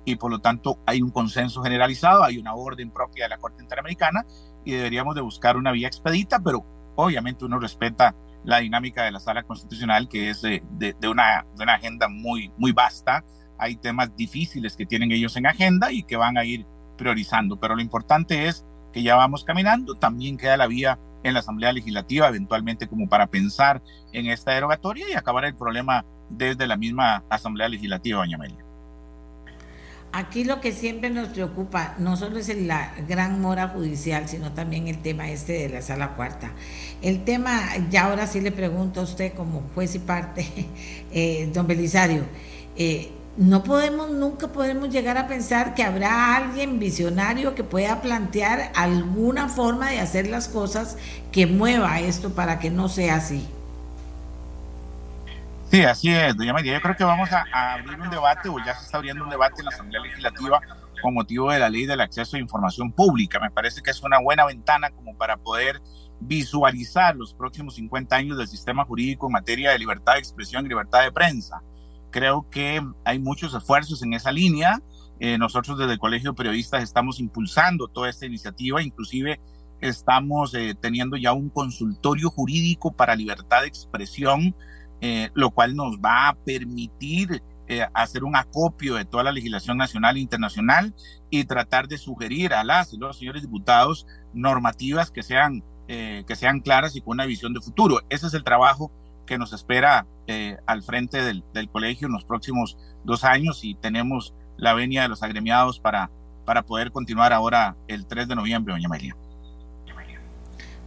y 0.04 0.16
por 0.16 0.30
lo 0.30 0.38
tanto 0.38 0.78
hay 0.86 1.02
un 1.02 1.10
consenso 1.10 1.62
generalizado, 1.62 2.24
hay 2.24 2.38
una 2.38 2.54
orden 2.54 2.90
propia 2.90 3.24
de 3.24 3.30
la 3.30 3.38
Corte 3.38 3.62
Interamericana 3.62 4.24
y 4.64 4.72
deberíamos 4.72 5.14
de 5.14 5.20
buscar 5.20 5.56
una 5.56 5.72
vía 5.72 5.88
expedita, 5.88 6.38
pero 6.40 6.64
obviamente 6.96 7.44
uno 7.44 7.58
respeta 7.58 8.14
la 8.44 8.58
dinámica 8.58 9.04
de 9.04 9.12
la 9.12 9.20
sala 9.20 9.42
constitucional 9.42 10.08
que 10.08 10.30
es 10.30 10.42
de, 10.42 10.62
de, 10.78 11.08
una, 11.08 11.44
de 11.56 11.62
una 11.62 11.74
agenda 11.74 12.08
muy, 12.08 12.52
muy 12.56 12.72
vasta, 12.72 13.24
hay 13.58 13.76
temas 13.76 14.14
difíciles 14.16 14.76
que 14.76 14.86
tienen 14.86 15.12
ellos 15.12 15.36
en 15.36 15.46
agenda 15.46 15.92
y 15.92 16.02
que 16.02 16.16
van 16.16 16.38
a 16.38 16.44
ir 16.44 16.64
priorizando, 16.96 17.58
pero 17.58 17.74
lo 17.74 17.82
importante 17.82 18.46
es 18.46 18.64
que 18.92 19.02
ya 19.02 19.16
vamos 19.16 19.44
caminando, 19.44 19.94
también 19.94 20.36
queda 20.36 20.56
la 20.56 20.66
vía 20.66 20.98
en 21.22 21.34
la 21.34 21.40
Asamblea 21.40 21.72
Legislativa, 21.72 22.28
eventualmente 22.28 22.88
como 22.88 23.08
para 23.08 23.26
pensar 23.26 23.82
en 24.12 24.26
esta 24.26 24.52
derogatoria 24.52 25.06
y 25.10 25.14
acabar 25.14 25.44
el 25.44 25.56
problema 25.56 26.04
desde 26.30 26.66
la 26.66 26.76
misma 26.76 27.24
Asamblea 27.28 27.68
Legislativa, 27.68 28.18
doña 28.18 28.36
Amelia. 28.36 28.67
Aquí 30.10 30.44
lo 30.44 30.60
que 30.60 30.72
siempre 30.72 31.10
nos 31.10 31.28
preocupa 31.28 31.94
no 31.98 32.16
solo 32.16 32.38
es 32.38 32.48
la 32.56 32.94
gran 33.06 33.42
mora 33.42 33.68
judicial, 33.68 34.26
sino 34.26 34.52
también 34.52 34.88
el 34.88 35.02
tema 35.02 35.28
este 35.30 35.52
de 35.52 35.68
la 35.68 35.82
sala 35.82 36.16
cuarta. 36.16 36.52
El 37.02 37.24
tema, 37.24 37.60
ya 37.90 38.06
ahora 38.06 38.26
sí 38.26 38.40
le 38.40 38.50
pregunto 38.50 39.00
a 39.00 39.04
usted 39.04 39.34
como 39.34 39.62
juez 39.74 39.94
y 39.94 39.98
parte, 39.98 40.46
eh, 41.12 41.50
don 41.52 41.66
Belisario, 41.66 42.22
eh, 42.76 43.10
no 43.36 43.62
podemos, 43.62 44.10
nunca 44.10 44.48
podemos 44.48 44.88
llegar 44.88 45.18
a 45.18 45.28
pensar 45.28 45.74
que 45.74 45.84
habrá 45.84 46.36
alguien 46.36 46.78
visionario 46.78 47.54
que 47.54 47.62
pueda 47.62 48.00
plantear 48.00 48.72
alguna 48.74 49.48
forma 49.48 49.90
de 49.90 50.00
hacer 50.00 50.26
las 50.26 50.48
cosas 50.48 50.96
que 51.30 51.46
mueva 51.46 52.00
esto 52.00 52.30
para 52.30 52.58
que 52.58 52.70
no 52.70 52.88
sea 52.88 53.16
así. 53.16 53.46
Sí, 55.70 55.82
así 55.82 56.08
es, 56.08 56.34
doña 56.34 56.54
María. 56.54 56.72
Yo 56.72 56.80
creo 56.80 56.96
que 56.96 57.04
vamos 57.04 57.28
a, 57.30 57.44
abrir 57.74 58.00
un 58.00 58.08
debate, 58.08 58.48
o 58.48 58.58
ya 58.64 58.74
se 58.74 58.86
está 58.86 58.96
abriendo 58.96 59.22
un 59.22 59.30
debate 59.30 59.56
en 59.58 59.66
la 59.66 59.70
Asamblea 59.70 60.00
Legislativa 60.00 60.60
con 61.02 61.12
motivo 61.14 61.52
de 61.52 61.58
la 61.58 61.68
ley 61.68 61.84
del 61.84 62.00
acceso 62.00 62.36
a 62.36 62.40
información 62.40 62.90
pública. 62.90 63.38
Me 63.38 63.50
parece 63.50 63.82
que 63.82 63.90
es 63.90 64.02
una 64.02 64.18
buena 64.18 64.46
ventana 64.46 64.90
como 64.90 65.14
para 65.16 65.36
poder 65.36 65.82
visualizar 66.20 67.14
los 67.16 67.34
próximos 67.34 67.74
50 67.74 68.16
años 68.16 68.38
del 68.38 68.48
sistema 68.48 68.84
jurídico 68.86 69.26
en 69.26 69.32
materia 69.32 69.70
de 69.70 69.78
libertad 69.78 70.14
de 70.14 70.20
expresión 70.20 70.64
y 70.64 70.70
libertad 70.70 71.02
de 71.02 71.12
prensa. 71.12 71.62
Creo 72.10 72.48
que 72.48 72.82
hay 73.04 73.18
muchos 73.18 73.54
esfuerzos 73.54 74.02
en 74.02 74.14
esa 74.14 74.32
línea. 74.32 74.80
Eh, 75.20 75.36
nosotros 75.36 75.78
desde 75.78 75.92
el 75.92 75.98
Colegio 75.98 76.30
de 76.30 76.36
Periodistas 76.36 76.82
estamos 76.82 77.20
impulsando 77.20 77.88
toda 77.88 78.08
esta 78.08 78.24
iniciativa, 78.24 78.82
inclusive 78.82 79.38
estamos 79.80 80.54
eh, 80.54 80.74
teniendo 80.80 81.16
ya 81.16 81.32
un 81.32 81.50
consultorio 81.50 82.30
jurídico 82.30 82.90
para 82.90 83.14
libertad 83.14 83.60
de 83.60 83.68
expresión, 83.68 84.54
eh, 85.00 85.30
lo 85.34 85.50
cual 85.50 85.76
nos 85.76 85.98
va 85.98 86.28
a 86.28 86.34
permitir 86.34 87.42
hacer 87.92 88.24
un 88.24 88.34
acopio 88.34 88.94
de 88.94 89.04
toda 89.04 89.24
la 89.24 89.30
legislación 89.30 89.76
nacional 89.76 90.16
e 90.16 90.20
internacional 90.20 90.94
y 91.28 91.44
tratar 91.44 91.86
de 91.86 91.98
sugerir 91.98 92.54
a 92.54 92.64
las 92.64 92.94
y 92.94 92.96
los 92.96 93.18
señores 93.18 93.42
diputados 93.42 94.06
normativas 94.32 95.10
que 95.10 95.22
sean, 95.22 95.62
que 95.86 96.34
sean 96.34 96.60
claras 96.60 96.96
y 96.96 97.02
con 97.02 97.16
una 97.16 97.26
visión 97.26 97.52
de 97.52 97.60
futuro. 97.60 98.00
Ese 98.08 98.28
es 98.28 98.32
el 98.32 98.42
trabajo 98.42 98.90
que 99.26 99.36
nos 99.36 99.52
espera 99.52 100.06
al 100.64 100.82
frente 100.82 101.22
del, 101.22 101.44
del 101.52 101.68
colegio 101.68 102.06
en 102.06 102.14
los 102.14 102.24
próximos 102.24 102.78
dos 103.04 103.22
años 103.22 103.62
y 103.62 103.74
tenemos 103.74 104.32
la 104.58 104.74
venia 104.74 105.02
de 105.02 105.08
los 105.08 105.22
agremiados 105.22 105.80
para, 105.80 106.10
para 106.44 106.62
poder 106.62 106.92
continuar 106.92 107.32
ahora 107.32 107.76
el 107.86 108.06
3 108.06 108.28
de 108.28 108.34
noviembre, 108.34 108.74
doña 108.74 108.88
María. 108.88 109.16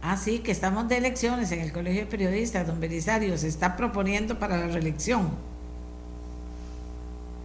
Ah, 0.04 0.16
sí, 0.16 0.40
que 0.40 0.50
estamos 0.50 0.88
de 0.88 0.96
elecciones 0.96 1.52
en 1.52 1.60
el 1.60 1.72
Colegio 1.72 2.00
de 2.00 2.06
Periodistas, 2.06 2.66
don 2.66 2.80
Belisario, 2.80 3.38
se 3.38 3.46
está 3.46 3.76
proponiendo 3.76 4.36
para 4.36 4.56
la 4.56 4.66
reelección. 4.66 5.30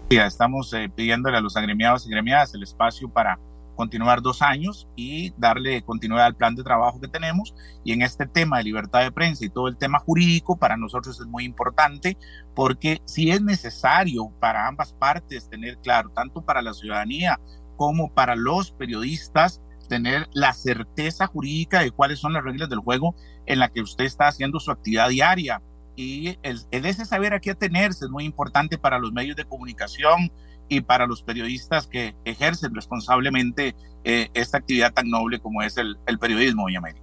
Estamos 0.10 0.74
eh, 0.74 0.90
pidiéndole 0.94 1.38
a 1.38 1.42
los 1.42 1.56
agremiados 1.56 2.06
y 2.06 2.10
agremiadas 2.10 2.56
el 2.56 2.64
espacio 2.64 3.10
para 3.10 3.38
continuar 3.76 4.24
dos 4.24 4.42
años 4.42 4.88
y 4.96 5.32
darle 5.38 5.84
continuidad 5.84 6.26
al 6.26 6.36
plan 6.36 6.56
de 6.56 6.64
trabajo 6.64 7.00
que 7.00 7.08
tenemos. 7.08 7.54
Y 7.84 7.94
en 7.94 8.02
este 8.02 8.26
tema 8.26 8.58
de 8.58 8.64
libertad 8.64 9.02
de 9.04 9.12
prensa 9.12 9.46
y 9.46 9.50
todo 9.50 9.68
el 9.68 9.78
tema 9.78 10.00
jurídico, 10.00 10.58
para 10.58 10.78
nosotros 10.78 11.20
es 11.20 11.28
muy 11.28 11.44
importante 11.44 12.18
porque 12.56 13.02
si 13.06 13.30
es 13.30 13.40
necesario 13.40 14.32
para 14.40 14.68
ambas 14.68 14.94
partes 14.94 15.48
tener 15.48 15.78
claro, 15.78 16.10
tanto 16.10 16.42
para 16.42 16.64
la 16.64 16.74
ciudadanía 16.74 17.40
como 17.76 18.12
para 18.12 18.36
los 18.36 18.72
periodistas, 18.72 19.62
tener 19.88 20.28
la 20.34 20.54
certeza 20.54 21.28
jurídica 21.28 21.82
de 21.82 21.92
cuáles 21.92 22.20
son 22.20 22.34
las 22.34 22.44
reglas 22.44 22.70
del 22.70 22.80
juego 22.80 23.16
en 23.46 23.60
la 23.60 23.70
que 23.70 23.82
usted 23.82 24.06
está 24.06 24.28
haciendo 24.28 24.60
su 24.60 24.72
actividad 24.72 25.10
diaria. 25.10 25.62
Y 25.96 26.38
el, 26.44 26.62
el 26.72 26.86
ese 26.86 27.06
saber 27.06 27.34
a 27.34 27.40
qué 27.40 27.52
atenerse 27.52 28.06
es 28.06 28.12
muy 28.12 28.24
importante 28.24 28.78
para 28.78 29.00
los 29.00 29.12
medios 29.12 29.36
de 29.36 29.46
comunicación, 29.46 30.32
y 30.70 30.82
para 30.82 31.08
los 31.08 31.24
periodistas 31.24 31.88
que 31.88 32.16
ejercen 32.26 32.74
responsablemente 32.76 33.76
eh, 34.04 34.30
esta 34.34 34.58
actividad 34.58 34.94
tan 34.94 35.10
noble 35.10 35.40
como 35.40 35.62
es 35.62 35.78
el, 35.78 35.98
periodismo, 36.20 36.64
doña 36.64 36.82
Mary. 36.82 37.00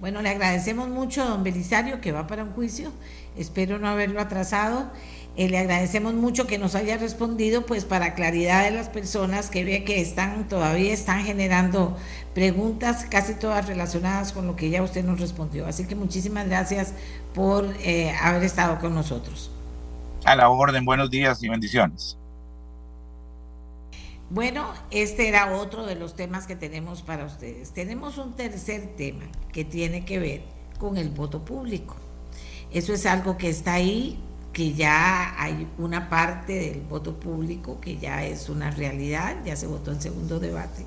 Bueno, 0.00 0.22
le 0.22 0.30
agradecemos 0.30 0.88
mucho 0.88 1.26
don 1.26 1.44
Belisario 1.44 2.00
que 2.00 2.12
va 2.12 2.26
para 2.26 2.44
un 2.44 2.52
juicio. 2.52 2.90
Espero 3.36 3.78
no 3.78 3.88
haberlo 3.88 4.20
atrasado. 4.20 4.90
Eh, 5.36 5.48
le 5.48 5.58
agradecemos 5.58 6.14
mucho 6.14 6.46
que 6.46 6.58
nos 6.58 6.74
haya 6.74 6.98
respondido, 6.98 7.64
pues 7.64 7.84
para 7.84 8.14
claridad 8.14 8.64
de 8.64 8.72
las 8.72 8.88
personas 8.88 9.48
que 9.48 9.64
ve 9.64 9.84
que 9.84 10.00
están 10.00 10.48
todavía 10.48 10.92
están 10.92 11.24
generando 11.24 11.96
preguntas, 12.34 13.06
casi 13.08 13.34
todas 13.34 13.66
relacionadas 13.66 14.32
con 14.32 14.46
lo 14.46 14.56
que 14.56 14.70
ya 14.70 14.82
usted 14.82 15.04
nos 15.04 15.20
respondió. 15.20 15.66
Así 15.66 15.86
que 15.86 15.94
muchísimas 15.94 16.48
gracias 16.48 16.94
por 17.34 17.64
eh, 17.80 18.12
haber 18.20 18.42
estado 18.42 18.78
con 18.78 18.94
nosotros. 18.94 19.50
A 20.24 20.36
la 20.36 20.50
orden, 20.50 20.84
buenos 20.84 21.10
días 21.10 21.42
y 21.42 21.48
bendiciones. 21.48 22.16
Bueno, 24.28 24.72
este 24.92 25.28
era 25.28 25.56
otro 25.56 25.86
de 25.86 25.96
los 25.96 26.14
temas 26.14 26.46
que 26.46 26.54
tenemos 26.54 27.02
para 27.02 27.24
ustedes. 27.24 27.72
Tenemos 27.72 28.16
un 28.18 28.34
tercer 28.34 28.94
tema 28.96 29.24
que 29.52 29.64
tiene 29.64 30.04
que 30.04 30.18
ver 30.20 30.42
con 30.78 30.96
el 30.96 31.10
voto 31.10 31.44
público. 31.44 31.96
Eso 32.70 32.92
es 32.92 33.06
algo 33.06 33.36
que 33.36 33.48
está 33.48 33.74
ahí, 33.74 34.20
que 34.52 34.72
ya 34.72 35.34
hay 35.40 35.66
una 35.78 36.08
parte 36.08 36.54
del 36.54 36.80
voto 36.80 37.14
público 37.14 37.80
que 37.80 37.98
ya 37.98 38.24
es 38.24 38.48
una 38.48 38.70
realidad, 38.70 39.36
ya 39.44 39.56
se 39.56 39.66
votó 39.66 39.92
en 39.92 40.00
segundo 40.00 40.40
debate. 40.40 40.84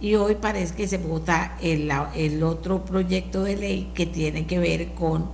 Y 0.00 0.14
hoy 0.14 0.36
parece 0.36 0.74
que 0.74 0.86
se 0.86 0.98
vota 0.98 1.56
el, 1.60 1.90
el 2.14 2.42
otro 2.42 2.84
proyecto 2.84 3.42
de 3.42 3.56
ley 3.56 3.92
que 3.94 4.06
tiene 4.06 4.46
que 4.46 4.58
ver 4.58 4.92
con 4.94 5.30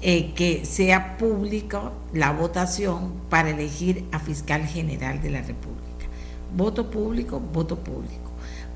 eh, 0.00 0.34
que 0.34 0.64
sea 0.64 1.16
pública 1.16 1.90
la 2.12 2.30
votación 2.30 3.14
para 3.28 3.50
elegir 3.50 4.04
a 4.12 4.18
fiscal 4.18 4.64
general 4.66 5.20
de 5.22 5.30
la 5.30 5.40
República. 5.40 6.06
Voto 6.54 6.90
público, 6.90 7.40
voto 7.40 7.78
público. 7.78 8.30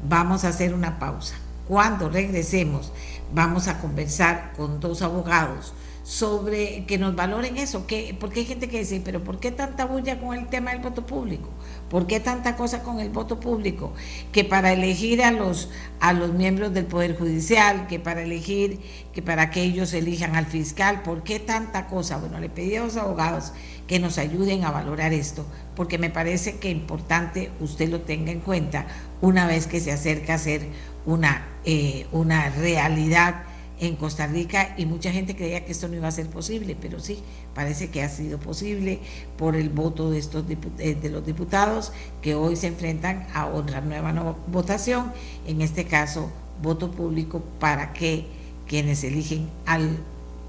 Vamos 0.08 0.44
a 0.44 0.48
hacer 0.48 0.74
una 0.74 0.98
pausa. 0.98 1.36
Cuando 1.68 2.08
regresemos, 2.08 2.92
vamos 3.32 3.68
a 3.68 3.78
conversar 3.80 4.52
con 4.56 4.80
dos 4.80 5.02
abogados 5.02 5.72
sobre 6.10 6.86
que 6.86 6.98
nos 6.98 7.14
valoren 7.14 7.56
eso, 7.56 7.86
que, 7.86 8.16
porque 8.18 8.40
hay 8.40 8.46
gente 8.46 8.68
que 8.68 8.80
dice, 8.80 9.00
pero 9.04 9.22
¿por 9.22 9.38
qué 9.38 9.52
tanta 9.52 9.84
bulla 9.84 10.18
con 10.18 10.36
el 10.36 10.48
tema 10.48 10.72
del 10.72 10.80
voto 10.80 11.06
público? 11.06 11.50
¿Por 11.88 12.08
qué 12.08 12.18
tanta 12.18 12.56
cosa 12.56 12.82
con 12.82 12.98
el 12.98 13.10
voto 13.10 13.38
público? 13.38 13.92
Que 14.32 14.42
para 14.42 14.72
elegir 14.72 15.22
a 15.22 15.30
los, 15.30 15.70
a 16.00 16.12
los 16.12 16.32
miembros 16.32 16.74
del 16.74 16.86
Poder 16.86 17.16
Judicial, 17.16 17.86
que 17.86 18.00
para 18.00 18.22
elegir, 18.22 18.80
que 19.12 19.22
para 19.22 19.52
que 19.52 19.62
ellos 19.62 19.94
elijan 19.94 20.34
al 20.34 20.46
fiscal, 20.46 21.02
¿por 21.04 21.22
qué 21.22 21.38
tanta 21.38 21.86
cosa? 21.86 22.16
Bueno, 22.16 22.40
le 22.40 22.48
pedí 22.48 22.74
a 22.74 22.82
los 22.82 22.96
abogados 22.96 23.52
que 23.86 24.00
nos 24.00 24.18
ayuden 24.18 24.64
a 24.64 24.72
valorar 24.72 25.12
esto, 25.12 25.46
porque 25.76 25.96
me 25.96 26.10
parece 26.10 26.58
que 26.58 26.70
importante 26.70 27.52
usted 27.60 27.88
lo 27.88 28.00
tenga 28.00 28.32
en 28.32 28.40
cuenta 28.40 28.88
una 29.20 29.46
vez 29.46 29.68
que 29.68 29.78
se 29.78 29.92
acerca 29.92 30.34
a 30.34 30.38
ser 30.38 30.66
una, 31.06 31.46
eh, 31.64 32.08
una 32.10 32.50
realidad 32.50 33.44
en 33.80 33.96
Costa 33.96 34.26
Rica 34.26 34.74
y 34.76 34.84
mucha 34.86 35.10
gente 35.10 35.34
creía 35.34 35.64
que 35.64 35.72
esto 35.72 35.88
no 35.88 35.96
iba 35.96 36.06
a 36.06 36.12
ser 36.12 36.28
posible, 36.28 36.76
pero 36.80 37.00
sí, 37.00 37.18
parece 37.54 37.90
que 37.90 38.02
ha 38.02 38.08
sido 38.08 38.38
posible 38.38 39.00
por 39.36 39.56
el 39.56 39.70
voto 39.70 40.10
de, 40.10 40.18
estos 40.18 40.44
eh, 40.78 40.94
de 40.94 41.10
los 41.10 41.24
diputados 41.24 41.92
que 42.20 42.34
hoy 42.34 42.56
se 42.56 42.66
enfrentan 42.66 43.26
a 43.34 43.46
otra 43.46 43.80
nueva 43.80 44.36
votación, 44.46 45.12
en 45.46 45.62
este 45.62 45.86
caso 45.86 46.30
voto 46.62 46.90
público 46.90 47.42
para 47.58 47.92
que 47.94 48.26
quienes 48.68 49.02
eligen 49.02 49.48
al 49.64 49.98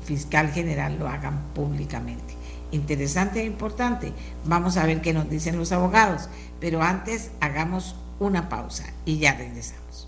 fiscal 0.03 0.51
general 0.51 0.99
lo 0.99 1.07
hagan 1.07 1.41
públicamente. 1.55 2.35
Interesante 2.71 3.41
e 3.41 3.45
importante. 3.45 4.13
Vamos 4.45 4.77
a 4.77 4.85
ver 4.85 5.01
qué 5.01 5.13
nos 5.13 5.29
dicen 5.29 5.57
los 5.57 5.71
abogados, 5.71 6.29
pero 6.59 6.81
antes 6.81 7.31
hagamos 7.39 7.95
una 8.19 8.49
pausa 8.49 8.85
y 9.05 9.19
ya 9.19 9.33
regresamos. 9.33 10.07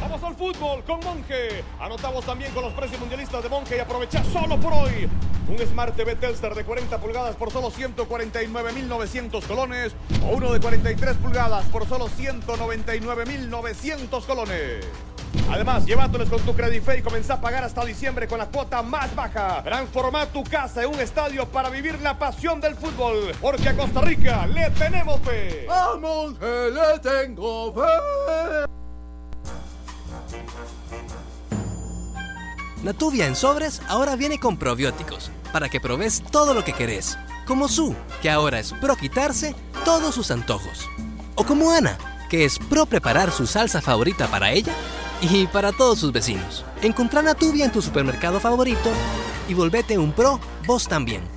Vamos 0.00 0.22
al 0.22 0.36
fútbol 0.36 0.84
con 0.84 1.00
Monje. 1.00 1.64
Anotamos 1.80 2.24
también 2.24 2.52
con 2.52 2.62
los 2.62 2.72
precios 2.72 3.00
mundialistas 3.00 3.42
de 3.42 3.48
Monje 3.48 3.76
y 3.76 3.80
aprovecha 3.80 4.22
solo 4.24 4.56
por 4.58 4.72
hoy. 4.72 5.10
Un 5.48 5.58
Smart 5.58 5.96
TV 5.96 6.14
Telstar 6.16 6.54
de 6.54 6.64
40 6.64 6.98
pulgadas 6.98 7.36
por 7.36 7.50
solo 7.50 7.70
149.900 7.70 9.46
colones 9.46 9.94
o 10.24 10.28
uno 10.36 10.52
de 10.52 10.60
43 10.60 11.16
pulgadas 11.16 11.64
por 11.66 11.88
solo 11.88 12.08
199.900 12.08 14.26
colones. 14.26 14.86
Además, 15.50 15.86
llévatelos 15.86 16.28
con 16.28 16.40
tu 16.40 16.52
Fe 16.52 16.98
y 16.98 17.02
comenzá 17.02 17.34
a 17.34 17.40
pagar 17.40 17.64
hasta 17.64 17.84
diciembre 17.84 18.26
con 18.26 18.38
la 18.38 18.46
cuota 18.46 18.82
más 18.82 19.14
baja. 19.14 19.62
Transforma 19.62 20.26
tu 20.26 20.42
casa 20.44 20.82
en 20.82 20.90
un 20.90 21.00
estadio 21.00 21.46
para 21.46 21.70
vivir 21.70 22.00
la 22.00 22.18
pasión 22.18 22.60
del 22.60 22.74
fútbol. 22.74 23.32
Porque 23.40 23.68
a 23.68 23.76
Costa 23.76 24.00
Rica 24.00 24.46
le 24.46 24.70
tenemos 24.70 25.20
fe. 25.20 25.66
¡Vamos, 25.68 26.38
que 26.38 26.70
le 26.72 26.98
tengo 27.00 27.72
fe! 27.74 28.75
Natuvia 32.82 33.26
en 33.26 33.34
sobres 33.34 33.82
ahora 33.88 34.16
viene 34.16 34.38
con 34.38 34.56
probióticos, 34.56 35.30
para 35.52 35.68
que 35.68 35.80
probes 35.80 36.22
todo 36.30 36.54
lo 36.54 36.62
que 36.62 36.72
querés. 36.72 37.18
Como 37.46 37.68
Su, 37.68 37.94
que 38.22 38.30
ahora 38.30 38.60
es 38.60 38.72
pro 38.74 38.96
quitarse 38.96 39.54
todos 39.84 40.14
sus 40.14 40.30
antojos. 40.30 40.88
O 41.34 41.44
como 41.44 41.70
Ana, 41.70 41.98
que 42.28 42.44
es 42.44 42.58
pro 42.58 42.86
preparar 42.86 43.30
su 43.30 43.46
salsa 43.46 43.80
favorita 43.80 44.28
para 44.28 44.52
ella 44.52 44.72
y 45.20 45.46
para 45.46 45.72
todos 45.72 45.98
sus 45.98 46.12
vecinos. 46.12 46.64
Encontrá 46.82 47.22
Natuvia 47.22 47.64
en 47.64 47.72
tu 47.72 47.82
supermercado 47.82 48.40
favorito 48.40 48.90
y 49.48 49.54
volvete 49.54 49.98
un 49.98 50.12
pro 50.12 50.38
vos 50.66 50.86
también. 50.86 51.35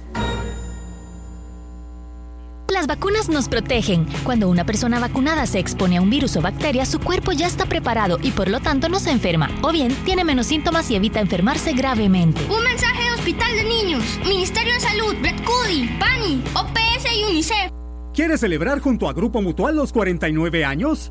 Las 2.70 2.86
vacunas 2.86 3.30
nos 3.30 3.49
protegen. 3.49 4.05
Cuando 4.24 4.47
una 4.47 4.63
persona 4.63 4.99
vacunada 4.99 5.47
se 5.47 5.57
expone 5.57 5.97
a 5.97 6.01
un 6.01 6.09
virus 6.09 6.38
o 6.38 6.41
bacteria, 6.41 6.86
su 6.86 6.99
cuerpo 6.99 7.32
ya 7.32 7.47
está 7.47 7.65
preparado 7.65 8.20
y 8.22 8.32
por 8.32 8.47
lo 8.47 8.59
tanto 8.59 8.89
no 8.89 8.99
se 8.99 9.09
enferma. 9.09 9.49
O 9.63 9.72
bien, 9.72 9.93
tiene 10.05 10.24
menos 10.24 10.45
síntomas 10.45 10.89
y 10.91 10.95
evita 10.95 11.20
enfermarse 11.20 11.74
gravemente. 11.74 12.41
Un 12.45 12.63
mensaje 12.63 13.03
de 13.03 13.11
Hospital 13.11 13.55
de 13.55 13.63
Niños, 13.63 14.03
Ministerio 14.24 14.74
de 14.76 14.80
Salud, 14.80 15.15
Cudi, 15.15 15.89
PANI, 15.99 16.43
OPS 16.53 17.05
y 17.15 17.24
UNICEF. 17.32 17.72
¿Quieres 18.13 18.39
celebrar 18.39 18.80
junto 18.80 19.09
a 19.09 19.13
Grupo 19.13 19.41
Mutual 19.41 19.76
los 19.76 19.91
49 19.91 20.63
años? 20.63 21.09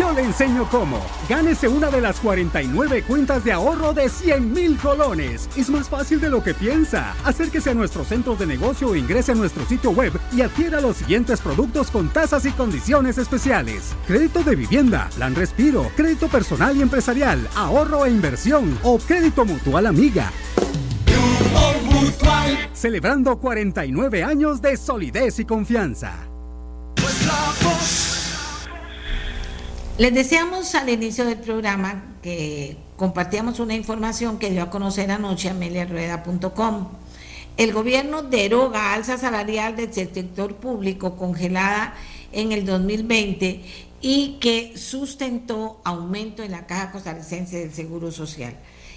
Yo 0.00 0.12
le 0.12 0.22
enseño 0.22 0.66
cómo. 0.70 0.98
Gánese 1.28 1.68
una 1.68 1.90
de 1.90 2.00
las 2.00 2.20
49 2.20 3.02
cuentas 3.02 3.44
de 3.44 3.52
ahorro 3.52 3.92
de 3.92 4.08
100 4.08 4.50
mil 4.50 4.78
colones. 4.78 5.46
Es 5.58 5.68
más 5.68 5.90
fácil 5.90 6.18
de 6.22 6.30
lo 6.30 6.42
que 6.42 6.54
piensa. 6.54 7.14
Acérquese 7.22 7.68
a 7.68 7.74
nuestros 7.74 8.06
centros 8.06 8.38
de 8.38 8.46
negocio 8.46 8.88
o 8.88 8.96
ingrese 8.96 9.32
a 9.32 9.34
nuestro 9.34 9.66
sitio 9.66 9.90
web 9.90 10.18
y 10.32 10.40
adquiera 10.40 10.80
los 10.80 10.96
siguientes 10.96 11.42
productos 11.42 11.90
con 11.90 12.08
tasas 12.08 12.46
y 12.46 12.50
condiciones 12.52 13.18
especiales. 13.18 13.94
Crédito 14.06 14.42
de 14.42 14.56
vivienda, 14.56 15.10
plan 15.16 15.34
respiro, 15.34 15.90
crédito 15.94 16.28
personal 16.28 16.74
y 16.78 16.80
empresarial, 16.80 17.46
ahorro 17.54 18.06
e 18.06 18.10
inversión 18.10 18.78
o 18.82 18.98
crédito 18.98 19.44
mutual 19.44 19.84
amiga. 19.84 20.32
Celebrando 22.72 23.38
49 23.38 24.24
años 24.24 24.62
de 24.62 24.78
solidez 24.78 25.40
y 25.40 25.44
confianza. 25.44 26.30
Les 30.00 30.14
deseamos 30.14 30.74
al 30.76 30.88
inicio 30.88 31.26
del 31.26 31.36
programa 31.36 32.16
que 32.22 32.78
compartíamos 32.96 33.60
una 33.60 33.74
información 33.74 34.38
que 34.38 34.48
dio 34.48 34.62
a 34.62 34.70
conocer 34.70 35.10
anoche 35.10 35.50
a 35.50 35.52
meliarueda.com. 35.52 36.88
El 37.58 37.74
gobierno 37.74 38.22
deroga 38.22 38.94
alza 38.94 39.18
salarial 39.18 39.76
del 39.76 39.92
sector 39.92 40.56
público 40.56 41.18
congelada 41.18 41.92
en 42.32 42.52
el 42.52 42.64
2020 42.64 43.60
y 44.00 44.38
que 44.40 44.72
sustentó 44.74 45.82
aumento 45.84 46.42
en 46.42 46.52
la 46.52 46.66
Caja 46.66 46.92
Costarricense 46.92 47.58
del 47.58 47.74
Seguro 47.74 48.10
Social. 48.10 48.54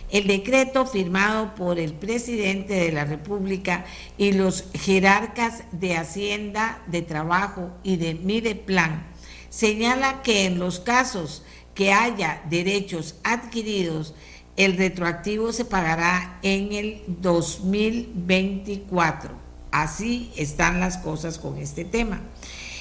El 0.09 0.25
decreto 0.25 0.85
firmado 0.85 1.53
por 1.55 1.79
el 1.79 1.91
presidente 1.91 2.75
de 2.75 2.93
la 2.93 3.03
República 3.03 3.83
y 4.17 4.31
los 4.31 4.69
jerarcas 4.73 5.63
de 5.73 5.97
Hacienda, 5.97 6.81
de 6.87 7.01
Trabajo 7.01 7.71
y 7.83 7.97
de 7.97 8.13
Mideplan 8.13 9.11
señala 9.53 10.23
que 10.23 10.45
en 10.45 10.57
los 10.57 10.79
casos 10.79 11.43
que 11.75 11.93
haya 11.93 12.41
derechos 12.49 13.13
adquiridos, 13.23 14.15
el 14.57 14.75
retroactivo 14.77 15.53
se 15.53 15.65
pagará 15.65 16.39
en 16.41 16.73
el 16.73 17.03
2024. 17.07 19.29
Así 19.71 20.31
están 20.35 20.79
las 20.79 20.97
cosas 20.97 21.37
con 21.37 21.59
este 21.59 21.85
tema. 21.85 22.21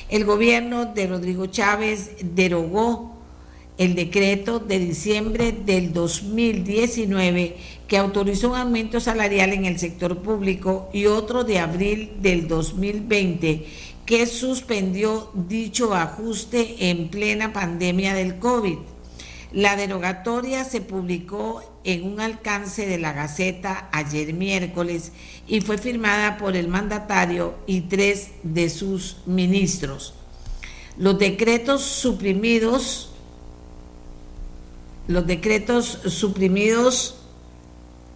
El 0.09 0.25
gobierno 0.25 0.87
de 0.87 1.07
Rodrigo 1.07 1.45
Chávez 1.47 2.12
derogó 2.23 3.12
el 3.79 3.95
decreto 3.95 4.59
de 4.59 4.79
diciembre 4.79 5.53
del 5.53 5.93
2019 5.93 7.57
que 7.89 7.99
autorizó 7.99 8.51
un 8.51 8.57
aumento 8.57 9.01
salarial 9.01 9.53
en 9.53 9.64
el 9.64 9.79
sector 9.79 10.18
público 10.18 10.91
y 10.93 11.07
otro 11.07 11.45
de 11.45 11.59
abril 11.59 12.12
del 12.20 12.49
2020 12.49 13.66
que 14.07 14.26
suspendió 14.26 15.30
dicho 15.34 15.94
ajuste 15.94 16.90
en 16.90 17.09
plena 17.09 17.53
pandemia 17.53 18.14
del 18.14 18.38
COVID. 18.38 18.78
La 19.53 19.76
derogatoria 19.76 20.64
se 20.64 20.80
publicó 20.80 21.62
en 21.84 22.05
un 22.05 22.20
alcance 22.20 22.86
de 22.86 22.98
la 22.98 23.12
Gaceta 23.12 23.88
ayer 23.92 24.32
miércoles 24.32 25.12
y 25.46 25.61
fue 25.61 25.78
firmada 25.78 26.38
por 26.38 26.57
el 26.57 26.68
mandatario 26.68 27.55
y 27.66 27.82
tres 27.82 28.30
de 28.42 28.70
sus 28.70 29.18
ministros. 29.26 30.14
Los 30.96 31.18
decretos 31.18 31.82
suprimidos, 31.82 33.11
los 35.07 35.26
decretos 35.26 35.98
suprimidos 36.07 37.22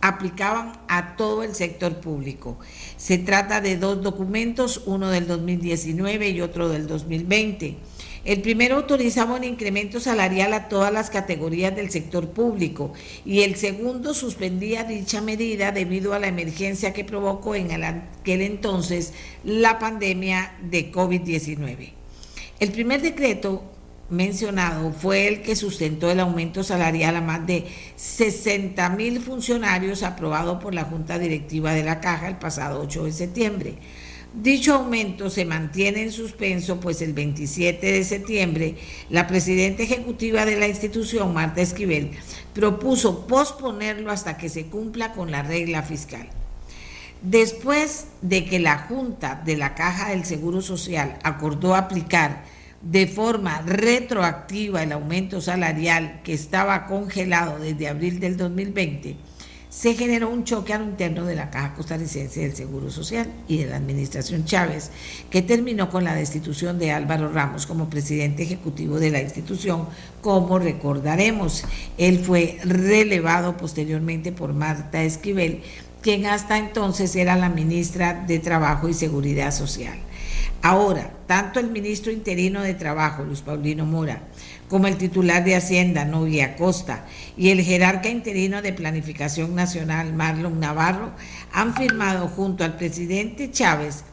aplicaban 0.00 0.72
a 0.88 1.16
todo 1.16 1.42
el 1.42 1.54
sector 1.54 2.00
público. 2.00 2.58
Se 2.96 3.18
trata 3.18 3.60
de 3.60 3.76
dos 3.76 4.02
documentos, 4.02 4.82
uno 4.86 5.10
del 5.10 5.26
2019 5.26 6.30
y 6.30 6.40
otro 6.40 6.68
del 6.68 6.86
2020. 6.86 7.76
El 8.24 8.42
primero 8.42 8.74
autorizaba 8.74 9.36
un 9.36 9.44
incremento 9.44 10.00
salarial 10.00 10.52
a 10.52 10.68
todas 10.68 10.92
las 10.92 11.10
categorías 11.10 11.76
del 11.76 11.90
sector 11.90 12.30
público 12.30 12.92
y 13.24 13.42
el 13.42 13.54
segundo 13.54 14.14
suspendía 14.14 14.82
dicha 14.82 15.20
medida 15.20 15.70
debido 15.70 16.12
a 16.12 16.18
la 16.18 16.26
emergencia 16.26 16.92
que 16.92 17.04
provocó 17.04 17.54
en 17.54 17.84
aquel 17.84 18.42
entonces 18.42 19.12
la 19.44 19.78
pandemia 19.78 20.56
de 20.60 20.90
COVID-19. 20.90 21.92
El 22.58 22.72
primer 22.72 23.00
decreto 23.00 23.62
mencionado 24.08 24.92
fue 24.92 25.28
el 25.28 25.42
que 25.42 25.56
sustentó 25.56 26.10
el 26.10 26.20
aumento 26.20 26.62
salarial 26.62 27.16
a 27.16 27.20
más 27.20 27.46
de 27.46 27.66
60 27.96 28.88
mil 28.90 29.20
funcionarios 29.20 30.02
aprobado 30.02 30.60
por 30.60 30.74
la 30.74 30.84
Junta 30.84 31.18
Directiva 31.18 31.72
de 31.72 31.84
la 31.84 32.00
Caja 32.00 32.28
el 32.28 32.36
pasado 32.36 32.80
8 32.80 33.04
de 33.04 33.12
septiembre. 33.12 33.74
Dicho 34.34 34.74
aumento 34.74 35.30
se 35.30 35.46
mantiene 35.46 36.02
en 36.02 36.12
suspenso, 36.12 36.78
pues 36.78 37.00
el 37.00 37.14
27 37.14 37.90
de 37.90 38.04
septiembre 38.04 38.74
la 39.08 39.26
presidenta 39.26 39.82
ejecutiva 39.82 40.44
de 40.44 40.58
la 40.58 40.68
institución, 40.68 41.32
Marta 41.32 41.62
Esquivel, 41.62 42.10
propuso 42.52 43.26
posponerlo 43.26 44.10
hasta 44.10 44.36
que 44.36 44.50
se 44.50 44.66
cumpla 44.66 45.12
con 45.12 45.30
la 45.30 45.42
regla 45.42 45.82
fiscal. 45.82 46.28
Después 47.22 48.08
de 48.20 48.44
que 48.44 48.58
la 48.58 48.78
Junta 48.78 49.40
de 49.44 49.56
la 49.56 49.74
Caja 49.74 50.10
del 50.10 50.24
Seguro 50.26 50.60
Social 50.60 51.18
acordó 51.22 51.74
aplicar 51.74 52.44
de 52.82 53.06
forma 53.06 53.62
retroactiva 53.62 54.82
el 54.82 54.92
aumento 54.92 55.40
salarial 55.40 56.20
que 56.22 56.34
estaba 56.34 56.86
congelado 56.86 57.58
desde 57.58 57.88
abril 57.88 58.20
del 58.20 58.36
2020, 58.36 59.16
se 59.76 59.92
generó 59.92 60.30
un 60.30 60.44
choque 60.44 60.72
a 60.72 60.78
lo 60.78 60.84
interno 60.84 61.26
de 61.26 61.34
la 61.34 61.50
Caja 61.50 61.74
Costarricense 61.74 62.40
del 62.40 62.56
Seguro 62.56 62.90
Social 62.90 63.30
y 63.46 63.58
de 63.58 63.66
la 63.66 63.76
Administración 63.76 64.46
Chávez, 64.46 64.90
que 65.28 65.42
terminó 65.42 65.90
con 65.90 66.02
la 66.02 66.14
destitución 66.14 66.78
de 66.78 66.92
Álvaro 66.92 67.30
Ramos 67.30 67.66
como 67.66 67.90
presidente 67.90 68.44
ejecutivo 68.44 68.98
de 68.98 69.10
la 69.10 69.20
institución, 69.20 69.86
como 70.22 70.58
recordaremos. 70.58 71.64
Él 71.98 72.20
fue 72.20 72.58
relevado 72.64 73.58
posteriormente 73.58 74.32
por 74.32 74.54
Marta 74.54 75.02
Esquivel, 75.02 75.60
quien 76.00 76.24
hasta 76.24 76.56
entonces 76.56 77.14
era 77.14 77.36
la 77.36 77.50
ministra 77.50 78.24
de 78.26 78.38
Trabajo 78.38 78.88
y 78.88 78.94
Seguridad 78.94 79.52
Social. 79.52 79.98
Ahora, 80.62 81.12
tanto 81.26 81.60
el 81.60 81.70
ministro 81.70 82.10
interino 82.10 82.62
de 82.62 82.74
Trabajo, 82.74 83.22
Luis 83.22 83.40
Paulino 83.40 83.84
Mora, 83.86 84.22
como 84.68 84.86
el 84.86 84.96
titular 84.96 85.44
de 85.44 85.54
Hacienda, 85.56 86.04
Novia 86.04 86.56
Costa, 86.56 87.04
y 87.36 87.50
el 87.50 87.62
jerarca 87.62 88.08
interino 88.08 88.62
de 88.62 88.72
Planificación 88.72 89.54
Nacional, 89.54 90.12
Marlon 90.12 90.58
Navarro, 90.58 91.12
han 91.52 91.74
firmado 91.74 92.28
junto 92.28 92.64
al 92.64 92.76
presidente 92.76 93.50
Chávez 93.50 94.04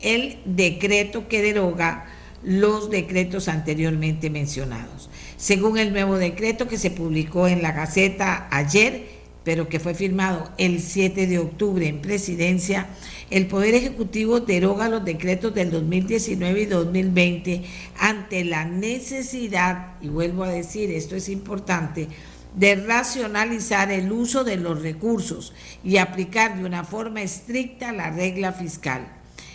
el 0.00 0.38
decreto 0.44 1.28
que 1.28 1.42
deroga 1.42 2.06
los 2.42 2.90
decretos 2.90 3.48
anteriormente 3.48 4.30
mencionados. 4.30 5.10
Según 5.36 5.78
el 5.78 5.92
nuevo 5.92 6.16
decreto 6.16 6.68
que 6.68 6.78
se 6.78 6.90
publicó 6.90 7.48
en 7.48 7.62
la 7.62 7.72
Gaceta 7.72 8.46
ayer, 8.50 9.15
pero 9.46 9.68
que 9.68 9.78
fue 9.78 9.94
firmado 9.94 10.50
el 10.58 10.82
7 10.82 11.28
de 11.28 11.38
octubre 11.38 11.86
en 11.86 12.00
presidencia, 12.00 12.88
el 13.30 13.46
Poder 13.46 13.76
Ejecutivo 13.76 14.40
deroga 14.40 14.88
los 14.88 15.04
decretos 15.04 15.54
del 15.54 15.70
2019 15.70 16.62
y 16.62 16.66
2020 16.66 17.62
ante 17.96 18.44
la 18.44 18.64
necesidad, 18.64 19.92
y 20.02 20.08
vuelvo 20.08 20.42
a 20.42 20.48
decir, 20.48 20.90
esto 20.90 21.14
es 21.14 21.28
importante, 21.28 22.08
de 22.56 22.74
racionalizar 22.74 23.92
el 23.92 24.10
uso 24.10 24.42
de 24.42 24.56
los 24.56 24.82
recursos 24.82 25.52
y 25.84 25.98
aplicar 25.98 26.58
de 26.58 26.64
una 26.64 26.82
forma 26.82 27.22
estricta 27.22 27.92
la 27.92 28.10
regla 28.10 28.52
fiscal. 28.52 29.06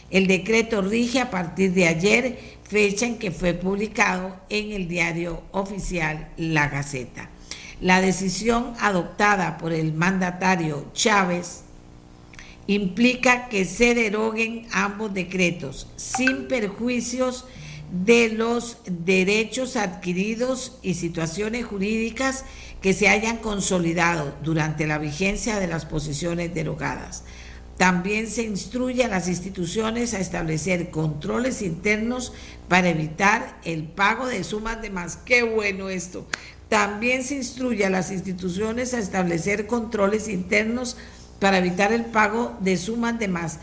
El 0.09 0.25
decreto 0.27 0.81
rige 0.81 1.19
a 1.19 1.29
partir 1.29 1.73
de 1.73 1.89
ayer, 1.89 2.39
fecha 2.63 3.05
en 3.05 3.17
que 3.17 3.31
fue 3.31 3.55
publicado 3.55 4.37
en 4.47 4.71
el 4.71 4.87
diario 4.87 5.43
oficial 5.51 6.29
La 6.37 6.69
Gaceta. 6.69 7.29
La 7.81 7.99
decisión 7.99 8.75
adoptada 8.79 9.57
por 9.57 9.73
el 9.73 9.91
mandatario 9.91 10.85
Chávez 10.93 11.63
implica 12.67 13.49
que 13.49 13.65
se 13.65 13.95
deroguen 13.95 14.67
ambos 14.71 15.15
decretos 15.15 15.87
sin 15.95 16.47
perjuicios 16.47 17.45
de 17.91 18.29
los 18.29 18.77
derechos 18.85 19.75
adquiridos 19.75 20.77
y 20.83 20.93
situaciones 20.93 21.65
jurídicas 21.65 22.45
que 22.83 22.93
se 22.93 23.09
hayan 23.09 23.37
consolidado 23.37 24.31
durante 24.43 24.85
la 24.85 24.99
vigencia 24.99 25.59
de 25.59 25.67
las 25.67 25.85
posiciones 25.85 26.53
derogadas. 26.53 27.23
También 27.77 28.27
se 28.27 28.43
instruye 28.43 29.03
a 29.03 29.07
las 29.07 29.27
instituciones 29.27 30.13
a 30.13 30.19
establecer 30.19 30.91
controles 30.91 31.63
internos 31.63 32.31
para 32.67 32.89
evitar 32.89 33.59
el 33.63 33.85
pago 33.85 34.27
de 34.27 34.43
sumas 34.43 34.83
de 34.83 34.91
más. 34.91 35.17
Qué 35.17 35.41
bueno 35.41 35.89
esto. 35.89 36.27
También 36.71 37.21
se 37.25 37.35
instruye 37.35 37.85
a 37.85 37.89
las 37.89 38.13
instituciones 38.13 38.93
a 38.93 38.99
establecer 38.99 39.67
controles 39.67 40.29
internos 40.29 40.95
para 41.37 41.57
evitar 41.57 41.91
el 41.91 42.05
pago 42.05 42.55
de 42.61 42.77
sumas 42.77 43.19
de 43.19 43.27
más. 43.27 43.59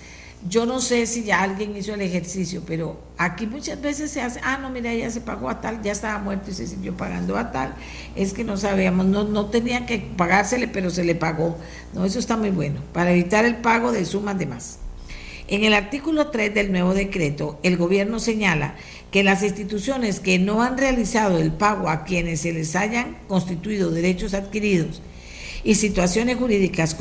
Yo 0.47 0.67
no 0.67 0.79
sé 0.83 1.07
si 1.07 1.25
ya 1.25 1.41
alguien 1.41 1.75
hizo 1.75 1.95
el 1.95 2.03
ejercicio, 2.03 2.63
pero 2.67 3.01
aquí 3.17 3.47
muchas 3.47 3.81
veces 3.81 4.11
se 4.11 4.21
hace, 4.21 4.41
ah, 4.45 4.59
no, 4.59 4.69
mira, 4.69 4.93
ya 4.93 5.09
se 5.09 5.23
pagó 5.23 5.49
a 5.49 5.63
tal, 5.63 5.81
ya 5.81 5.93
estaba 5.93 6.19
muerto 6.19 6.51
y 6.51 6.55
se 6.55 6.67
siguió 6.67 6.99
pagando 6.99 7.39
a 7.39 7.51
tal. 7.51 7.75
Es 8.15 8.35
que 8.35 8.45
no 8.45 8.59
sabíamos, 8.59 9.07
no, 9.07 9.25
no 9.25 9.47
tenía 9.47 9.87
que 9.87 10.01
pagársele, 10.19 10.69
pero 10.69 10.91
se 10.91 11.03
le 11.03 11.15
pagó. 11.15 11.57
No, 11.95 12.05
eso 12.05 12.19
está 12.19 12.37
muy 12.37 12.51
bueno, 12.51 12.83
para 12.93 13.13
evitar 13.13 13.47
el 13.47 13.57
pago 13.57 13.91
de 13.91 14.05
sumas 14.05 14.39
de 14.39 14.45
más. 14.45 14.81
En 15.51 15.65
el 15.65 15.73
artículo 15.73 16.27
3 16.27 16.53
del 16.53 16.73
nuevo 16.73 16.93
decreto, 16.93 17.59
el 17.63 17.79
gobierno 17.79 18.19
señala 18.19 18.75
que 19.11 19.23
las 19.23 19.43
instituciones 19.43 20.21
que 20.21 20.39
no 20.39 20.63
han 20.63 20.77
realizado 20.77 21.39
el 21.39 21.53
pago 21.53 21.89
a 21.89 22.05
quienes 22.05 22.41
se 22.41 22.53
les 22.53 22.77
hayan 22.77 23.19
constituido 23.27 23.91
derechos 23.91 24.35
adquiridos 24.35 25.01
y 25.65 25.75
situaciones 25.75 26.37
jurídicas 26.37 26.97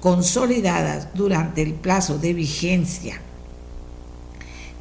consolidadas 0.00 1.08
durante 1.14 1.62
el 1.62 1.74
plazo 1.74 2.18
de 2.18 2.32
vigencia 2.32 3.20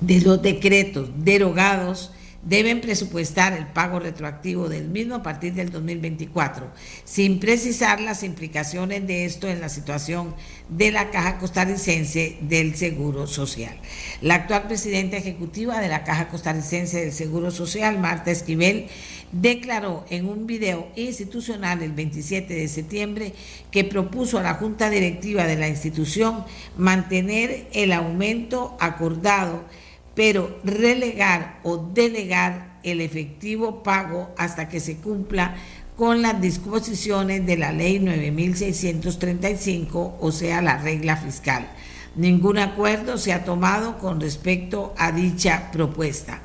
de 0.01 0.21
los 0.21 0.41
decretos 0.41 1.09
derogados 1.17 2.11
deben 2.45 2.79
presupuestar 2.79 3.53
el 3.53 3.65
pago 3.65 3.99
retroactivo 3.99 4.69
del 4.69 4.87
mismo 4.87 5.15
a 5.15 5.23
partir 5.23 5.53
del 5.53 5.71
2024, 5.71 6.71
sin 7.03 7.39
precisar 7.39 7.99
las 7.99 8.23
implicaciones 8.23 9.05
de 9.07 9.25
esto 9.25 9.47
en 9.47 9.59
la 9.59 9.69
situación 9.69 10.35
de 10.69 10.91
la 10.91 11.09
Caja 11.09 11.39
Costarricense 11.39 12.37
del 12.41 12.75
Seguro 12.75 13.25
Social. 13.25 13.75
La 14.21 14.35
actual 14.35 14.67
presidenta 14.67 15.17
ejecutiva 15.17 15.81
de 15.81 15.87
la 15.87 16.03
Caja 16.03 16.27
Costarricense 16.29 17.01
del 17.01 17.11
Seguro 17.11 17.49
Social, 17.49 17.99
Marta 17.99 18.29
Esquivel, 18.29 18.87
declaró 19.31 20.05
en 20.09 20.29
un 20.29 20.45
video 20.45 20.87
institucional 20.95 21.81
el 21.81 21.93
27 21.93 22.53
de 22.53 22.67
septiembre 22.67 23.33
que 23.71 23.83
propuso 23.83 24.37
a 24.37 24.43
la 24.43 24.53
Junta 24.53 24.91
Directiva 24.91 25.45
de 25.45 25.57
la 25.57 25.67
institución 25.67 26.45
mantener 26.77 27.67
el 27.73 27.91
aumento 27.91 28.77
acordado 28.79 29.63
pero 30.15 30.59
relegar 30.63 31.59
o 31.63 31.77
delegar 31.77 32.79
el 32.83 33.01
efectivo 33.01 33.83
pago 33.83 34.33
hasta 34.37 34.69
que 34.69 34.79
se 34.79 34.97
cumpla 34.97 35.55
con 35.97 36.21
las 36.21 36.39
disposiciones 36.41 37.45
de 37.45 37.57
la 37.57 37.71
ley 37.71 37.99
9635, 37.99 40.17
o 40.19 40.31
sea, 40.31 40.61
la 40.61 40.77
regla 40.77 41.17
fiscal. 41.17 41.67
Ningún 42.15 42.59
acuerdo 42.59 43.17
se 43.17 43.33
ha 43.33 43.43
tomado 43.43 43.97
con 43.97 44.21
respecto 44.21 44.93
a 44.97 45.11
dicha 45.11 45.71
propuesta. 45.71 46.41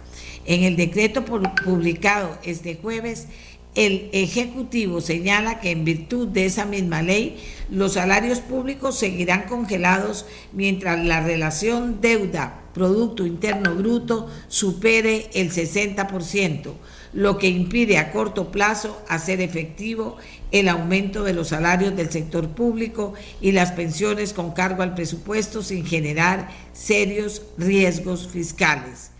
En 0.46 0.64
el 0.64 0.76
decreto 0.76 1.24
publicado 1.24 2.38
este 2.42 2.76
jueves, 2.76 3.28
el 3.74 4.10
Ejecutivo 4.12 5.00
señala 5.00 5.60
que 5.60 5.70
en 5.70 5.84
virtud 5.84 6.28
de 6.28 6.46
esa 6.46 6.64
misma 6.64 7.02
ley, 7.02 7.38
los 7.70 7.92
salarios 7.92 8.40
públicos 8.40 8.98
seguirán 8.98 9.42
congelados 9.42 10.26
mientras 10.52 11.04
la 11.04 11.20
relación 11.20 12.00
deuda-Producto 12.00 13.24
Interno 13.24 13.76
Bruto 13.76 14.28
supere 14.48 15.30
el 15.34 15.52
60%, 15.52 16.72
lo 17.12 17.38
que 17.38 17.48
impide 17.48 17.98
a 17.98 18.10
corto 18.10 18.50
plazo 18.50 19.00
hacer 19.08 19.40
efectivo 19.40 20.16
el 20.50 20.68
aumento 20.68 21.22
de 21.22 21.32
los 21.32 21.48
salarios 21.48 21.96
del 21.96 22.10
sector 22.10 22.48
público 22.48 23.14
y 23.40 23.52
las 23.52 23.70
pensiones 23.72 24.32
con 24.32 24.50
cargo 24.50 24.82
al 24.82 24.94
presupuesto 24.94 25.62
sin 25.62 25.86
generar 25.86 26.50
serios 26.72 27.42
riesgos 27.56 28.26
fiscales 28.26 29.10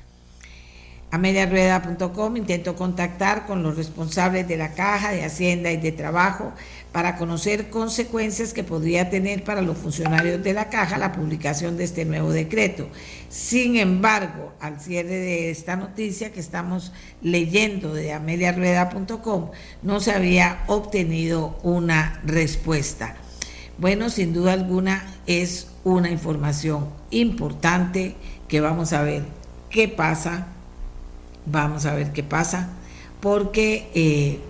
a 1.11 1.19
mediarueda.com 1.19 2.37
intento 2.37 2.77
contactar 2.77 3.47
con 3.47 3.63
los 3.63 3.77
responsables 3.77 4.47
de 4.47 4.57
la 4.57 4.75
Caja 4.75 5.11
de 5.11 5.25
Hacienda 5.25 5.73
y 5.73 5.77
de 5.77 5.91
Trabajo 5.91 6.53
para 6.93 7.17
conocer 7.17 7.69
consecuencias 7.69 8.53
que 8.53 8.63
podría 8.63 9.11
tener 9.11 9.43
para 9.43 9.61
los 9.63 9.77
funcionarios 9.77 10.43
de 10.43 10.53
la 10.53 10.69
Caja 10.69 10.99
la 10.99 11.13
publicación 11.13 11.77
de 11.77 11.85
este 11.85 12.05
nuevo 12.05 12.31
decreto. 12.31 12.89
Sin 13.29 13.77
embargo, 13.77 14.53
al 14.61 14.81
cierre 14.81 15.17
de 15.17 15.51
esta 15.51 15.77
noticia 15.77 16.33
que 16.33 16.41
estamos 16.41 16.93
leyendo 17.23 17.93
de 17.93 18.13
ameliarueda.com, 18.13 19.51
no 19.83 20.01
se 20.01 20.13
había 20.13 20.63
obtenido 20.69 21.59
una 21.63 22.21
respuesta. 22.25 23.17
Bueno, 23.79 24.11
sin 24.11 24.33
duda 24.33 24.53
alguna 24.53 25.07
es 25.27 25.69
una 25.85 26.11
información 26.11 26.89
importante 27.11 28.15
que 28.47 28.61
vamos 28.61 28.93
a 28.93 29.03
ver 29.03 29.25
qué 29.71 29.89
pasa 29.89 30.49
Vamos 31.47 31.87
a 31.87 31.95
ver 31.95 32.13
qué 32.13 32.23
pasa, 32.23 32.69
porque 33.21 33.91
eh, 33.95 34.41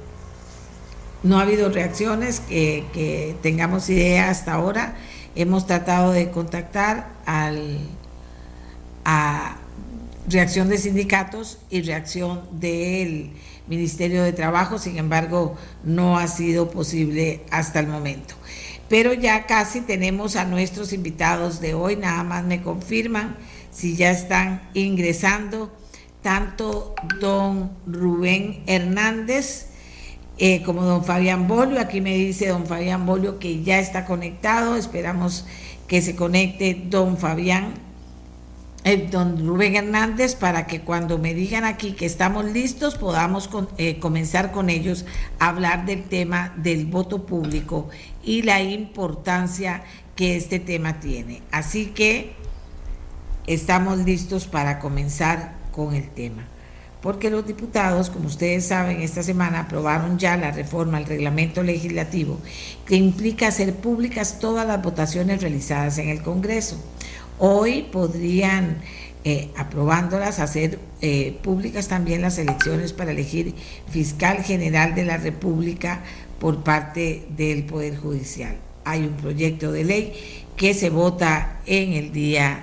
no 1.22 1.38
ha 1.38 1.42
habido 1.42 1.68
reacciones 1.68 2.40
que, 2.40 3.36
tengamos 3.42 3.88
idea 3.88 4.30
hasta 4.30 4.54
ahora. 4.54 4.96
Hemos 5.34 5.66
tratado 5.66 6.12
de 6.12 6.30
contactar 6.30 7.08
al, 7.26 7.78
a 9.04 9.56
reacción 10.28 10.68
de 10.68 10.78
sindicatos 10.78 11.58
y 11.70 11.82
reacción 11.82 12.42
del 12.52 13.32
Ministerio 13.68 14.22
de 14.24 14.32
Trabajo, 14.32 14.78
sin 14.78 14.98
embargo, 14.98 15.56
no 15.84 16.18
ha 16.18 16.26
sido 16.26 16.70
posible 16.70 17.42
hasta 17.50 17.80
el 17.80 17.86
momento. 17.86 18.34
Pero 18.88 19.12
ya 19.12 19.46
casi 19.46 19.82
tenemos 19.82 20.34
a 20.34 20.44
nuestros 20.44 20.92
invitados 20.92 21.60
de 21.60 21.74
hoy, 21.74 21.94
nada 21.94 22.24
más 22.24 22.44
me 22.44 22.62
confirman 22.62 23.36
si 23.70 23.94
ya 23.94 24.10
están 24.10 24.62
ingresando 24.74 25.70
tanto 26.22 26.94
don 27.20 27.70
Rubén 27.86 28.62
Hernández 28.66 29.70
eh, 30.38 30.62
como 30.62 30.82
don 30.84 31.04
Fabián 31.04 31.48
Bolio. 31.48 31.80
Aquí 31.80 32.00
me 32.00 32.16
dice 32.16 32.48
don 32.48 32.66
Fabián 32.66 33.04
Bolio 33.04 33.38
que 33.38 33.62
ya 33.62 33.78
está 33.78 34.06
conectado. 34.06 34.76
Esperamos 34.76 35.44
que 35.86 36.00
se 36.00 36.16
conecte 36.16 36.82
don 36.88 37.18
Fabián, 37.18 37.74
eh, 38.84 39.08
don 39.10 39.46
Rubén 39.46 39.76
Hernández, 39.76 40.36
para 40.36 40.66
que 40.66 40.80
cuando 40.80 41.18
me 41.18 41.34
digan 41.34 41.64
aquí 41.64 41.92
que 41.92 42.06
estamos 42.06 42.44
listos 42.46 42.96
podamos 42.96 43.50
eh, 43.76 43.98
comenzar 43.98 44.52
con 44.52 44.70
ellos 44.70 45.04
a 45.38 45.48
hablar 45.48 45.84
del 45.84 46.04
tema 46.04 46.54
del 46.56 46.86
voto 46.86 47.26
público 47.26 47.90
y 48.22 48.42
la 48.42 48.62
importancia 48.62 49.82
que 50.16 50.36
este 50.36 50.58
tema 50.58 51.00
tiene. 51.00 51.42
Así 51.50 51.86
que 51.86 52.32
estamos 53.46 53.98
listos 53.98 54.46
para 54.46 54.78
comenzar 54.78 55.59
con 55.70 55.94
el 55.94 56.08
tema. 56.10 56.46
Porque 57.02 57.30
los 57.30 57.46
diputados, 57.46 58.10
como 58.10 58.26
ustedes 58.26 58.66
saben, 58.66 59.00
esta 59.00 59.22
semana 59.22 59.60
aprobaron 59.60 60.18
ya 60.18 60.36
la 60.36 60.50
reforma 60.50 60.98
al 60.98 61.06
reglamento 61.06 61.62
legislativo 61.62 62.38
que 62.84 62.96
implica 62.96 63.48
hacer 63.48 63.74
públicas 63.74 64.38
todas 64.38 64.66
las 64.66 64.82
votaciones 64.82 65.40
realizadas 65.40 65.96
en 65.96 66.10
el 66.10 66.22
Congreso. 66.22 66.76
Hoy 67.38 67.88
podrían, 67.90 68.82
eh, 69.24 69.48
aprobándolas, 69.56 70.40
hacer 70.40 70.78
eh, 71.00 71.38
públicas 71.42 71.88
también 71.88 72.20
las 72.20 72.36
elecciones 72.36 72.92
para 72.92 73.12
elegir 73.12 73.54
fiscal 73.88 74.44
general 74.44 74.94
de 74.94 75.06
la 75.06 75.16
República 75.16 76.02
por 76.38 76.62
parte 76.62 77.26
del 77.34 77.64
Poder 77.64 77.96
Judicial. 77.96 78.56
Hay 78.84 79.00
un 79.00 79.14
proyecto 79.14 79.72
de 79.72 79.84
ley 79.84 80.12
que 80.56 80.74
se 80.74 80.90
vota 80.90 81.60
en 81.64 81.94
el 81.94 82.12
día, 82.12 82.60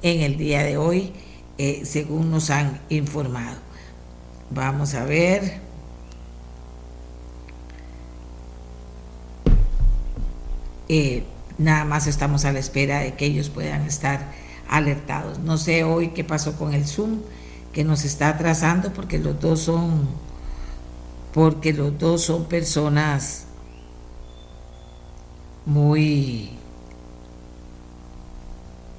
en 0.00 0.22
el 0.22 0.38
día 0.38 0.62
de 0.62 0.78
hoy 0.78 1.12
eh, 1.58 1.82
según 1.84 2.30
nos 2.30 2.50
han 2.50 2.80
informado. 2.88 3.56
Vamos 4.50 4.94
a 4.94 5.04
ver. 5.04 5.60
Eh, 10.88 11.24
nada 11.58 11.84
más 11.84 12.06
estamos 12.06 12.44
a 12.44 12.52
la 12.52 12.58
espera 12.58 13.00
de 13.00 13.14
que 13.14 13.26
ellos 13.26 13.48
puedan 13.48 13.82
estar 13.82 14.32
alertados. 14.68 15.38
No 15.38 15.56
sé 15.58 15.84
hoy 15.84 16.08
qué 16.08 16.24
pasó 16.24 16.56
con 16.56 16.74
el 16.74 16.86
Zoom, 16.86 17.20
que 17.72 17.84
nos 17.84 18.04
está 18.04 18.28
atrasando 18.28 18.92
porque 18.92 19.18
los 19.18 19.40
dos 19.40 19.60
son, 19.60 20.08
porque 21.32 21.72
los 21.72 21.98
dos 21.98 22.22
son 22.22 22.44
personas 22.44 23.46
muy 25.66 26.50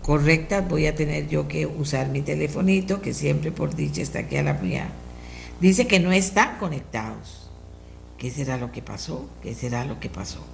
correctas, 0.05 0.69
voy 0.69 0.85
a 0.85 0.93
tener 0.93 1.27
yo 1.27 1.47
que 1.47 1.65
usar 1.65 2.09
mi 2.09 2.21
telefonito, 2.21 3.01
que 3.01 3.11
siempre 3.11 3.51
por 3.51 3.75
dicha 3.75 4.03
está 4.03 4.19
aquí 4.19 4.37
a 4.37 4.43
la 4.43 4.53
mía. 4.53 4.87
Dice 5.59 5.87
que 5.87 5.99
no 5.99 6.11
están 6.11 6.59
conectados. 6.59 7.49
¿Qué 8.19 8.29
será 8.29 8.57
lo 8.57 8.71
que 8.71 8.83
pasó? 8.83 9.27
¿Qué 9.41 9.55
será 9.55 9.83
lo 9.83 9.99
que 9.99 10.09
pasó? 10.09 10.45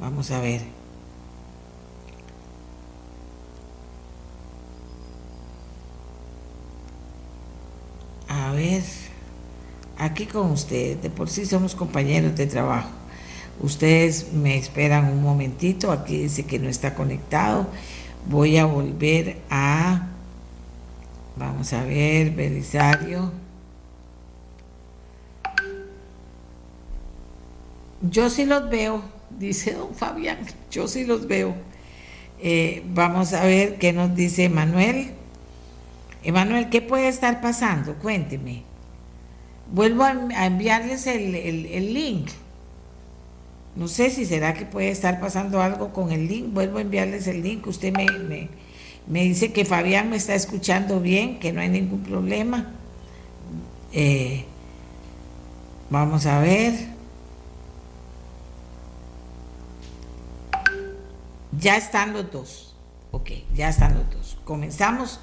Vamos 0.00 0.32
a 0.32 0.40
ver. 0.40 0.62
A 8.26 8.50
ver, 8.50 8.82
aquí 9.98 10.26
con 10.26 10.50
ustedes, 10.50 11.00
de 11.00 11.10
por 11.10 11.30
sí 11.30 11.46
somos 11.46 11.76
compañeros 11.76 12.34
de 12.34 12.48
trabajo. 12.48 12.90
Ustedes 13.60 14.32
me 14.32 14.58
esperan 14.58 15.12
un 15.12 15.22
momentito, 15.22 15.92
aquí 15.92 16.24
dice 16.24 16.44
que 16.44 16.58
no 16.58 16.68
está 16.68 16.96
conectado 16.96 17.68
voy 18.28 18.58
a 18.58 18.66
volver 18.66 19.38
a, 19.50 20.06
vamos 21.36 21.72
a 21.72 21.82
ver, 21.84 22.30
Belisario. 22.30 23.32
Yo 28.02 28.30
sí 28.30 28.44
los 28.44 28.70
veo, 28.70 29.02
dice 29.30 29.72
don 29.72 29.94
Fabián, 29.94 30.38
yo 30.70 30.86
sí 30.86 31.04
los 31.04 31.26
veo. 31.26 31.54
Eh, 32.40 32.84
vamos 32.90 33.32
a 33.32 33.44
ver 33.44 33.78
qué 33.78 33.92
nos 33.92 34.14
dice 34.14 34.44
Emanuel. 34.44 35.10
Emanuel, 36.22 36.68
¿qué 36.68 36.80
puede 36.80 37.08
estar 37.08 37.40
pasando? 37.40 37.94
Cuénteme. 37.94 38.62
Vuelvo 39.72 40.04
a 40.04 40.46
enviarles 40.46 41.06
el, 41.06 41.34
el 41.34 41.94
link. 41.94 42.28
No 43.78 43.86
sé 43.86 44.10
si 44.10 44.26
será 44.26 44.54
que 44.54 44.66
puede 44.66 44.90
estar 44.90 45.20
pasando 45.20 45.62
algo 45.62 45.92
con 45.92 46.10
el 46.10 46.26
link. 46.26 46.52
Vuelvo 46.52 46.78
a 46.78 46.80
enviarles 46.80 47.28
el 47.28 47.42
link. 47.42 47.64
Usted 47.68 47.92
me, 47.92 48.48
Me 49.06 49.22
dice 49.22 49.52
que 49.52 49.64
Fabián 49.64 50.10
me 50.10 50.16
está 50.16 50.34
escuchando 50.34 51.00
bien, 51.00 51.38
que 51.38 51.52
no 51.52 51.60
hay 51.60 51.68
ningún 51.68 52.02
problema. 52.02 52.72
Eh, 53.92 54.44
vamos 55.90 56.26
a 56.26 56.40
ver. 56.40 56.74
Ya 61.56 61.76
están 61.76 62.12
los 62.12 62.32
dos. 62.32 62.74
Ok, 63.12 63.30
ya 63.54 63.68
están 63.68 63.94
los 63.94 64.10
dos. 64.10 64.38
Comenzamos 64.44 65.20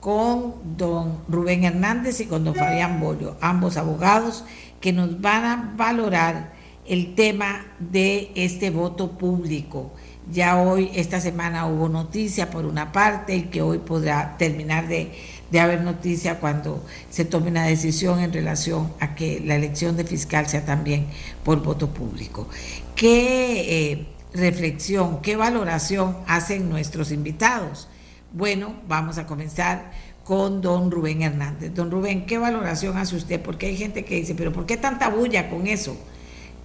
con 0.00 0.54
don 0.78 1.18
Rubén 1.28 1.64
Hernández 1.64 2.18
y 2.20 2.24
con 2.26 2.44
don 2.44 2.54
Fabián 2.54 2.98
Bollo, 2.98 3.36
ambos 3.42 3.76
abogados 3.76 4.44
que 4.80 4.92
nos 4.92 5.20
van 5.20 5.44
a 5.44 5.74
valorar 5.76 6.57
el 6.88 7.14
tema 7.14 7.66
de 7.78 8.32
este 8.34 8.70
voto 8.70 9.12
público. 9.12 9.92
Ya 10.30 10.60
hoy, 10.60 10.90
esta 10.94 11.20
semana 11.20 11.66
hubo 11.66 11.88
noticia 11.88 12.50
por 12.50 12.66
una 12.66 12.92
parte 12.92 13.36
y 13.36 13.42
que 13.44 13.62
hoy 13.62 13.78
podrá 13.78 14.36
terminar 14.36 14.88
de, 14.88 15.12
haber 15.58 15.80
noticia 15.80 16.38
cuando 16.40 16.84
se 17.08 17.24
tome 17.24 17.50
una 17.50 17.64
decisión 17.64 18.20
en 18.20 18.32
relación 18.32 18.92
a 19.00 19.14
que 19.14 19.40
la 19.40 19.54
elección 19.54 19.96
de 19.96 20.04
fiscal 20.04 20.46
sea 20.46 20.66
también 20.66 21.06
por 21.44 21.62
voto 21.62 21.88
público. 21.88 22.48
¿Qué 22.94 23.92
eh, 23.92 24.06
reflexión, 24.34 25.22
qué 25.22 25.36
valoración 25.36 26.16
hacen 26.26 26.68
nuestros 26.68 27.10
invitados? 27.10 27.88
Bueno, 28.32 28.74
vamos 28.86 29.16
a 29.16 29.26
comenzar 29.26 29.90
con 30.24 30.60
don 30.60 30.90
Rubén 30.90 31.22
Hernández. 31.22 31.74
Don 31.74 31.90
Rubén, 31.90 32.26
¿qué 32.26 32.36
valoración 32.36 32.98
hace 32.98 33.16
usted? 33.16 33.40
Porque 33.40 33.66
hay 33.66 33.76
gente 33.78 34.04
que 34.04 34.16
dice, 34.16 34.34
pero 34.34 34.52
¿por 34.52 34.66
qué 34.66 34.76
tanta 34.76 35.08
bulla 35.08 35.48
con 35.48 35.66
eso? 35.66 35.96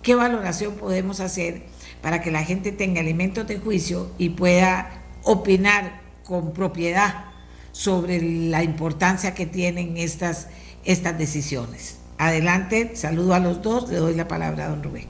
¿Qué 0.03 0.15
valoración 0.15 0.75
podemos 0.75 1.21
hacer 1.21 1.63
para 2.01 2.21
que 2.21 2.29
la 2.29 2.43
gente 2.43 2.73
tenga 2.73 2.99
elementos 2.99 3.47
de 3.47 3.57
juicio 3.57 4.11
y 4.17 4.31
pueda 4.31 5.01
opinar 5.23 6.01
con 6.25 6.51
propiedad 6.51 7.25
sobre 7.71 8.21
la 8.21 8.63
importancia 8.63 9.33
que 9.33 9.45
tienen 9.45 9.95
estas, 9.95 10.49
estas 10.83 11.17
decisiones? 11.17 11.99
Adelante, 12.17 12.97
saludo 12.97 13.33
a 13.33 13.39
los 13.39 13.61
dos, 13.61 13.89
le 13.89 13.95
doy 13.95 14.13
la 14.13 14.27
palabra 14.27 14.65
a 14.65 14.69
don 14.71 14.83
Rubén. 14.83 15.07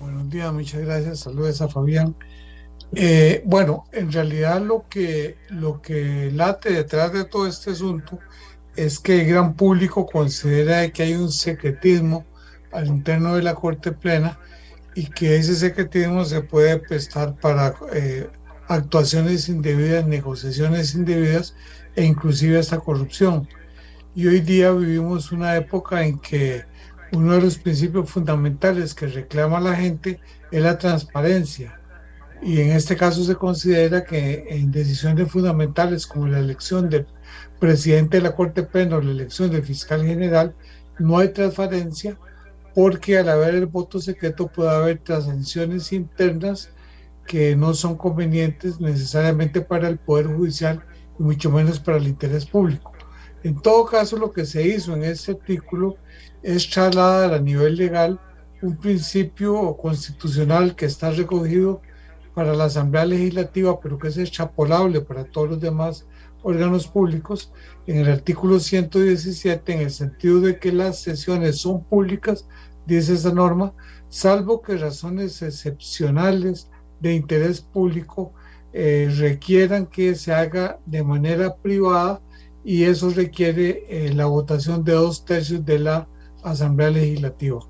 Buenos 0.00 0.30
días, 0.30 0.50
muchas 0.50 0.80
gracias, 0.80 1.20
saludos 1.20 1.60
a 1.60 1.68
Fabián. 1.68 2.14
Eh, 2.94 3.42
bueno, 3.44 3.84
en 3.92 4.10
realidad 4.10 4.62
lo 4.62 4.88
que, 4.88 5.36
lo 5.50 5.82
que 5.82 6.30
late 6.32 6.72
detrás 6.72 7.12
de 7.12 7.26
todo 7.26 7.46
este 7.46 7.72
asunto 7.72 8.18
es 8.76 8.98
que 8.98 9.20
el 9.20 9.28
gran 9.28 9.52
público 9.52 10.06
considera 10.06 10.88
que 10.88 11.02
hay 11.02 11.12
un 11.12 11.30
secretismo 11.30 12.24
al 12.76 12.86
interno 12.86 13.34
de 13.34 13.42
la 13.42 13.54
Corte 13.54 13.92
Plena 13.92 14.38
y 14.94 15.06
que 15.06 15.36
ese 15.36 15.54
secretismo 15.54 16.24
se 16.24 16.42
puede 16.42 16.78
prestar 16.78 17.34
para 17.40 17.74
eh, 17.92 18.28
actuaciones 18.68 19.48
indebidas, 19.48 20.06
negociaciones 20.06 20.94
indebidas 20.94 21.54
e 21.96 22.04
inclusive 22.04 22.58
hasta 22.58 22.78
corrupción. 22.78 23.48
Y 24.14 24.26
hoy 24.26 24.40
día 24.40 24.70
vivimos 24.72 25.32
una 25.32 25.56
época 25.56 26.04
en 26.04 26.18
que 26.18 26.64
uno 27.12 27.34
de 27.34 27.42
los 27.42 27.58
principios 27.58 28.10
fundamentales 28.10 28.94
que 28.94 29.06
reclama 29.06 29.60
la 29.60 29.74
gente 29.74 30.20
es 30.50 30.62
la 30.62 30.78
transparencia 30.78 31.80
y 32.42 32.60
en 32.60 32.72
este 32.72 32.96
caso 32.96 33.24
se 33.24 33.34
considera 33.34 34.04
que 34.04 34.46
en 34.48 34.70
decisiones 34.70 35.30
fundamentales 35.30 36.06
como 36.06 36.26
la 36.26 36.38
elección 36.38 36.90
del 36.90 37.06
presidente 37.58 38.18
de 38.18 38.24
la 38.24 38.34
Corte 38.34 38.62
Plena 38.62 38.96
o 38.96 39.00
la 39.00 39.10
elección 39.10 39.50
del 39.50 39.62
fiscal 39.62 40.04
general, 40.04 40.54
no 40.98 41.18
hay 41.18 41.28
transparencia 41.32 42.18
porque 42.76 43.16
al 43.16 43.30
haber 43.30 43.54
el 43.54 43.64
voto 43.64 43.98
secreto 43.98 44.48
puede 44.48 44.68
haber 44.68 44.98
transacciones 44.98 45.94
internas 45.94 46.68
que 47.26 47.56
no 47.56 47.72
son 47.72 47.96
convenientes 47.96 48.78
necesariamente 48.80 49.62
para 49.62 49.88
el 49.88 49.96
Poder 49.96 50.26
Judicial 50.26 50.84
y 51.18 51.22
mucho 51.22 51.50
menos 51.50 51.80
para 51.80 51.96
el 51.96 52.06
interés 52.06 52.44
público. 52.44 52.92
En 53.44 53.62
todo 53.62 53.86
caso, 53.86 54.18
lo 54.18 54.30
que 54.30 54.44
se 54.44 54.62
hizo 54.62 54.92
en 54.92 55.04
este 55.04 55.32
artículo 55.32 55.96
es 56.42 56.68
trasladar 56.68 57.32
a 57.32 57.40
nivel 57.40 57.76
legal 57.76 58.20
un 58.60 58.76
principio 58.76 59.74
constitucional 59.78 60.76
que 60.76 60.84
está 60.84 61.10
recogido 61.10 61.80
para 62.34 62.52
la 62.52 62.64
Asamblea 62.64 63.06
Legislativa, 63.06 63.80
pero 63.80 63.98
que 63.98 64.08
es 64.08 64.18
extrapolable 64.18 65.00
para 65.00 65.24
todos 65.24 65.48
los 65.48 65.60
demás 65.62 66.06
órganos 66.46 66.86
públicos, 66.86 67.52
en 67.88 67.98
el 67.98 68.08
artículo 68.08 68.60
117, 68.60 69.72
en 69.72 69.80
el 69.80 69.90
sentido 69.90 70.40
de 70.40 70.60
que 70.60 70.70
las 70.70 71.00
sesiones 71.00 71.58
son 71.58 71.82
públicas, 71.82 72.46
dice 72.86 73.14
esa 73.14 73.32
norma, 73.32 73.74
salvo 74.08 74.62
que 74.62 74.76
razones 74.76 75.42
excepcionales 75.42 76.70
de 77.00 77.14
interés 77.14 77.60
público 77.60 78.32
eh, 78.72 79.12
requieran 79.16 79.86
que 79.86 80.14
se 80.14 80.32
haga 80.32 80.78
de 80.86 81.02
manera 81.02 81.56
privada 81.56 82.20
y 82.64 82.84
eso 82.84 83.10
requiere 83.10 83.86
eh, 83.88 84.12
la 84.12 84.26
votación 84.26 84.84
de 84.84 84.92
dos 84.92 85.24
tercios 85.24 85.64
de 85.64 85.78
la 85.78 86.08
Asamblea 86.42 86.90
Legislativa. 86.90 87.60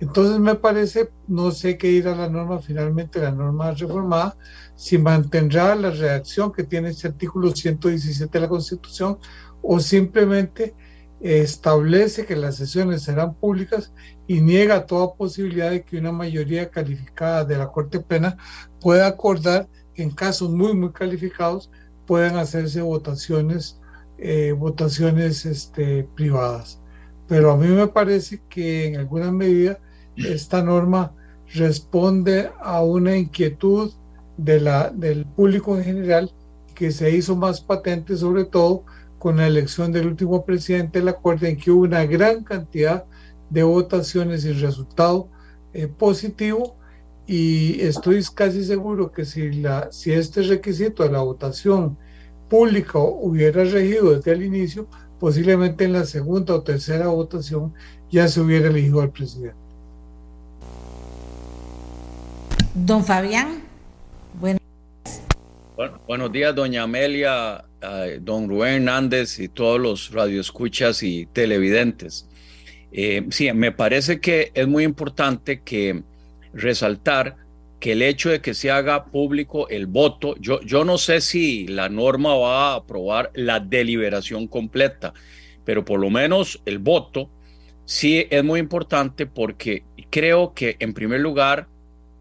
Entonces 0.00 0.38
me 0.38 0.54
parece, 0.54 1.10
no 1.28 1.50
sé 1.50 1.76
qué 1.76 1.88
irá 1.88 2.16
la 2.16 2.28
norma, 2.28 2.58
finalmente 2.58 3.20
la 3.20 3.30
norma 3.30 3.72
reformada, 3.72 4.36
si 4.74 4.96
mantendrá 4.96 5.74
la 5.74 5.90
redacción 5.90 6.52
que 6.52 6.64
tiene 6.64 6.88
este 6.88 7.08
artículo 7.08 7.54
117 7.54 8.30
de 8.32 8.40
la 8.40 8.48
Constitución 8.48 9.18
o 9.62 9.78
simplemente 9.78 10.74
establece 11.20 12.24
que 12.24 12.34
las 12.34 12.56
sesiones 12.56 13.02
serán 13.02 13.34
públicas 13.34 13.92
y 14.30 14.40
niega 14.40 14.86
toda 14.86 15.14
posibilidad 15.14 15.72
de 15.72 15.82
que 15.82 15.98
una 15.98 16.12
mayoría 16.12 16.70
calificada 16.70 17.44
de 17.44 17.58
la 17.58 17.66
Corte 17.66 17.98
Plena 17.98 18.36
pueda 18.80 19.08
acordar 19.08 19.68
en 19.96 20.10
casos 20.10 20.50
muy, 20.50 20.72
muy 20.72 20.92
calificados 20.92 21.68
puedan 22.06 22.36
hacerse 22.36 22.80
votaciones, 22.80 23.80
eh, 24.18 24.54
votaciones 24.56 25.44
este, 25.46 26.04
privadas. 26.14 26.80
Pero 27.26 27.50
a 27.50 27.56
mí 27.56 27.66
me 27.66 27.88
parece 27.88 28.40
que 28.48 28.86
en 28.86 28.98
alguna 28.98 29.32
medida 29.32 29.80
esta 30.14 30.62
norma 30.62 31.12
responde 31.52 32.52
a 32.60 32.84
una 32.84 33.16
inquietud 33.16 33.92
de 34.36 34.60
la, 34.60 34.90
del 34.90 35.26
público 35.26 35.76
en 35.76 35.82
general 35.82 36.32
que 36.76 36.92
se 36.92 37.10
hizo 37.10 37.34
más 37.34 37.60
patente 37.60 38.16
sobre 38.16 38.44
todo 38.44 38.84
con 39.18 39.38
la 39.38 39.48
elección 39.48 39.90
del 39.90 40.06
último 40.06 40.44
presidente 40.44 41.00
de 41.00 41.06
la 41.06 41.14
Corte 41.14 41.48
en 41.48 41.56
que 41.56 41.72
hubo 41.72 41.82
una 41.82 42.06
gran 42.06 42.44
cantidad 42.44 43.06
de 43.06 43.19
votaciones 43.50 44.44
y 44.44 44.52
resultado 44.52 45.28
eh, 45.72 45.86
positivo 45.86 46.76
y 47.26 47.80
estoy 47.80 48.24
casi 48.34 48.64
seguro 48.64 49.12
que 49.12 49.24
si, 49.24 49.52
la, 49.52 49.92
si 49.92 50.12
este 50.12 50.42
requisito 50.42 51.04
de 51.04 51.12
la 51.12 51.20
votación 51.20 51.96
pública 52.48 52.98
hubiera 52.98 53.62
regido 53.62 54.16
desde 54.16 54.32
el 54.32 54.42
inicio, 54.42 54.88
posiblemente 55.20 55.84
en 55.84 55.92
la 55.92 56.04
segunda 56.04 56.54
o 56.54 56.62
tercera 56.62 57.08
votación 57.08 57.72
ya 58.10 58.26
se 58.26 58.40
hubiera 58.40 58.68
elegido 58.68 59.00
al 59.00 59.10
presidente. 59.10 59.54
Don 62.74 63.04
Fabián, 63.04 63.62
bueno. 64.40 64.58
buenos 66.06 66.32
días, 66.32 66.54
doña 66.54 66.82
Amelia, 66.82 67.64
don 68.20 68.48
Rubén 68.48 68.74
Hernández 68.74 69.38
y 69.38 69.48
todos 69.48 69.80
los 69.80 70.10
radioescuchas 70.10 71.02
y 71.02 71.26
televidentes. 71.26 72.26
Eh, 72.92 73.26
sí, 73.30 73.52
me 73.52 73.72
parece 73.72 74.20
que 74.20 74.50
es 74.54 74.66
muy 74.66 74.84
importante 74.84 75.62
que 75.62 76.02
resaltar 76.52 77.36
que 77.78 77.92
el 77.92 78.02
hecho 78.02 78.28
de 78.28 78.40
que 78.40 78.54
se 78.54 78.70
haga 78.70 79.06
público 79.06 79.68
el 79.68 79.86
voto, 79.86 80.36
yo, 80.38 80.60
yo 80.60 80.84
no 80.84 80.98
sé 80.98 81.20
si 81.20 81.66
la 81.66 81.88
norma 81.88 82.34
va 82.34 82.72
a 82.72 82.76
aprobar 82.76 83.30
la 83.34 83.58
deliberación 83.58 84.46
completa, 84.46 85.14
pero 85.64 85.84
por 85.84 85.98
lo 85.98 86.10
menos 86.10 86.60
el 86.66 86.78
voto 86.78 87.30
sí 87.86 88.26
es 88.28 88.44
muy 88.44 88.60
importante 88.60 89.26
porque 89.26 89.84
creo 90.10 90.52
que 90.52 90.76
en 90.78 90.92
primer 90.92 91.20
lugar 91.20 91.68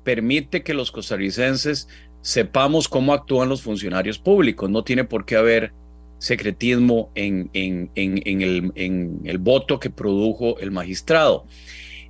permite 0.04 0.64
que 0.64 0.74
los 0.74 0.92
costarricenses 0.92 1.90
sepamos 2.22 2.88
cómo 2.88 3.14
actúan 3.14 3.50
los 3.50 3.62
funcionarios 3.62 4.18
públicos. 4.18 4.70
No 4.70 4.84
tiene 4.84 5.04
por 5.04 5.26
qué 5.26 5.36
haber 5.36 5.74
secretismo 6.20 7.10
en, 7.16 7.50
el 7.96 9.38
voto 9.40 9.80
que 9.80 9.90
produjo 9.90 10.60
el 10.60 10.72
magistrado. 10.72 11.46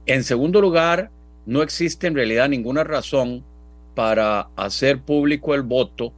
En 0.05 0.23
segundo 0.23 0.59
lugar, 0.59 1.11
no 1.45 1.61
existe 1.61 2.07
en 2.07 2.15
realidad 2.15 2.49
ninguna 2.49 2.83
razón 2.83 3.45
para 3.95 4.49
hacer 4.55 5.01
público 5.01 5.55
el 5.55 5.61
voto 5.61 6.13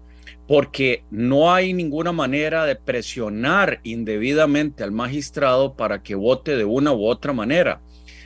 porque 0.47 1.05
no 1.11 1.53
hay 1.53 1.73
ninguna 1.73 2.11
manera 2.11 2.65
de 2.65 2.75
presionar 2.75 3.79
indebidamente 3.83 4.83
al 4.83 4.91
magistrado 4.91 5.75
para 5.75 6.03
que 6.03 6.15
vote 6.15 6.57
de 6.57 6.65
una 6.65 6.91
u 6.91 7.05
otra 7.05 7.31
manera. 7.31 7.79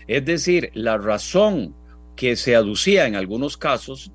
Es 0.07 0.26
decir, 0.26 0.72
la 0.74 0.97
razón 0.97 1.76
que 2.16 2.36
se 2.36 2.55
aducía 2.55 3.05
en 3.05 3.16
algunos 3.16 3.57
casos 3.57 4.11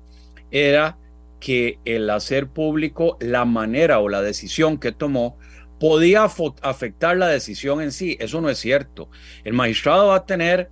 era 0.51 0.97
que 1.41 1.79
el 1.83 2.09
hacer 2.09 2.47
público 2.47 3.17
la 3.19 3.43
manera 3.43 3.99
o 3.99 4.07
la 4.07 4.21
decisión 4.21 4.77
que 4.77 4.93
tomó 4.93 5.37
podía 5.81 6.23
afectar 6.23 7.17
la 7.17 7.27
decisión 7.27 7.81
en 7.81 7.91
sí. 7.91 8.15
Eso 8.21 8.39
no 8.39 8.49
es 8.49 8.59
cierto. 8.59 9.09
El 9.43 9.53
magistrado 9.53 10.07
va 10.07 10.17
a 10.17 10.25
tener 10.25 10.69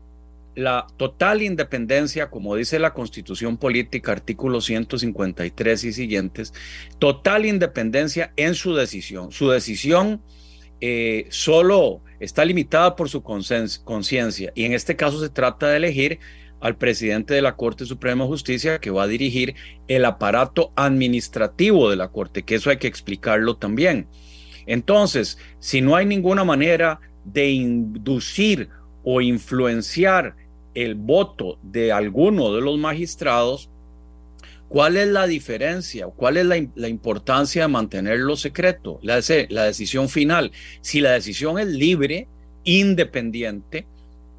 la 0.55 0.87
total 0.97 1.41
independencia, 1.41 2.29
como 2.29 2.55
dice 2.55 2.79
la 2.79 2.93
Constitución 2.93 3.57
Política, 3.57 4.11
artículo 4.11 4.61
153 4.61 5.83
y 5.83 5.93
siguientes, 5.93 6.53
total 6.99 7.45
independencia 7.45 8.33
en 8.35 8.53
su 8.53 8.75
decisión. 8.75 9.31
Su 9.31 9.49
decisión 9.49 10.21
eh, 10.79 11.27
solo 11.29 12.01
está 12.19 12.45
limitada 12.45 12.95
por 12.95 13.09
su 13.09 13.23
conciencia 13.23 14.51
y 14.53 14.65
en 14.65 14.73
este 14.73 14.95
caso 14.95 15.19
se 15.19 15.29
trata 15.29 15.69
de 15.69 15.77
elegir 15.77 16.19
al 16.59 16.75
presidente 16.75 17.33
de 17.33 17.41
la 17.41 17.55
Corte 17.55 17.85
Suprema 17.85 18.23
de 18.23 18.29
Justicia 18.29 18.79
que 18.79 18.91
va 18.91 19.03
a 19.03 19.07
dirigir 19.07 19.55
el 19.87 20.05
aparato 20.05 20.71
administrativo 20.75 21.89
de 21.89 21.95
la 21.95 22.09
Corte, 22.09 22.43
que 22.43 22.55
eso 22.55 22.69
hay 22.69 22.77
que 22.77 22.87
explicarlo 22.87 23.57
también. 23.57 24.07
Entonces, 24.65 25.37
si 25.59 25.81
no 25.81 25.95
hay 25.95 26.05
ninguna 26.05 26.43
manera 26.43 26.99
de 27.25 27.49
inducir 27.49 28.69
o 29.03 29.21
influenciar 29.21 30.35
el 30.73 30.95
voto 30.95 31.57
de 31.63 31.91
alguno 31.91 32.53
de 32.53 32.61
los 32.61 32.77
magistrados, 32.77 33.69
¿cuál 34.67 34.97
es 34.97 35.07
la 35.07 35.27
diferencia? 35.27 36.07
¿Cuál 36.07 36.37
es 36.37 36.45
la, 36.45 36.87
importancia 36.87 37.63
de 37.63 37.67
mantenerlo 37.67 38.35
secreto? 38.35 38.99
La, 39.01 39.19
la 39.49 39.63
decisión 39.63 40.09
final. 40.09 40.51
Si 40.81 41.01
la 41.01 41.11
decisión 41.11 41.57
es 41.57 41.67
libre, 41.67 42.27
independiente, 42.63 43.87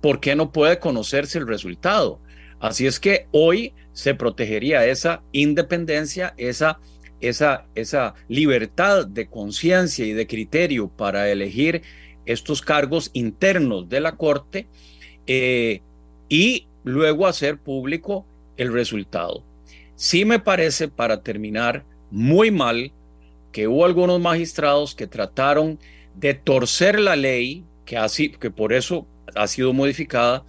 ¿por 0.01 0.21
qué 0.21 0.35
no 0.35 0.53
puede 0.53 0.79
conocerse 0.79 1.39
el 1.39 1.47
resultado? 1.47 2.21
Así 2.59 2.87
es 2.87 3.01
que 3.01 3.27
hoy 3.33 3.73
se 3.93 4.15
protegería 4.15 4.87
esa 4.87 5.23
independencia, 5.33 6.35
esa, 6.37 6.79
esa, 7.21 7.67
esa 7.75 8.15
libertad 8.29 9.07
de 9.07 9.29
conciencia 9.29 10.07
y 10.07 10.13
de 10.13 10.27
criterio 10.27 10.89
para 10.89 11.31
elegir 11.31 11.83
estos 12.27 12.63
cargos 12.63 13.11
internos 13.13 13.89
de 13.89 14.01
la 14.01 14.17
Corte 14.17 14.67
eh, 15.27 15.81
y 16.29 16.67
luego 16.85 17.27
hacer 17.27 17.59
público 17.59 18.27
el 18.57 18.73
resultado. 18.73 19.43
Sí 19.97 20.25
me 20.25 20.39
parece, 20.39 20.89
para 20.89 21.23
terminar, 21.23 21.85
muy 22.11 22.51
mal 22.51 22.93
que 23.53 23.69
hubo 23.69 23.85
algunos 23.85 24.21
magistrados 24.21 24.95
que 24.95 25.07
trataron 25.07 25.79
de 26.15 26.35
torcer 26.35 26.99
la 27.01 27.17
ley, 27.17 27.65
que, 27.85 27.97
así, 27.97 28.31
que 28.31 28.51
por 28.51 28.73
eso 28.73 29.07
ha 29.35 29.47
sido 29.47 29.73
modificada, 29.73 30.45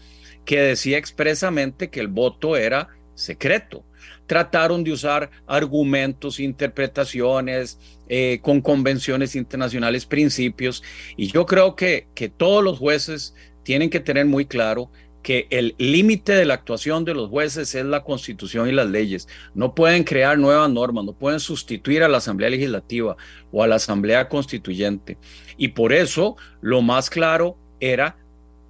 que 0.46 0.60
decía 0.60 0.98
expresamente 0.98 1.90
que 1.90 2.00
el 2.00 2.08
voto 2.08 2.58
era 2.58 2.90
secreto. 3.16 3.86
Trataron 4.26 4.84
de 4.84 4.92
usar 4.92 5.30
argumentos, 5.46 6.40
interpretaciones, 6.40 7.80
eh, 8.08 8.40
con 8.42 8.62
convenciones 8.62 9.36
internacionales, 9.36 10.06
principios, 10.06 10.84
y 11.18 11.28
yo 11.28 11.46
creo 11.46 11.76
que, 11.76 12.08
que 12.16 12.30
todos 12.30 12.64
los 12.64 12.80
jueces 12.80 13.36
tienen 13.64 13.90
que 13.90 14.00
tener 14.00 14.26
muy 14.26 14.46
claro 14.46 14.90
que 15.22 15.48
el 15.52 15.76
límite 15.78 16.34
de 16.34 16.46
la 16.46 16.56
actuación 16.56 17.06
de 17.06 17.14
los 17.14 17.30
jueces 17.30 17.76
es 17.76 17.86
la 17.86 18.04
constitución 18.04 18.68
y 18.68 18.72
las 18.72 18.90
leyes. 18.90 19.28
No 19.54 19.76
pueden 19.76 20.04
crear 20.04 20.38
nuevas 20.38 20.70
normas, 20.70 21.06
no 21.06 21.14
pueden 21.14 21.40
sustituir 21.40 22.04
a 22.04 22.10
la 22.10 22.18
Asamblea 22.18 22.50
Legislativa 22.50 23.16
o 23.52 23.64
a 23.64 23.68
la 23.68 23.76
Asamblea 23.76 24.28
Constituyente. 24.28 25.18
Y 25.58 25.70
por 25.70 25.94
eso 25.94 26.38
lo 26.62 26.82
más 26.82 27.10
claro 27.10 27.58
era 27.80 28.18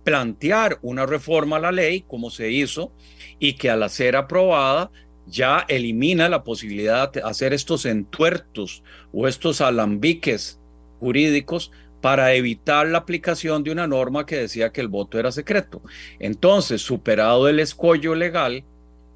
plantear 0.03 0.79
una 0.81 1.05
reforma 1.05 1.57
a 1.57 1.59
la 1.59 1.71
ley, 1.71 2.03
como 2.07 2.29
se 2.29 2.51
hizo, 2.51 2.91
y 3.39 3.53
que 3.53 3.69
al 3.69 3.89
ser 3.89 4.15
aprobada 4.15 4.91
ya 5.27 5.65
elimina 5.67 6.29
la 6.29 6.43
posibilidad 6.43 7.11
de 7.11 7.21
hacer 7.21 7.53
estos 7.53 7.85
entuertos 7.85 8.83
o 9.13 9.27
estos 9.27 9.61
alambiques 9.61 10.59
jurídicos 10.99 11.71
para 12.01 12.33
evitar 12.33 12.87
la 12.87 12.97
aplicación 12.97 13.63
de 13.63 13.71
una 13.71 13.87
norma 13.87 14.25
que 14.25 14.37
decía 14.37 14.71
que 14.71 14.81
el 14.81 14.87
voto 14.87 15.19
era 15.19 15.31
secreto. 15.31 15.81
Entonces, 16.19 16.81
superado 16.81 17.47
el 17.47 17.59
escollo 17.59 18.15
legal, 18.15 18.63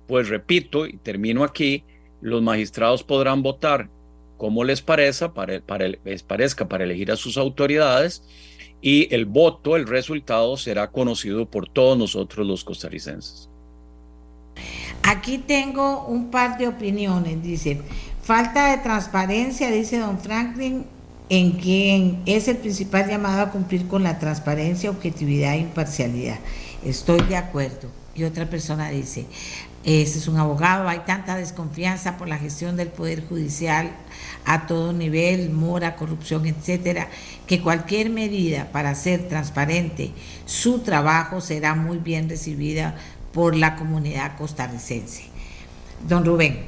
pues 0.08 0.30
repito 0.30 0.86
y 0.86 0.98
termino 0.98 1.44
aquí, 1.44 1.84
los 2.22 2.42
magistrados 2.42 3.04
podrán 3.04 3.42
votar 3.42 3.90
como 4.38 4.64
les 4.64 4.82
parezca 4.82 5.34
para, 5.34 5.62
para, 5.62 5.88
les 5.88 6.24
parezca 6.24 6.68
para 6.68 6.84
elegir 6.84 7.12
a 7.12 7.16
sus 7.16 7.38
autoridades 7.38 8.24
y 8.86 9.12
el 9.16 9.26
voto, 9.26 9.76
el 9.76 9.88
resultado 9.88 10.58
será 10.58 10.92
conocido 10.92 11.50
por 11.50 11.68
todos 11.68 11.98
nosotros 11.98 12.46
los 12.46 12.64
costarricenses. 12.64 13.50
Aquí 15.02 15.40
tengo 15.40 16.06
un 16.06 16.30
par 16.30 16.60
de 16.60 16.68
opiniones, 16.68 17.42
dice, 17.42 17.82
falta 18.22 18.70
de 18.70 18.84
transparencia, 18.84 19.72
dice 19.72 19.98
don 19.98 20.20
Franklin, 20.20 20.86
en 21.30 21.54
quien 21.54 22.22
es 22.28 22.48
el 22.48 22.58
principal 22.58 23.10
llamado 23.10 23.42
a 23.42 23.50
cumplir 23.50 23.88
con 23.88 24.04
la 24.04 24.20
transparencia, 24.20 24.92
objetividad 24.92 25.56
e 25.56 25.62
imparcialidad. 25.62 26.38
Estoy 26.86 27.22
de 27.22 27.38
acuerdo. 27.38 27.90
Y 28.14 28.24
otra 28.24 28.48
persona 28.48 28.92
dice, 28.92 29.26
ese 29.86 30.18
es 30.18 30.28
un 30.28 30.38
abogado, 30.38 30.90
hay 30.90 31.00
tanta 31.06 31.38
desconfianza 31.38 32.18
por 32.18 32.28
la 32.28 32.40
gestión 32.40 32.76
del 32.76 32.88
Poder 32.88 33.24
Judicial 33.28 33.92
a 34.44 34.66
todo 34.66 34.94
nivel, 34.94 35.52
mora, 35.52 35.96
corrupción, 35.96 36.48
etcétera, 36.48 37.08
que 37.46 37.62
cualquier 37.62 38.10
medida 38.10 38.72
para 38.72 38.90
hacer 38.90 39.28
transparente 39.28 40.12
su 40.46 40.80
trabajo 40.80 41.40
será 41.40 41.76
muy 41.76 42.00
bien 42.00 42.28
recibida 42.28 42.96
por 43.32 43.56
la 43.56 43.76
comunidad 43.76 44.36
costarricense. 44.38 45.26
Don 46.08 46.26
Rubén. 46.26 46.66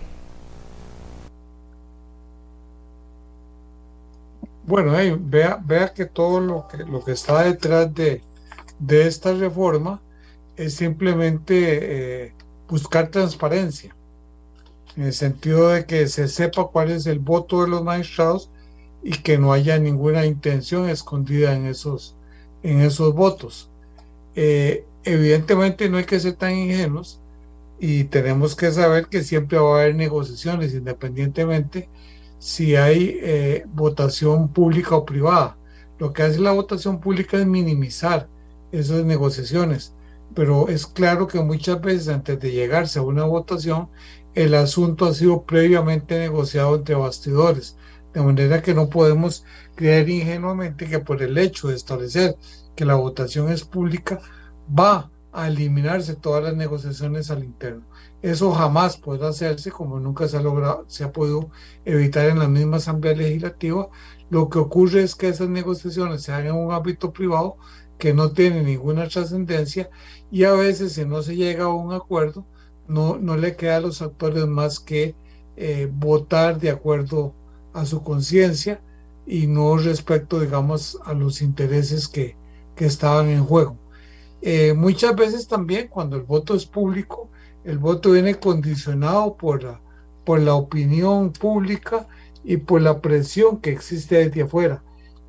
Bueno, 4.68 4.91
vea, 5.22 5.59
vea 5.63 5.91
que 5.91 6.05
todo 6.05 6.39
lo 6.39 6.68
que, 6.68 6.78
lo 6.80 7.03
que 7.03 7.13
está 7.13 7.43
detrás 7.43 7.91
de, 7.95 8.22
de 8.78 9.07
esta 9.07 9.34
reforma 9.34 10.01
es 10.55 10.76
simplemente 10.76 12.26
eh, 12.26 12.36
buscar 12.68 13.09
transparencia 13.09 13.95
en 14.95 15.03
el 15.03 15.13
sentido 15.13 15.70
de 15.70 15.86
que 15.86 16.07
se 16.07 16.28
sepa 16.28 16.68
cuál 16.68 16.91
es 16.91 17.05
el 17.05 17.20
voto 17.20 17.63
de 17.63 17.70
los 17.70 17.84
magistrados 17.84 18.49
y 19.03 19.11
que 19.11 19.38
no 19.38 19.53
haya 19.53 19.78
ninguna 19.78 20.26
intención 20.26 20.89
escondida 20.89 21.53
en 21.53 21.65
esos, 21.68 22.15
en 22.63 22.82
esos 22.82 23.13
votos. 23.13 23.70
Eh, 24.36 24.86
evidentemente 25.03 25.89
no 25.89 25.97
hay 25.97 26.05
que 26.05 26.20
ser 26.20 26.34
tan 26.34 26.55
ingenuos 26.55 27.22
y 27.80 28.05
tenemos 28.05 28.55
que 28.55 28.72
saber 28.72 29.07
que 29.07 29.24
siempre 29.24 29.59
va 29.59 29.78
a 29.78 29.82
haber 29.82 29.95
negociaciones 29.95 30.74
independientemente 30.74 31.89
si 32.39 32.76
hay 32.76 33.20
eh, 33.22 33.65
votación 33.68 34.49
pública 34.49 34.95
o 34.95 35.05
privada. 35.05 35.57
Lo 35.99 36.13
que 36.13 36.24
hace 36.24 36.39
la 36.39 36.51
votación 36.51 36.99
pública 36.99 37.38
es 37.38 37.45
minimizar 37.45 38.28
esas 38.72 39.05
negociaciones, 39.05 39.93
pero 40.34 40.69
es 40.69 40.88
claro 40.88 41.28
que 41.28 41.41
muchas 41.41 41.82
veces 41.82 42.09
antes 42.09 42.39
de 42.39 42.51
llegarse 42.51 42.99
a 42.99 43.03
una 43.03 43.25
votación 43.25 43.89
el 44.36 44.53
asunto 44.53 45.05
ha 45.05 45.13
sido 45.13 45.43
previamente 45.43 46.19
negociado 46.19 46.75
entre 46.75 46.95
bastidores, 46.95 47.75
de 48.13 48.21
manera 48.21 48.61
que 48.61 48.73
no 48.73 48.89
podemos 48.89 49.43
creer 49.75 50.09
ingenuamente 50.09 50.88
que 50.88 50.99
por 50.99 51.21
el 51.23 51.38
hecho 51.38 51.69
de 51.69 51.75
establecer 51.75 52.36
que 52.75 52.86
la 52.86 52.95
votación 52.95 53.51
es 53.51 53.63
pública 53.63 54.19
va 54.78 55.11
a 55.32 55.47
eliminarse 55.47 56.15
todas 56.15 56.43
las 56.43 56.55
negociaciones 56.55 57.30
al 57.32 57.43
interno. 57.43 57.84
Eso 58.21 58.51
jamás 58.51 58.97
podrá 58.97 59.30
hacerse, 59.30 59.71
como 59.71 59.99
nunca 59.99 60.28
se 60.28 60.38
ha 60.38 60.41
logrado, 60.41 60.86
se 60.88 61.03
ha 61.03 61.11
podido 61.11 61.51
evitar 61.86 62.25
en 62.30 62.39
la 62.39 62.47
misma 62.47 62.78
Asamblea 62.78 63.15
Legislativa. 63.15 63.89
Lo 64.30 64.49
que 64.49 64.59
ocurre 64.59 65.03
es 65.03 65.15
que 65.15 65.30
esas 65.30 65.49
negociaciones 65.49 66.23
se 66.23 66.32
hagan 66.32 66.47
en 66.47 66.65
un 66.65 66.73
ámbito 66.73 67.13
privado 67.13 67.57
que 67.97 68.13
no 68.13 68.31
tiene 68.31 68.63
ninguna 68.63 69.07
trascendencia 69.07 69.89
y 70.31 70.43
a 70.43 70.53
veces 70.53 70.93
si 70.93 71.05
no 71.05 71.21
se 71.21 71.35
llega 71.35 71.65
a 71.65 71.73
un 71.73 71.93
acuerdo, 71.93 72.45
no, 72.87 73.17
no 73.17 73.37
le 73.37 73.55
queda 73.55 73.77
a 73.77 73.81
los 73.81 74.01
actores 74.01 74.45
más 74.47 74.79
que 74.79 75.15
eh, 75.55 75.89
votar 75.91 76.59
de 76.59 76.69
acuerdo 76.69 77.33
a 77.73 77.86
su 77.86 78.03
conciencia 78.03 78.82
y 79.25 79.47
no 79.47 79.78
respecto, 79.78 80.39
digamos, 80.39 80.99
a 81.03 81.13
los 81.13 81.41
intereses 81.41 82.07
que, 82.07 82.36
estaban 82.78 83.28
en 83.29 83.43
juego. 83.43 83.75
Eh, 84.43 84.74
muchas 84.74 85.15
veces 85.15 85.47
también 85.47 85.87
cuando 85.87 86.15
el 86.15 86.21
voto 86.21 86.53
es 86.53 86.67
público, 86.67 87.28
el 87.63 87.79
voto 87.79 88.11
viene 88.11 88.36
condicionado 88.36 89.36
por 89.36 89.63
la, 89.63 89.82
por 90.24 90.39
la 90.39 90.53
opinión 90.53 91.33
pública 91.33 92.07
y 92.43 92.57
por 92.57 92.82
la 92.82 93.01
presión 93.01 93.57
que 93.61 93.71
existe 93.71 94.17
desde 94.17 94.43
afuera. 94.43 94.83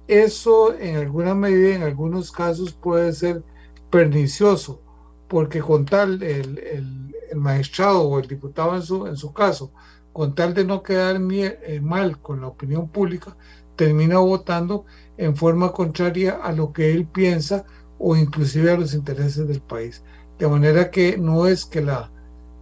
Eso 0.09 0.75
en 0.77 0.97
alguna 0.97 1.35
medida, 1.35 1.77
en 1.77 1.83
algunos 1.83 2.33
casos 2.33 2.73
puede 2.73 3.13
ser 3.13 3.45
pernicioso, 3.91 4.81
porque 5.29 5.61
con 5.61 5.85
tal 5.85 6.23
el, 6.23 6.59
el 6.59 7.37
magistrado 7.37 8.03
o 8.03 8.19
el 8.19 8.27
diputado 8.27 8.75
en 8.75 8.83
su, 8.83 9.07
en 9.07 9.17
su 9.17 9.33
caso, 9.33 9.71
con 10.13 10.35
tal 10.35 10.55
de 10.55 10.65
no 10.65 10.83
quedar 10.83 11.21
eh, 11.31 11.81
mal 11.81 12.21
con 12.21 12.41
la 12.41 12.49
opinión 12.49 12.89
pública, 12.89 13.37
termina 13.77 14.19
votando 14.19 14.87
en 15.17 15.37
forma 15.37 15.73
contraria 15.73 16.41
a 16.43 16.53
lo 16.53 16.73
que 16.73 16.93
él 16.93 17.07
piensa 17.07 17.65
o 17.99 18.17
inclusive 18.17 18.71
a 18.73 18.77
los 18.79 18.95
intereses 18.95 19.47
del 19.47 19.61
país. 19.61 20.03
De 20.39 20.49
manera 20.49 20.91
que 20.91 21.19
no 21.19 21.47
es 21.47 21.65
que 21.67 21.83
la, 21.83 22.11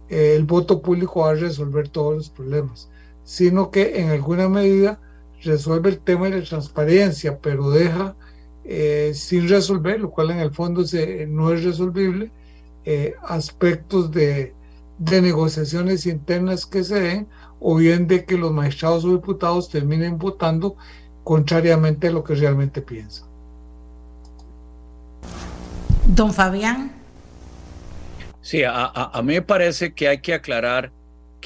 eh, 0.09 0.35
el 0.35 0.43
voto 0.43 0.81
público 0.81 1.21
va 1.21 1.31
a 1.31 1.35
resolver 1.35 1.89
todos 1.89 2.15
los 2.15 2.29
problemas, 2.29 2.89
sino 3.23 3.71
que 3.71 4.01
en 4.01 4.09
alguna 4.09 4.49
medida 4.49 4.99
resuelve 5.43 5.89
el 5.89 5.99
tema 5.99 6.29
de 6.29 6.39
la 6.39 6.45
transparencia, 6.45 7.39
pero 7.39 7.69
deja 7.69 8.15
eh, 8.63 9.11
sin 9.13 9.47
resolver, 9.47 9.99
lo 9.99 10.11
cual 10.11 10.31
en 10.31 10.39
el 10.39 10.51
fondo 10.51 10.85
se, 10.85 11.25
no 11.27 11.51
es 11.51 11.63
resolvible, 11.63 12.31
eh, 12.85 13.15
aspectos 13.23 14.11
de, 14.11 14.53
de 14.97 15.21
negociaciones 15.21 16.05
internas 16.05 16.65
que 16.65 16.83
se 16.83 16.99
den 16.99 17.27
o 17.59 17.75
bien 17.75 18.07
de 18.07 18.25
que 18.25 18.37
los 18.37 18.51
magistrados 18.51 19.05
o 19.05 19.11
diputados 19.11 19.69
terminen 19.69 20.17
votando 20.17 20.75
contrariamente 21.23 22.07
a 22.07 22.11
lo 22.11 22.23
que 22.23 22.35
realmente 22.35 22.81
piensan. 22.81 23.27
Don 26.05 26.33
Fabián. 26.33 26.91
Sí, 28.41 28.63
a, 28.63 28.85
a, 28.85 29.21
mí 29.23 29.33
me 29.33 29.41
parece 29.41 29.93
que 29.93 30.07
hay 30.07 30.19
que 30.19 30.33
aclarar 30.33 30.91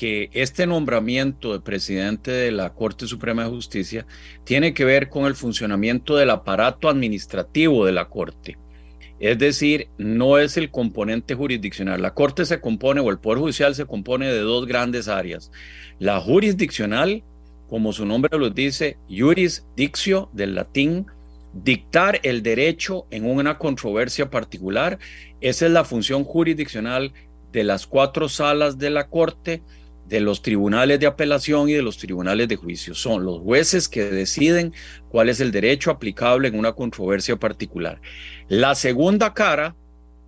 que 0.01 0.31
este 0.33 0.65
nombramiento 0.65 1.53
de 1.53 1.59
presidente 1.59 2.31
de 2.31 2.49
la 2.51 2.73
Corte 2.73 3.05
Suprema 3.05 3.43
de 3.43 3.51
Justicia 3.51 4.07
tiene 4.43 4.73
que 4.73 4.83
ver 4.83 5.09
con 5.09 5.25
el 5.25 5.35
funcionamiento 5.35 6.15
del 6.15 6.31
aparato 6.31 6.89
administrativo 6.89 7.85
de 7.85 7.91
la 7.91 8.09
Corte. 8.09 8.57
Es 9.19 9.37
decir, 9.37 9.89
no 9.99 10.39
es 10.39 10.57
el 10.57 10.71
componente 10.71 11.35
jurisdiccional. 11.35 12.01
La 12.01 12.15
Corte 12.15 12.45
se 12.47 12.59
compone, 12.59 12.99
o 12.99 13.11
el 13.11 13.19
Poder 13.19 13.41
Judicial 13.41 13.75
se 13.75 13.85
compone 13.85 14.25
de 14.25 14.39
dos 14.39 14.65
grandes 14.65 15.07
áreas. 15.07 15.51
La 15.99 16.19
jurisdiccional, 16.19 17.21
como 17.69 17.93
su 17.93 18.03
nombre 18.03 18.39
lo 18.39 18.49
dice, 18.49 18.97
jurisdictio 19.07 20.31
del 20.33 20.55
latín, 20.55 21.05
dictar 21.53 22.19
el 22.23 22.41
derecho 22.41 23.05
en 23.11 23.29
una 23.29 23.59
controversia 23.59 24.31
particular. 24.31 24.97
Esa 25.41 25.67
es 25.67 25.71
la 25.71 25.85
función 25.85 26.23
jurisdiccional 26.23 27.13
de 27.51 27.63
las 27.63 27.85
cuatro 27.85 28.29
salas 28.29 28.79
de 28.79 28.89
la 28.89 29.07
Corte, 29.07 29.61
de 30.11 30.19
los 30.19 30.41
tribunales 30.41 30.99
de 30.99 31.07
apelación 31.07 31.69
y 31.69 31.73
de 31.73 31.81
los 31.81 31.97
tribunales 31.97 32.49
de 32.49 32.57
juicio. 32.57 32.93
Son 32.93 33.23
los 33.23 33.39
jueces 33.39 33.87
que 33.87 34.03
deciden 34.03 34.73
cuál 35.07 35.29
es 35.29 35.39
el 35.39 35.51
derecho 35.51 35.89
aplicable 35.89 36.49
en 36.49 36.59
una 36.59 36.73
controversia 36.73 37.37
particular. 37.37 38.01
La 38.49 38.75
segunda 38.75 39.33
cara 39.33 39.73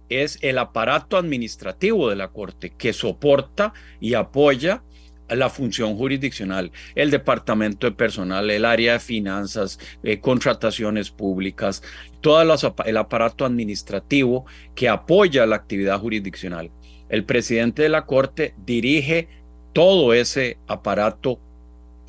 es 0.08 0.40
el 0.42 0.58
aparato 0.58 1.18
administrativo 1.18 2.10
de 2.10 2.16
la 2.16 2.30
Corte, 2.30 2.74
que 2.78 2.94
soporta 2.94 3.74
y 4.00 4.14
apoya 4.14 4.84
la 5.28 5.50
función 5.50 5.98
jurisdiccional, 5.98 6.72
el 6.96 7.12
departamento 7.12 7.88
de 7.88 7.94
personal, 7.94 8.50
el 8.50 8.64
área 8.64 8.94
de 8.94 9.00
finanzas, 9.00 9.80
eh, 10.04 10.20
contrataciones 10.20 11.12
públicas, 11.12 11.84
todo 12.22 12.42
el 12.86 12.98
aparato 12.98 13.44
administrativo 13.44 14.46
que 14.76 14.88
apoya 14.88 15.46
la 15.46 15.58
actividad 15.58 16.00
jurisdiccional. 16.00 16.72
El 17.10 17.26
presidente 17.26 17.84
de 17.84 17.90
la 17.90 18.06
Corte 18.06 18.56
dirige 18.66 19.43
todo 19.74 20.14
ese 20.14 20.58
aparato 20.68 21.40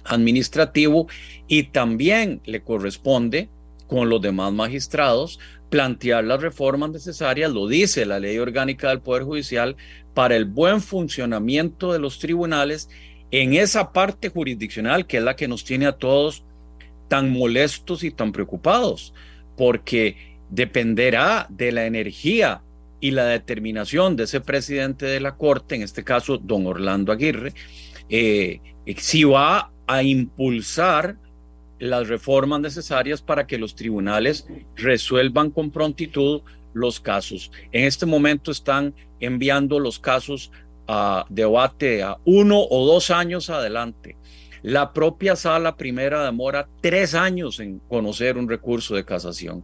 administrativo 0.05 1.09
y 1.49 1.65
también 1.65 2.41
le 2.45 2.63
corresponde 2.63 3.49
con 3.87 4.09
los 4.09 4.21
demás 4.21 4.53
magistrados 4.53 5.39
plantear 5.71 6.25
las 6.25 6.41
reformas 6.41 6.91
necesarias, 6.91 7.51
lo 7.51 7.67
dice 7.67 8.07
la 8.07 8.21
ley 8.21 8.39
orgánica 8.39 8.91
del 8.91 9.01
Poder 9.01 9.25
Judicial, 9.25 9.77
para 10.15 10.37
el 10.37 10.45
buen 10.45 10.81
funcionamiento 10.81 11.93
de 11.93 11.99
los 11.99 12.21
tribunales 12.21 12.89
en 13.31 13.55
esa 13.55 13.93
parte 13.93 14.29
jurisdiccional 14.29 15.07
que 15.07 15.17
es 15.17 15.23
la 15.25 15.35
que 15.35 15.49
nos 15.49 15.65
tiene 15.65 15.87
a 15.87 15.97
todos 15.97 16.45
tan 17.09 17.31
molestos 17.31 18.05
y 18.05 18.11
tan 18.11 18.31
preocupados, 18.31 19.13
porque 19.57 20.37
dependerá 20.51 21.47
de 21.51 21.73
la 21.73 21.87
energía 21.87 22.63
y 23.05 23.11
la 23.11 23.27
determinación 23.27 24.17
de 24.17 24.25
ese 24.25 24.41
presidente 24.41 25.05
de 25.05 25.21
la 25.21 25.37
Corte, 25.37 25.75
en 25.75 25.83
este 25.83 26.03
caso 26.03 26.39
don 26.39 26.67
Orlando 26.67 27.13
Aguirre, 27.13 27.53
eh, 28.09 28.63
si 28.97 29.25
va 29.25 29.71
a 29.87 30.03
impulsar 30.03 31.19
las 31.79 32.09
reformas 32.09 32.61
necesarias 32.61 33.21
para 33.21 33.47
que 33.47 33.59
los 33.59 33.75
tribunales 33.75 34.47
resuelvan 34.75 35.51
con 35.51 35.71
prontitud 35.71 36.41
los 36.73 36.99
casos. 36.99 37.53
En 37.73 37.85
este 37.85 38.07
momento 38.07 38.51
están 38.51 38.95
enviando 39.21 39.79
los 39.79 39.99
casos 39.99 40.51
a 40.89 41.27
debate 41.29 42.03
a 42.03 42.17
uno 42.25 42.59
o 42.59 42.87
dos 42.87 43.11
años 43.11 43.51
adelante. 43.51 44.17
La 44.63 44.95
propia 44.95 45.37
sala 45.37 45.77
primera 45.77 46.25
demora 46.25 46.71
tres 46.81 47.15
años 47.15 47.61
en 47.61 47.81
conocer 47.81 48.39
un 48.39 48.49
recurso 48.49 48.95
de 48.95 49.05
casación. 49.05 49.63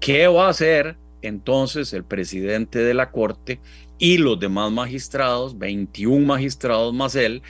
¿Qué 0.00 0.28
va 0.28 0.46
a 0.46 0.48
hacer 0.48 0.96
entonces 1.22 1.92
el 1.92 2.04
presidente 2.04 2.78
de 2.78 2.94
la 2.94 3.10
Corte 3.10 3.60
y 3.98 4.18
los 4.18 4.40
demás 4.40 4.72
magistrados, 4.72 5.58
21 5.58 6.24
magistrados 6.24 6.94
más 6.94 7.14
él, 7.14 7.42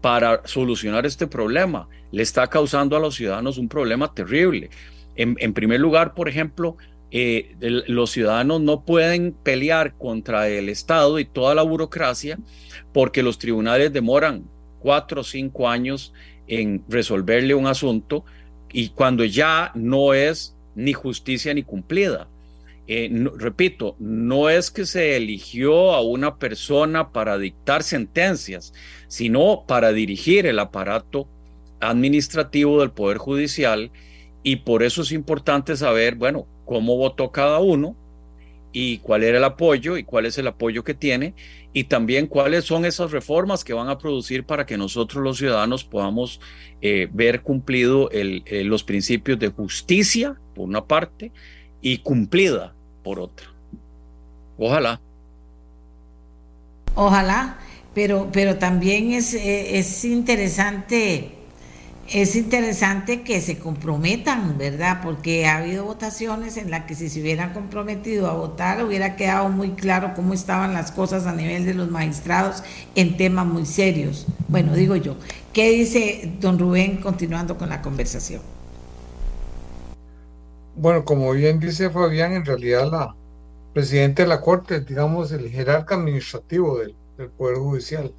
para 0.00 0.42
solucionar 0.46 1.06
este 1.06 1.26
problema? 1.26 1.88
Le 2.12 2.22
está 2.22 2.46
causando 2.48 2.96
a 2.96 3.00
los 3.00 3.14
ciudadanos 3.14 3.58
un 3.58 3.68
problema 3.68 4.12
terrible. 4.12 4.70
En, 5.16 5.54
primer 5.54 5.80
lugar, 5.80 6.14
por 6.14 6.28
ejemplo, 6.28 6.76
eh, 7.10 7.54
los 7.60 8.10
ciudadanos 8.10 8.60
no 8.60 8.84
pueden 8.84 9.32
pelear 9.32 9.94
contra 9.96 10.48
el 10.48 10.68
Estado 10.68 11.18
y 11.20 11.24
toda 11.24 11.54
la 11.54 11.62
burocracia 11.62 12.38
porque 12.92 13.22
los 13.22 13.38
tribunales 13.38 13.92
demoran 13.92 14.44
cuatro 14.80 15.20
o 15.20 15.24
cinco 15.24 15.68
años 15.68 16.12
en 16.48 16.84
resolverle 16.88 17.54
un 17.54 17.66
asunto 17.66 18.24
y 18.72 18.88
cuando 18.88 19.24
ya 19.24 19.70
no 19.74 20.12
es 20.14 20.56
ni 20.74 20.92
justicia 20.92 21.54
ni 21.54 21.62
cumplida. 21.62 22.28
Eh, 22.86 23.10
repito, 23.36 23.96
no 23.98 24.50
es 24.50 24.70
que 24.70 24.84
se 24.84 25.16
eligió 25.16 25.92
a 25.92 26.02
una 26.02 26.36
persona 26.36 27.12
para 27.12 27.38
dictar 27.38 27.82
sentencias, 27.82 28.74
sino 29.08 29.64
para 29.66 29.92
dirigir 29.92 30.46
el 30.46 30.58
aparato 30.58 31.26
administrativo 31.80 32.80
del 32.80 32.90
Poder 32.90 33.18
Judicial 33.18 33.90
y 34.42 34.56
por 34.56 34.82
eso 34.82 35.02
es 35.02 35.12
importante 35.12 35.76
saber, 35.76 36.16
bueno, 36.16 36.46
cómo 36.66 36.96
votó 36.96 37.30
cada 37.30 37.60
uno 37.60 37.96
y 38.72 38.98
cuál 38.98 39.22
era 39.22 39.38
el 39.38 39.44
apoyo 39.44 39.96
y 39.96 40.04
cuál 40.04 40.26
es 40.26 40.36
el 40.36 40.48
apoyo 40.48 40.84
que 40.84 40.94
tiene 40.94 41.34
y 41.72 41.84
también 41.84 42.26
cuáles 42.26 42.64
son 42.64 42.84
esas 42.84 43.12
reformas 43.12 43.64
que 43.64 43.72
van 43.72 43.88
a 43.88 43.98
producir 43.98 44.44
para 44.44 44.66
que 44.66 44.76
nosotros 44.76 45.22
los 45.22 45.38
ciudadanos 45.38 45.84
podamos 45.84 46.40
eh, 46.82 47.08
ver 47.12 47.42
cumplido 47.42 48.10
eh, 48.12 48.42
los 48.64 48.84
principios 48.84 49.38
de 49.38 49.48
justicia 49.48 50.36
por 50.54 50.68
una 50.68 50.84
parte 50.84 51.32
y 51.84 51.98
cumplida 51.98 52.72
por 53.02 53.20
otra. 53.20 53.46
Ojalá. 54.56 54.98
Ojalá, 56.94 57.58
pero, 57.94 58.30
pero 58.32 58.56
también 58.56 59.12
es, 59.12 59.34
eh, 59.34 59.78
es 59.78 60.04
interesante 60.04 61.34
es 62.12 62.36
interesante 62.36 63.22
que 63.22 63.40
se 63.40 63.58
comprometan, 63.58 64.58
¿verdad? 64.58 65.00
Porque 65.02 65.46
ha 65.46 65.56
habido 65.56 65.84
votaciones 65.84 66.58
en 66.58 66.70
las 66.70 66.84
que 66.84 66.94
si 66.94 67.08
se 67.08 67.20
hubieran 67.22 67.54
comprometido 67.54 68.28
a 68.28 68.34
votar 68.34 68.84
hubiera 68.84 69.16
quedado 69.16 69.48
muy 69.48 69.70
claro 69.70 70.12
cómo 70.14 70.34
estaban 70.34 70.74
las 70.74 70.92
cosas 70.92 71.26
a 71.26 71.32
nivel 71.32 71.64
de 71.64 71.72
los 71.72 71.90
magistrados 71.90 72.62
en 72.94 73.16
temas 73.16 73.46
muy 73.46 73.64
serios. 73.64 74.26
Bueno, 74.48 74.74
digo 74.74 74.96
yo. 74.96 75.16
¿Qué 75.54 75.70
dice 75.70 76.32
don 76.40 76.58
Rubén 76.58 76.98
continuando 76.98 77.56
con 77.56 77.70
la 77.70 77.80
conversación? 77.80 78.42
Bueno, 80.76 81.04
como 81.04 81.32
bien 81.32 81.60
dice 81.60 81.88
Fabián, 81.88 82.32
en 82.32 82.44
realidad 82.44 82.90
la 82.90 83.14
presidenta 83.72 84.22
de 84.22 84.28
la 84.28 84.40
Corte, 84.40 84.80
digamos, 84.80 85.30
el 85.30 85.48
jerarca 85.48 85.94
administrativo 85.94 86.78
del, 86.78 86.96
Poder 87.38 87.58
Judicial, 87.58 88.12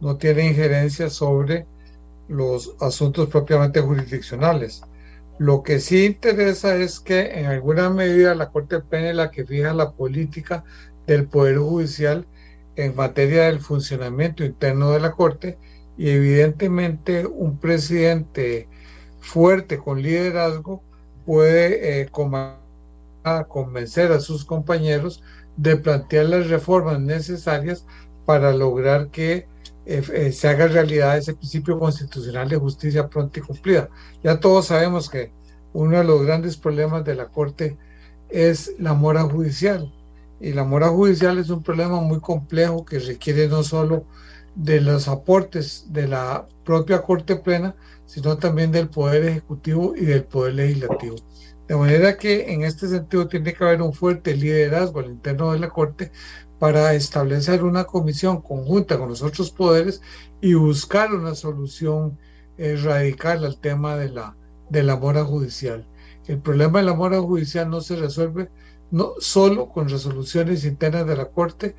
no 0.00 0.18
tiene 0.18 0.46
injerencia 0.48 1.08
sobre 1.08 1.66
los 2.28 2.76
asuntos 2.80 3.30
propiamente 3.30 3.80
jurisdiccionales. 3.80 4.82
Lo 5.38 5.62
que 5.62 5.80
sí 5.80 6.04
interesa 6.04 6.76
es 6.76 7.00
que 7.00 7.40
en 7.40 7.46
alguna 7.46 7.88
medida 7.88 8.34
la 8.34 8.50
Corte 8.50 8.82
es 8.90 9.14
la 9.14 9.30
que 9.30 9.46
fija 9.46 9.72
la 9.72 9.92
política 9.92 10.62
del 11.06 11.26
Poder 11.26 11.56
Judicial 11.56 12.26
en 12.76 12.94
materia 12.94 13.44
del 13.44 13.60
funcionamiento 13.60 14.44
interno 14.44 14.90
de 14.90 15.00
la 15.00 15.12
Corte 15.12 15.58
y 15.96 16.10
evidentemente 16.10 17.26
un 17.26 17.58
presidente 17.58 18.68
fuerte 19.20 19.78
con 19.78 20.02
liderazgo 20.02 20.82
puede 21.24 22.02
eh, 22.02 22.10
convencer 23.48 24.12
a 24.12 24.20
sus 24.20 24.44
compañeros 24.44 25.22
de 25.56 25.76
plantear 25.76 26.26
las 26.26 26.48
reformas 26.48 27.00
necesarias 27.00 27.86
para 28.24 28.52
lograr 28.52 29.08
que 29.08 29.46
eh, 29.86 30.02
eh, 30.14 30.32
se 30.32 30.48
haga 30.48 30.66
realidad 30.66 31.18
ese 31.18 31.34
principio 31.34 31.78
constitucional 31.78 32.48
de 32.48 32.56
justicia 32.56 33.08
pronta 33.08 33.38
y 33.38 33.42
cumplida. 33.42 33.88
Ya 34.22 34.40
todos 34.40 34.66
sabemos 34.66 35.10
que 35.10 35.30
uno 35.72 35.98
de 35.98 36.04
los 36.04 36.24
grandes 36.24 36.56
problemas 36.56 37.04
de 37.04 37.14
la 37.14 37.26
Corte 37.26 37.76
es 38.30 38.72
la 38.78 38.94
mora 38.94 39.22
judicial. 39.22 39.92
Y 40.40 40.52
la 40.52 40.64
mora 40.64 40.88
judicial 40.88 41.38
es 41.38 41.50
un 41.50 41.62
problema 41.62 42.00
muy 42.00 42.20
complejo 42.20 42.84
que 42.84 42.98
requiere 42.98 43.48
no 43.48 43.62
solo 43.62 44.04
de 44.54 44.80
los 44.80 45.08
aportes 45.08 45.86
de 45.90 46.08
la 46.08 46.46
propia 46.64 47.02
Corte 47.02 47.36
Plena, 47.36 47.74
sino 48.14 48.38
también 48.38 48.70
del 48.70 48.88
Poder 48.88 49.24
Ejecutivo 49.24 49.96
y 49.96 50.04
del 50.04 50.22
Poder 50.22 50.54
Legislativo. 50.54 51.16
De 51.66 51.74
manera 51.74 52.16
que 52.16 52.52
en 52.52 52.62
este 52.62 52.86
sentido 52.86 53.26
tiene 53.26 53.52
que 53.52 53.64
haber 53.64 53.82
un 53.82 53.92
fuerte 53.92 54.36
liderazgo 54.36 55.00
al 55.00 55.06
interno 55.06 55.50
de 55.50 55.58
la 55.58 55.68
Corte 55.68 56.12
para 56.60 56.94
establecer 56.94 57.64
una 57.64 57.82
comisión 57.82 58.40
conjunta 58.40 58.98
con 58.98 59.08
los 59.08 59.20
otros 59.22 59.50
poderes 59.50 60.00
y 60.40 60.54
buscar 60.54 61.12
una 61.12 61.34
solución 61.34 62.16
eh, 62.56 62.76
radical 62.76 63.44
al 63.44 63.58
tema 63.58 63.96
de 63.96 64.10
la, 64.10 64.36
de 64.70 64.84
la 64.84 64.94
mora 64.94 65.24
judicial. 65.24 65.84
El 66.28 66.38
problema 66.38 66.78
de 66.78 66.84
la 66.84 66.94
mora 66.94 67.20
judicial 67.20 67.68
no 67.68 67.80
se 67.80 67.96
resuelve 67.96 68.48
no 68.92 69.14
solo 69.18 69.70
con 69.70 69.88
resoluciones 69.88 70.64
internas 70.64 71.04
de 71.04 71.16
la 71.16 71.24
Corte, 71.24 71.74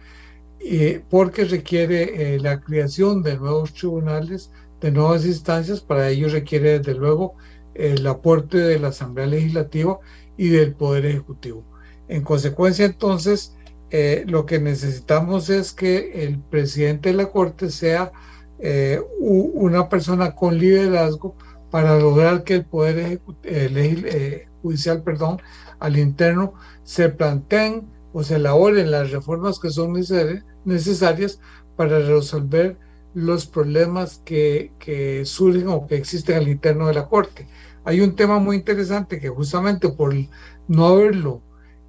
porque 1.09 1.45
requiere 1.45 2.39
la 2.39 2.59
creación 2.59 3.21
de 3.21 3.37
nuevos 3.37 3.73
tribunales, 3.73 4.51
de 4.81 4.91
nuevas 4.91 5.25
instancias, 5.25 5.81
para 5.81 6.09
ello 6.09 6.29
requiere 6.29 6.79
desde 6.79 6.93
luego 6.93 7.35
el 7.73 8.05
aporte 8.07 8.57
de 8.57 8.79
la 8.79 8.89
Asamblea 8.89 9.27
Legislativa 9.27 9.99
y 10.37 10.49
del 10.49 10.73
Poder 10.73 11.05
Ejecutivo. 11.05 11.63
En 12.07 12.23
consecuencia, 12.23 12.85
entonces, 12.85 13.55
eh, 13.89 14.23
lo 14.27 14.45
que 14.45 14.59
necesitamos 14.59 15.49
es 15.49 15.73
que 15.73 16.25
el 16.25 16.39
presidente 16.39 17.09
de 17.09 17.15
la 17.15 17.31
Corte 17.31 17.69
sea 17.69 18.11
eh, 18.59 19.01
una 19.19 19.89
persona 19.89 20.35
con 20.35 20.57
liderazgo 20.57 21.35
para 21.71 21.99
lograr 21.99 22.43
que 22.43 22.55
el 22.55 22.65
Poder 22.65 23.19
eh, 23.43 24.47
Judicial 24.61 25.03
perdón, 25.03 25.41
al 25.79 25.97
interno 25.97 26.53
se 26.83 27.09
planteen 27.09 27.87
o 28.13 28.23
se 28.23 28.35
elaboren 28.35 28.91
las 28.91 29.11
reformas 29.11 29.59
que 29.59 29.69
son 29.69 29.93
necesarias 30.63 31.39
para 31.75 31.99
resolver 31.99 32.77
los 33.15 33.47
problemas 33.47 34.21
que, 34.25 34.73
que 34.77 35.25
surgen 35.25 35.69
o 35.69 35.87
que 35.87 35.95
existen 35.95 36.35
al 36.35 36.49
interno 36.49 36.87
de 36.87 36.93
la 36.93 37.07
Corte. 37.07 37.47
Hay 37.85 38.01
un 38.01 38.15
tema 38.15 38.39
muy 38.39 38.57
interesante 38.57 39.19
que 39.19 39.29
justamente 39.29 39.89
por 39.89 40.13
no 40.67 40.85
haberlo 40.85 41.41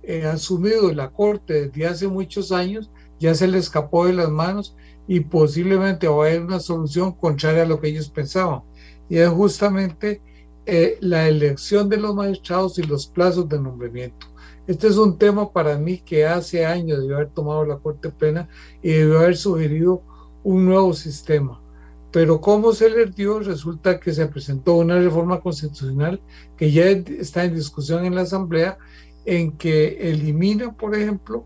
eh, 0.05 0.25
asumido 0.25 0.93
la 0.93 1.11
Corte 1.11 1.69
desde 1.69 1.87
hace 1.87 2.09
muchos 2.09 2.53
años, 2.53 2.91
ya 3.19 3.35
se 3.35 3.49
le 3.49 3.59
escapó 3.59 4.07
de 4.07 4.13
las 4.13 4.31
manos 4.31 4.77
y 5.09 5.19
posiblemente 5.19 6.07
va 6.07 6.15
a 6.15 6.29
haber 6.29 6.43
una 6.43 6.61
solución 6.61 7.11
contraria 7.13 7.65
a 7.65 7.67
lo 7.67 7.81
que 7.81 7.89
ellos 7.89 8.09
pensaban. 8.09 8.63
Y 9.09 9.19
es 9.19 9.29
justamente 9.29 10.23
eh, 10.65 10.97
la 11.01 11.27
elección 11.27 11.89
de 11.89 11.97
los 11.97 12.15
magistrados 12.15 12.79
y 12.79 12.85
los 12.85 13.09
plazos 13.09 13.49
de 13.49 13.59
nombramiento. 13.59 14.29
Este 14.69 14.87
es 14.87 14.97
un 14.97 15.19
tema 15.19 15.53
para 15.53 15.77
mí 15.77 15.99
que 15.99 16.25
hace 16.25 16.65
años 16.65 17.01
debió 17.01 17.17
haber 17.17 17.31
tomado 17.31 17.65
la 17.65 17.79
Corte 17.79 18.11
Plena 18.11 18.49
y 18.81 18.93
debió 18.93 19.19
haber 19.19 19.37
sugerido 19.37 20.03
un 20.47 20.65
nuevo 20.67 20.93
sistema 20.95 21.61
pero 22.17 22.41
como 22.41 22.73
se 22.73 22.89
les 22.89 23.15
dio, 23.15 23.41
resulta 23.41 24.01
que 24.01 24.15
se 24.15 24.27
presentó 24.27 24.77
una 24.77 24.99
reforma 24.99 25.41
constitucional 25.41 26.19
que 26.57 26.73
ya 26.73 26.87
está 26.87 27.45
en 27.45 27.55
discusión 27.55 28.07
en 28.07 28.15
la 28.15 28.23
Asamblea, 28.23 28.79
en 29.27 29.53
que 29.53 30.11
elimina, 30.11 30.73
por 30.73 30.95
ejemplo, 30.95 31.45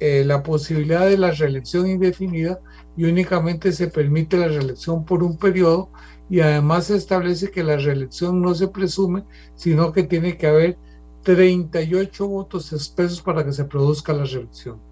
eh, 0.00 0.24
la 0.24 0.42
posibilidad 0.42 1.06
de 1.06 1.18
la 1.18 1.30
reelección 1.30 1.86
indefinida 1.86 2.58
y 2.96 3.04
únicamente 3.04 3.70
se 3.70 3.86
permite 3.86 4.36
la 4.36 4.48
reelección 4.48 5.04
por 5.04 5.22
un 5.22 5.36
periodo 5.38 5.90
y 6.28 6.40
además 6.40 6.86
se 6.86 6.96
establece 6.96 7.52
que 7.52 7.62
la 7.62 7.76
reelección 7.76 8.42
no 8.42 8.56
se 8.56 8.66
presume, 8.66 9.22
sino 9.54 9.92
que 9.92 10.02
tiene 10.02 10.36
que 10.36 10.48
haber 10.48 10.78
38 11.22 12.26
votos 12.26 12.72
expresos 12.72 13.22
para 13.22 13.44
que 13.44 13.52
se 13.52 13.66
produzca 13.66 14.12
la 14.12 14.24
reelección. 14.24 14.87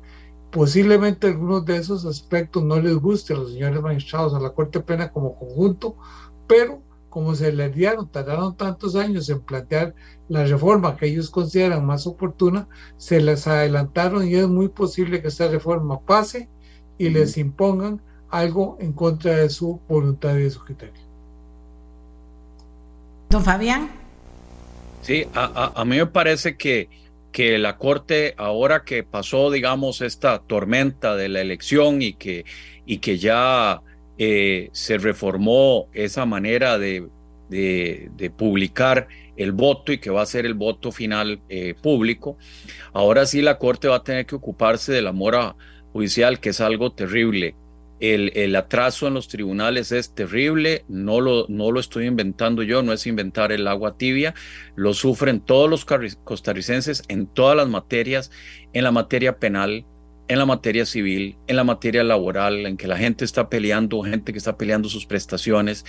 Posiblemente 0.57 1.27
algunos 1.27 1.67
de 1.67 1.77
esos 1.77 2.07
aspectos 2.07 2.65
no 2.65 2.81
les 2.81 2.97
guste 2.97 3.35
a 3.35 3.37
los 3.37 3.53
señores 3.53 3.83
magistrados, 3.83 4.33
a 4.33 4.41
la 4.41 4.55
Corte 4.55 4.81
Plena 4.81 5.13
como 5.13 5.39
conjunto, 5.39 5.97
pero 6.47 6.81
como 7.11 7.35
se 7.35 7.53
les 7.53 7.75
dieron, 7.75 8.09
tardaron 8.09 8.57
tantos 8.57 8.97
años 8.97 9.29
en 9.29 9.43
plantear 9.43 9.95
la 10.31 10.47
reforma 10.47 10.97
que 10.97 11.09
ellos 11.09 11.29
consideran 11.29 11.85
más 11.85 12.07
oportuna, 12.07 12.69
se 12.97 13.21
les 13.21 13.47
adelantaron 13.47 14.27
y 14.27 14.35
es 14.37 14.49
muy 14.49 14.69
posible 14.69 15.21
que 15.21 15.29
esta 15.29 15.47
reforma 15.47 16.01
pase 16.01 16.49
y 16.97 17.11
les 17.11 17.37
impongan 17.37 18.01
algo 18.31 18.79
en 18.81 18.95
contra 18.95 19.33
de 19.37 19.51
su 19.51 19.79
voluntad 19.87 20.37
y 20.37 20.45
de 20.45 20.51
su 20.51 20.61
criterio. 20.61 21.03
Don 23.29 23.45
Fabián. 23.45 23.91
Sí, 25.03 25.27
a 25.35 25.85
mí 25.85 25.99
me 25.99 26.07
parece 26.07 26.57
que 26.57 26.89
que 27.37 27.59
la 27.59 27.77
Corte, 27.77 28.33
ahora 28.39 28.83
que 28.83 29.03
pasó, 29.03 29.51
digamos, 29.51 30.01
esta 30.01 30.39
tormenta 30.39 31.17
de 31.17 31.29
la 31.29 31.43
elección 31.43 32.01
y 32.01 32.15
que, 32.15 32.47
y 32.87 32.97
que 32.97 33.19
ya 33.19 33.83
eh, 34.17 34.71
se 34.73 34.97
reformó 34.97 35.91
esa 35.93 36.25
manera 36.25 36.79
de, 36.79 37.07
de, 37.51 38.33
publicar 38.35 39.09
el 39.37 39.53
voto 39.53 39.93
y 39.93 39.99
que 39.99 40.09
va 40.09 40.23
a 40.23 40.27
ser 40.27 40.47
el 40.47 40.55
voto 40.55 40.91
final 40.93 41.39
eh, 41.51 41.75
público, 41.75 42.39
ahora 42.95 43.27
sí 43.27 43.43
la 43.43 43.59
Corte 43.59 43.87
va 43.87 43.97
a 43.97 44.03
tener 44.03 44.25
que 44.25 44.37
ocuparse 44.37 44.93
de 44.93 45.03
la 45.03 45.13
mora 45.13 45.57
judicial, 45.93 46.41
que 46.41 46.49
es 46.49 46.63
algo 46.63 46.93
terrible. 46.93 47.55
El, 47.99 48.55
atraso 48.57 49.07
en 49.07 49.15
los 49.15 49.29
tribunales 49.29 49.91
es 49.91 50.15
terrible, 50.15 50.85
no 50.89 51.21
lo, 51.21 51.47
no 51.49 51.73
lo 51.73 51.81
estoy 51.81 52.07
inventando 52.07 52.63
yo, 52.63 52.83
no 52.83 52.93
es 52.93 53.07
inventar 53.07 53.53
el 53.53 53.67
agua 53.67 53.97
tibia, 53.97 54.35
lo 54.75 54.93
sufren 54.93 55.41
todos 55.41 55.71
los 55.71 55.85
costarricenses 55.85 57.03
en 57.09 57.27
todas 57.27 57.57
las 57.57 57.69
materias, 57.69 58.31
en 58.75 58.85
la 58.85 58.93
materia 58.93 59.39
penal, 59.39 59.87
en 60.29 60.39
la 60.39 60.47
materia 60.47 60.85
civil, 60.85 61.37
en 61.47 61.57
la 61.57 61.65
materia 61.65 62.03
laboral, 62.03 62.67
en 62.67 62.77
que 62.77 62.89
la 62.89 62.99
gente 62.99 63.25
está 63.25 63.49
peleando, 63.49 64.03
gente 64.03 64.33
que 64.33 64.39
está 64.39 64.57
peleando 64.57 64.89
sus 64.89 65.07
prestaciones. 65.07 65.85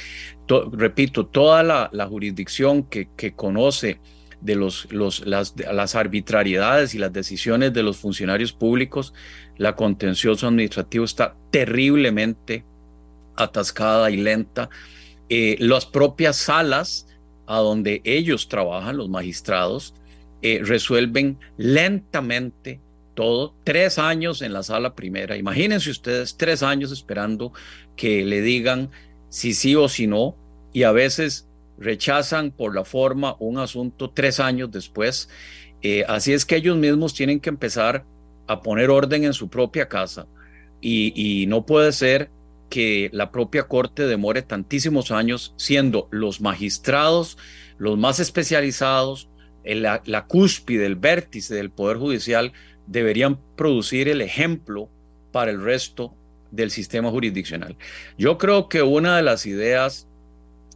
repito, 0.72 1.26
toda 1.26 1.64
la, 1.64 2.08
jurisdicción 2.08 2.84
que, 2.84 3.10
que 3.18 3.34
conoce 3.34 4.00
de 4.42 4.56
los, 4.56 4.92
los, 4.92 5.26
las, 5.26 5.56
las 5.58 5.96
arbitrariedades 5.96 6.94
y 6.94 7.00
las 7.00 7.12
decisiones 7.12 7.74
de 7.74 7.84
los 7.84 7.98
funcionarios 7.98 8.54
públicos, 8.54 9.14
la 9.58 9.76
contencioso 9.76 10.48
administrativo 10.48 11.06
está 11.06 11.36
terriblemente 11.52 12.64
atascada 13.36 14.12
y 14.12 14.18
lenta. 14.18 14.70
Eh, 15.30 15.58
las 15.60 15.86
propias 15.86 16.38
salas 16.38 17.08
a 17.46 17.58
donde 17.60 18.02
ellos 18.04 18.50
trabajan, 18.50 18.98
los 18.98 19.10
magistrados, 19.10 19.94
eh, 20.42 20.62
resuelven 20.64 21.40
lentamente 21.58 22.80
todo. 23.16 23.56
Tres 23.64 23.98
años 23.98 24.42
en 24.42 24.54
la 24.54 24.64
sala 24.64 24.94
primera. 24.96 25.38
Imagínense 25.38 25.90
ustedes 25.90 26.38
tres 26.38 26.62
años 26.62 26.92
esperando 26.92 27.52
que 27.96 28.24
le 28.24 28.42
digan 28.42 28.92
si 29.30 29.54
sí 29.54 29.76
o 29.76 29.90
si 29.90 30.06
no. 30.06 30.36
Y 30.74 30.84
a 30.84 30.92
veces 30.92 31.47
rechazan 31.78 32.52
por 32.52 32.76
la 32.76 32.86
forma 32.86 33.36
un 33.40 33.58
asunto 33.60 34.10
tres 34.10 34.40
años 34.40 34.72
después. 34.72 35.30
Eh, 35.82 36.04
así 36.08 36.34
es 36.34 36.46
que 36.46 36.56
ellos 36.56 36.78
mismos 36.78 37.14
tienen 37.14 37.40
que 37.40 37.50
empezar 37.50 38.06
a 38.48 38.62
poner 38.62 38.90
orden 38.90 39.24
en 39.24 39.34
su 39.34 39.50
propia 39.50 39.88
casa 39.88 40.28
y, 40.82 41.46
no 41.48 41.66
puede 41.66 41.92
ser 41.92 42.30
que 42.70 43.10
la 43.14 43.32
propia 43.32 43.64
corte 43.68 44.08
demore 44.08 44.42
tantísimos 44.42 45.12
años 45.12 45.54
siendo 45.58 46.08
los 46.12 46.42
magistrados 46.42 47.38
los 47.78 47.98
más 47.98 48.20
especializados, 48.20 49.30
la, 49.64 50.02
la 50.06 50.26
cúspide, 50.26 50.86
el 50.86 50.96
vértice 50.96 51.54
del 51.56 51.70
Poder 51.70 51.98
Judicial, 51.98 52.54
deberían 52.88 53.40
producir 53.56 54.08
el 54.10 54.22
ejemplo 54.22 54.90
para 55.32 55.52
el 55.52 55.62
resto 55.62 56.16
del 56.52 56.72
sistema 56.72 57.12
jurisdiccional. 57.12 57.78
Yo 58.18 58.38
creo 58.38 58.70
que 58.70 58.82
una 58.82 59.18
de 59.18 59.24
las 59.24 59.46
ideas 59.46 60.08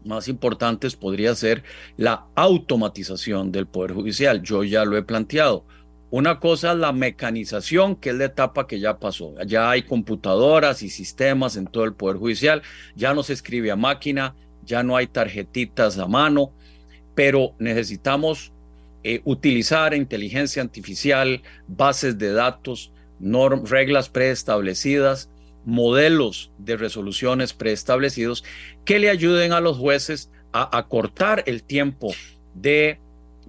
más 0.06 0.28
importantes 0.28 0.96
podría 0.96 1.36
ser 1.36 1.64
la 1.98 2.26
automatización 2.36 3.52
del 3.52 3.68
Poder 3.68 3.94
Judicial. 3.94 4.42
Yo 4.42 4.64
ya 4.64 4.86
lo 4.86 4.98
he 4.98 5.04
planteado. 5.04 5.66
Una 6.10 6.40
cosa 6.40 6.74
es 6.74 6.78
la 6.78 6.92
mecanización, 6.92 7.96
que 7.96 8.10
es 8.10 8.16
la 8.16 8.26
etapa 8.26 8.68
que 8.68 8.80
ya 8.80 9.00
pasó. 9.00 9.34
Ya 9.46 9.70
hay 9.70 9.84
computadoras 9.84 10.84
y 10.84 10.90
sistemas 10.90 11.56
en 11.56 11.68
todo 11.68 11.86
el 11.86 11.94
Poder 11.94 12.18
Judicial, 12.18 12.62
ya 12.96 13.14
no 13.14 13.24
se 13.24 13.34
escribe 13.34 13.72
a 13.72 13.78
máquina, 13.78 14.36
ya 14.66 14.84
no 14.84 14.98
hay 14.98 15.08
tarjetitas 15.08 15.98
a 15.98 16.08
mano, 16.08 16.52
pero 17.16 17.56
necesitamos 17.60 18.52
eh, 19.04 19.22
utilizar 19.24 19.94
inteligencia 19.94 20.62
artificial, 20.62 21.42
bases 21.68 22.18
de 22.18 22.34
datos, 22.34 22.92
reglas 23.64 24.10
preestablecidas 24.10 25.31
modelos 25.66 26.52
de 26.58 26.78
resoluciones 26.78 27.54
preestablecidos 27.54 28.44
que 28.86 29.00
le 29.00 29.10
ayuden 29.10 29.54
a 29.54 29.60
los 29.60 29.78
jueces 29.78 30.32
a 30.54 30.78
acortar 30.78 31.44
el 31.46 31.64
tiempo 31.64 32.12
de 32.54 33.00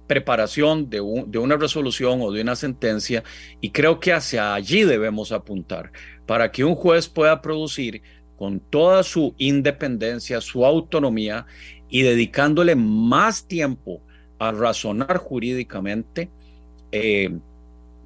preparación 0.07 0.89
de, 0.89 0.97
de, 1.27 1.37
una 1.39 1.57
resolución 1.57 2.21
o 2.21 2.31
de 2.31 2.41
una 2.41 2.55
sentencia 2.55 3.23
y 3.61 3.71
creo 3.71 3.99
que 3.99 4.13
hacia 4.13 4.53
allí 4.53 4.83
debemos 4.83 5.31
apuntar 5.31 5.91
para 6.25 6.51
que 6.51 6.63
un 6.63 6.75
juez 6.75 7.07
pueda 7.07 7.41
producir 7.41 8.01
con 8.37 8.59
toda 8.59 9.03
su 9.03 9.33
independencia, 9.37 10.41
su 10.41 10.65
autonomía 10.65 11.45
y 11.89 12.01
dedicándole 12.01 12.75
más 12.75 13.47
tiempo 13.47 14.01
a 14.39 14.51
razonar 14.51 15.17
jurídicamente, 15.17 16.29
eh, 16.91 17.37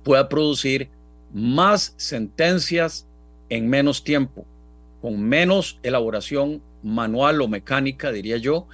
pueda 0.04 0.30
producir 0.30 0.90
más 1.34 1.94
sentencias 1.98 3.08
en 3.50 3.70
menos 3.70 4.04
tiempo, 4.04 4.46
con 5.02 5.22
menos 5.22 5.80
elaboración 5.84 6.62
manual 6.84 7.42
o 7.42 7.48
mecánica, 7.48 8.12
diría 8.12 8.38
yo, 8.38 8.68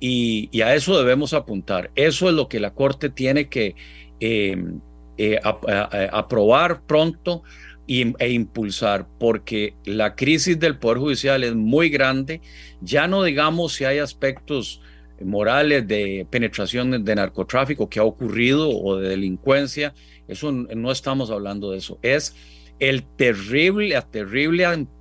y, 0.00 0.60
a 0.62 0.74
eso 0.74 0.98
debemos 0.98 1.34
apuntar. 1.34 1.90
Eso 1.94 2.28
es 2.28 2.34
lo 2.34 2.48
que 2.48 2.60
la 2.60 2.72
Corte 2.72 3.10
tiene 3.10 3.48
que 3.48 3.74
em, 4.18 4.80
eh, 5.18 5.38
aprobar 5.42 6.82
pronto 6.86 7.42
e 7.86 8.30
impulsar, 8.30 9.08
porque 9.18 9.74
la 9.84 10.14
crisis 10.14 10.58
del 10.60 10.78
Poder 10.78 10.98
Judicial 10.98 11.42
es 11.42 11.56
muy 11.56 11.90
grande, 11.90 12.40
ya 12.80 13.08
no 13.08 13.24
digamos 13.24 13.74
si 13.74 13.84
hay 13.84 13.98
aspectos 13.98 14.80
morales 15.20 15.88
de 15.88 16.24
penetración 16.30 17.04
de 17.04 17.14
narcotráfico 17.16 17.88
que 17.88 17.98
ha 17.98 18.04
ocurrido 18.04 18.70
o 18.70 18.96
de 18.96 19.08
delincuencia, 19.08 19.92
eso 20.28 20.52
no 20.52 20.92
estamos 20.92 21.32
hablando 21.32 21.72
de 21.72 21.78
eso, 21.78 21.98
es 22.00 22.36
el 22.80 23.02
terrible, 23.04 23.94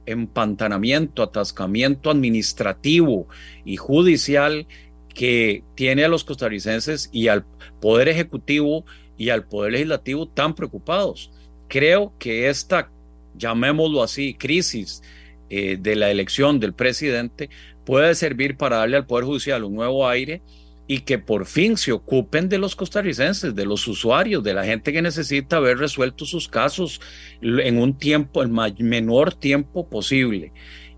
empantanamiento, 0.05 1.23
atascamiento 1.23 2.11
administrativo 2.11 3.27
y 3.65 3.77
judicial 3.77 4.67
que 5.13 5.63
tiene 5.75 6.03
a 6.03 6.09
los 6.09 6.23
costarricenses 6.23 7.09
y 7.11 7.29
al 7.29 7.45
Poder 7.81 8.09
Ejecutivo 8.09 8.85
y 9.17 9.29
al 9.29 9.45
Poder 9.45 9.73
Legislativo 9.73 10.27
tan 10.27 10.55
preocupados. 10.55 11.31
Creo 11.67 12.13
que 12.19 12.49
esta, 12.49 12.91
llamémoslo 13.35 14.03
así, 14.03 14.33
crisis 14.33 15.01
eh, 15.49 15.77
de 15.79 15.95
la 15.95 16.11
elección 16.11 16.59
del 16.59 16.73
presidente 16.73 17.49
puede 17.85 18.13
servir 18.15 18.57
para 18.57 18.77
darle 18.77 18.97
al 18.97 19.05
Poder 19.05 19.25
Judicial 19.25 19.63
un 19.63 19.75
nuevo 19.75 20.07
aire 20.07 20.41
y 20.91 21.01
que 21.01 21.19
por 21.19 21.45
fin 21.45 21.77
se 21.77 21.91
ocupen 21.91 22.49
de 22.49 22.57
los 22.57 22.75
costarricenses, 22.75 23.53
de 23.53 23.63
los 23.63 23.87
usuarios, 23.87 24.43
de 24.43 24.55
la 24.55 24.65
gente 24.65 24.91
que 24.91 25.03
necesita 25.03 25.59
ver 25.59 25.77
resueltos 25.77 26.31
sus 26.31 26.47
casos 26.47 26.99
en 27.43 27.77
un 27.77 27.95
tiempo, 27.95 28.41
el 28.41 28.49
menor 28.49 29.35
tiempo 29.35 29.87
posible. 29.87 30.51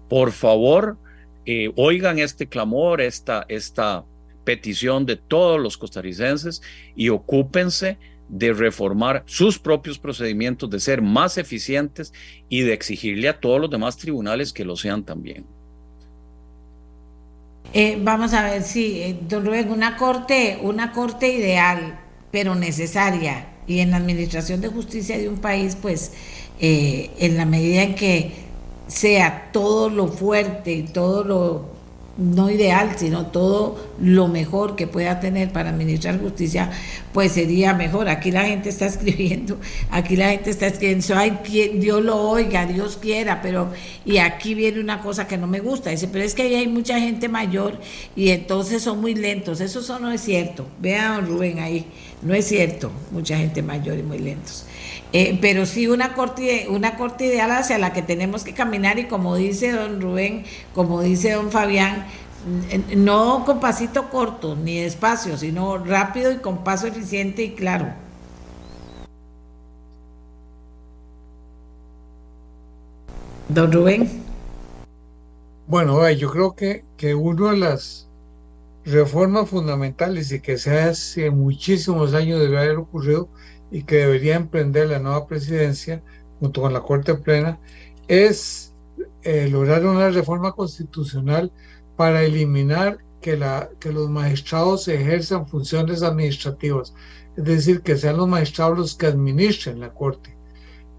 Por 0.07 0.31
favor, 0.31 0.97
eh, 1.45 1.73
oigan 1.75 2.19
este 2.19 2.47
clamor, 2.47 3.01
esta, 3.01 3.45
esta 3.49 4.05
petición 4.45 5.05
de 5.05 5.17
todos 5.17 5.59
los 5.59 5.77
costarricenses 5.77 6.61
y 6.95 7.09
ocúpense 7.09 7.97
de 8.29 8.53
reformar 8.53 9.23
sus 9.25 9.59
propios 9.59 9.99
procedimientos, 9.99 10.69
de 10.69 10.79
ser 10.79 11.01
más 11.01 11.37
eficientes 11.37 12.13
y 12.47 12.61
de 12.61 12.71
exigirle 12.71 13.27
a 13.27 13.41
todos 13.41 13.59
los 13.59 13.69
demás 13.69 13.97
tribunales 13.97 14.53
que 14.53 14.63
lo 14.63 14.77
sean 14.77 15.03
también. 15.03 15.45
Eh, 17.73 17.97
vamos 18.01 18.33
a 18.33 18.43
ver 18.43 18.63
si, 18.63 18.95
sí, 18.95 19.19
don 19.29 19.45
Rubén, 19.45 19.71
una 19.71 19.95
corte, 19.95 20.59
una 20.61 20.91
corte 20.91 21.31
ideal, 21.31 21.99
pero 22.29 22.53
necesaria, 22.55 23.47
y 23.65 23.79
en 23.79 23.91
la 23.91 23.97
administración 23.97 24.59
de 24.59 24.67
justicia 24.67 25.17
de 25.17 25.29
un 25.29 25.37
país, 25.37 25.77
pues, 25.81 26.11
eh, 26.59 27.11
en 27.19 27.37
la 27.37 27.45
medida 27.45 27.83
en 27.83 27.95
que 27.95 28.31
sea 28.87 29.49
todo 29.53 29.89
lo 29.89 30.09
fuerte 30.09 30.73
y 30.73 30.83
todo 30.83 31.23
lo 31.23 31.71
no 32.17 32.51
ideal, 32.51 32.97
sino 32.97 33.27
todo 33.27 33.77
lo 33.99 34.27
mejor 34.27 34.75
que 34.75 34.85
pueda 34.85 35.21
tener 35.21 35.51
para 35.53 35.69
administrar 35.69 36.19
justicia, 36.19 36.69
pues 37.13 37.33
sería 37.33 37.73
mejor. 37.73 38.09
Aquí 38.09 38.31
la 38.31 38.45
gente 38.45 38.69
está 38.69 38.85
escribiendo, 38.87 39.59
aquí 39.89 40.15
la 40.15 40.29
gente 40.29 40.49
está 40.49 40.67
escribiendo, 40.67 41.15
ay, 41.15 41.39
Dios 41.75 42.03
lo 42.03 42.17
oiga, 42.21 42.65
Dios 42.65 42.97
quiera, 42.97 43.41
pero, 43.41 43.71
y 44.05 44.17
aquí 44.17 44.53
viene 44.53 44.79
una 44.79 45.01
cosa 45.01 45.27
que 45.27 45.37
no 45.37 45.47
me 45.47 45.59
gusta, 45.59 45.89
dice, 45.89 46.07
pero 46.07 46.23
es 46.23 46.33
que 46.33 46.43
ahí 46.43 46.55
hay 46.55 46.67
mucha 46.67 46.99
gente 46.99 47.29
mayor 47.29 47.79
y 48.15 48.29
entonces 48.29 48.81
son 48.81 49.01
muy 49.01 49.15
lentos, 49.15 49.61
eso, 49.61 49.99
no 49.99 50.11
es 50.11 50.21
cierto. 50.21 50.67
Vean, 50.79 51.27
Rubén, 51.27 51.59
ahí, 51.59 51.85
no 52.21 52.33
es 52.33 52.45
cierto, 52.45 52.91
mucha 53.11 53.37
gente 53.37 53.61
mayor 53.61 53.97
y 53.97 54.03
muy 54.03 54.19
lentos. 54.19 54.65
Eh, 55.13 55.37
pero 55.41 55.65
sí 55.65 55.87
una 55.87 56.13
corte, 56.13 56.67
una 56.69 56.95
corte 56.95 57.25
ideal 57.25 57.51
hacia 57.51 57.77
la 57.77 57.91
que 57.91 58.01
tenemos 58.01 58.45
que 58.45 58.53
caminar 58.53 58.97
y 58.97 59.05
como 59.05 59.35
dice 59.35 59.71
don 59.71 59.99
Rubén, 59.99 60.45
como 60.73 61.01
dice 61.01 61.31
don 61.33 61.51
Fabián, 61.51 62.05
no 62.95 63.43
con 63.45 63.59
pasito 63.59 64.09
corto 64.09 64.55
ni 64.55 64.81
despacio, 64.81 65.37
sino 65.37 65.77
rápido 65.77 66.31
y 66.31 66.37
con 66.37 66.63
paso 66.63 66.87
eficiente 66.87 67.43
y 67.43 67.51
claro. 67.55 67.93
Don 73.49 73.71
Rubén. 73.71 74.23
Bueno, 75.67 76.09
yo 76.11 76.31
creo 76.31 76.55
que, 76.55 76.83
que 76.97 77.15
una 77.15 77.51
de 77.51 77.57
las 77.57 78.07
reformas 78.85 79.49
fundamentales 79.49 80.31
y 80.31 80.39
que 80.39 80.57
se 80.57 80.79
hace 80.79 81.29
muchísimos 81.29 82.13
años 82.13 82.39
debe 82.39 82.57
haber 82.57 82.77
ocurrido 82.77 83.29
y 83.71 83.83
que 83.83 83.97
debería 83.97 84.35
emprender 84.35 84.89
la 84.89 84.99
nueva 84.99 85.27
presidencia 85.27 86.01
junto 86.39 86.61
con 86.61 86.73
la 86.73 86.81
Corte 86.81 87.13
Plena 87.15 87.59
es 88.07 88.73
eh, 89.23 89.47
lograr 89.49 89.85
una 89.85 90.09
reforma 90.09 90.51
constitucional 90.53 91.51
para 92.01 92.23
eliminar 92.23 92.97
que, 93.21 93.37
la, 93.37 93.69
que 93.79 93.91
los 93.91 94.09
magistrados 94.09 94.87
ejerzan 94.87 95.47
funciones 95.47 96.01
administrativas, 96.01 96.95
es 97.37 97.43
decir, 97.43 97.81
que 97.81 97.95
sean 97.95 98.17
los 98.17 98.27
magistrados 98.27 98.75
los 98.75 98.95
que 98.95 99.05
administren 99.05 99.79
la 99.79 99.93
Corte. 99.93 100.35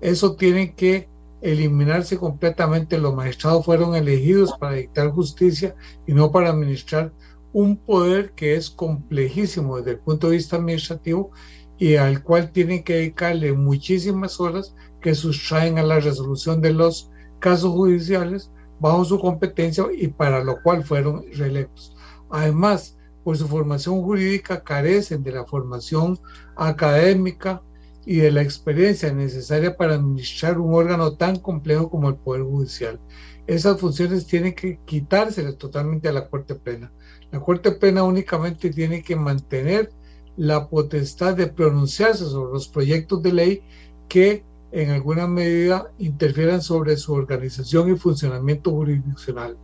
Eso 0.00 0.36
tiene 0.36 0.76
que 0.76 1.08
eliminarse 1.40 2.16
completamente. 2.18 2.98
Los 2.98 3.16
magistrados 3.16 3.64
fueron 3.64 3.96
elegidos 3.96 4.52
para 4.60 4.76
dictar 4.76 5.10
justicia 5.10 5.74
y 6.06 6.12
no 6.12 6.30
para 6.30 6.50
administrar 6.50 7.12
un 7.52 7.76
poder 7.78 8.30
que 8.36 8.54
es 8.54 8.70
complejísimo 8.70 9.78
desde 9.78 9.90
el 9.90 9.98
punto 9.98 10.28
de 10.28 10.36
vista 10.36 10.54
administrativo 10.54 11.32
y 11.78 11.96
al 11.96 12.22
cual 12.22 12.52
tienen 12.52 12.84
que 12.84 12.94
dedicarle 12.94 13.52
muchísimas 13.54 14.38
horas 14.38 14.76
que 15.00 15.16
sustraen 15.16 15.78
a 15.78 15.82
la 15.82 15.98
resolución 15.98 16.60
de 16.60 16.74
los 16.74 17.10
casos 17.40 17.72
judiciales 17.72 18.52
bajo 18.82 19.04
su 19.04 19.18
competencia 19.20 19.84
y 19.96 20.08
para 20.08 20.42
lo 20.42 20.60
cual 20.60 20.82
fueron 20.82 21.24
reelectos. 21.34 21.94
Además, 22.28 22.98
por 23.22 23.38
su 23.38 23.46
formación 23.46 24.02
jurídica 24.02 24.64
carecen 24.64 25.22
de 25.22 25.30
la 25.30 25.44
formación 25.44 26.18
académica 26.56 27.62
y 28.04 28.16
de 28.16 28.32
la 28.32 28.42
experiencia 28.42 29.12
necesaria 29.12 29.76
para 29.76 29.94
administrar 29.94 30.58
un 30.58 30.74
órgano 30.74 31.16
tan 31.16 31.38
complejo 31.38 31.88
como 31.88 32.08
el 32.08 32.16
Poder 32.16 32.42
Judicial. 32.42 33.00
Esas 33.46 33.78
funciones 33.78 34.26
tienen 34.26 34.54
que 34.54 34.80
quitárselas 34.84 35.56
totalmente 35.56 36.08
a 36.08 36.12
la 36.12 36.28
Corte 36.28 36.56
Plena. 36.56 36.92
La 37.30 37.38
Corte 37.38 37.70
Plena 37.70 38.02
únicamente 38.02 38.70
tiene 38.70 39.04
que 39.04 39.14
mantener 39.14 39.92
la 40.36 40.68
potestad 40.68 41.36
de 41.36 41.46
pronunciarse 41.46 42.24
sobre 42.24 42.52
los 42.52 42.66
proyectos 42.66 43.22
de 43.22 43.32
ley 43.32 43.62
que 44.08 44.44
en 44.72 44.90
alguna 44.90 45.26
medida 45.26 45.92
interfieran 45.98 46.62
sobre 46.62 46.96
su 46.96 47.12
organización 47.12 47.92
y 47.92 47.96
funcionamiento 47.96 48.70
jurisdiccional 48.70 49.56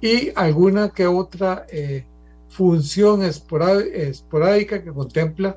y 0.00 0.30
alguna 0.34 0.90
que 0.90 1.06
otra 1.06 1.66
eh, 1.70 2.04
función 2.48 3.22
esporádica 3.22 4.82
que 4.82 4.92
contempla 4.92 5.56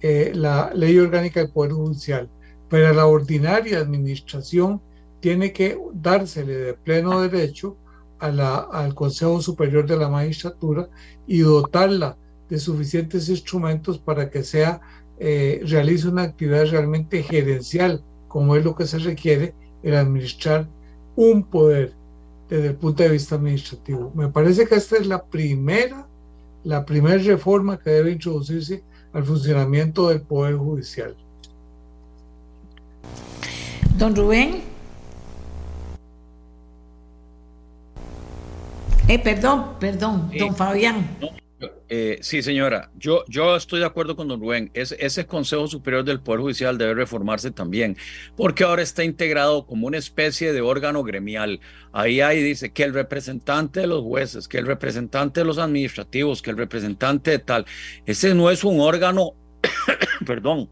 eh, 0.00 0.32
la 0.34 0.72
ley 0.74 0.98
orgánica 0.98 1.40
del 1.40 1.50
Poder 1.50 1.72
Judicial. 1.72 2.30
Pero 2.68 2.92
la 2.92 3.06
ordinaria 3.06 3.78
administración 3.78 4.80
tiene 5.20 5.52
que 5.52 5.78
dársele 5.94 6.54
de 6.54 6.74
pleno 6.74 7.20
derecho 7.20 7.76
al 8.20 8.94
Consejo 8.94 9.40
Superior 9.40 9.86
de 9.86 9.96
la 9.96 10.08
Magistratura 10.08 10.88
y 11.26 11.40
dotarla 11.40 12.16
de 12.48 12.58
suficientes 12.58 13.28
instrumentos 13.28 13.98
para 13.98 14.28
que 14.30 14.42
sea 14.42 14.80
eh, 15.18 15.60
realice 15.64 16.08
una 16.08 16.22
actividad 16.22 16.66
realmente 16.66 17.22
gerencial, 17.22 18.02
como 18.28 18.54
es 18.56 18.64
lo 18.64 18.74
que 18.74 18.86
se 18.86 18.98
requiere 18.98 19.54
el 19.82 19.96
administrar 19.96 20.68
un 21.16 21.42
poder 21.42 21.92
desde 22.48 22.68
el 22.68 22.76
punto 22.76 23.02
de 23.02 23.10
vista 23.10 23.34
administrativo. 23.34 24.12
Me 24.14 24.28
parece 24.28 24.66
que 24.66 24.76
esta 24.76 24.96
es 24.96 25.06
la 25.06 25.24
primera, 25.24 26.06
la 26.64 26.84
primera 26.84 27.18
reforma 27.18 27.78
que 27.78 27.90
debe 27.90 28.12
introducirse 28.12 28.82
al 29.12 29.24
funcionamiento 29.24 30.08
del 30.08 30.22
poder 30.22 30.56
judicial. 30.56 31.16
Don 33.96 34.14
Rubén. 34.14 34.62
Eh, 39.08 39.18
perdón, 39.18 39.72
perdón, 39.80 40.30
don 40.38 40.54
Fabián. 40.54 41.08
Eh, 41.88 42.18
sí, 42.20 42.40
señora, 42.42 42.90
yo, 42.96 43.24
yo 43.26 43.56
estoy 43.56 43.80
de 43.80 43.86
acuerdo 43.86 44.14
con 44.14 44.28
don 44.28 44.40
Rubén. 44.40 44.70
ese 44.74 45.26
Consejo 45.26 45.66
Superior 45.66 46.04
del 46.04 46.20
Poder 46.20 46.40
Judicial 46.40 46.78
debe 46.78 46.94
reformarse 46.94 47.50
también, 47.50 47.96
porque 48.36 48.62
ahora 48.62 48.82
está 48.82 49.02
integrado 49.02 49.66
como 49.66 49.88
una 49.88 49.98
especie 49.98 50.52
de 50.52 50.60
órgano 50.60 51.02
gremial. 51.02 51.60
Ahí, 51.92 52.20
ahí 52.20 52.42
dice 52.42 52.72
que 52.72 52.84
el 52.84 52.94
representante 52.94 53.80
de 53.80 53.88
los 53.88 54.04
jueces, 54.04 54.46
que 54.46 54.58
el 54.58 54.66
representante 54.66 55.40
de 55.40 55.46
los 55.46 55.58
administrativos, 55.58 56.42
que 56.42 56.50
el 56.50 56.56
representante 56.56 57.32
de 57.32 57.38
tal. 57.40 57.66
Ese 58.06 58.34
no 58.34 58.50
es 58.50 58.62
un 58.62 58.78
órgano, 58.78 59.32
perdón, 60.26 60.70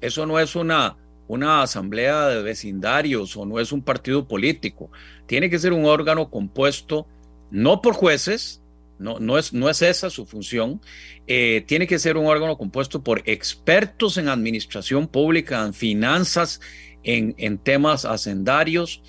eso 0.00 0.26
no 0.26 0.40
es 0.40 0.56
una, 0.56 0.96
una 1.28 1.62
asamblea 1.62 2.26
de 2.28 2.42
vecindarios 2.42 3.36
o 3.36 3.46
no 3.46 3.60
es 3.60 3.70
un 3.70 3.82
partido 3.82 4.26
político. 4.26 4.90
Tiene 5.26 5.50
que 5.50 5.58
ser 5.60 5.72
un 5.72 5.84
órgano 5.84 6.30
compuesto 6.30 7.06
no 7.50 7.80
por 7.80 7.94
jueces, 7.94 8.62
no, 9.00 9.18
no, 9.18 9.38
es, 9.38 9.52
no 9.52 9.68
es 9.68 9.82
esa 9.82 10.10
su 10.10 10.26
función. 10.26 10.80
Eh, 11.26 11.64
tiene 11.66 11.86
que 11.86 11.98
ser 11.98 12.16
un 12.16 12.26
órgano 12.26 12.56
compuesto 12.56 13.02
por 13.02 13.22
expertos 13.24 14.16
en 14.18 14.28
administración 14.28 15.08
pública, 15.08 15.64
en 15.64 15.74
finanzas, 15.74 16.60
en, 17.02 17.34
en 17.38 17.58
temas 17.58 18.04
hacendarios, 18.04 19.02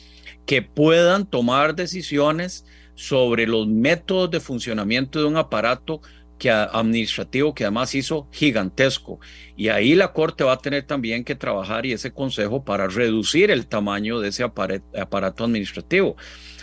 que 0.46 0.62
puedan 0.62 1.30
tomar 1.30 1.76
decisiones 1.76 2.66
sobre 2.96 3.48
los 3.48 3.68
métodos 3.68 4.32
de 4.32 4.40
funcionamiento 4.40 5.20
de 5.20 5.26
un 5.26 5.38
aparato 5.38 6.02
que, 6.42 6.50
administrativo 6.50 7.54
que 7.54 7.66
además 7.66 7.94
hizo 7.94 8.28
gigantesco. 8.32 9.20
Y 9.56 9.70
ahí 9.70 9.94
la 9.94 10.12
Corte 10.12 10.44
va 10.44 10.54
a 10.54 10.58
tener 10.58 10.84
también 10.88 11.24
que 11.24 11.36
trabajar 11.36 11.86
y 11.86 11.94
ese 11.94 12.12
consejo 12.12 12.64
para 12.64 12.88
reducir 12.88 13.52
el 13.52 13.68
tamaño 13.68 14.20
de 14.20 14.30
ese 14.30 14.44
aparato 14.44 15.44
administrativo. 15.44 16.16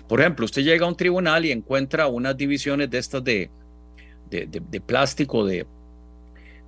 Por 0.08 0.20
ejemplo, 0.20 0.46
usted 0.46 0.62
llega 0.62 0.86
a 0.86 0.88
un 0.88 0.96
tribunal 0.96 1.44
y 1.44 1.52
encuentra 1.52 2.06
unas 2.06 2.36
divisiones 2.36 2.90
de 2.90 2.98
estas 2.98 3.22
de, 3.22 3.50
de, 4.30 4.80
plástico, 4.80 5.44
de, 5.44 5.66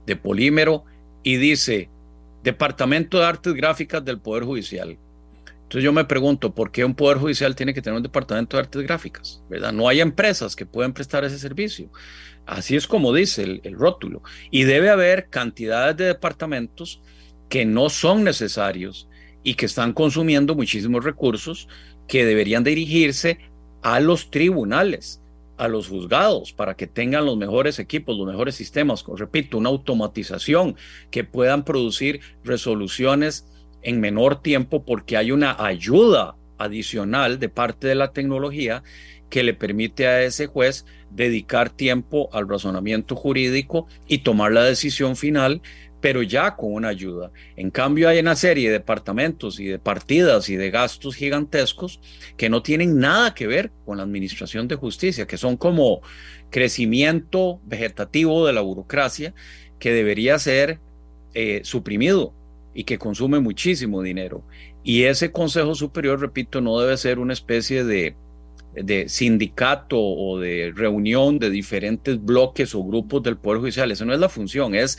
de 0.06 0.16
polímero, 0.16 0.84
y 1.22 1.36
dice 1.36 1.88
Departamento 2.42 3.18
de 3.18 3.24
Artes 3.24 3.54
Gráficas 3.54 4.04
del 4.04 4.20
Poder 4.20 4.44
Judicial. 4.44 4.98
Entonces 5.62 5.84
yo 5.84 5.92
me 5.92 6.04
pregunto, 6.04 6.54
¿por 6.54 6.70
qué 6.70 6.84
un 6.84 6.94
Poder 6.94 7.18
Judicial 7.18 7.54
tiene 7.54 7.72
que 7.72 7.80
tener 7.80 7.96
un 7.96 8.02
departamento 8.02 8.56
de 8.56 8.62
artes 8.62 8.82
gráficas? 8.82 9.42
¿verdad? 9.48 9.72
No 9.72 9.88
hay 9.88 10.00
empresas 10.00 10.56
que 10.56 10.66
puedan 10.66 10.92
prestar 10.92 11.24
ese 11.24 11.38
servicio. 11.38 11.90
Así 12.44 12.74
es 12.74 12.88
como 12.88 13.12
dice 13.14 13.44
el, 13.44 13.60
el 13.62 13.74
rótulo. 13.74 14.22
Y 14.50 14.64
debe 14.64 14.90
haber 14.90 15.28
cantidades 15.28 15.96
de 15.96 16.06
departamentos 16.06 17.00
que 17.48 17.64
no 17.64 17.88
son 17.88 18.24
necesarios 18.24 19.08
y 19.42 19.54
que 19.54 19.66
están 19.66 19.92
consumiendo 19.92 20.54
muchísimos 20.54 21.04
recursos 21.04 21.68
que 22.10 22.26
deberían 22.26 22.64
dirigirse 22.64 23.38
a 23.82 24.00
los 24.00 24.32
tribunales, 24.32 25.22
a 25.56 25.68
los 25.68 25.86
juzgados, 25.86 26.52
para 26.52 26.74
que 26.74 26.88
tengan 26.88 27.24
los 27.24 27.36
mejores 27.36 27.78
equipos, 27.78 28.18
los 28.18 28.26
mejores 28.26 28.56
sistemas, 28.56 29.04
repito, 29.16 29.56
una 29.56 29.68
automatización 29.68 30.74
que 31.12 31.22
puedan 31.22 31.64
producir 31.64 32.20
resoluciones 32.42 33.46
en 33.82 34.00
menor 34.00 34.42
tiempo 34.42 34.84
porque 34.84 35.16
hay 35.16 35.30
una 35.30 35.54
ayuda 35.64 36.34
adicional 36.58 37.38
de 37.38 37.48
parte 37.48 37.86
de 37.86 37.94
la 37.94 38.12
tecnología 38.12 38.82
que 39.30 39.44
le 39.44 39.54
permite 39.54 40.08
a 40.08 40.24
ese 40.24 40.48
juez 40.48 40.86
dedicar 41.10 41.70
tiempo 41.70 42.28
al 42.32 42.48
razonamiento 42.48 43.14
jurídico 43.14 43.86
y 44.08 44.18
tomar 44.18 44.50
la 44.50 44.64
decisión 44.64 45.14
final 45.14 45.62
pero 46.00 46.22
ya 46.22 46.56
con 46.56 46.72
una 46.72 46.88
ayuda. 46.88 47.30
En 47.56 47.70
cambio, 47.70 48.08
hay 48.08 48.18
una 48.18 48.36
serie 48.36 48.68
de 48.68 48.78
departamentos 48.78 49.60
y 49.60 49.66
de 49.66 49.78
partidas 49.78 50.48
y 50.48 50.56
de 50.56 50.70
gastos 50.70 51.14
gigantescos 51.14 52.00
que 52.36 52.48
no 52.48 52.62
tienen 52.62 52.98
nada 52.98 53.34
que 53.34 53.46
ver 53.46 53.70
con 53.84 53.98
la 53.98 54.02
administración 54.02 54.68
de 54.68 54.76
justicia, 54.76 55.26
que 55.26 55.36
son 55.36 55.56
como 55.56 56.00
crecimiento 56.50 57.60
vegetativo 57.64 58.46
de 58.46 58.52
la 58.52 58.60
burocracia 58.60 59.34
que 59.78 59.92
debería 59.92 60.38
ser 60.38 60.80
eh, 61.34 61.60
suprimido 61.64 62.34
y 62.74 62.84
que 62.84 62.98
consume 62.98 63.40
muchísimo 63.40 64.02
dinero. 64.02 64.44
Y 64.82 65.04
ese 65.04 65.32
Consejo 65.32 65.74
Superior, 65.74 66.20
repito, 66.20 66.60
no 66.60 66.78
debe 66.80 66.96
ser 66.96 67.18
una 67.18 67.32
especie 67.32 67.84
de, 67.84 68.14
de 68.74 69.08
sindicato 69.08 69.98
o 69.98 70.38
de 70.38 70.72
reunión 70.74 71.38
de 71.38 71.50
diferentes 71.50 72.22
bloques 72.22 72.74
o 72.74 72.84
grupos 72.84 73.22
del 73.22 73.36
Poder 73.36 73.60
Judicial. 73.60 73.90
Esa 73.90 74.04
no 74.04 74.14
es 74.14 74.20
la 74.20 74.28
función, 74.28 74.74
es 74.74 74.98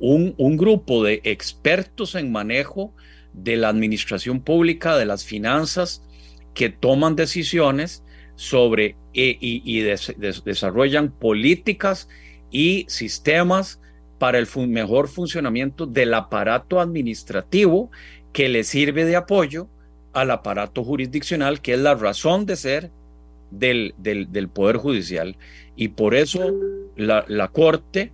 un, 0.00 0.56
grupo 0.56 1.02
de 1.04 1.20
expertos 1.24 2.14
en 2.14 2.32
manejo 2.32 2.92
de 3.32 3.56
la 3.56 3.68
administración 3.68 4.40
pública, 4.40 4.96
de 4.96 5.06
las 5.06 5.24
finanzas, 5.24 6.02
que 6.54 6.68
toman 6.70 7.16
decisiones 7.16 8.02
sobre 8.36 8.96
e, 9.14 9.36
y, 9.40 9.80
desarrollan 9.80 11.10
políticas 11.10 12.08
y 12.50 12.86
sistemas 12.88 13.80
para 14.18 14.38
el 14.38 14.48
mejor 14.68 15.08
funcionamiento 15.08 15.86
del 15.86 16.14
aparato 16.14 16.80
administrativo 16.80 17.90
que 18.32 18.48
le 18.48 18.64
sirve 18.64 19.04
de 19.04 19.16
apoyo 19.16 19.68
al 20.12 20.30
aparato 20.30 20.82
jurisdiccional, 20.84 21.60
que 21.60 21.74
es 21.74 21.80
la 21.80 21.94
razón 21.94 22.46
de 22.46 22.56
ser 22.56 22.90
del, 23.50 23.94
del, 23.98 24.48
Poder 24.48 24.76
Judicial. 24.76 25.36
Y 25.76 25.88
por 25.88 26.14
eso 26.14 26.52
la, 26.96 27.24
la 27.28 27.48
Corte 27.48 28.12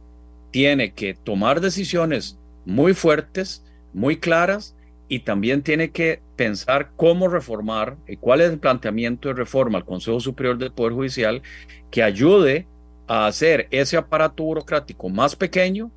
tiene 0.55 0.93
que 0.93 1.15
tomar 1.15 1.61
decisiones 1.61 2.39
muy 2.65 2.95
fuertes, 2.95 3.65
muy 3.93 4.19
claras, 4.19 4.77
y 5.09 5.19
también 5.19 5.63
tiene 5.65 5.91
que 5.91 6.23
pensar 6.37 6.93
cómo 6.95 7.27
reformar 7.27 7.97
y 8.07 8.19
cuál 8.19 8.41
es 8.41 8.53
el 8.53 8.61
planteamiento 8.61 9.27
de 9.27 9.35
reforma 9.35 9.79
al 9.79 9.85
Consejo 9.85 10.21
Superior 10.21 10.57
del 10.57 10.71
Poder 10.71 10.93
Judicial 10.93 11.43
que 11.91 12.05
ayude 12.05 12.69
a 13.09 13.27
hacer 13.27 13.67
ese 13.73 13.97
aparato 13.97 14.45
burocrático 14.45 15.09
más 15.09 15.35
pequeño, 15.35 15.91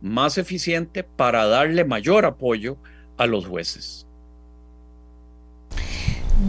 más 0.00 0.38
eficiente 0.38 1.02
para 1.02 1.44
darle 1.46 1.84
mayor 1.84 2.26
apoyo 2.26 2.76
a 3.16 3.26
los 3.26 3.44
jueces. 3.44 4.06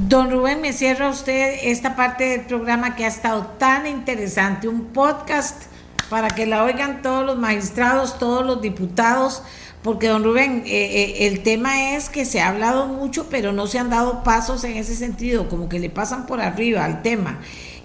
Don 0.07 0.29
Rubén, 0.29 0.61
me 0.61 0.73
cierra 0.73 1.09
usted 1.09 1.55
esta 1.63 1.95
parte 1.95 2.23
del 2.25 2.45
programa 2.45 2.95
que 2.95 3.05
ha 3.05 3.07
estado 3.07 3.47
tan 3.57 3.88
interesante, 3.88 4.67
un 4.67 4.93
podcast 4.93 5.75
para 6.09 6.29
que 6.29 6.45
la 6.45 6.63
oigan 6.63 7.01
todos 7.01 7.25
los 7.25 7.38
magistrados, 7.38 8.17
todos 8.17 8.45
los 8.45 8.61
diputados, 8.61 9.43
porque 9.84 10.07
don 10.07 10.23
Rubén, 10.23 10.63
eh, 10.65 10.69
eh, 10.69 11.27
el 11.27 11.43
tema 11.43 11.95
es 11.95 12.09
que 12.09 12.25
se 12.25 12.41
ha 12.41 12.49
hablado 12.49 12.88
mucho, 12.88 13.27
pero 13.29 13.51
no 13.51 13.67
se 13.67 13.79
han 13.79 13.89
dado 13.89 14.23
pasos 14.23 14.63
en 14.63 14.77
ese 14.77 14.95
sentido, 14.95 15.47
como 15.49 15.69
que 15.69 15.79
le 15.79 15.89
pasan 15.89 16.25
por 16.25 16.41
arriba 16.41 16.85
al 16.85 17.01
tema. 17.01 17.39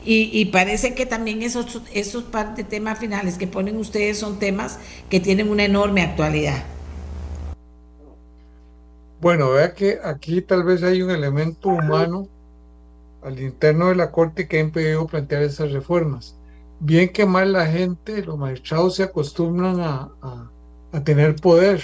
Y, 0.05 0.47
parece 0.47 0.97
que 0.97 1.07
también 1.07 1.43
esos, 1.43 1.81
esos 1.95 2.25
par 2.25 2.57
de 2.57 2.65
temas 2.65 2.99
finales 2.99 3.39
que 3.39 3.47
ponen 3.47 3.77
ustedes 3.77 4.19
son 4.19 4.41
temas 4.41 4.81
que 5.09 5.21
tienen 5.21 5.49
una 5.49 5.65
enorme 5.65 6.03
actualidad. 6.03 6.65
Bueno, 9.21 9.53
vea 9.53 9.75
que 9.75 10.01
aquí 10.03 10.43
tal 10.43 10.65
vez 10.65 10.83
hay 10.83 11.03
un 11.03 11.13
elemento 11.13 11.69
humano 11.69 12.27
al 13.23 13.39
interno 13.39 13.91
de 13.91 13.95
la 13.95 14.11
Corte 14.11 14.49
que 14.49 14.57
ha 14.57 14.61
impedido 14.61 15.07
plantear 15.07 15.45
esas 15.45 15.71
reformas 15.71 16.35
bien 16.83 17.13
que 17.13 17.25
mal 17.27 17.53
la 17.53 17.67
gente, 17.67 18.25
los 18.25 18.37
magistrados 18.37 18.97
se 18.97 19.05
acostumbran 19.05 19.81
a, 19.81 20.11
tener 21.05 21.37
poder 21.37 21.83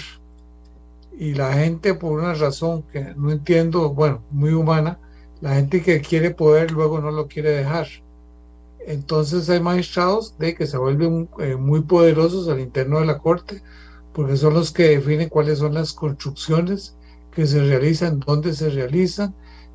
y 1.17 1.33
la 1.33 1.53
gente 1.53 1.95
por 1.95 2.19
una 2.19 2.35
razón 2.35 2.83
que 2.83 3.15
no 3.15 3.31
entiendo, 3.31 3.89
bueno, 3.89 4.21
muy 4.29 4.51
humana, 4.51 4.99
la 5.41 5.55
gente 5.55 5.81
que 5.81 5.99
quiere 5.99 6.29
poder 6.29 6.71
luego 6.71 6.99
no 7.01 7.09
lo 7.09 7.27
quiere 7.27 7.49
dejar. 7.49 7.87
Entonces 8.85 9.49
hay 9.49 9.61
magistrados 9.61 10.37
de 10.37 10.53
que 10.53 10.67
se 10.67 10.77
vuelven 10.77 11.27
eh, 11.39 11.55
muy 11.55 11.81
poderosos 11.81 12.47
al 12.49 12.59
interno 12.59 12.99
de 12.99 13.07
la 13.07 13.17
corte 13.17 13.63
porque 14.13 14.37
son 14.37 14.53
los 14.53 14.71
que 14.71 14.97
definen 14.97 15.29
cuáles 15.29 15.59
son 15.59 15.73
las 15.73 15.93
construcciones 15.93 16.95
que 17.31 17.47
se 17.47 17.63
realizan, 17.63 18.19
dónde 18.19 18.53
se 18.53 18.69
realizan, 18.69 19.33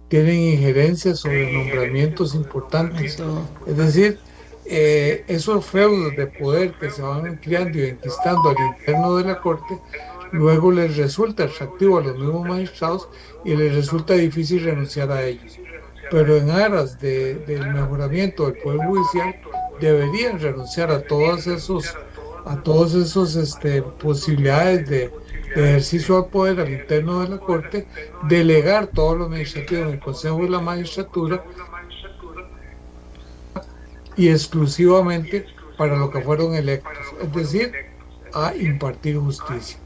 tienen 0.08 0.38
injerencias 0.38 1.20
sobre 1.20 1.52
nombramientos 1.52 2.34
importantes. 2.34 3.20
Es 3.66 3.76
decir, 3.76 4.20
eh, 4.66 5.24
esos 5.28 5.66
feudos 5.66 6.16
de 6.16 6.26
poder 6.26 6.72
que 6.78 6.90
se 6.90 7.02
van 7.02 7.36
creando 7.36 7.78
y 7.78 7.86
enquistando 7.86 8.48
al 8.50 8.56
interno 8.78 9.16
de 9.16 9.24
la 9.24 9.40
Corte, 9.40 9.78
luego 10.32 10.72
les 10.72 10.96
resulta 10.96 11.44
atractivo 11.44 11.98
a 11.98 12.02
los 12.02 12.18
mismos 12.18 12.46
magistrados 12.46 13.08
y 13.44 13.54
les 13.54 13.74
resulta 13.74 14.14
difícil 14.14 14.64
renunciar 14.64 15.10
a 15.12 15.22
ellos. 15.22 15.58
Pero 16.10 16.36
en 16.36 16.50
aras 16.50 16.98
del 17.00 17.72
mejoramiento 17.72 18.46
del 18.46 18.60
Poder 18.62 18.86
Judicial, 18.86 19.34
deberían 19.80 20.40
renunciar 20.40 20.90
a 20.90 21.02
todos 21.02 21.46
esos 21.46 21.94
a 22.46 22.62
todos 22.62 22.94
esos 22.94 23.36
este, 23.36 23.80
posibilidades 23.80 24.86
de, 24.86 25.10
de, 25.56 25.68
ejercicio 25.70 26.20
del 26.20 26.30
poder 26.30 26.60
al 26.60 26.70
interno 26.70 27.20
de 27.20 27.28
la 27.28 27.38
Corte, 27.38 27.86
delegar 28.28 28.88
todos 28.88 29.16
los 29.16 29.28
administrativos 29.28 29.86
en 29.86 29.94
el 29.94 30.00
Consejo 30.00 30.42
de 30.42 30.50
la 30.50 30.60
Magistratura 30.60 31.42
y 34.16 34.28
exclusivamente 34.28 35.46
para 35.76 35.96
lo 35.96 36.10
que 36.10 36.20
fueron 36.20 36.54
electos, 36.54 36.92
es 37.20 37.32
decir, 37.32 37.72
a 38.32 38.54
impartir 38.54 39.16
justicia. 39.18 39.78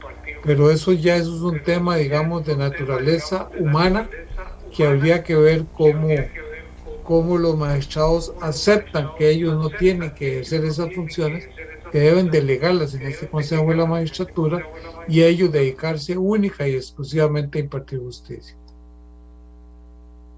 Pero 0.43 0.71
eso 0.71 0.93
ya 0.93 1.15
es 1.17 1.27
un 1.27 1.61
tema, 1.63 1.97
digamos, 1.97 2.45
de 2.45 2.55
naturaleza 2.55 3.49
humana 3.59 4.09
que 4.75 4.85
habría 4.85 5.23
que 5.23 5.35
ver 5.35 5.65
cómo, 5.75 6.09
cómo 7.03 7.37
los 7.37 7.57
magistrados 7.57 8.33
aceptan 8.41 9.11
que 9.17 9.29
ellos 9.29 9.55
no 9.55 9.69
tienen 9.69 10.13
que 10.13 10.33
ejercer 10.33 10.65
esas 10.65 10.93
funciones, 10.93 11.49
que 11.91 11.99
deben 11.99 12.29
delegarlas 12.29 12.93
en 12.93 13.01
este 13.01 13.27
Consejo 13.27 13.69
de 13.69 13.77
la 13.77 13.85
Magistratura 13.85 14.63
y 15.07 15.23
ellos 15.23 15.51
dedicarse 15.51 16.17
única 16.17 16.67
y 16.67 16.75
exclusivamente 16.75 17.57
a 17.57 17.61
impartir 17.61 17.99
justicia. 17.99 18.58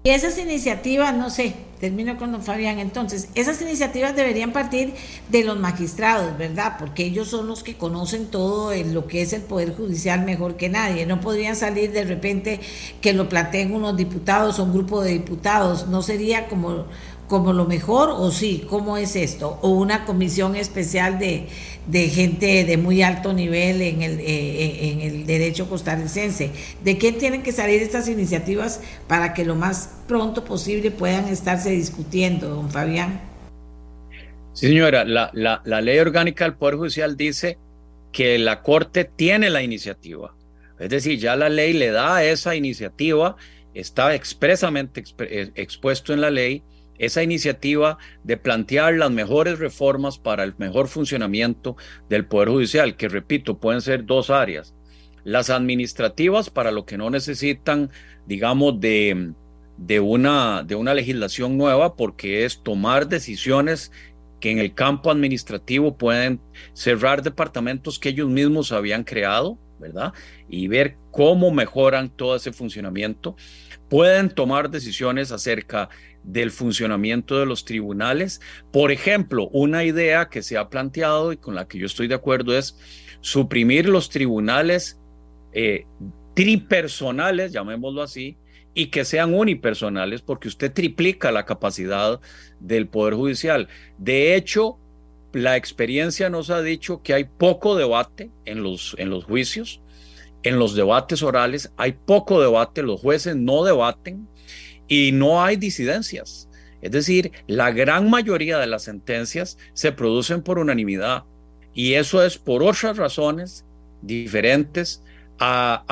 Y 0.04 0.10
esas 0.10 0.36
iniciativas, 0.38 1.14
no 1.14 1.30
sé, 1.30 1.54
termino 1.80 2.16
con 2.16 2.32
don 2.32 2.42
Fabián, 2.42 2.80
entonces, 2.80 3.28
esas 3.36 3.62
iniciativas 3.62 4.16
deberían 4.16 4.52
partir 4.52 4.94
de 5.28 5.44
los 5.44 5.58
magistrados, 5.60 6.36
¿verdad? 6.36 6.74
Porque 6.76 7.04
ellos 7.04 7.28
son 7.28 7.46
los 7.46 7.62
que 7.62 7.76
conocen 7.76 8.26
todo 8.26 8.72
lo 8.74 9.06
que 9.06 9.22
es 9.22 9.32
el 9.32 9.42
Poder 9.42 9.76
Judicial 9.76 10.24
mejor 10.24 10.56
que 10.56 10.68
nadie. 10.68 11.06
No 11.06 11.20
podrían 11.20 11.54
salir 11.54 11.92
de 11.92 12.04
repente 12.04 12.58
que 13.00 13.12
lo 13.12 13.28
planteen 13.28 13.72
unos 13.72 13.96
diputados 13.96 14.58
o 14.58 14.64
un 14.64 14.72
grupo 14.72 15.02
de 15.02 15.12
diputados. 15.12 15.86
No 15.86 16.02
sería 16.02 16.48
como 16.48 16.86
como 17.32 17.54
lo 17.54 17.64
mejor 17.64 18.10
o 18.10 18.30
sí, 18.30 18.66
¿cómo 18.68 18.98
es 18.98 19.16
esto? 19.16 19.58
O 19.62 19.70
una 19.70 20.04
comisión 20.04 20.54
especial 20.54 21.18
de, 21.18 21.48
gente 22.10 22.64
de 22.64 22.76
muy 22.76 23.00
alto 23.00 23.32
nivel 23.32 23.80
en 23.80 24.02
el, 24.02 24.20
eh, 24.20 24.90
en 24.90 25.00
el 25.00 25.24
derecho 25.24 25.66
costarricense. 25.66 26.50
¿De 26.84 26.98
qué 26.98 27.10
tienen 27.10 27.42
que 27.42 27.52
salir 27.52 27.80
estas 27.80 28.06
iniciativas 28.10 28.82
para 29.08 29.32
que 29.32 29.46
lo 29.46 29.54
más 29.54 30.02
pronto 30.06 30.44
posible 30.44 30.90
puedan 30.90 31.26
estarse 31.28 31.70
discutiendo, 31.70 32.50
don 32.50 32.68
Fabián? 32.68 33.22
Sí, 34.52 34.66
señora, 34.66 35.06
la, 35.06 35.30
la, 35.32 35.80
ley 35.80 35.98
orgánica 36.00 36.44
del 36.44 36.52
Poder 36.52 36.76
Judicial 36.76 37.16
dice 37.16 37.56
que 38.12 38.38
la 38.38 38.60
Corte 38.60 39.04
tiene 39.06 39.48
la 39.48 39.62
iniciativa. 39.62 40.34
Es 40.78 40.90
decir, 40.90 41.18
ya 41.18 41.34
la 41.36 41.48
ley 41.48 41.72
le 41.72 41.92
da 41.92 42.22
esa 42.24 42.54
iniciativa, 42.54 43.36
está 43.72 44.14
expresamente 44.14 45.02
eh, 45.20 45.50
expuesto 45.54 46.12
en 46.12 46.20
la 46.20 46.30
ley 46.30 46.62
esa 47.02 47.22
iniciativa 47.22 47.98
de 48.22 48.36
plantear 48.36 48.94
las 48.94 49.10
mejores 49.10 49.58
reformas 49.58 50.18
para 50.18 50.44
el 50.44 50.54
mejor 50.58 50.86
funcionamiento 50.88 51.76
del 52.08 52.26
Poder 52.26 52.48
Judicial, 52.48 52.96
que 52.96 53.08
repito, 53.08 53.58
pueden 53.58 53.80
ser 53.82 54.04
dos 54.06 54.30
áreas. 54.30 54.74
las 55.24 55.50
administrativas 55.50 56.50
para 56.50 56.70
lo 56.72 56.84
que 56.84 56.98
no 56.98 57.10
necesitan, 57.10 57.90
digamos, 58.26 58.80
de, 58.80 59.34
de, 59.76 60.00
una, 60.00 60.62
de 60.64 60.74
una 60.74 60.94
legislación 60.94 61.56
nueva, 61.56 61.94
porque 61.96 62.44
es 62.44 62.62
tomar 62.62 63.08
decisiones 63.08 63.92
que 64.40 64.50
en 64.50 64.58
el 64.58 64.74
campo 64.74 65.10
administrativo 65.10 65.96
pueden 65.96 66.40
cerrar 66.72 67.22
departamentos 67.22 67.98
que 67.98 68.10
ellos 68.10 68.28
mismos 68.28 68.72
habían 68.72 69.04
creado, 69.04 69.58
¿verdad? 69.78 70.12
Y 70.48 70.68
ver 70.68 70.98
cómo 71.10 71.50
mejoran 71.52 72.10
todo 72.10 72.36
ese 72.36 72.52
funcionamiento. 72.52 73.36
Pueden 73.88 74.30
tomar 74.30 74.70
decisiones 74.70 75.30
acerca 75.32 75.88
del 76.24 76.50
funcionamiento 76.50 77.38
de 77.38 77.46
los 77.46 77.64
tribunales. 77.64 78.40
Por 78.70 78.92
ejemplo, 78.92 79.48
una 79.48 79.84
idea 79.84 80.28
que 80.28 80.42
se 80.42 80.56
ha 80.56 80.68
planteado 80.68 81.32
y 81.32 81.36
con 81.36 81.54
la 81.54 81.66
que 81.66 81.78
yo 81.78 81.86
estoy 81.86 82.08
de 82.08 82.14
acuerdo 82.14 82.56
es 82.56 82.78
suprimir 83.20 83.88
los 83.88 84.08
tribunales 84.08 84.98
eh, 85.52 85.86
tripersonales, 86.34 87.52
llamémoslo 87.52 88.02
así, 88.02 88.38
y 88.74 88.86
que 88.86 89.04
sean 89.04 89.34
unipersonales 89.34 90.22
porque 90.22 90.48
usted 90.48 90.72
triplica 90.72 91.30
la 91.30 91.44
capacidad 91.44 92.20
del 92.58 92.88
Poder 92.88 93.14
Judicial. 93.14 93.68
De 93.98 94.34
hecho, 94.34 94.78
la 95.32 95.56
experiencia 95.56 96.30
nos 96.30 96.50
ha 96.50 96.62
dicho 96.62 97.02
que 97.02 97.14
hay 97.14 97.24
poco 97.24 97.76
debate 97.76 98.30
en 98.44 98.62
los, 98.62 98.94
en 98.98 99.10
los 99.10 99.24
juicios, 99.24 99.80
en 100.42 100.58
los 100.58 100.74
debates 100.74 101.22
orales, 101.22 101.72
hay 101.76 101.92
poco 101.92 102.40
debate, 102.40 102.82
los 102.82 103.00
jueces 103.00 103.36
no 103.36 103.62
debaten 103.64 104.28
y 104.92 105.10
no 105.10 105.42
hay 105.42 105.56
disidencias. 105.56 106.50
Es 106.82 106.90
decir, 106.90 107.32
la 107.46 107.70
gran 107.70 108.10
mayoría 108.10 108.58
de 108.58 108.66
las 108.66 108.82
sentencias 108.82 109.56
se 109.72 109.90
producen 109.90 110.42
por 110.42 110.58
unanimidad 110.58 111.24
y 111.72 111.94
eso 111.94 112.22
es 112.22 112.36
por 112.36 112.62
otras 112.62 112.98
razones 112.98 113.64
diferentes 114.02 115.02
a, 115.38 115.82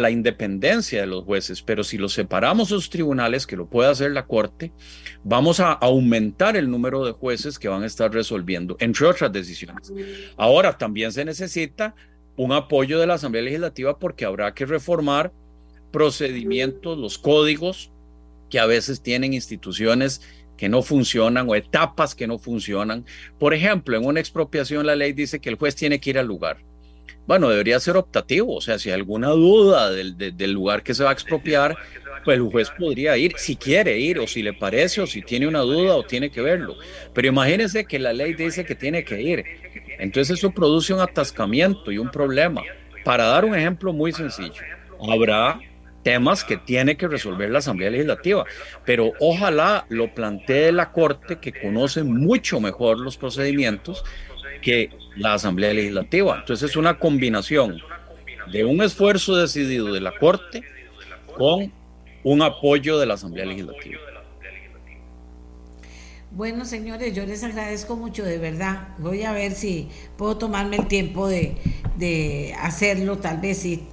la 0.00 0.10
independencia 0.10 1.02
de 1.02 1.06
los 1.06 1.22
jueces, 1.22 1.62
pero 1.62 1.84
si 1.84 1.98
los 1.98 2.14
separamos 2.14 2.72
los 2.72 2.90
tribunales, 2.90 3.46
que 3.46 3.56
lo 3.56 3.66
puede 3.66 3.90
hacer 3.90 4.10
la 4.10 4.26
Corte, 4.26 4.72
vamos 5.22 5.60
a 5.60 5.70
aumentar 5.70 6.56
el 6.56 6.68
número 6.68 7.06
de 7.06 7.12
jueces 7.12 7.60
que 7.60 7.68
van 7.68 7.84
a 7.84 7.86
estar 7.86 8.12
resolviendo, 8.12 8.76
entre 8.80 9.06
otras 9.06 9.32
decisiones. 9.32 9.92
Ahora, 10.36 10.76
también 10.76 11.12
se 11.12 11.24
necesita 11.24 11.94
un 12.36 12.50
apoyo 12.50 12.98
de 12.98 13.06
la 13.06 13.14
Asamblea 13.14 13.44
Legislativa 13.44 14.00
porque 14.00 14.24
habrá 14.24 14.52
que 14.52 14.66
reformar 14.66 15.32
procedimientos, 15.92 16.98
los 16.98 17.18
códigos 17.18 17.92
que 18.48 18.58
a 18.58 18.66
veces 18.66 19.02
tienen 19.02 19.34
instituciones 19.34 20.22
que 20.56 20.68
no 20.68 20.82
funcionan 20.82 21.48
o 21.48 21.54
etapas 21.54 22.14
que 22.14 22.26
no 22.26 22.38
funcionan. 22.38 23.04
Por 23.38 23.54
ejemplo, 23.54 23.96
en 23.96 24.04
una 24.04 24.20
expropiación 24.20 24.86
la 24.86 24.96
ley 24.96 25.12
dice 25.12 25.40
que 25.40 25.48
el 25.48 25.56
juez 25.56 25.76
tiene 25.76 26.00
que 26.00 26.10
ir 26.10 26.18
al 26.18 26.26
lugar 26.26 26.58
bueno, 27.28 27.50
debería 27.50 27.78
ser 27.78 27.98
optativo, 27.98 28.54
o 28.54 28.60
sea, 28.62 28.78
si 28.78 28.88
hay 28.88 28.94
alguna 28.94 29.28
duda 29.28 29.90
del, 29.90 30.50
lugar 30.50 30.82
que 30.82 30.94
se 30.94 31.04
va 31.04 31.10
a 31.10 31.12
expropiar, 31.12 31.76
pues 32.24 32.38
el 32.38 32.44
juez 32.44 32.70
podría 32.70 33.18
ir, 33.18 33.34
si 33.36 33.54
quiere 33.54 33.98
ir, 33.98 34.18
o 34.18 34.26
si 34.26 34.42
le 34.42 34.54
parece, 34.54 35.02
o 35.02 35.06
si 35.06 35.20
tiene 35.20 35.46
una 35.46 35.60
duda, 35.60 35.94
o 35.96 36.04
tiene 36.04 36.30
que 36.30 36.40
verlo. 36.40 36.76
Pero 37.12 37.28
imagínense 37.28 37.84
que 37.84 37.98
la 37.98 38.14
ley 38.14 38.32
dice 38.32 38.64
que 38.64 38.74
tiene 38.74 39.04
que 39.04 39.20
ir. 39.20 39.44
Entonces 39.98 40.38
eso 40.38 40.52
produce 40.52 40.94
un 40.94 41.00
atascamiento 41.00 41.92
y 41.92 41.98
un 41.98 42.10
problema. 42.10 42.62
Para 43.04 43.24
dar 43.24 43.44
un 43.44 43.54
ejemplo 43.54 43.92
muy 43.92 44.12
sencillo, 44.12 44.62
habrá 45.06 45.60
temas 46.08 46.42
que 46.42 46.56
tiene 46.56 46.96
que 46.96 47.06
resolver 47.06 47.50
la 47.50 47.58
Asamblea 47.58 47.90
Legislativa, 47.90 48.46
pero 48.86 49.12
ojalá 49.20 49.84
lo 49.90 50.14
plantee 50.14 50.72
la 50.72 50.90
Corte, 50.90 51.36
que 51.36 51.52
conoce 51.52 52.02
mucho 52.02 52.60
mejor 52.60 52.98
los 52.98 53.18
procedimientos, 53.18 54.02
que 54.62 54.88
la 55.16 55.34
Asamblea 55.34 55.74
Legislativa. 55.74 56.38
Entonces 56.38 56.70
es 56.70 56.76
una 56.76 56.98
combinación 56.98 57.78
de 58.50 58.64
un 58.64 58.80
esfuerzo 58.80 59.36
decidido 59.36 59.92
de 59.92 60.00
la 60.00 60.12
Corte 60.18 60.62
con 61.36 61.70
un 62.24 62.40
apoyo 62.40 62.98
de 62.98 63.04
la 63.04 63.12
Asamblea 63.12 63.44
Legislativa. 63.44 64.00
Bueno, 66.30 66.66
señores, 66.66 67.14
yo 67.14 67.24
les 67.24 67.42
agradezco 67.42 67.96
mucho, 67.96 68.22
de 68.22 68.38
verdad. 68.38 68.88
Voy 68.98 69.22
a 69.22 69.32
ver 69.32 69.52
si 69.52 69.88
puedo 70.16 70.36
tomarme 70.36 70.76
el 70.76 70.86
tiempo 70.86 71.26
de, 71.26 71.56
de 71.96 72.54
hacerlo, 72.60 73.18
tal 73.18 73.38
vez 73.38 73.58
si 73.58 73.88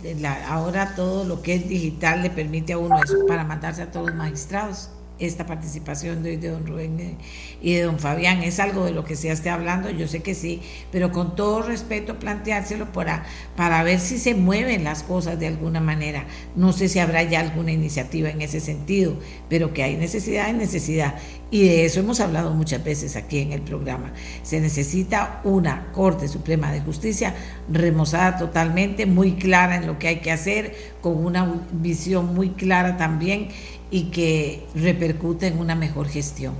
ahora 0.48 0.96
todo 0.96 1.24
lo 1.24 1.42
que 1.42 1.56
es 1.56 1.70
digital 1.70 2.24
le 2.24 2.30
permite 2.30 2.74
a 2.74 2.78
uno 2.78 3.02
eso 3.02 3.26
para 3.26 3.46
mandarse 3.46 3.84
a 3.84 3.92
todos 3.92 4.08
los 4.08 4.16
magistrados 4.16 4.90
esta 5.20 5.46
participación 5.46 6.24
de, 6.24 6.38
de, 6.38 6.50
don 6.50 6.66
Rubén 6.66 7.18
y 7.62 7.74
de 7.74 7.84
don 7.84 8.00
Fabián. 8.00 8.44
Es 8.44 8.60
algo 8.60 8.86
de 8.86 8.92
lo 8.92 9.04
que 9.06 9.16
se 9.16 9.32
esté 9.32 9.50
hablando, 9.50 9.90
yo 9.90 10.08
sé 10.08 10.22
que 10.22 10.36
sí, 10.36 10.62
pero 10.92 11.12
con 11.12 11.36
todo 11.36 11.62
respeto 11.62 12.20
planteárselo 12.20 12.92
para, 12.92 13.26
para 13.56 13.84
ver 13.84 14.00
si 14.00 14.18
se 14.18 14.36
mueven 14.36 14.84
las 14.84 15.04
cosas 15.04 15.40
de 15.40 15.48
alguna 15.48 15.80
manera. 15.80 16.26
No 16.56 16.74
sé 16.74 16.90
si 16.90 17.00
habrá 17.00 17.24
ya 17.24 17.40
alguna 17.40 17.72
iniciativa 17.72 18.30
en 18.30 18.42
ese 18.42 18.60
sentido, 18.60 19.18
pero 19.50 19.74
que 19.74 19.84
hay 19.84 19.96
necesidad, 19.96 20.46
hay 20.46 20.54
necesidad. 20.54 21.16
Y 21.52 21.68
de 21.68 21.86
eso 21.86 22.00
hemos 22.00 22.20
hablado 22.20 22.52
muchas 22.54 22.84
veces 22.84 23.16
aquí 23.16 23.40
en 23.40 23.54
el 23.54 23.62
programa. 23.62 24.12
Se 24.44 24.60
necesita 24.60 25.42
una 25.44 25.92
Corte 25.94 26.28
Suprema 26.28 26.72
de 26.72 26.82
Justicia 26.82 27.36
remozada 27.72 28.38
totalmente, 28.38 29.06
muy 29.06 29.34
clara 29.34 29.76
en 29.76 29.88
lo 29.88 30.00
que 30.00 30.08
hay 30.08 30.20
que 30.20 30.32
hacer, 30.32 30.76
con 31.02 31.24
una 31.24 31.62
visión 31.72 32.34
muy 32.34 32.50
clara 32.50 32.98
también 32.98 33.50
y 33.92 34.06
que 34.06 34.66
repercute 34.76 35.48
en 35.48 35.60
una 35.60 35.76
mejor 35.76 36.08
gestión. 36.08 36.54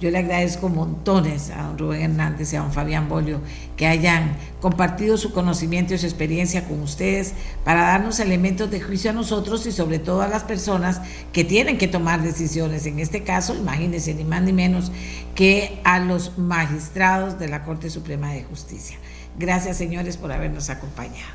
Yo 0.00 0.10
le 0.10 0.18
agradezco 0.18 0.68
montones 0.68 1.50
a 1.50 1.62
don 1.62 1.78
Rubén 1.78 2.02
Hernández 2.02 2.52
y 2.52 2.56
a 2.56 2.60
don 2.60 2.72
Fabián 2.72 3.08
Bolio 3.08 3.40
que 3.76 3.86
hayan 3.86 4.36
compartido 4.60 5.16
su 5.16 5.32
conocimiento 5.32 5.94
y 5.94 5.98
su 5.98 6.06
experiencia 6.06 6.64
con 6.66 6.80
ustedes 6.80 7.34
para 7.64 7.82
darnos 7.82 8.18
elementos 8.18 8.68
de 8.70 8.80
juicio 8.80 9.10
a 9.10 9.14
nosotros 9.14 9.64
y 9.66 9.72
sobre 9.72 10.00
todo 10.00 10.22
a 10.22 10.28
las 10.28 10.42
personas 10.42 11.00
que 11.32 11.44
tienen 11.44 11.78
que 11.78 11.86
tomar 11.86 12.20
decisiones. 12.20 12.84
En 12.86 12.98
este 12.98 13.22
caso, 13.22 13.54
imagínense, 13.54 14.12
ni 14.14 14.24
más 14.24 14.42
ni 14.42 14.52
menos 14.52 14.90
que 15.36 15.80
a 15.84 16.00
los 16.00 16.36
magistrados 16.36 17.38
de 17.38 17.48
la 17.48 17.62
Corte 17.62 17.88
Suprema 17.88 18.32
de 18.32 18.42
Justicia. 18.42 18.98
Gracias, 19.38 19.76
señores, 19.76 20.16
por 20.16 20.32
habernos 20.32 20.68
acompañado. 20.68 21.30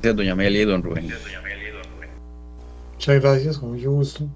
Gracias, 0.00 0.16
doña 0.16 0.34
Meli 0.34 0.60
y 0.60 0.64
don 0.64 0.82
Rubén. 0.82 1.12
Muchas 2.96 3.22
gracias, 3.22 3.58
con 3.58 3.72
mucho 3.72 3.90
gusto. 3.90 4.26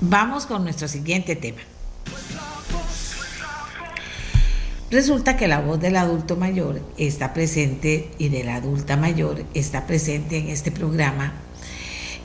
Vamos 0.00 0.46
con 0.46 0.64
nuestro 0.64 0.88
siguiente 0.88 1.36
tema. 1.36 1.60
Resulta 4.90 5.36
que 5.36 5.48
la 5.48 5.60
voz 5.60 5.78
del 5.78 5.96
adulto 5.96 6.36
mayor 6.36 6.80
está 6.96 7.34
presente 7.34 8.10
y 8.16 8.30
de 8.30 8.44
la 8.44 8.56
adulta 8.56 8.96
mayor 8.96 9.44
está 9.52 9.86
presente 9.86 10.38
en 10.38 10.48
este 10.48 10.70
programa 10.70 11.34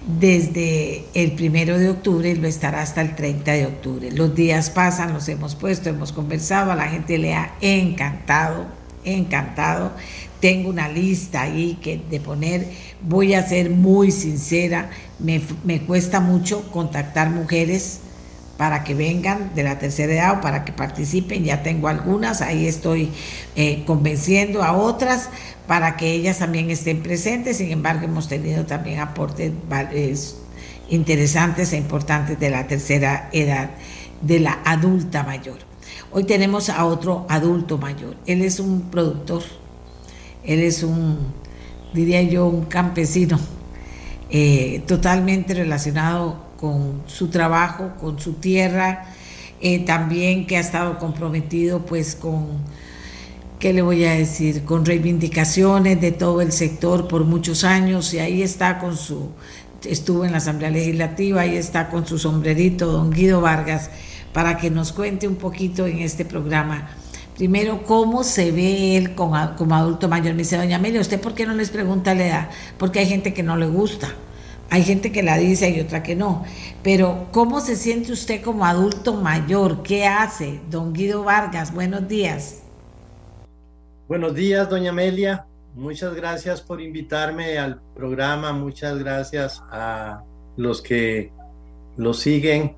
desde 0.08 1.06
el 1.14 1.34
primero 1.34 1.78
de 1.78 1.90
octubre 1.90 2.30
y 2.30 2.36
lo 2.36 2.48
estará 2.48 2.82
hasta 2.82 3.02
el 3.02 3.16
30 3.16 3.52
de 3.52 3.66
octubre. 3.66 4.12
Los 4.12 4.34
días 4.36 4.70
pasan, 4.70 5.14
los 5.14 5.28
hemos 5.28 5.56
puesto, 5.56 5.90
hemos 5.90 6.14
conversado, 6.14 6.72
a 6.72 6.76
la 6.76 6.88
gente 6.88 7.18
le 7.18 7.34
ha 7.34 7.56
encantado, 7.60 8.66
encantado 9.04 9.92
tengo 10.44 10.70
una 10.70 10.90
lista 10.90 11.44
ahí 11.44 11.80
que 11.82 12.02
de 12.10 12.20
poner, 12.20 12.68
voy 13.02 13.34
a 13.34 13.48
ser 13.48 13.70
muy 13.70 14.12
sincera, 14.12 14.90
me, 15.18 15.40
cuesta 15.88 16.20
mucho 16.20 16.70
contactar 16.70 17.30
mujeres 17.30 18.02
para 18.58 18.84
que 18.84 18.94
vengan 18.94 19.56
de 19.56 19.64
la 19.64 19.80
tercera 19.80 20.12
edad 20.12 20.38
o 20.40 20.42
para 20.42 20.66
que 20.66 20.74
participen, 20.74 21.46
ya 21.46 21.64
tengo 21.64 21.88
algunas, 21.88 22.42
ahí 22.42 22.68
estoy 22.68 23.10
eh, 23.56 23.86
convenciendo 23.86 24.64
a 24.64 24.74
otras 24.74 25.30
para 25.66 25.96
que 25.96 26.12
ellas 26.12 26.40
también 26.40 26.70
estén 26.70 27.02
presentes, 27.02 27.56
sin 27.56 27.72
embargo 27.72 28.04
hemos 28.04 28.28
tenido 28.28 28.66
también 28.66 29.00
aportes 29.00 29.54
interesantes 30.90 31.72
e 31.72 31.78
importantes 31.78 32.38
de 32.38 32.50
la 32.50 32.68
tercera 32.68 33.30
edad, 33.32 33.70
de 34.22 34.42
la 34.42 34.60
adulta 34.66 35.24
mayor. 35.24 35.60
Hoy 36.12 36.26
tenemos 36.26 36.68
a 36.68 36.84
otro 36.84 37.26
adulto 37.30 37.78
mayor, 37.78 38.18
él 38.26 38.42
es 38.42 38.60
un 38.60 38.92
productor 38.92 39.63
él 40.46 40.60
es 40.60 40.84
un, 40.84 41.18
diría 41.94 42.22
yo, 42.22 42.48
un 42.48 42.66
campesino 42.66 43.40
eh, 44.30 44.84
totalmente 44.88 45.54
relacionado 45.54 46.44
con 46.60 47.04
su 47.08 47.28
trabajo, 47.28 47.94
con 48.00 48.20
su 48.20 48.34
tierra, 48.34 49.06
eh, 49.62 49.80
también 49.80 50.48
que 50.48 50.58
ha 50.58 50.60
estado 50.60 50.98
comprometido 50.98 51.86
pues 51.86 52.16
con, 52.16 52.48
¿qué 53.60 53.74
le 53.74 53.82
voy 53.82 54.04
a 54.06 54.14
decir? 54.14 54.64
Con 54.66 54.86
reivindicaciones 54.86 56.02
de 56.02 56.12
todo 56.12 56.42
el 56.42 56.52
sector 56.52 57.08
por 57.08 57.26
muchos 57.26 57.64
años 57.64 58.14
y 58.14 58.20
ahí 58.20 58.42
está 58.42 58.80
con 58.80 58.98
su, 58.98 59.30
estuvo 59.86 60.26
en 60.26 60.32
la 60.32 60.38
Asamblea 60.38 60.70
Legislativa, 60.70 61.42
ahí 61.42 61.56
está 61.56 61.90
con 61.90 62.06
su 62.08 62.18
sombrerito, 62.18 62.92
don 62.92 63.12
Guido 63.12 63.40
Vargas, 63.40 63.90
para 64.34 64.58
que 64.58 64.70
nos 64.70 64.92
cuente 64.92 65.28
un 65.28 65.36
poquito 65.36 65.86
en 65.86 66.00
este 66.00 66.26
programa 66.26 66.90
Primero, 67.38 67.84
¿cómo 67.84 68.24
se 68.24 68.52
ve 68.52 68.96
él 68.96 69.16
como, 69.16 69.36
adulto 69.36 70.08
mayor? 70.08 70.34
Me 70.34 70.40
dice, 70.44 70.58
doña 70.58 70.76
Amelia, 70.76 71.02
¿usted 71.02 71.20
por 71.20 71.34
qué 71.34 71.48
no 71.48 71.54
les 71.54 71.72
pregunta 71.72 72.14
la 72.14 72.28
edad? 72.28 72.50
Porque 72.78 73.00
hay 73.00 73.08
gente 73.08 73.34
que 73.34 73.42
no 73.42 73.58
le 73.58 73.66
gusta. 73.66 74.10
Hay 74.70 74.84
gente 74.84 75.12
que 75.12 75.24
la 75.24 75.38
dice 75.38 75.70
y 75.70 75.80
otra 75.80 76.04
que 76.04 76.16
no. 76.16 76.46
Pero, 76.84 77.28
¿cómo 77.32 77.60
se 77.60 77.76
siente 77.76 78.12
usted 78.12 78.42
como 78.42 78.66
adulto 78.66 79.16
mayor? 79.16 79.84
¿Qué 79.84 80.06
hace? 80.06 80.62
Don 80.70 80.94
Guido 80.94 81.24
Vargas, 81.24 81.74
buenos 81.74 82.08
días. 82.08 82.62
Buenos 84.08 84.36
días, 84.36 84.70
doña 84.70 84.92
Amelia. 84.92 85.48
muchas 85.76 86.14
gracias 86.14 86.62
por 86.62 86.82
invitarme 86.82 87.58
al 87.58 87.82
programa, 87.96 88.54
muchas 88.54 89.00
gracias 89.00 89.64
a 89.72 90.24
los 90.56 90.82
que 90.82 91.32
lo 91.98 92.14
siguen. 92.14 92.76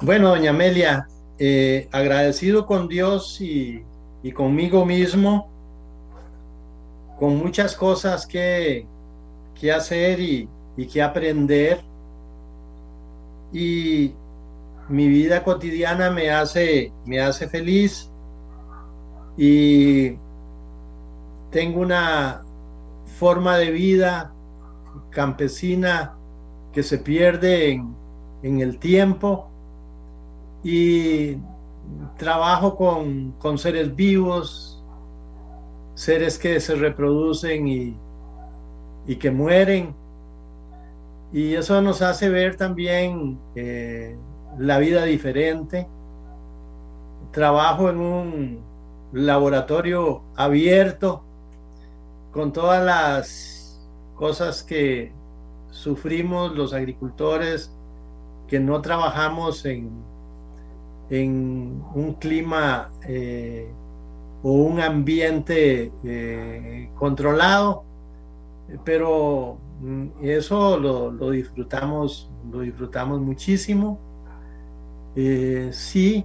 Bueno, 0.00 0.30
doña 0.30 0.50
Amelia, 0.50 1.06
eh, 1.42 1.88
agradecido 1.90 2.66
con 2.66 2.86
Dios 2.86 3.40
y, 3.40 3.82
conmigo 4.34 4.84
mismo, 4.84 5.48
con 7.18 7.38
muchas 7.38 7.74
cosas 7.74 8.26
que, 8.26 8.86
que 9.58 9.72
hacer 9.72 10.20
y, 10.20 10.46
y 10.76 10.86
que 10.86 11.02
aprender. 11.02 11.80
Y 13.54 14.12
mi 14.90 15.08
vida 15.08 15.42
cotidiana 15.42 16.10
me 16.10 16.30
hace, 16.30 16.92
me 17.06 17.20
hace 17.20 17.48
feliz 17.48 18.10
y 19.38 20.10
tengo 21.50 21.80
una 21.80 22.42
forma 23.18 23.56
de 23.56 23.70
vida 23.70 24.34
campesina 25.08 26.18
que 26.74 26.82
se 26.82 26.98
pierde 26.98 27.72
en, 27.72 27.94
en 28.42 28.60
el 28.60 28.78
tiempo 28.78 29.49
y 30.62 31.36
trabajo 32.16 32.76
con, 32.76 33.32
con, 33.32 33.58
seres 33.58 33.94
vivos, 33.94 34.82
seres 35.94 36.38
que 36.38 36.60
se 36.60 36.74
reproducen 36.74 37.66
y, 37.66 37.96
y, 39.06 39.16
que 39.16 39.30
mueren. 39.30 39.94
Y 41.32 41.54
eso 41.54 41.80
nos 41.80 42.02
hace 42.02 42.28
ver 42.28 42.56
también 42.56 43.38
eh, 43.54 44.16
la 44.58 44.78
vida 44.78 45.04
diferente. 45.04 45.88
Trabajo 47.32 47.88
en 47.88 48.00
un 48.00 48.60
laboratorio 49.12 50.22
abierto 50.36 51.24
con 52.32 52.52
todas 52.52 52.84
las 52.84 53.80
cosas 54.14 54.62
que 54.62 55.12
sufrimos 55.70 56.52
los 56.52 56.72
agricultores 56.72 57.72
que 58.48 58.60
no 58.60 58.80
trabajamos 58.82 59.64
en, 59.64 60.09
en 61.10 61.82
un 61.94 62.14
clima 62.14 62.90
eh, 63.06 63.68
o 64.42 64.52
un 64.52 64.80
ambiente 64.80 65.92
eh, 66.04 66.88
controlado, 66.96 67.84
pero 68.84 69.58
mm, 69.80 70.06
eso 70.22 70.78
lo, 70.78 71.30
disfrutamos, 71.30 72.30
lo 72.50 72.60
disfrutamos 72.60 73.20
muchísimo. 73.20 73.98
Eh, 75.16 75.70
sí, 75.72 76.24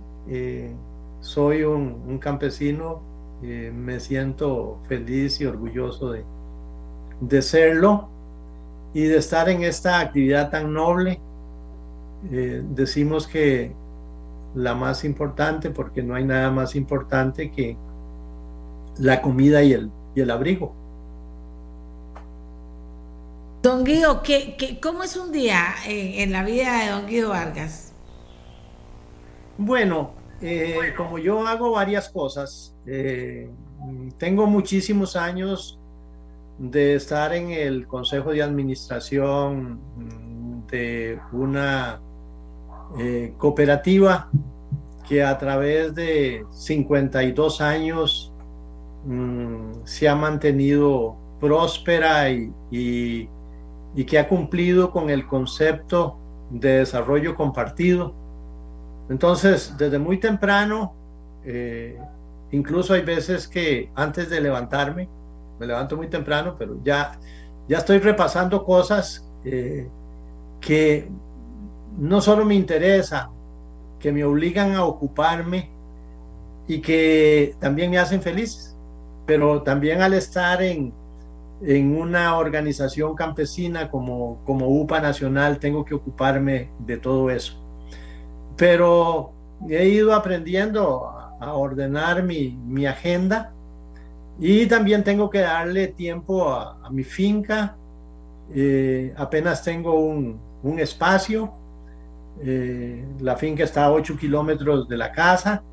soy 1.19 1.63
un 1.63 2.17
campesino 2.19 3.15
eh, 3.43 3.71
me 3.75 3.99
siento 3.99 4.79
feliz 4.87 5.41
y 5.41 5.45
orgulloso 5.45 6.11
de, 6.11 6.23
de 7.19 7.41
serlo 7.41 8.07
y 8.93 9.03
de 9.03 9.17
estar 9.17 9.49
en 9.49 9.63
esta 9.63 9.99
actividad 9.99 10.49
tan 10.49 10.73
noble. 10.73 11.19
Decimos 12.71 13.27
que 13.27 13.71
la 14.55 14.73
más 14.73 15.03
importante, 15.03 15.69
porque 15.69 16.01
no 16.01 16.15
hay 16.15 16.23
nada 16.23 16.49
más 16.49 16.75
importante 16.75 17.51
que 17.51 17.77
la 18.97 19.21
comida 19.21 19.61
y 19.63 19.73
el, 19.73 19.91
y 20.15 20.21
el 20.21 20.31
abrigo. 20.31 20.73
Don 23.61 23.83
Guido, 23.83 24.21
¿qué, 24.21 24.79
cómo 24.81 25.03
es 25.03 25.17
un 25.17 25.31
día 25.31 25.73
en, 25.87 26.21
en, 26.21 26.31
la 26.31 26.43
vida 26.43 26.83
de 26.83 26.91
don 26.91 27.07
Guido 27.07 27.29
Vargas? 27.29 27.93
Bueno, 29.57 30.11
eh, 30.41 30.93
como 30.95 31.17
yo 31.17 31.47
hago 31.47 31.71
varias 31.71 32.09
cosas, 32.09 32.75
eh, 32.85 33.49
tengo 34.17 34.45
muchísimos 34.47 35.15
años 35.15 35.79
de 36.57 36.95
estar 36.95 37.33
en 37.33 37.51
el 37.51 37.87
consejo 37.87 38.31
de 38.31 38.43
administración 38.43 39.79
de 40.69 41.19
una 41.31 41.99
eh, 42.99 43.33
cooperativa 43.37 44.29
que 45.07 45.23
a 45.23 45.37
través 45.37 45.93
de 45.93 46.45
52 46.51 47.61
años 47.61 48.33
mm, 49.05 49.71
se 49.83 50.09
ha 50.09 50.15
mantenido 50.15 51.15
próspera 51.39 52.29
y, 52.31 52.51
y 53.95 54.03
que 54.03 54.19
ha 54.19 54.27
cumplido 54.27 54.91
con 54.91 55.09
el 55.09 55.25
concepto 55.25 56.17
de 56.49 56.79
desarrollo 56.79 57.35
compartido. 57.35 58.13
Entonces, 59.09 59.75
desde 59.77 59.99
muy 59.99 60.19
temprano, 60.19 60.93
eh, 61.45 61.97
incluso 62.51 62.93
hay 62.93 63.01
veces 63.01 63.47
que 63.47 63.89
antes 63.95 64.29
de 64.29 64.41
levantarme, 64.41 65.07
me 65.59 65.67
levanto 65.67 65.95
muy 65.95 66.09
temprano, 66.09 66.55
pero 66.57 66.77
ya, 66.83 67.17
ya 67.69 67.77
estoy 67.77 67.99
repasando 67.99 68.65
cosas 68.65 69.29
eh, 69.45 69.87
que 70.59 71.09
no 71.97 72.21
solo 72.21 72.45
me 72.45 72.55
interesan, 72.55 73.29
que 73.99 74.11
me 74.11 74.23
obligan 74.23 74.73
a 74.73 74.85
ocuparme 74.85 75.69
y 76.67 76.81
que 76.81 77.55
también 77.59 77.91
me 77.91 77.97
hacen 77.97 78.21
feliz, 78.21 78.75
pero 79.25 79.61
también 79.63 80.01
al 80.01 80.13
estar 80.13 80.61
en, 80.61 80.93
en 81.61 81.97
una 81.97 82.37
organización 82.37 83.15
campesina 83.15 83.89
como, 83.89 84.41
como 84.45 84.67
UPA 84.67 85.01
Nacional, 85.01 85.59
tengo 85.59 85.85
que 85.85 85.95
ocuparme 85.95 86.69
de 86.79 86.97
todo 86.97 87.29
eso 87.29 87.65
pero 88.55 89.33
he 89.69 89.87
ido 89.87 90.13
aprendiendo 90.13 91.09
a 91.39 91.53
ordenar 91.53 92.23
mi, 92.23 92.85
agenda 92.85 93.51
y 94.39 94.65
también 94.67 95.03
tengo 95.03 95.29
que 95.29 95.39
darle 95.39 95.87
tiempo 95.87 96.49
a, 96.49 96.89
mi 96.89 97.03
finca. 97.03 97.75
Eh, 98.53 99.13
apenas 99.17 99.63
tengo 99.63 99.99
un, 99.99 100.39
espacio. 100.79 101.53
Eh, 102.41 103.05
la 103.19 103.37
finca 103.37 103.63
está 103.63 103.85
a 103.85 103.91
8 103.91 104.17
kilómetros 104.17 104.87
de 104.87 104.97
la 104.97 105.11
casa. 105.11 105.63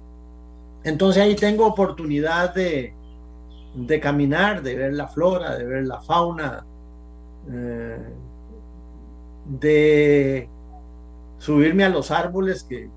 Entonces 0.84 1.22
ahí 1.22 1.36
tengo 1.36 1.66
oportunidad 1.66 2.54
de, 2.54 2.94
caminar, 4.00 4.62
de 4.62 4.76
ver 4.76 4.94
la 4.94 5.08
flora, 5.08 5.56
de 5.56 5.64
ver 5.64 5.86
la 5.86 6.00
fauna, 6.00 6.64
eh, 7.50 7.98
de 9.46 10.48
subirme 11.38 11.84
a 11.84 11.88
los 11.88 12.10
árboles, 12.10 12.64
que, 12.64 12.88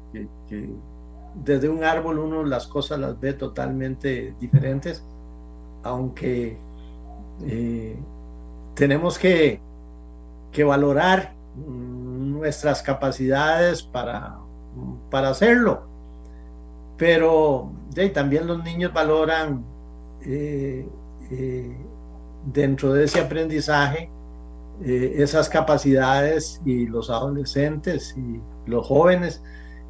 desde 1.44 1.68
un 1.68 1.84
árbol 1.84 2.20
uno 2.20 2.44
las 2.44 2.68
cosas 2.68 3.00
las 3.00 3.20
ve 3.20 3.34
totalmente 3.34 4.34
diferentes, 4.40 5.04
aunque 5.84 6.58
eh, 7.46 7.98
tenemos 8.74 9.20
que, 9.20 9.60
que 10.52 10.64
valorar 10.64 11.36
nuestras 12.36 12.82
capacidades 12.82 13.84
para, 13.84 14.38
para 15.10 15.30
hacerlo. 15.30 15.88
Pero 16.98 17.72
también 18.14 18.48
los 18.48 18.64
niños 18.64 18.94
valoran 18.94 19.64
eh, 20.22 20.88
eh, 21.32 21.78
dentro 22.54 22.94
de 22.94 23.06
ese 23.06 23.20
aprendizaje 23.20 24.10
eh, 24.84 25.16
esas 25.18 25.48
capacidades 25.48 26.62
y 26.66 26.86
los 26.88 27.10
adolescentes 27.10 28.14
y 28.18 28.42
los 28.70 28.86
jóvenes 28.86 29.42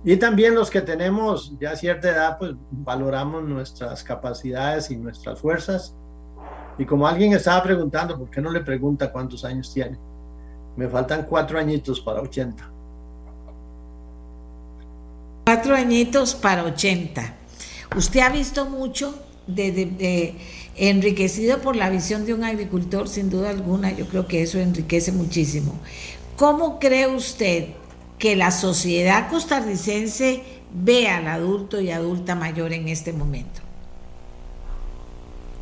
y 0.08 0.18
también 0.18 0.54
los 0.54 0.70
que 0.70 0.82
tenemos 0.82 1.58
ya 1.60 1.76
cierta 1.76 2.12
edad, 2.12 2.38
pues 2.38 2.52
valoramos 2.70 3.44
nuestras 3.44 4.04
capacidades 4.04 4.92
y 4.92 4.98
nuestras 4.98 5.40
fuerzas. 5.40 5.96
Y 6.78 6.86
como 6.86 7.08
alguien 7.08 7.34
estaba 7.34 7.64
preguntando, 7.64 8.16
¿por 8.16 8.30
qué 8.30 8.40
no 8.40 8.52
le 8.52 8.62
pregunta 8.62 9.12
cuántos 9.12 9.44
años 9.44 9.74
tiene? 9.74 9.98
Me 10.78 10.88
faltan 10.88 11.24
cuatro 11.24 11.58
añitos 11.58 12.00
para 12.02 12.22
80. 12.22 12.72
Cuatro 15.46 15.76
añitos 15.76 16.36
para 16.36 16.64
80. 16.64 17.36
Usted 17.96 18.20
ha 18.20 18.30
visto 18.30 18.66
mucho 18.66 19.16
de, 19.48 19.72
de 19.72 20.36
enriquecido 20.76 21.60
por 21.60 21.76
la 21.76 21.90
visión 21.90 22.26
de 22.26 22.34
un 22.34 22.44
agricultor, 22.44 23.08
sin 23.08 23.30
duda 23.30 23.50
alguna, 23.50 23.92
yo 23.92 24.08
creo 24.08 24.28
que 24.28 24.42
eso 24.42 24.60
enriquece 24.60 25.12
muchísimo. 25.12 25.80
¿Cómo 26.36 26.80
cree 26.80 27.08
usted 27.08 27.68
que 28.18 28.36
la 28.36 28.52
sociedad 28.52 29.30
costarricense 29.30 30.44
ve 30.74 31.08
al 31.08 31.28
adulto 31.28 31.80
y 31.80 31.92
adulta 31.92 32.36
mayor 32.36 32.74
en 32.74 32.90
este 32.90 33.14
momento? 33.14 33.62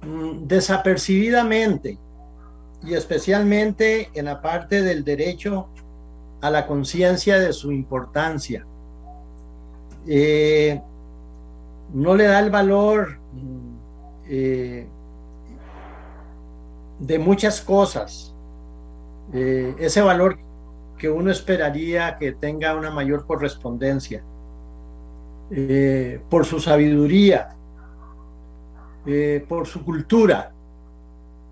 Mm, 0.05 0.47
desapercibidamente, 0.47 1.97
y 2.85 2.93
especialmente 2.95 4.09
en 4.13 4.25
la 4.25 4.41
parte 4.41 4.81
del 4.81 5.03
derecho 5.03 5.67
a 6.41 6.49
la 6.49 6.67
conciencia 6.67 7.39
de 7.39 7.53
su 7.53 7.71
importancia. 7.71 8.65
Eh, 10.05 10.81
no 11.93 12.15
le 12.15 12.25
da 12.25 12.39
el 12.39 12.49
valor 12.49 13.19
eh, 14.27 14.87
de 16.99 17.19
muchas 17.19 17.61
cosas. 17.61 18.35
Eh, 19.33 19.73
ese 19.79 20.01
valor 20.01 20.37
que 20.97 21.09
uno 21.09 21.31
esperaría 21.31 22.17
que 22.17 22.33
tenga 22.33 22.75
una 22.75 22.91
mayor 22.91 23.25
correspondencia 23.25 24.23
por 26.29 26.45
su 26.45 26.59
sabiduría, 26.59 27.55
por 29.47 29.67
su 29.67 29.85
cultura, 29.85 30.52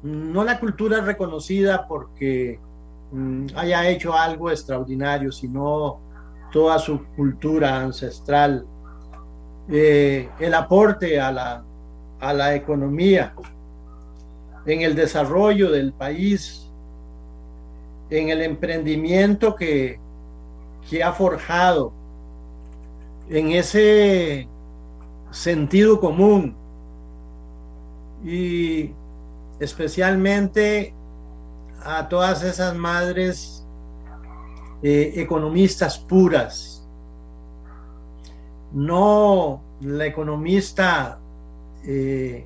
no 0.04 0.44
la 0.44 0.60
cultura 0.60 1.02
reconocida 1.02 1.88
porque 1.88 2.60
mm, 3.12 3.48
haya 3.56 3.88
hecho 3.90 4.14
algo 4.14 4.50
extraordinario, 4.50 5.32
sino 5.32 6.00
toda 6.52 6.80
su 6.80 7.06
cultura 7.16 7.80
ancestral, 7.80 8.66
eh, 9.70 10.30
el 10.40 10.54
aporte 10.54 11.20
a 11.20 11.32
la, 11.32 11.64
a 12.20 12.34
la 12.34 12.56
economía, 12.56 13.34
en 14.66 14.82
el 14.82 14.96
desarrollo 14.96 15.72
del 15.72 15.94
país, 15.94 16.68
en 18.10 18.30
el 18.30 18.42
emprendimiento 18.42 19.56
que, 19.56 20.00
que 20.90 21.04
ha 21.04 21.14
forjado, 21.14 21.94
en 23.30 23.52
ese 23.52 24.48
sentido 25.32 26.00
común. 26.00 26.56
Y 28.24 28.92
especialmente 29.62 30.92
a 31.84 32.10
todas 32.10 32.44
esas 32.44 32.76
madres 32.76 33.64
eh, 34.82 35.14
economistas 35.18 36.00
puras, 36.00 36.84
no 38.74 39.62
la 39.82 40.08
economista 40.08 41.20
eh, 41.86 42.44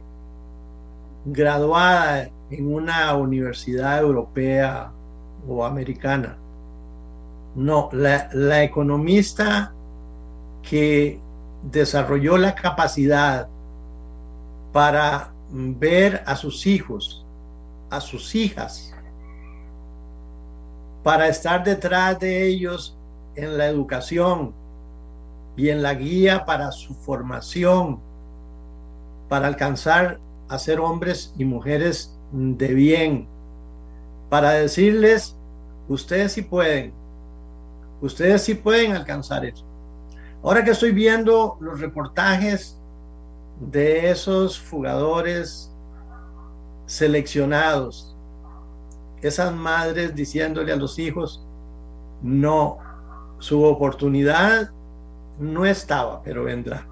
graduada 1.24 2.30
en 2.50 2.74
una 2.74 3.16
universidad 3.16 4.00
europea 4.00 4.92
o 5.48 5.64
americana, 5.64 6.36
no, 7.56 7.88
la, 7.94 8.30
la 8.34 8.62
economista 8.62 9.74
que 10.62 11.22
desarrolló 11.72 12.38
la 12.38 12.56
capacidad 12.56 13.48
para 14.74 15.35
ver 15.56 16.22
a 16.26 16.36
sus 16.36 16.68
hijos, 16.68 17.26
a 17.90 18.02
sus 18.02 18.36
hijas, 18.36 18.94
para 21.02 21.28
estar 21.30 21.64
detrás 21.64 22.20
de 22.20 22.46
ellos 22.46 22.98
en 23.36 23.58
la 23.58 23.68
educación 23.68 24.54
y 25.56 25.70
en 25.70 25.82
la 25.82 25.94
guía 25.94 26.46
para 26.46 26.72
su 26.72 26.94
formación, 26.94 28.00
para 29.30 29.48
alcanzar 29.48 30.20
a 30.50 30.60
ser 30.60 30.80
hombres 30.80 31.34
y 31.38 31.46
mujeres 31.46 32.14
de 32.34 32.74
bien, 32.74 33.28
para 34.30 34.52
decirles, 34.52 35.38
ustedes 35.88 36.34
sí 36.34 36.42
pueden, 36.42 36.92
ustedes 38.02 38.42
sí 38.42 38.56
pueden 38.56 38.92
alcanzar 38.92 39.46
eso. 39.46 39.64
Ahora 40.44 40.66
que 40.66 40.72
estoy 40.72 40.92
viendo 40.92 41.58
los 41.62 41.80
reportajes 41.80 42.78
de 43.60 44.10
esos 44.10 44.60
jugadores 44.70 45.72
seleccionados, 46.86 48.16
esas 49.22 49.54
madres 49.54 50.14
diciéndole 50.14 50.72
a 50.72 50.76
los 50.76 51.00
hijos, 51.00 51.46
no, 52.22 52.78
su 53.40 53.64
oportunidad 53.64 54.72
no 55.40 55.66
estaba, 55.66 56.22
pero 56.24 56.44
vendrá. 56.44 56.88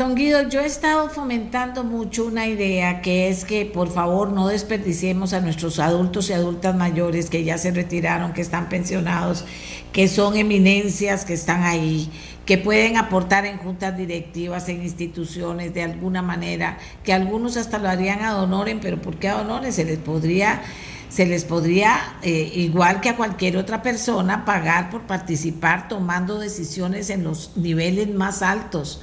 Don 0.00 0.14
Guido, 0.14 0.48
yo 0.48 0.60
he 0.60 0.66
estado 0.66 1.10
fomentando 1.10 1.84
mucho 1.84 2.24
una 2.24 2.46
idea 2.46 3.02
que 3.02 3.28
es 3.28 3.44
que 3.44 3.66
por 3.66 3.92
favor 3.92 4.30
no 4.30 4.48
desperdiciemos 4.48 5.34
a 5.34 5.42
nuestros 5.42 5.78
adultos 5.78 6.30
y 6.30 6.32
adultas 6.32 6.74
mayores 6.74 7.28
que 7.28 7.44
ya 7.44 7.58
se 7.58 7.70
retiraron, 7.70 8.32
que 8.32 8.40
están 8.40 8.70
pensionados, 8.70 9.44
que 9.92 10.08
son 10.08 10.38
eminencias, 10.38 11.26
que 11.26 11.34
están 11.34 11.64
ahí, 11.64 12.10
que 12.46 12.56
pueden 12.56 12.96
aportar 12.96 13.44
en 13.44 13.58
juntas 13.58 13.94
directivas, 13.94 14.70
en 14.70 14.82
instituciones 14.82 15.74
de 15.74 15.82
alguna 15.82 16.22
manera, 16.22 16.78
que 17.04 17.12
algunos 17.12 17.58
hasta 17.58 17.78
lo 17.78 17.90
harían 17.90 18.24
a 18.24 18.40
honoren, 18.40 18.80
pero 18.80 19.02
¿por 19.02 19.16
qué 19.16 19.28
a 19.28 19.42
honoren? 19.42 19.70
Se 19.70 19.84
les 19.84 19.98
podría 19.98 20.62
se 21.10 21.26
les 21.26 21.44
podría, 21.44 21.98
eh, 22.22 22.52
igual 22.54 23.02
que 23.02 23.10
a 23.10 23.16
cualquier 23.16 23.58
otra 23.58 23.82
persona, 23.82 24.46
pagar 24.46 24.88
por 24.88 25.02
participar 25.02 25.88
tomando 25.88 26.38
decisiones 26.38 27.10
en 27.10 27.22
los 27.22 27.54
niveles 27.58 28.08
más 28.08 28.40
altos 28.40 29.02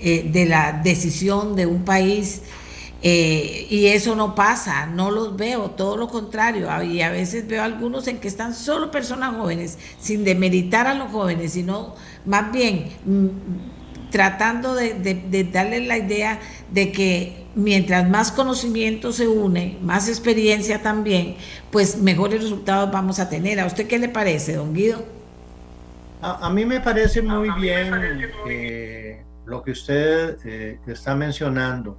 eh, 0.00 0.28
de 0.30 0.46
la 0.46 0.72
decisión 0.72 1.56
de 1.56 1.66
un 1.66 1.84
país. 1.84 2.42
Eh, 3.02 3.66
y 3.70 3.86
eso 3.86 4.16
no 4.16 4.34
pasa, 4.34 4.86
no 4.86 5.10
los 5.10 5.36
veo, 5.36 5.70
todo 5.70 5.96
lo 5.96 6.08
contrario. 6.08 6.68
Y 6.82 7.02
a 7.02 7.10
veces 7.10 7.46
veo 7.46 7.62
algunos 7.62 8.08
en 8.08 8.18
que 8.18 8.28
están 8.28 8.54
solo 8.54 8.90
personas 8.90 9.36
jóvenes, 9.36 9.78
sin 10.00 10.24
demeritar 10.24 10.86
a 10.86 10.94
los 10.94 11.10
jóvenes, 11.12 11.52
sino 11.52 11.94
más 12.24 12.50
bien 12.52 12.88
mm, 13.04 14.10
tratando 14.10 14.74
de, 14.74 14.94
de, 14.94 15.44
darles 15.44 15.86
la 15.86 15.98
idea 15.98 16.40
de 16.70 16.90
que 16.90 17.46
mientras 17.54 18.08
más 18.08 18.32
conocimiento 18.32 19.12
se 19.12 19.28
une, 19.28 19.78
más 19.82 20.08
experiencia 20.08 20.82
también, 20.82 21.36
pues 21.70 21.98
mejores 21.98 22.42
resultados 22.42 22.90
vamos 22.90 23.18
a 23.18 23.28
tener. 23.28 23.60
¿A 23.60 23.66
usted 23.66 23.86
qué 23.86 23.98
le 23.98 24.08
parece, 24.08 24.54
don 24.54 24.74
Guido? 24.74 25.04
A, 26.22 26.50
mí 26.50 26.64
me 26.64 26.80
parece 26.80 27.22
muy 27.22 27.50
bien 27.60 27.92
lo 29.46 29.62
que 29.62 29.70
usted 29.70 30.38
eh, 30.44 30.78
está 30.86 31.14
mencionando. 31.14 31.96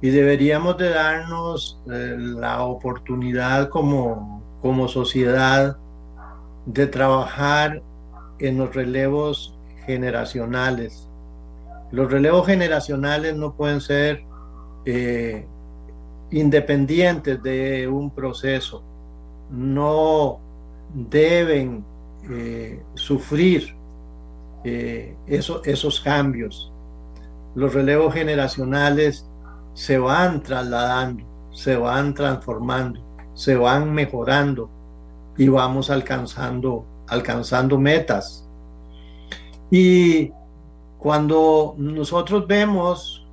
Y 0.00 0.10
deberíamos 0.10 0.78
de 0.78 0.90
darnos 0.90 1.80
eh, 1.90 2.16
la 2.18 2.62
oportunidad 2.62 3.68
como, 3.68 4.42
como 4.62 4.88
sociedad 4.88 5.76
de 6.66 6.86
trabajar 6.86 7.82
en 8.38 8.58
los 8.58 8.74
relevos 8.74 9.54
generacionales. 9.86 11.08
Los 11.90 12.10
relevos 12.10 12.46
generacionales 12.46 13.34
no 13.34 13.54
pueden 13.54 13.80
ser 13.80 14.22
eh, 14.84 15.46
independientes 16.30 17.42
de 17.42 17.88
un 17.88 18.10
proceso, 18.10 18.82
no 19.50 20.38
deben 20.94 21.84
sufrir 22.94 23.77
eh, 24.68 25.16
esos 25.26 26.00
cambios. 26.00 26.72
Los 27.54 27.74
relevos 27.74 28.14
generacionales 28.14 29.26
se 29.74 29.98
van 29.98 30.42
trasladando, 30.42 31.24
se 31.52 31.76
van 31.76 32.14
transformando, 32.14 33.00
se 33.34 33.56
van 33.56 33.92
mejorando 33.92 34.70
y 35.36 35.48
vamos 35.48 35.90
alcanzando, 35.90 36.84
alcanzando 37.08 37.78
metas. 37.78 38.48
Y 39.70 40.30
cuando 40.98 41.74
nosotros 41.78 42.46
vemos, 42.46 43.26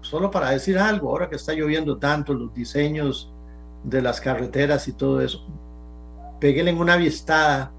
solo 0.00 0.30
para 0.30 0.50
decir 0.50 0.78
algo, 0.78 1.10
ahora 1.10 1.28
que 1.28 1.36
está 1.36 1.54
lloviendo 1.54 1.98
tanto, 1.98 2.34
los 2.34 2.52
diseños 2.52 3.32
de 3.84 4.02
las 4.02 4.20
carreteras 4.20 4.88
y 4.88 4.92
todo 4.92 5.20
eso, 5.20 5.46
peguen 6.40 6.68
en 6.68 6.78
una 6.78 6.96
vistada 6.96 7.73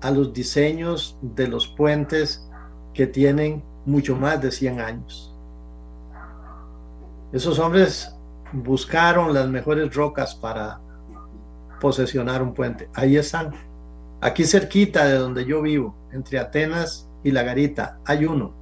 a 0.00 0.10
los 0.10 0.32
diseños 0.32 1.18
de 1.22 1.48
los 1.48 1.68
puentes 1.68 2.48
que 2.94 3.06
tienen 3.06 3.62
mucho 3.84 4.16
más 4.16 4.40
de 4.40 4.50
100 4.50 4.80
años. 4.80 5.34
Esos 7.32 7.58
hombres 7.58 8.14
buscaron 8.52 9.32
las 9.32 9.48
mejores 9.48 9.94
rocas 9.94 10.34
para 10.34 10.80
posesionar 11.80 12.42
un 12.42 12.54
puente. 12.54 12.88
Ahí 12.94 13.16
están. 13.16 13.52
Aquí 14.20 14.44
cerquita 14.44 15.06
de 15.06 15.14
donde 15.14 15.44
yo 15.44 15.62
vivo, 15.62 15.94
entre 16.12 16.38
Atenas 16.38 17.08
y 17.22 17.30
La 17.30 17.42
Garita, 17.42 17.98
hay 18.04 18.26
uno. 18.26 18.52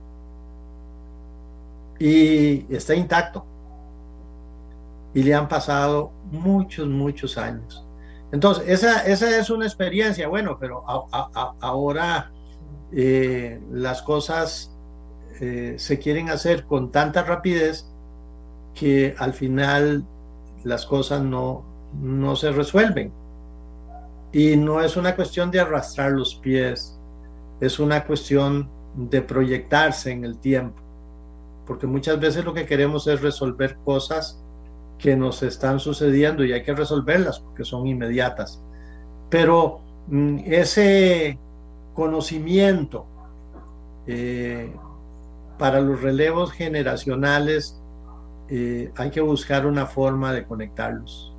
Y 1.99 2.73
está 2.73 2.95
intacto. 2.95 3.45
Y 5.15 5.23
le 5.23 5.35
han 5.35 5.49
pasado 5.49 6.13
muchos, 6.31 6.87
muchos 6.87 7.37
años. 7.39 7.88
Entonces, 8.33 8.65
esa, 8.69 9.07
esa 9.07 9.39
es 9.39 9.49
una 9.51 9.65
experiencia, 9.65 10.29
bueno, 10.29 10.59
pero 10.61 10.85
ahora 11.61 12.31
eh, 12.93 13.61
las 13.71 14.03
cosas 14.03 14.77
eh, 15.41 15.75
se 15.79 15.99
quieren 15.99 16.31
hacer 16.31 16.65
con 16.65 16.91
tanta 16.93 17.23
rapidez 17.23 17.87
que 18.75 19.15
al 19.19 19.33
final 19.33 20.05
las 20.65 20.85
cosas 20.85 21.23
no, 21.23 21.65
no 22.01 22.37
se 22.37 22.53
resuelven. 22.53 23.13
Y 24.33 24.57
no 24.57 24.83
es 24.83 24.97
una 24.97 25.17
cuestión 25.17 25.51
de 25.51 25.61
arrastrar 25.61 26.13
los 26.13 26.35
pies, 26.35 26.99
es 27.61 27.79
una 27.79 28.05
cuestión 28.05 28.69
de 28.95 29.23
proyectarse 29.23 30.11
en 30.11 30.25
el 30.25 30.39
tiempo, 30.39 30.83
porque 31.67 31.87
muchas 31.87 32.21
veces 32.21 32.45
lo 32.45 32.53
que 32.53 32.67
queremos 32.67 33.07
es 33.07 33.23
resolver 33.23 33.79
cosas 33.85 34.43
que 34.99 35.17
nos 35.17 35.43
están 35.43 35.81
sucediendo 35.81 36.45
y 36.45 36.53
hay 36.53 36.63
que 36.63 36.75
resolverlas 36.75 37.41
porque 37.41 37.65
son 37.65 37.87
inmediatas. 37.87 38.61
Pero 39.31 39.81
mm, 40.09 40.39
ese 40.47 41.39
conocimiento 41.95 43.07
eh, 44.07 44.73
para 45.59 45.81
los 45.81 46.01
relevos 46.01 46.53
generacionales 46.53 47.81
eh, 48.49 48.91
hay 48.97 49.11
que 49.11 49.21
buscar 49.21 49.67
una 49.67 49.87
forma 49.87 50.33
de 50.33 50.45
conectarlos. 50.45 51.35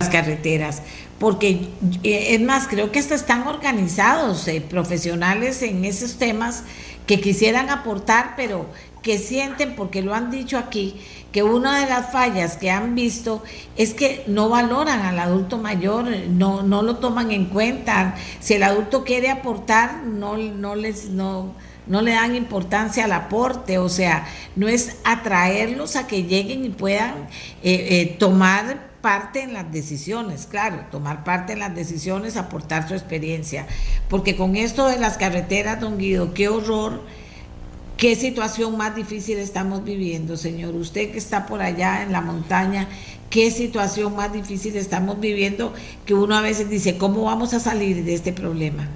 las 0.00 0.10
carreteras, 0.10 0.80
porque 1.18 1.70
eh, 2.04 2.34
es 2.34 2.40
más, 2.40 2.68
creo 2.68 2.92
que 2.92 3.00
hasta 3.00 3.16
están 3.16 3.48
organizados 3.48 4.48
profesionales 4.70 5.60
en 5.62 5.84
esos 5.84 6.18
temas 6.18 6.62
que 7.08 7.20
quisieran 7.20 7.70
aportar, 7.70 8.34
pero 8.36 8.66
que 9.02 9.18
sienten, 9.18 9.74
porque 9.74 10.02
lo 10.02 10.14
han 10.14 10.30
dicho 10.30 10.58
aquí, 10.58 11.00
que 11.32 11.42
una 11.42 11.80
de 11.80 11.86
las 11.86 12.12
fallas 12.12 12.56
que 12.58 12.70
han 12.70 12.94
visto 12.94 13.42
es 13.76 13.94
que 13.94 14.24
no 14.26 14.48
valoran 14.48 15.00
al 15.00 15.18
adulto 15.18 15.56
mayor, 15.56 16.06
no, 16.28 16.62
no 16.62 16.82
lo 16.82 16.98
toman 16.98 17.32
en 17.32 17.46
cuenta. 17.46 18.14
Si 18.40 18.54
el 18.54 18.62
adulto 18.62 19.04
quiere 19.04 19.30
aportar, 19.30 20.02
no, 20.04 20.36
no 20.36 20.74
les 20.74 21.06
no, 21.06 21.54
no 21.86 22.02
le 22.02 22.12
dan 22.12 22.34
importancia 22.34 23.04
al 23.04 23.12
aporte, 23.12 23.78
o 23.78 23.88
sea, 23.88 24.26
no 24.54 24.68
es 24.68 24.98
atraerlos 25.04 25.96
a 25.96 26.06
que 26.06 26.24
lleguen 26.24 26.64
y 26.64 26.68
puedan 26.68 27.14
eh, 27.62 27.88
eh, 27.90 28.16
tomar 28.18 28.87
parte 29.08 29.40
en 29.40 29.54
las 29.54 29.72
decisiones, 29.72 30.46
claro, 30.46 30.84
tomar 30.90 31.24
parte 31.24 31.54
en 31.54 31.60
las 31.60 31.74
decisiones, 31.74 32.36
aportar 32.36 32.86
su 32.86 32.92
experiencia, 32.92 33.66
porque 34.10 34.36
con 34.36 34.54
esto 34.54 34.86
de 34.86 34.98
las 34.98 35.16
carreteras, 35.16 35.80
don 35.80 35.96
Guido, 35.96 36.34
qué 36.34 36.50
horror 36.50 37.00
¿Qué 37.96 38.14
situación 38.14 38.76
más 38.76 38.94
difícil 38.94 39.38
estamos 39.38 39.82
viviendo, 39.82 40.36
señor? 40.36 40.76
Usted 40.76 41.10
que 41.10 41.18
está 41.18 41.46
por 41.46 41.62
allá 41.62 42.04
en 42.04 42.12
la 42.12 42.20
montaña, 42.20 42.86
¿qué 43.28 43.50
situación 43.50 44.14
más 44.14 44.32
difícil 44.32 44.76
estamos 44.76 45.18
viviendo 45.18 45.72
que 46.06 46.14
uno 46.14 46.36
a 46.36 46.40
veces 46.40 46.70
dice, 46.70 46.96
¿cómo 46.96 47.24
vamos 47.24 47.54
a 47.54 47.60
salir 47.60 48.04
de 48.04 48.14
este 48.14 48.32
problema? 48.32 48.86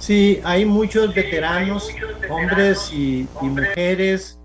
Sí, 0.00 0.38
hay 0.44 0.66
muchos 0.66 1.14
veteranos, 1.14 1.88
hombres 2.28 2.92
y, 2.92 3.26
mujeres 3.40 4.38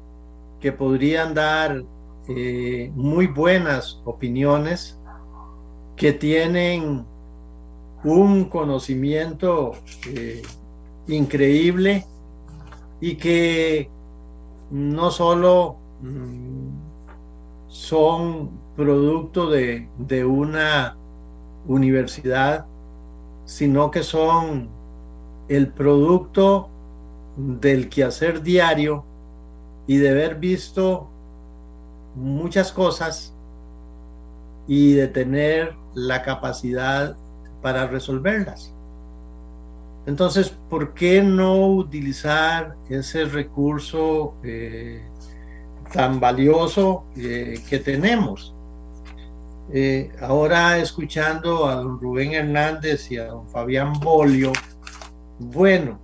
que 0.61 0.71
podrían 0.71 1.33
dar 1.33 1.83
eh, 2.29 2.91
muy 2.95 3.25
buenas 3.27 3.99
opiniones, 4.05 4.99
que 5.95 6.13
tienen 6.13 7.03
un 8.03 8.45
conocimiento 8.45 9.73
eh, 10.07 10.41
increíble 11.07 12.05
y 13.01 13.15
que 13.15 13.89
no 14.69 15.09
solo 15.09 15.77
mm, 16.01 16.69
son 17.67 18.51
producto 18.75 19.49
de, 19.49 19.87
una 20.23 20.95
universidad, 21.67 22.65
sino 23.45 23.91
que 23.91 24.03
son 24.03 24.69
el 25.47 25.69
producto 25.69 26.69
del 27.35 27.89
quehacer 27.89 28.41
diario 28.43 29.03
y 29.87 29.97
de 29.97 30.09
haber 30.11 30.35
visto 30.35 31.09
muchas 32.19 32.71
cosas 32.71 33.33
y 34.67 34.93
de 34.93 35.07
tener 35.07 35.73
la 35.95 36.21
capacidad 36.21 37.15
para 37.61 37.87
resolverlas. 37.87 38.73
Entonces, 40.05 40.53
¿por 40.69 40.93
qué 40.93 41.21
no 41.21 41.67
utilizar 41.67 42.75
ese 42.89 43.25
recurso 43.25 44.33
eh, 44.43 45.01
tan 45.91 46.19
valioso 46.19 47.05
eh, 47.15 47.61
que 47.69 47.79
tenemos? 47.79 48.53
Eh, 49.71 50.11
ahora 50.21 50.79
escuchando 50.79 51.67
a 51.67 51.75
don 51.75 51.99
Rubén 51.99 52.33
Hernández 52.33 53.11
y 53.11 53.17
a 53.17 53.25
don 53.25 53.47
Fabián 53.49 53.93
Bolio, 53.99 54.51
bueno, 55.37 55.99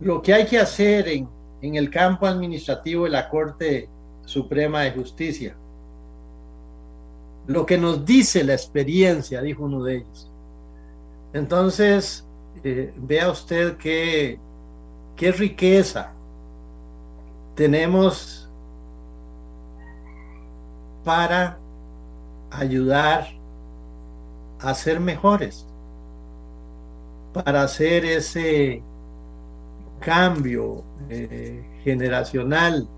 lo 0.00 0.22
que 0.22 0.34
hay 0.34 0.46
que 0.46 0.58
hacer 0.58 1.08
en, 1.08 1.28
en 1.66 1.76
el 1.76 1.90
campo 1.90 2.26
administrativo 2.26 3.04
de 3.04 3.10
la 3.10 3.28
Corte 3.28 3.88
Suprema 4.24 4.82
de 4.82 4.92
Justicia, 4.92 5.56
lo 7.46 7.64
que 7.64 7.78
nos 7.78 8.04
dice 8.04 8.44
la 8.44 8.54
experiencia, 8.54 9.40
dijo 9.42 9.64
uno 9.64 9.84
de 9.84 9.96
ellos, 9.96 10.30
entonces, 11.32 12.26
eh, 12.64 12.92
vea 12.96 13.30
usted 13.30 13.76
qué, 13.76 14.38
qué 15.16 15.32
riqueza 15.32 16.12
tenemos 17.54 18.48
para 21.04 21.58
ayudar 22.50 23.28
a 24.60 24.74
ser 24.74 24.98
mejores, 24.98 25.66
para 27.32 27.62
hacer 27.62 28.04
ese 28.04 28.82
cambio 30.00 30.84
eh, 31.08 31.64
generacional 31.84 32.88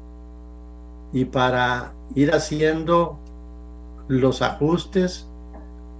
y 1.12 1.24
para 1.24 1.92
ir 2.14 2.32
haciendo 2.32 3.18
los 4.08 4.42
ajustes 4.42 5.26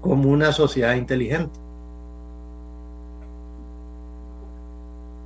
como 0.00 0.30
una 0.30 0.52
sociedad 0.52 0.94
inteligente. 0.94 1.58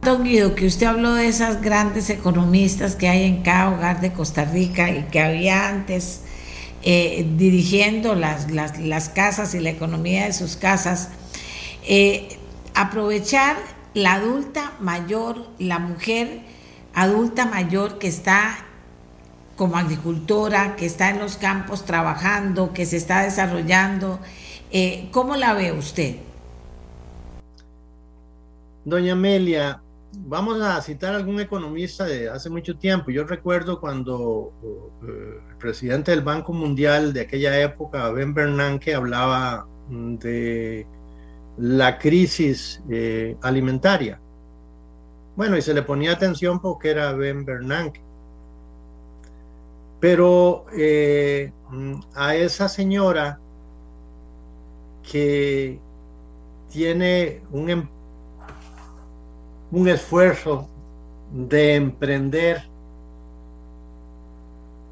Don 0.02 0.24
Guido, 0.24 0.56
que 0.56 0.66
usted 0.66 0.86
habló 0.86 1.14
de 1.14 1.28
esas 1.28 1.62
grandes 1.62 2.10
economistas 2.10 2.96
que 2.96 3.08
hay 3.08 3.22
en 3.22 3.42
cada 3.42 3.70
hogar 3.70 4.00
de 4.00 4.12
Costa 4.12 4.44
Rica 4.44 4.90
y 4.90 5.04
que 5.04 5.20
había 5.20 5.68
antes 5.68 6.22
eh, 6.82 7.24
dirigiendo 7.36 8.16
las, 8.16 8.50
las, 8.50 9.08
casas 9.10 9.54
y 9.54 9.60
la 9.60 9.70
economía 9.70 10.24
de 10.24 10.32
sus 10.32 10.56
casas, 10.56 11.10
eh, 11.86 12.36
aprovechar 12.74 13.56
la 13.94 14.14
adulta 14.14 14.72
mayor, 14.80 15.46
la 15.58 15.78
mujer 15.78 16.40
adulta 16.94 17.46
mayor 17.46 17.98
que 17.98 18.08
está 18.08 18.66
como 19.56 19.76
agricultora, 19.76 20.76
que 20.76 20.86
está 20.86 21.10
en 21.10 21.18
los 21.18 21.36
campos 21.36 21.84
trabajando, 21.84 22.72
que 22.72 22.86
se 22.86 22.96
está 22.96 23.22
desarrollando, 23.22 24.18
eh, 24.70 25.08
¿cómo 25.12 25.36
la 25.36 25.54
ve 25.54 25.72
usted? 25.72 26.16
Doña 28.84 29.12
Amelia, 29.12 29.80
vamos 30.18 30.60
a 30.60 30.80
citar 30.82 31.14
algún 31.14 31.40
economista 31.40 32.04
de 32.04 32.28
hace 32.28 32.50
mucho 32.50 32.76
tiempo. 32.76 33.10
Yo 33.10 33.24
recuerdo 33.24 33.80
cuando 33.80 34.52
eh, 35.06 35.40
el 35.50 35.56
presidente 35.58 36.10
del 36.10 36.22
Banco 36.22 36.52
Mundial 36.52 37.12
de 37.12 37.20
aquella 37.20 37.60
época, 37.60 38.10
Ben 38.10 38.34
Bernanke, 38.34 38.94
hablaba 38.94 39.66
de 39.88 40.86
la 41.58 41.98
crisis 41.98 42.82
eh, 42.88 43.36
alimentaria. 43.42 44.20
Bueno, 45.36 45.56
y 45.56 45.62
se 45.62 45.74
le 45.74 45.82
ponía 45.82 46.12
atención 46.12 46.60
porque 46.60 46.90
era 46.90 47.12
Ben 47.12 47.44
Bernanke. 47.44 48.00
Pero 50.00 50.66
eh, 50.76 51.52
a 52.14 52.34
esa 52.34 52.68
señora 52.68 53.38
que 55.02 55.78
tiene 56.70 57.42
un 57.50 57.70
empleo 57.70 58.02
un 59.72 59.88
esfuerzo 59.88 60.68
de 61.32 61.76
emprender 61.76 62.62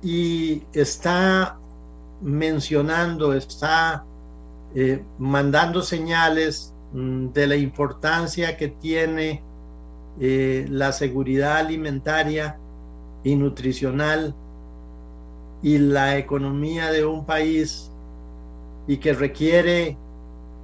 y 0.02 0.62
está 0.72 1.58
mencionando, 2.22 3.34
está 3.34 4.04
eh, 4.74 5.02
mandando 5.18 5.82
señales 5.82 6.74
mm, 6.92 7.28
de 7.28 7.46
la 7.46 7.56
importancia 7.56 8.56
que 8.56 8.68
tiene 8.68 9.42
eh, 10.20 10.66
la 10.68 10.92
seguridad 10.92 11.56
alimentaria 11.56 12.58
y 13.24 13.36
nutricional 13.36 14.34
y 15.62 15.78
la 15.78 16.16
economía 16.16 16.90
de 16.90 17.04
un 17.04 17.24
país 17.26 17.90
y 18.86 18.96
que 18.98 19.12
requiere 19.12 19.96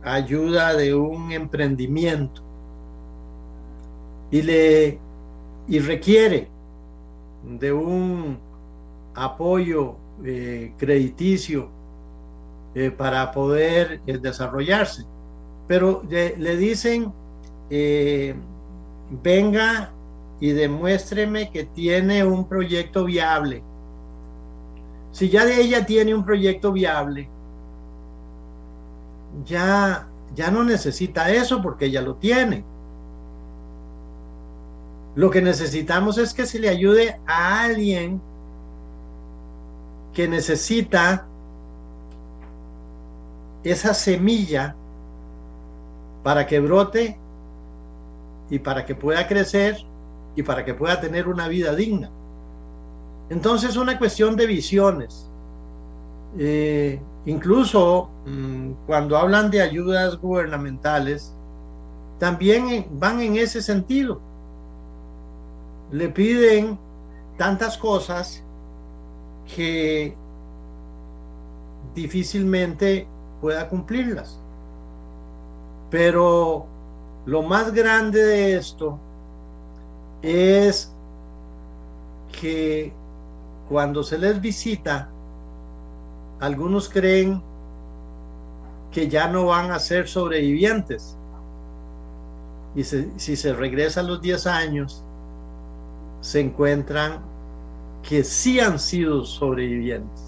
ayuda 0.02 0.74
de 0.74 0.94
un 0.94 1.32
emprendimiento. 1.32 2.42
Y 4.30 4.42
le 4.42 4.98
y 5.68 5.80
requiere 5.80 6.48
de 7.58 7.72
un 7.72 8.38
apoyo 9.14 9.96
eh, 10.24 10.72
crediticio 10.78 11.68
eh, 12.76 12.90
para 12.90 13.32
poder 13.32 14.00
eh, 14.06 14.18
desarrollarse. 14.18 15.04
Pero 15.66 16.02
le 16.08 16.56
dicen, 16.56 17.12
venga 19.22 19.90
y 20.38 20.50
demuéstreme 20.50 21.50
que 21.50 21.64
tiene 21.64 22.22
un 22.24 22.46
proyecto 22.46 23.04
viable. 23.04 23.64
Si 25.10 25.28
ya 25.28 25.44
de 25.44 25.60
ella 25.60 25.86
tiene 25.86 26.14
un 26.14 26.24
proyecto 26.24 26.70
viable, 26.70 27.28
ya, 29.44 30.06
ya 30.34 30.50
no 30.50 30.62
necesita 30.62 31.32
eso 31.32 31.60
porque 31.62 31.86
ella 31.86 32.02
lo 32.02 32.16
tiene. 32.16 32.62
Lo 35.16 35.30
que 35.30 35.40
necesitamos 35.40 36.18
es 36.18 36.34
que 36.34 36.44
se 36.44 36.58
le 36.58 36.68
ayude 36.68 37.18
a 37.26 37.62
alguien 37.62 38.20
que 40.12 40.28
necesita 40.28 41.26
esa 43.70 43.94
semilla 43.94 44.74
para 46.22 46.46
que 46.46 46.60
brote 46.60 47.18
y 48.50 48.58
para 48.58 48.84
que 48.84 48.94
pueda 48.94 49.26
crecer 49.26 49.76
y 50.34 50.42
para 50.42 50.64
que 50.64 50.74
pueda 50.74 51.00
tener 51.00 51.28
una 51.28 51.48
vida 51.48 51.74
digna. 51.74 52.10
Entonces 53.28 53.70
es 53.70 53.76
una 53.76 53.98
cuestión 53.98 54.36
de 54.36 54.46
visiones, 54.46 55.28
eh, 56.38 57.00
incluso 57.24 58.08
mm, 58.26 58.86
cuando 58.86 59.16
hablan 59.16 59.50
de 59.50 59.62
ayudas 59.62 60.16
gubernamentales, 60.16 61.34
también 62.18 62.86
van 62.92 63.20
en 63.20 63.36
ese 63.36 63.60
sentido. 63.62 64.20
Le 65.90 66.08
piden 66.08 66.78
tantas 67.36 67.76
cosas 67.78 68.42
que 69.54 70.14
difícilmente 71.94 73.06
pueda 73.46 73.68
cumplirlas. 73.68 74.40
Pero 75.88 76.66
lo 77.26 77.42
más 77.42 77.72
grande 77.72 78.20
de 78.20 78.56
esto 78.56 78.98
es 80.20 80.92
que 82.40 82.92
cuando 83.68 84.02
se 84.02 84.18
les 84.18 84.40
visita, 84.40 85.08
algunos 86.40 86.88
creen 86.88 87.40
que 88.90 89.06
ya 89.06 89.28
no 89.28 89.46
van 89.46 89.70
a 89.70 89.78
ser 89.78 90.08
sobrevivientes. 90.08 91.16
Y 92.74 92.82
si 92.82 93.36
se 93.36 93.52
regresa 93.52 94.00
a 94.00 94.02
los 94.02 94.20
10 94.20 94.44
años, 94.48 95.04
se 96.20 96.40
encuentran 96.40 97.20
que 98.02 98.24
sí 98.24 98.58
han 98.58 98.80
sido 98.80 99.24
sobrevivientes. 99.24 100.25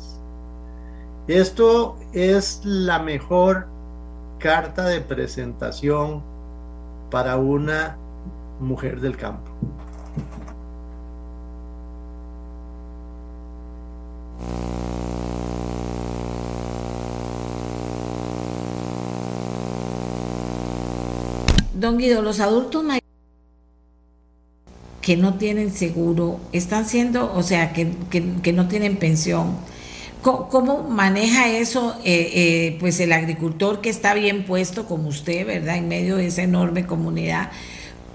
Esto 1.29 1.99
es 2.15 2.63
la 2.65 2.99
mejor 3.01 3.67
carta 4.39 4.87
de 4.87 5.03
presentación 5.03 6.23
para 7.11 7.37
una 7.37 7.99
mujer 8.61 9.03
del 9.03 9.17
campo. 9.19 9.51
Don 21.75 21.99
Guido, 21.99 22.23
los 22.23 22.41
adultos 22.41 22.83
mayores 22.83 23.05
que 25.03 25.17
no 25.17 25.35
tienen 25.35 25.73
seguro 25.73 26.41
están 26.53 26.87
siendo, 26.87 27.33
o 27.35 27.43
sea, 27.43 27.73
que, 27.73 28.53
no 28.53 28.69
tienen 28.69 28.97
pensión. 28.97 29.57
¿Cómo, 30.23 30.83
maneja 30.83 31.49
eso 31.49 31.97
eh, 32.05 32.31
eh, 32.35 32.77
pues 32.81 32.99
el 33.01 33.13
agricultor 33.13 33.81
que 33.81 33.89
está 33.89 34.15
bien 34.15 34.45
puesto 34.45 34.85
como 34.85 35.09
usted, 35.09 35.47
verdad, 35.47 35.77
en 35.77 35.89
medio 35.89 36.17
de 36.17 36.27
esa 36.27 36.43
enorme 36.43 36.87
comunidad? 36.87 37.51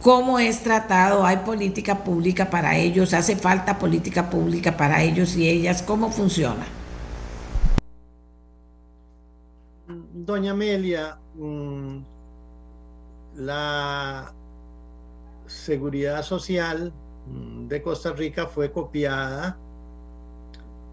¿Cómo 0.01 0.37
es 0.37 0.63
tratado? 0.63 1.25
¿Hay 1.25 1.37
política 1.37 2.03
pública 2.03 2.49
para 2.49 2.77
ellos? 2.77 3.13
¿Hace 3.13 3.37
falta 3.37 3.79
política 3.79 4.29
pública 4.29 4.75
para 4.75 5.01
ellos 5.01 5.37
y 5.37 5.47
ellas? 5.47 5.81
¿Cómo 5.81 6.11
funciona? 6.11 6.65
Doña 10.13 10.51
Amelia, 10.51 11.17
mm, 11.35 11.97
la 13.35 14.33
seguridad 15.47 16.21
social 16.21 16.93
mm, 17.27 17.67
de 17.67 17.81
Costa 17.81 18.11
Rica 18.11 18.47
fue 18.47 18.71
copiada 18.73 19.57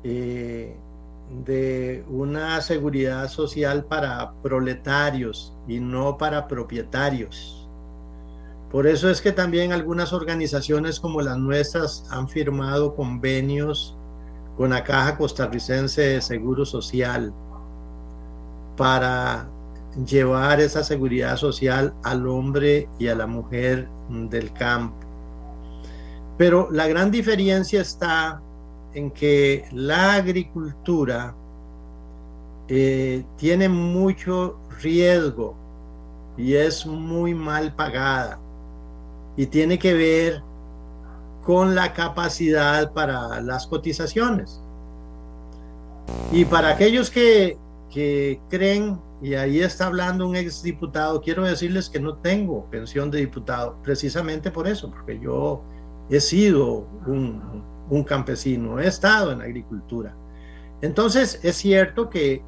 eh, 0.04 0.76
de 1.30 2.04
una 2.08 2.60
seguridad 2.60 3.28
social 3.28 3.84
para 3.84 4.32
proletarios 4.42 5.54
y 5.68 5.78
no 5.78 6.18
para 6.18 6.48
propietarios. 6.48 7.68
Por 8.70 8.86
eso 8.86 9.10
es 9.10 9.20
que 9.20 9.32
también 9.32 9.72
algunas 9.72 10.12
organizaciones 10.12 11.00
como 11.00 11.22
las 11.22 11.38
nuestras 11.38 12.04
han 12.10 12.28
firmado 12.28 12.94
convenios 12.94 13.96
con 14.56 14.70
la 14.70 14.84
Caja 14.84 15.16
Costarricense 15.16 16.02
de 16.02 16.20
Seguro 16.20 16.64
Social 16.64 17.32
para 18.76 19.48
llevar 20.06 20.60
esa 20.60 20.84
seguridad 20.84 21.36
social 21.36 21.94
al 22.04 22.28
hombre 22.28 22.88
y 22.98 23.08
a 23.08 23.14
la 23.14 23.26
mujer 23.26 23.88
del 24.08 24.52
campo. 24.52 24.96
Pero 26.38 26.68
la 26.70 26.86
gran 26.86 27.10
diferencia 27.10 27.80
está 27.80 28.40
en 28.94 29.10
que 29.10 29.64
la 29.72 30.14
agricultura 30.14 31.34
eh, 32.68 33.24
tiene 33.36 33.68
mucho 33.68 34.56
riesgo 34.82 35.56
y 36.36 36.54
es 36.54 36.86
muy 36.86 37.34
mal 37.34 37.74
pagada 37.74 38.38
y 39.36 39.46
tiene 39.46 39.78
que 39.78 39.94
ver 39.94 40.42
con 41.44 41.74
la 41.74 41.92
capacidad 41.92 42.92
para 42.92 43.40
las 43.40 43.66
cotizaciones. 43.66 44.60
Y 46.32 46.44
para 46.44 46.70
aquellos 46.70 47.10
que, 47.10 47.56
que 47.90 48.40
creen 48.48 48.98
y 49.22 49.34
ahí 49.34 49.60
está 49.60 49.86
hablando 49.86 50.26
un 50.26 50.36
ex 50.36 50.62
diputado. 50.62 51.20
Quiero 51.20 51.44
decirles 51.44 51.90
que 51.90 52.00
no 52.00 52.16
tengo 52.16 52.64
pensión 52.70 53.10
de 53.10 53.18
diputado, 53.18 53.76
precisamente 53.82 54.50
por 54.50 54.66
eso, 54.66 54.90
porque 54.90 55.18
yo 55.20 55.62
he 56.08 56.20
sido 56.20 56.86
un, 57.06 57.62
campesino, 58.04 58.78
he 58.78 58.86
estado 58.86 59.32
en 59.32 59.42
agricultura. 59.42 60.14
Entonces, 60.80 61.40
es 61.42 61.56
cierto 61.56 62.08
que, 62.08 62.42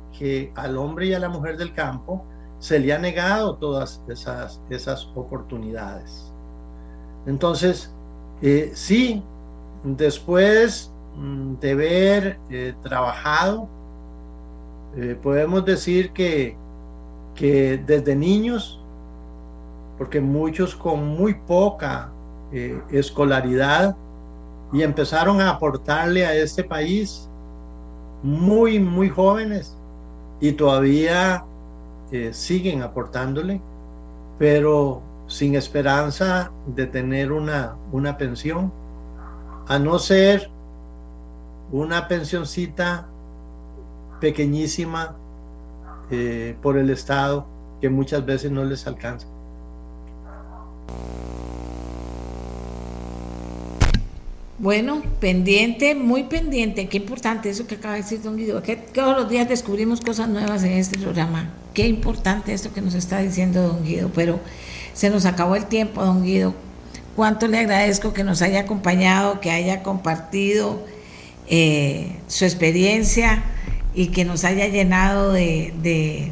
al 0.55 0.78
hombre 0.78 1.06
y 1.06 1.14
a 1.14 1.19
la 1.19 1.28
mujer 1.28 1.56
del 1.56 1.74
campo 1.74 2.24
se 2.60 2.78
le 2.78 2.93
ha 2.93 2.98
negado 2.98 3.56
todas 3.56 4.01
esas, 4.09 4.62
esas 4.70 5.10
oportunidades. 5.16 6.32
Entonces, 7.27 7.93
eh, 8.40 8.70
sí, 8.74 9.23
después 9.82 10.93
mm, 11.16 11.55
de 11.55 11.70
haber 11.73 12.39
eh, 12.51 12.74
trabajado, 12.82 13.69
eh, 14.97 15.19
podemos 15.20 15.64
decir 15.64 16.12
que 16.12 16.56
que 17.35 17.82
desde 17.86 18.14
niños, 18.14 18.81
porque 19.98 20.20
muchos 20.20 20.74
con 20.74 21.06
muy 21.06 21.35
poca 21.35 22.12
escolaridad 22.90 23.97
y 24.73 24.82
empezaron 24.82 25.40
a 25.40 25.51
aportarle 25.51 26.24
a 26.24 26.35
este 26.35 26.65
país 26.65 27.28
muy, 28.23 28.78
muy 28.78 29.09
jóvenes 29.11 29.77
y 30.40 30.53
todavía 30.53 31.44
eh, 32.11 32.32
siguen 32.32 32.82
aportándole, 32.82 33.61
pero 34.39 35.03
sin 35.27 35.55
esperanza 35.55 36.51
de 36.66 36.86
tener 36.86 37.32
una, 37.32 37.77
una 37.93 38.16
pensión, 38.16 38.73
a 39.69 39.78
no 39.78 39.99
ser 39.99 40.51
una 41.70 42.09
pensioncita 42.09 43.07
pequeñísima 44.20 45.16
eh, 46.11 46.57
por 46.62 46.77
el 46.77 46.90
Estado 46.90 47.47
que 47.81 47.89
muchas 47.89 48.24
veces 48.24 48.51
no 48.51 48.65
les 48.65 48.86
alcanza. 48.86 49.27
Bueno, 54.62 55.02
pendiente, 55.18 55.97
muy 55.97 56.22
pendiente. 56.22 56.86
Qué 56.86 56.98
importante 56.98 57.51
eso 57.51 57.66
que 57.66 57.74
acaba 57.74 57.94
de 57.94 58.02
decir 58.02 58.22
don 58.22 58.36
Guido. 58.36 58.62
Que 58.62 58.76
todos 58.76 59.16
los 59.16 59.28
días 59.28 59.48
descubrimos 59.48 60.01
cosas 60.01 60.28
nuevas 60.28 60.62
en 60.62 60.74
este 60.74 61.01
programa. 61.01 61.51
Qué 61.74 61.89
importante 61.89 62.52
esto 62.55 62.72
que 62.72 62.80
nos 62.80 62.94
está 62.94 63.18
diciendo 63.18 63.60
don 63.66 63.84
Guido. 63.84 64.12
Pero 64.14 64.39
se 64.94 65.10
nos 65.10 65.26
acabó 65.26 65.56
el 65.56 65.66
tiempo, 65.66 66.05
don 66.05 66.22
Guido. 66.22 66.55
Cuánto 67.16 67.48
le 67.48 67.59
agradezco 67.59 68.12
que 68.12 68.22
nos 68.22 68.40
haya 68.40 68.60
acompañado, 68.60 69.40
que 69.40 69.51
haya 69.51 69.82
compartido 69.82 70.80
eh, 71.48 72.20
su 72.28 72.44
experiencia 72.44 73.43
y 73.97 74.06
que 74.09 74.24
nos 74.24 74.44
haya 74.44 74.68
llenado 74.68 75.32
de, 75.32 76.30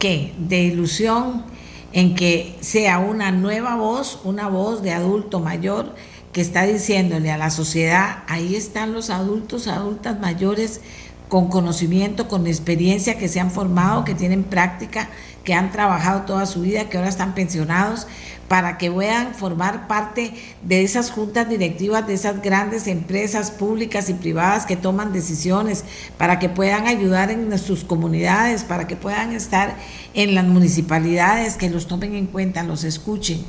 ¿qué? 0.00 0.34
de 0.38 0.62
ilusión 0.64 1.44
en 1.92 2.16
que 2.16 2.56
sea 2.62 2.98
una 2.98 3.30
nueva 3.30 3.76
voz, 3.76 4.18
una 4.24 4.48
voz 4.48 4.82
de 4.82 4.90
adulto 4.90 5.38
mayor 5.38 5.94
que 6.32 6.40
está 6.40 6.64
diciéndole 6.64 7.30
a 7.30 7.36
la 7.36 7.50
sociedad, 7.50 8.24
ahí 8.26 8.56
están 8.56 8.92
los 8.92 9.10
adultos, 9.10 9.68
adultas 9.68 10.18
mayores 10.18 10.80
con 11.28 11.48
conocimiento, 11.48 12.28
con 12.28 12.46
experiencia, 12.46 13.16
que 13.16 13.28
se 13.28 13.40
han 13.40 13.50
formado, 13.50 14.04
que 14.04 14.14
tienen 14.14 14.44
práctica, 14.44 15.08
que 15.44 15.54
han 15.54 15.72
trabajado 15.72 16.22
toda 16.22 16.44
su 16.44 16.60
vida, 16.60 16.88
que 16.88 16.98
ahora 16.98 17.08
están 17.08 17.34
pensionados, 17.34 18.06
para 18.48 18.76
que 18.76 18.90
puedan 18.90 19.34
formar 19.34 19.88
parte 19.88 20.34
de 20.62 20.82
esas 20.82 21.10
juntas 21.10 21.48
directivas 21.48 22.06
de 22.06 22.12
esas 22.12 22.42
grandes 22.42 22.86
empresas 22.86 23.50
públicas 23.50 24.10
y 24.10 24.14
privadas 24.14 24.66
que 24.66 24.76
toman 24.76 25.14
decisiones, 25.14 25.84
para 26.18 26.38
que 26.38 26.50
puedan 26.50 26.86
ayudar 26.86 27.30
en 27.30 27.58
sus 27.58 27.82
comunidades, 27.82 28.62
para 28.62 28.86
que 28.86 28.96
puedan 28.96 29.32
estar 29.32 29.76
en 30.12 30.34
las 30.34 30.44
municipalidades, 30.44 31.56
que 31.56 31.70
los 31.70 31.86
tomen 31.86 32.14
en 32.14 32.26
cuenta, 32.26 32.62
los 32.62 32.84
escuchen 32.84 33.42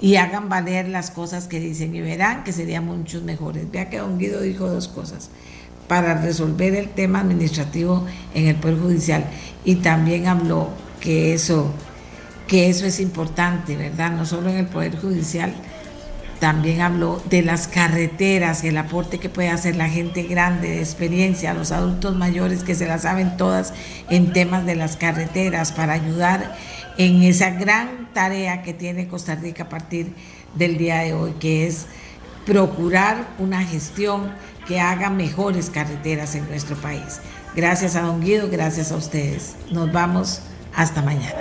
y 0.00 0.16
hagan 0.16 0.48
valer 0.48 0.88
las 0.88 1.10
cosas 1.10 1.48
que 1.48 1.60
dicen 1.60 1.94
y 1.94 2.00
verán 2.00 2.44
que 2.44 2.52
serían 2.52 2.86
muchos 2.86 3.22
mejores. 3.22 3.70
Vea 3.70 3.90
que 3.90 3.98
don 3.98 4.18
Guido 4.18 4.40
dijo 4.40 4.68
dos 4.68 4.88
cosas 4.88 5.30
para 5.88 6.20
resolver 6.20 6.74
el 6.74 6.90
tema 6.90 7.20
administrativo 7.20 8.04
en 8.34 8.46
el 8.46 8.56
Poder 8.56 8.78
Judicial 8.78 9.24
y 9.64 9.76
también 9.76 10.26
habló 10.26 10.68
que 11.00 11.34
eso 11.34 11.72
que 12.46 12.70
eso 12.70 12.86
es 12.86 12.98
importante, 12.98 13.76
¿verdad? 13.76 14.10
No 14.10 14.24
solo 14.24 14.48
en 14.48 14.56
el 14.56 14.66
Poder 14.66 14.98
Judicial, 14.98 15.54
también 16.40 16.80
habló 16.80 17.20
de 17.28 17.42
las 17.42 17.68
carreteras, 17.68 18.64
el 18.64 18.78
aporte 18.78 19.18
que 19.18 19.28
puede 19.28 19.50
hacer 19.50 19.76
la 19.76 19.88
gente 19.88 20.22
grande 20.22 20.68
de 20.68 20.80
experiencia, 20.80 21.52
los 21.52 21.72
adultos 21.72 22.16
mayores 22.16 22.62
que 22.62 22.74
se 22.74 22.86
las 22.86 23.02
saben 23.02 23.36
todas 23.36 23.74
en 24.08 24.32
temas 24.32 24.64
de 24.64 24.76
las 24.76 24.96
carreteras 24.96 25.72
para 25.72 25.94
ayudar 25.94 26.56
en 26.98 27.22
esa 27.22 27.50
gran 27.50 28.12
tarea 28.12 28.62
que 28.62 28.74
tiene 28.74 29.08
Costa 29.08 29.36
Rica 29.36 29.64
a 29.64 29.68
partir 29.68 30.12
del 30.54 30.76
día 30.76 30.98
de 30.98 31.14
hoy, 31.14 31.32
que 31.40 31.66
es 31.66 31.86
procurar 32.44 33.28
una 33.38 33.62
gestión 33.62 34.32
que 34.66 34.80
haga 34.80 35.08
mejores 35.08 35.70
carreteras 35.70 36.34
en 36.34 36.46
nuestro 36.48 36.76
país. 36.76 37.20
Gracias 37.54 37.96
a 37.96 38.02
don 38.02 38.20
Guido, 38.20 38.48
gracias 38.50 38.92
a 38.92 38.96
ustedes. 38.96 39.54
Nos 39.70 39.90
vamos 39.92 40.42
hasta 40.74 41.00
mañana. 41.00 41.38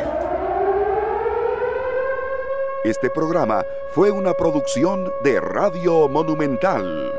Este 2.83 3.09
programa 3.09 3.63
fue 3.93 4.11
una 4.11 4.33
producción 4.33 5.11
de 5.23 5.41
Radio 5.41 6.07
Monumental. 6.07 7.11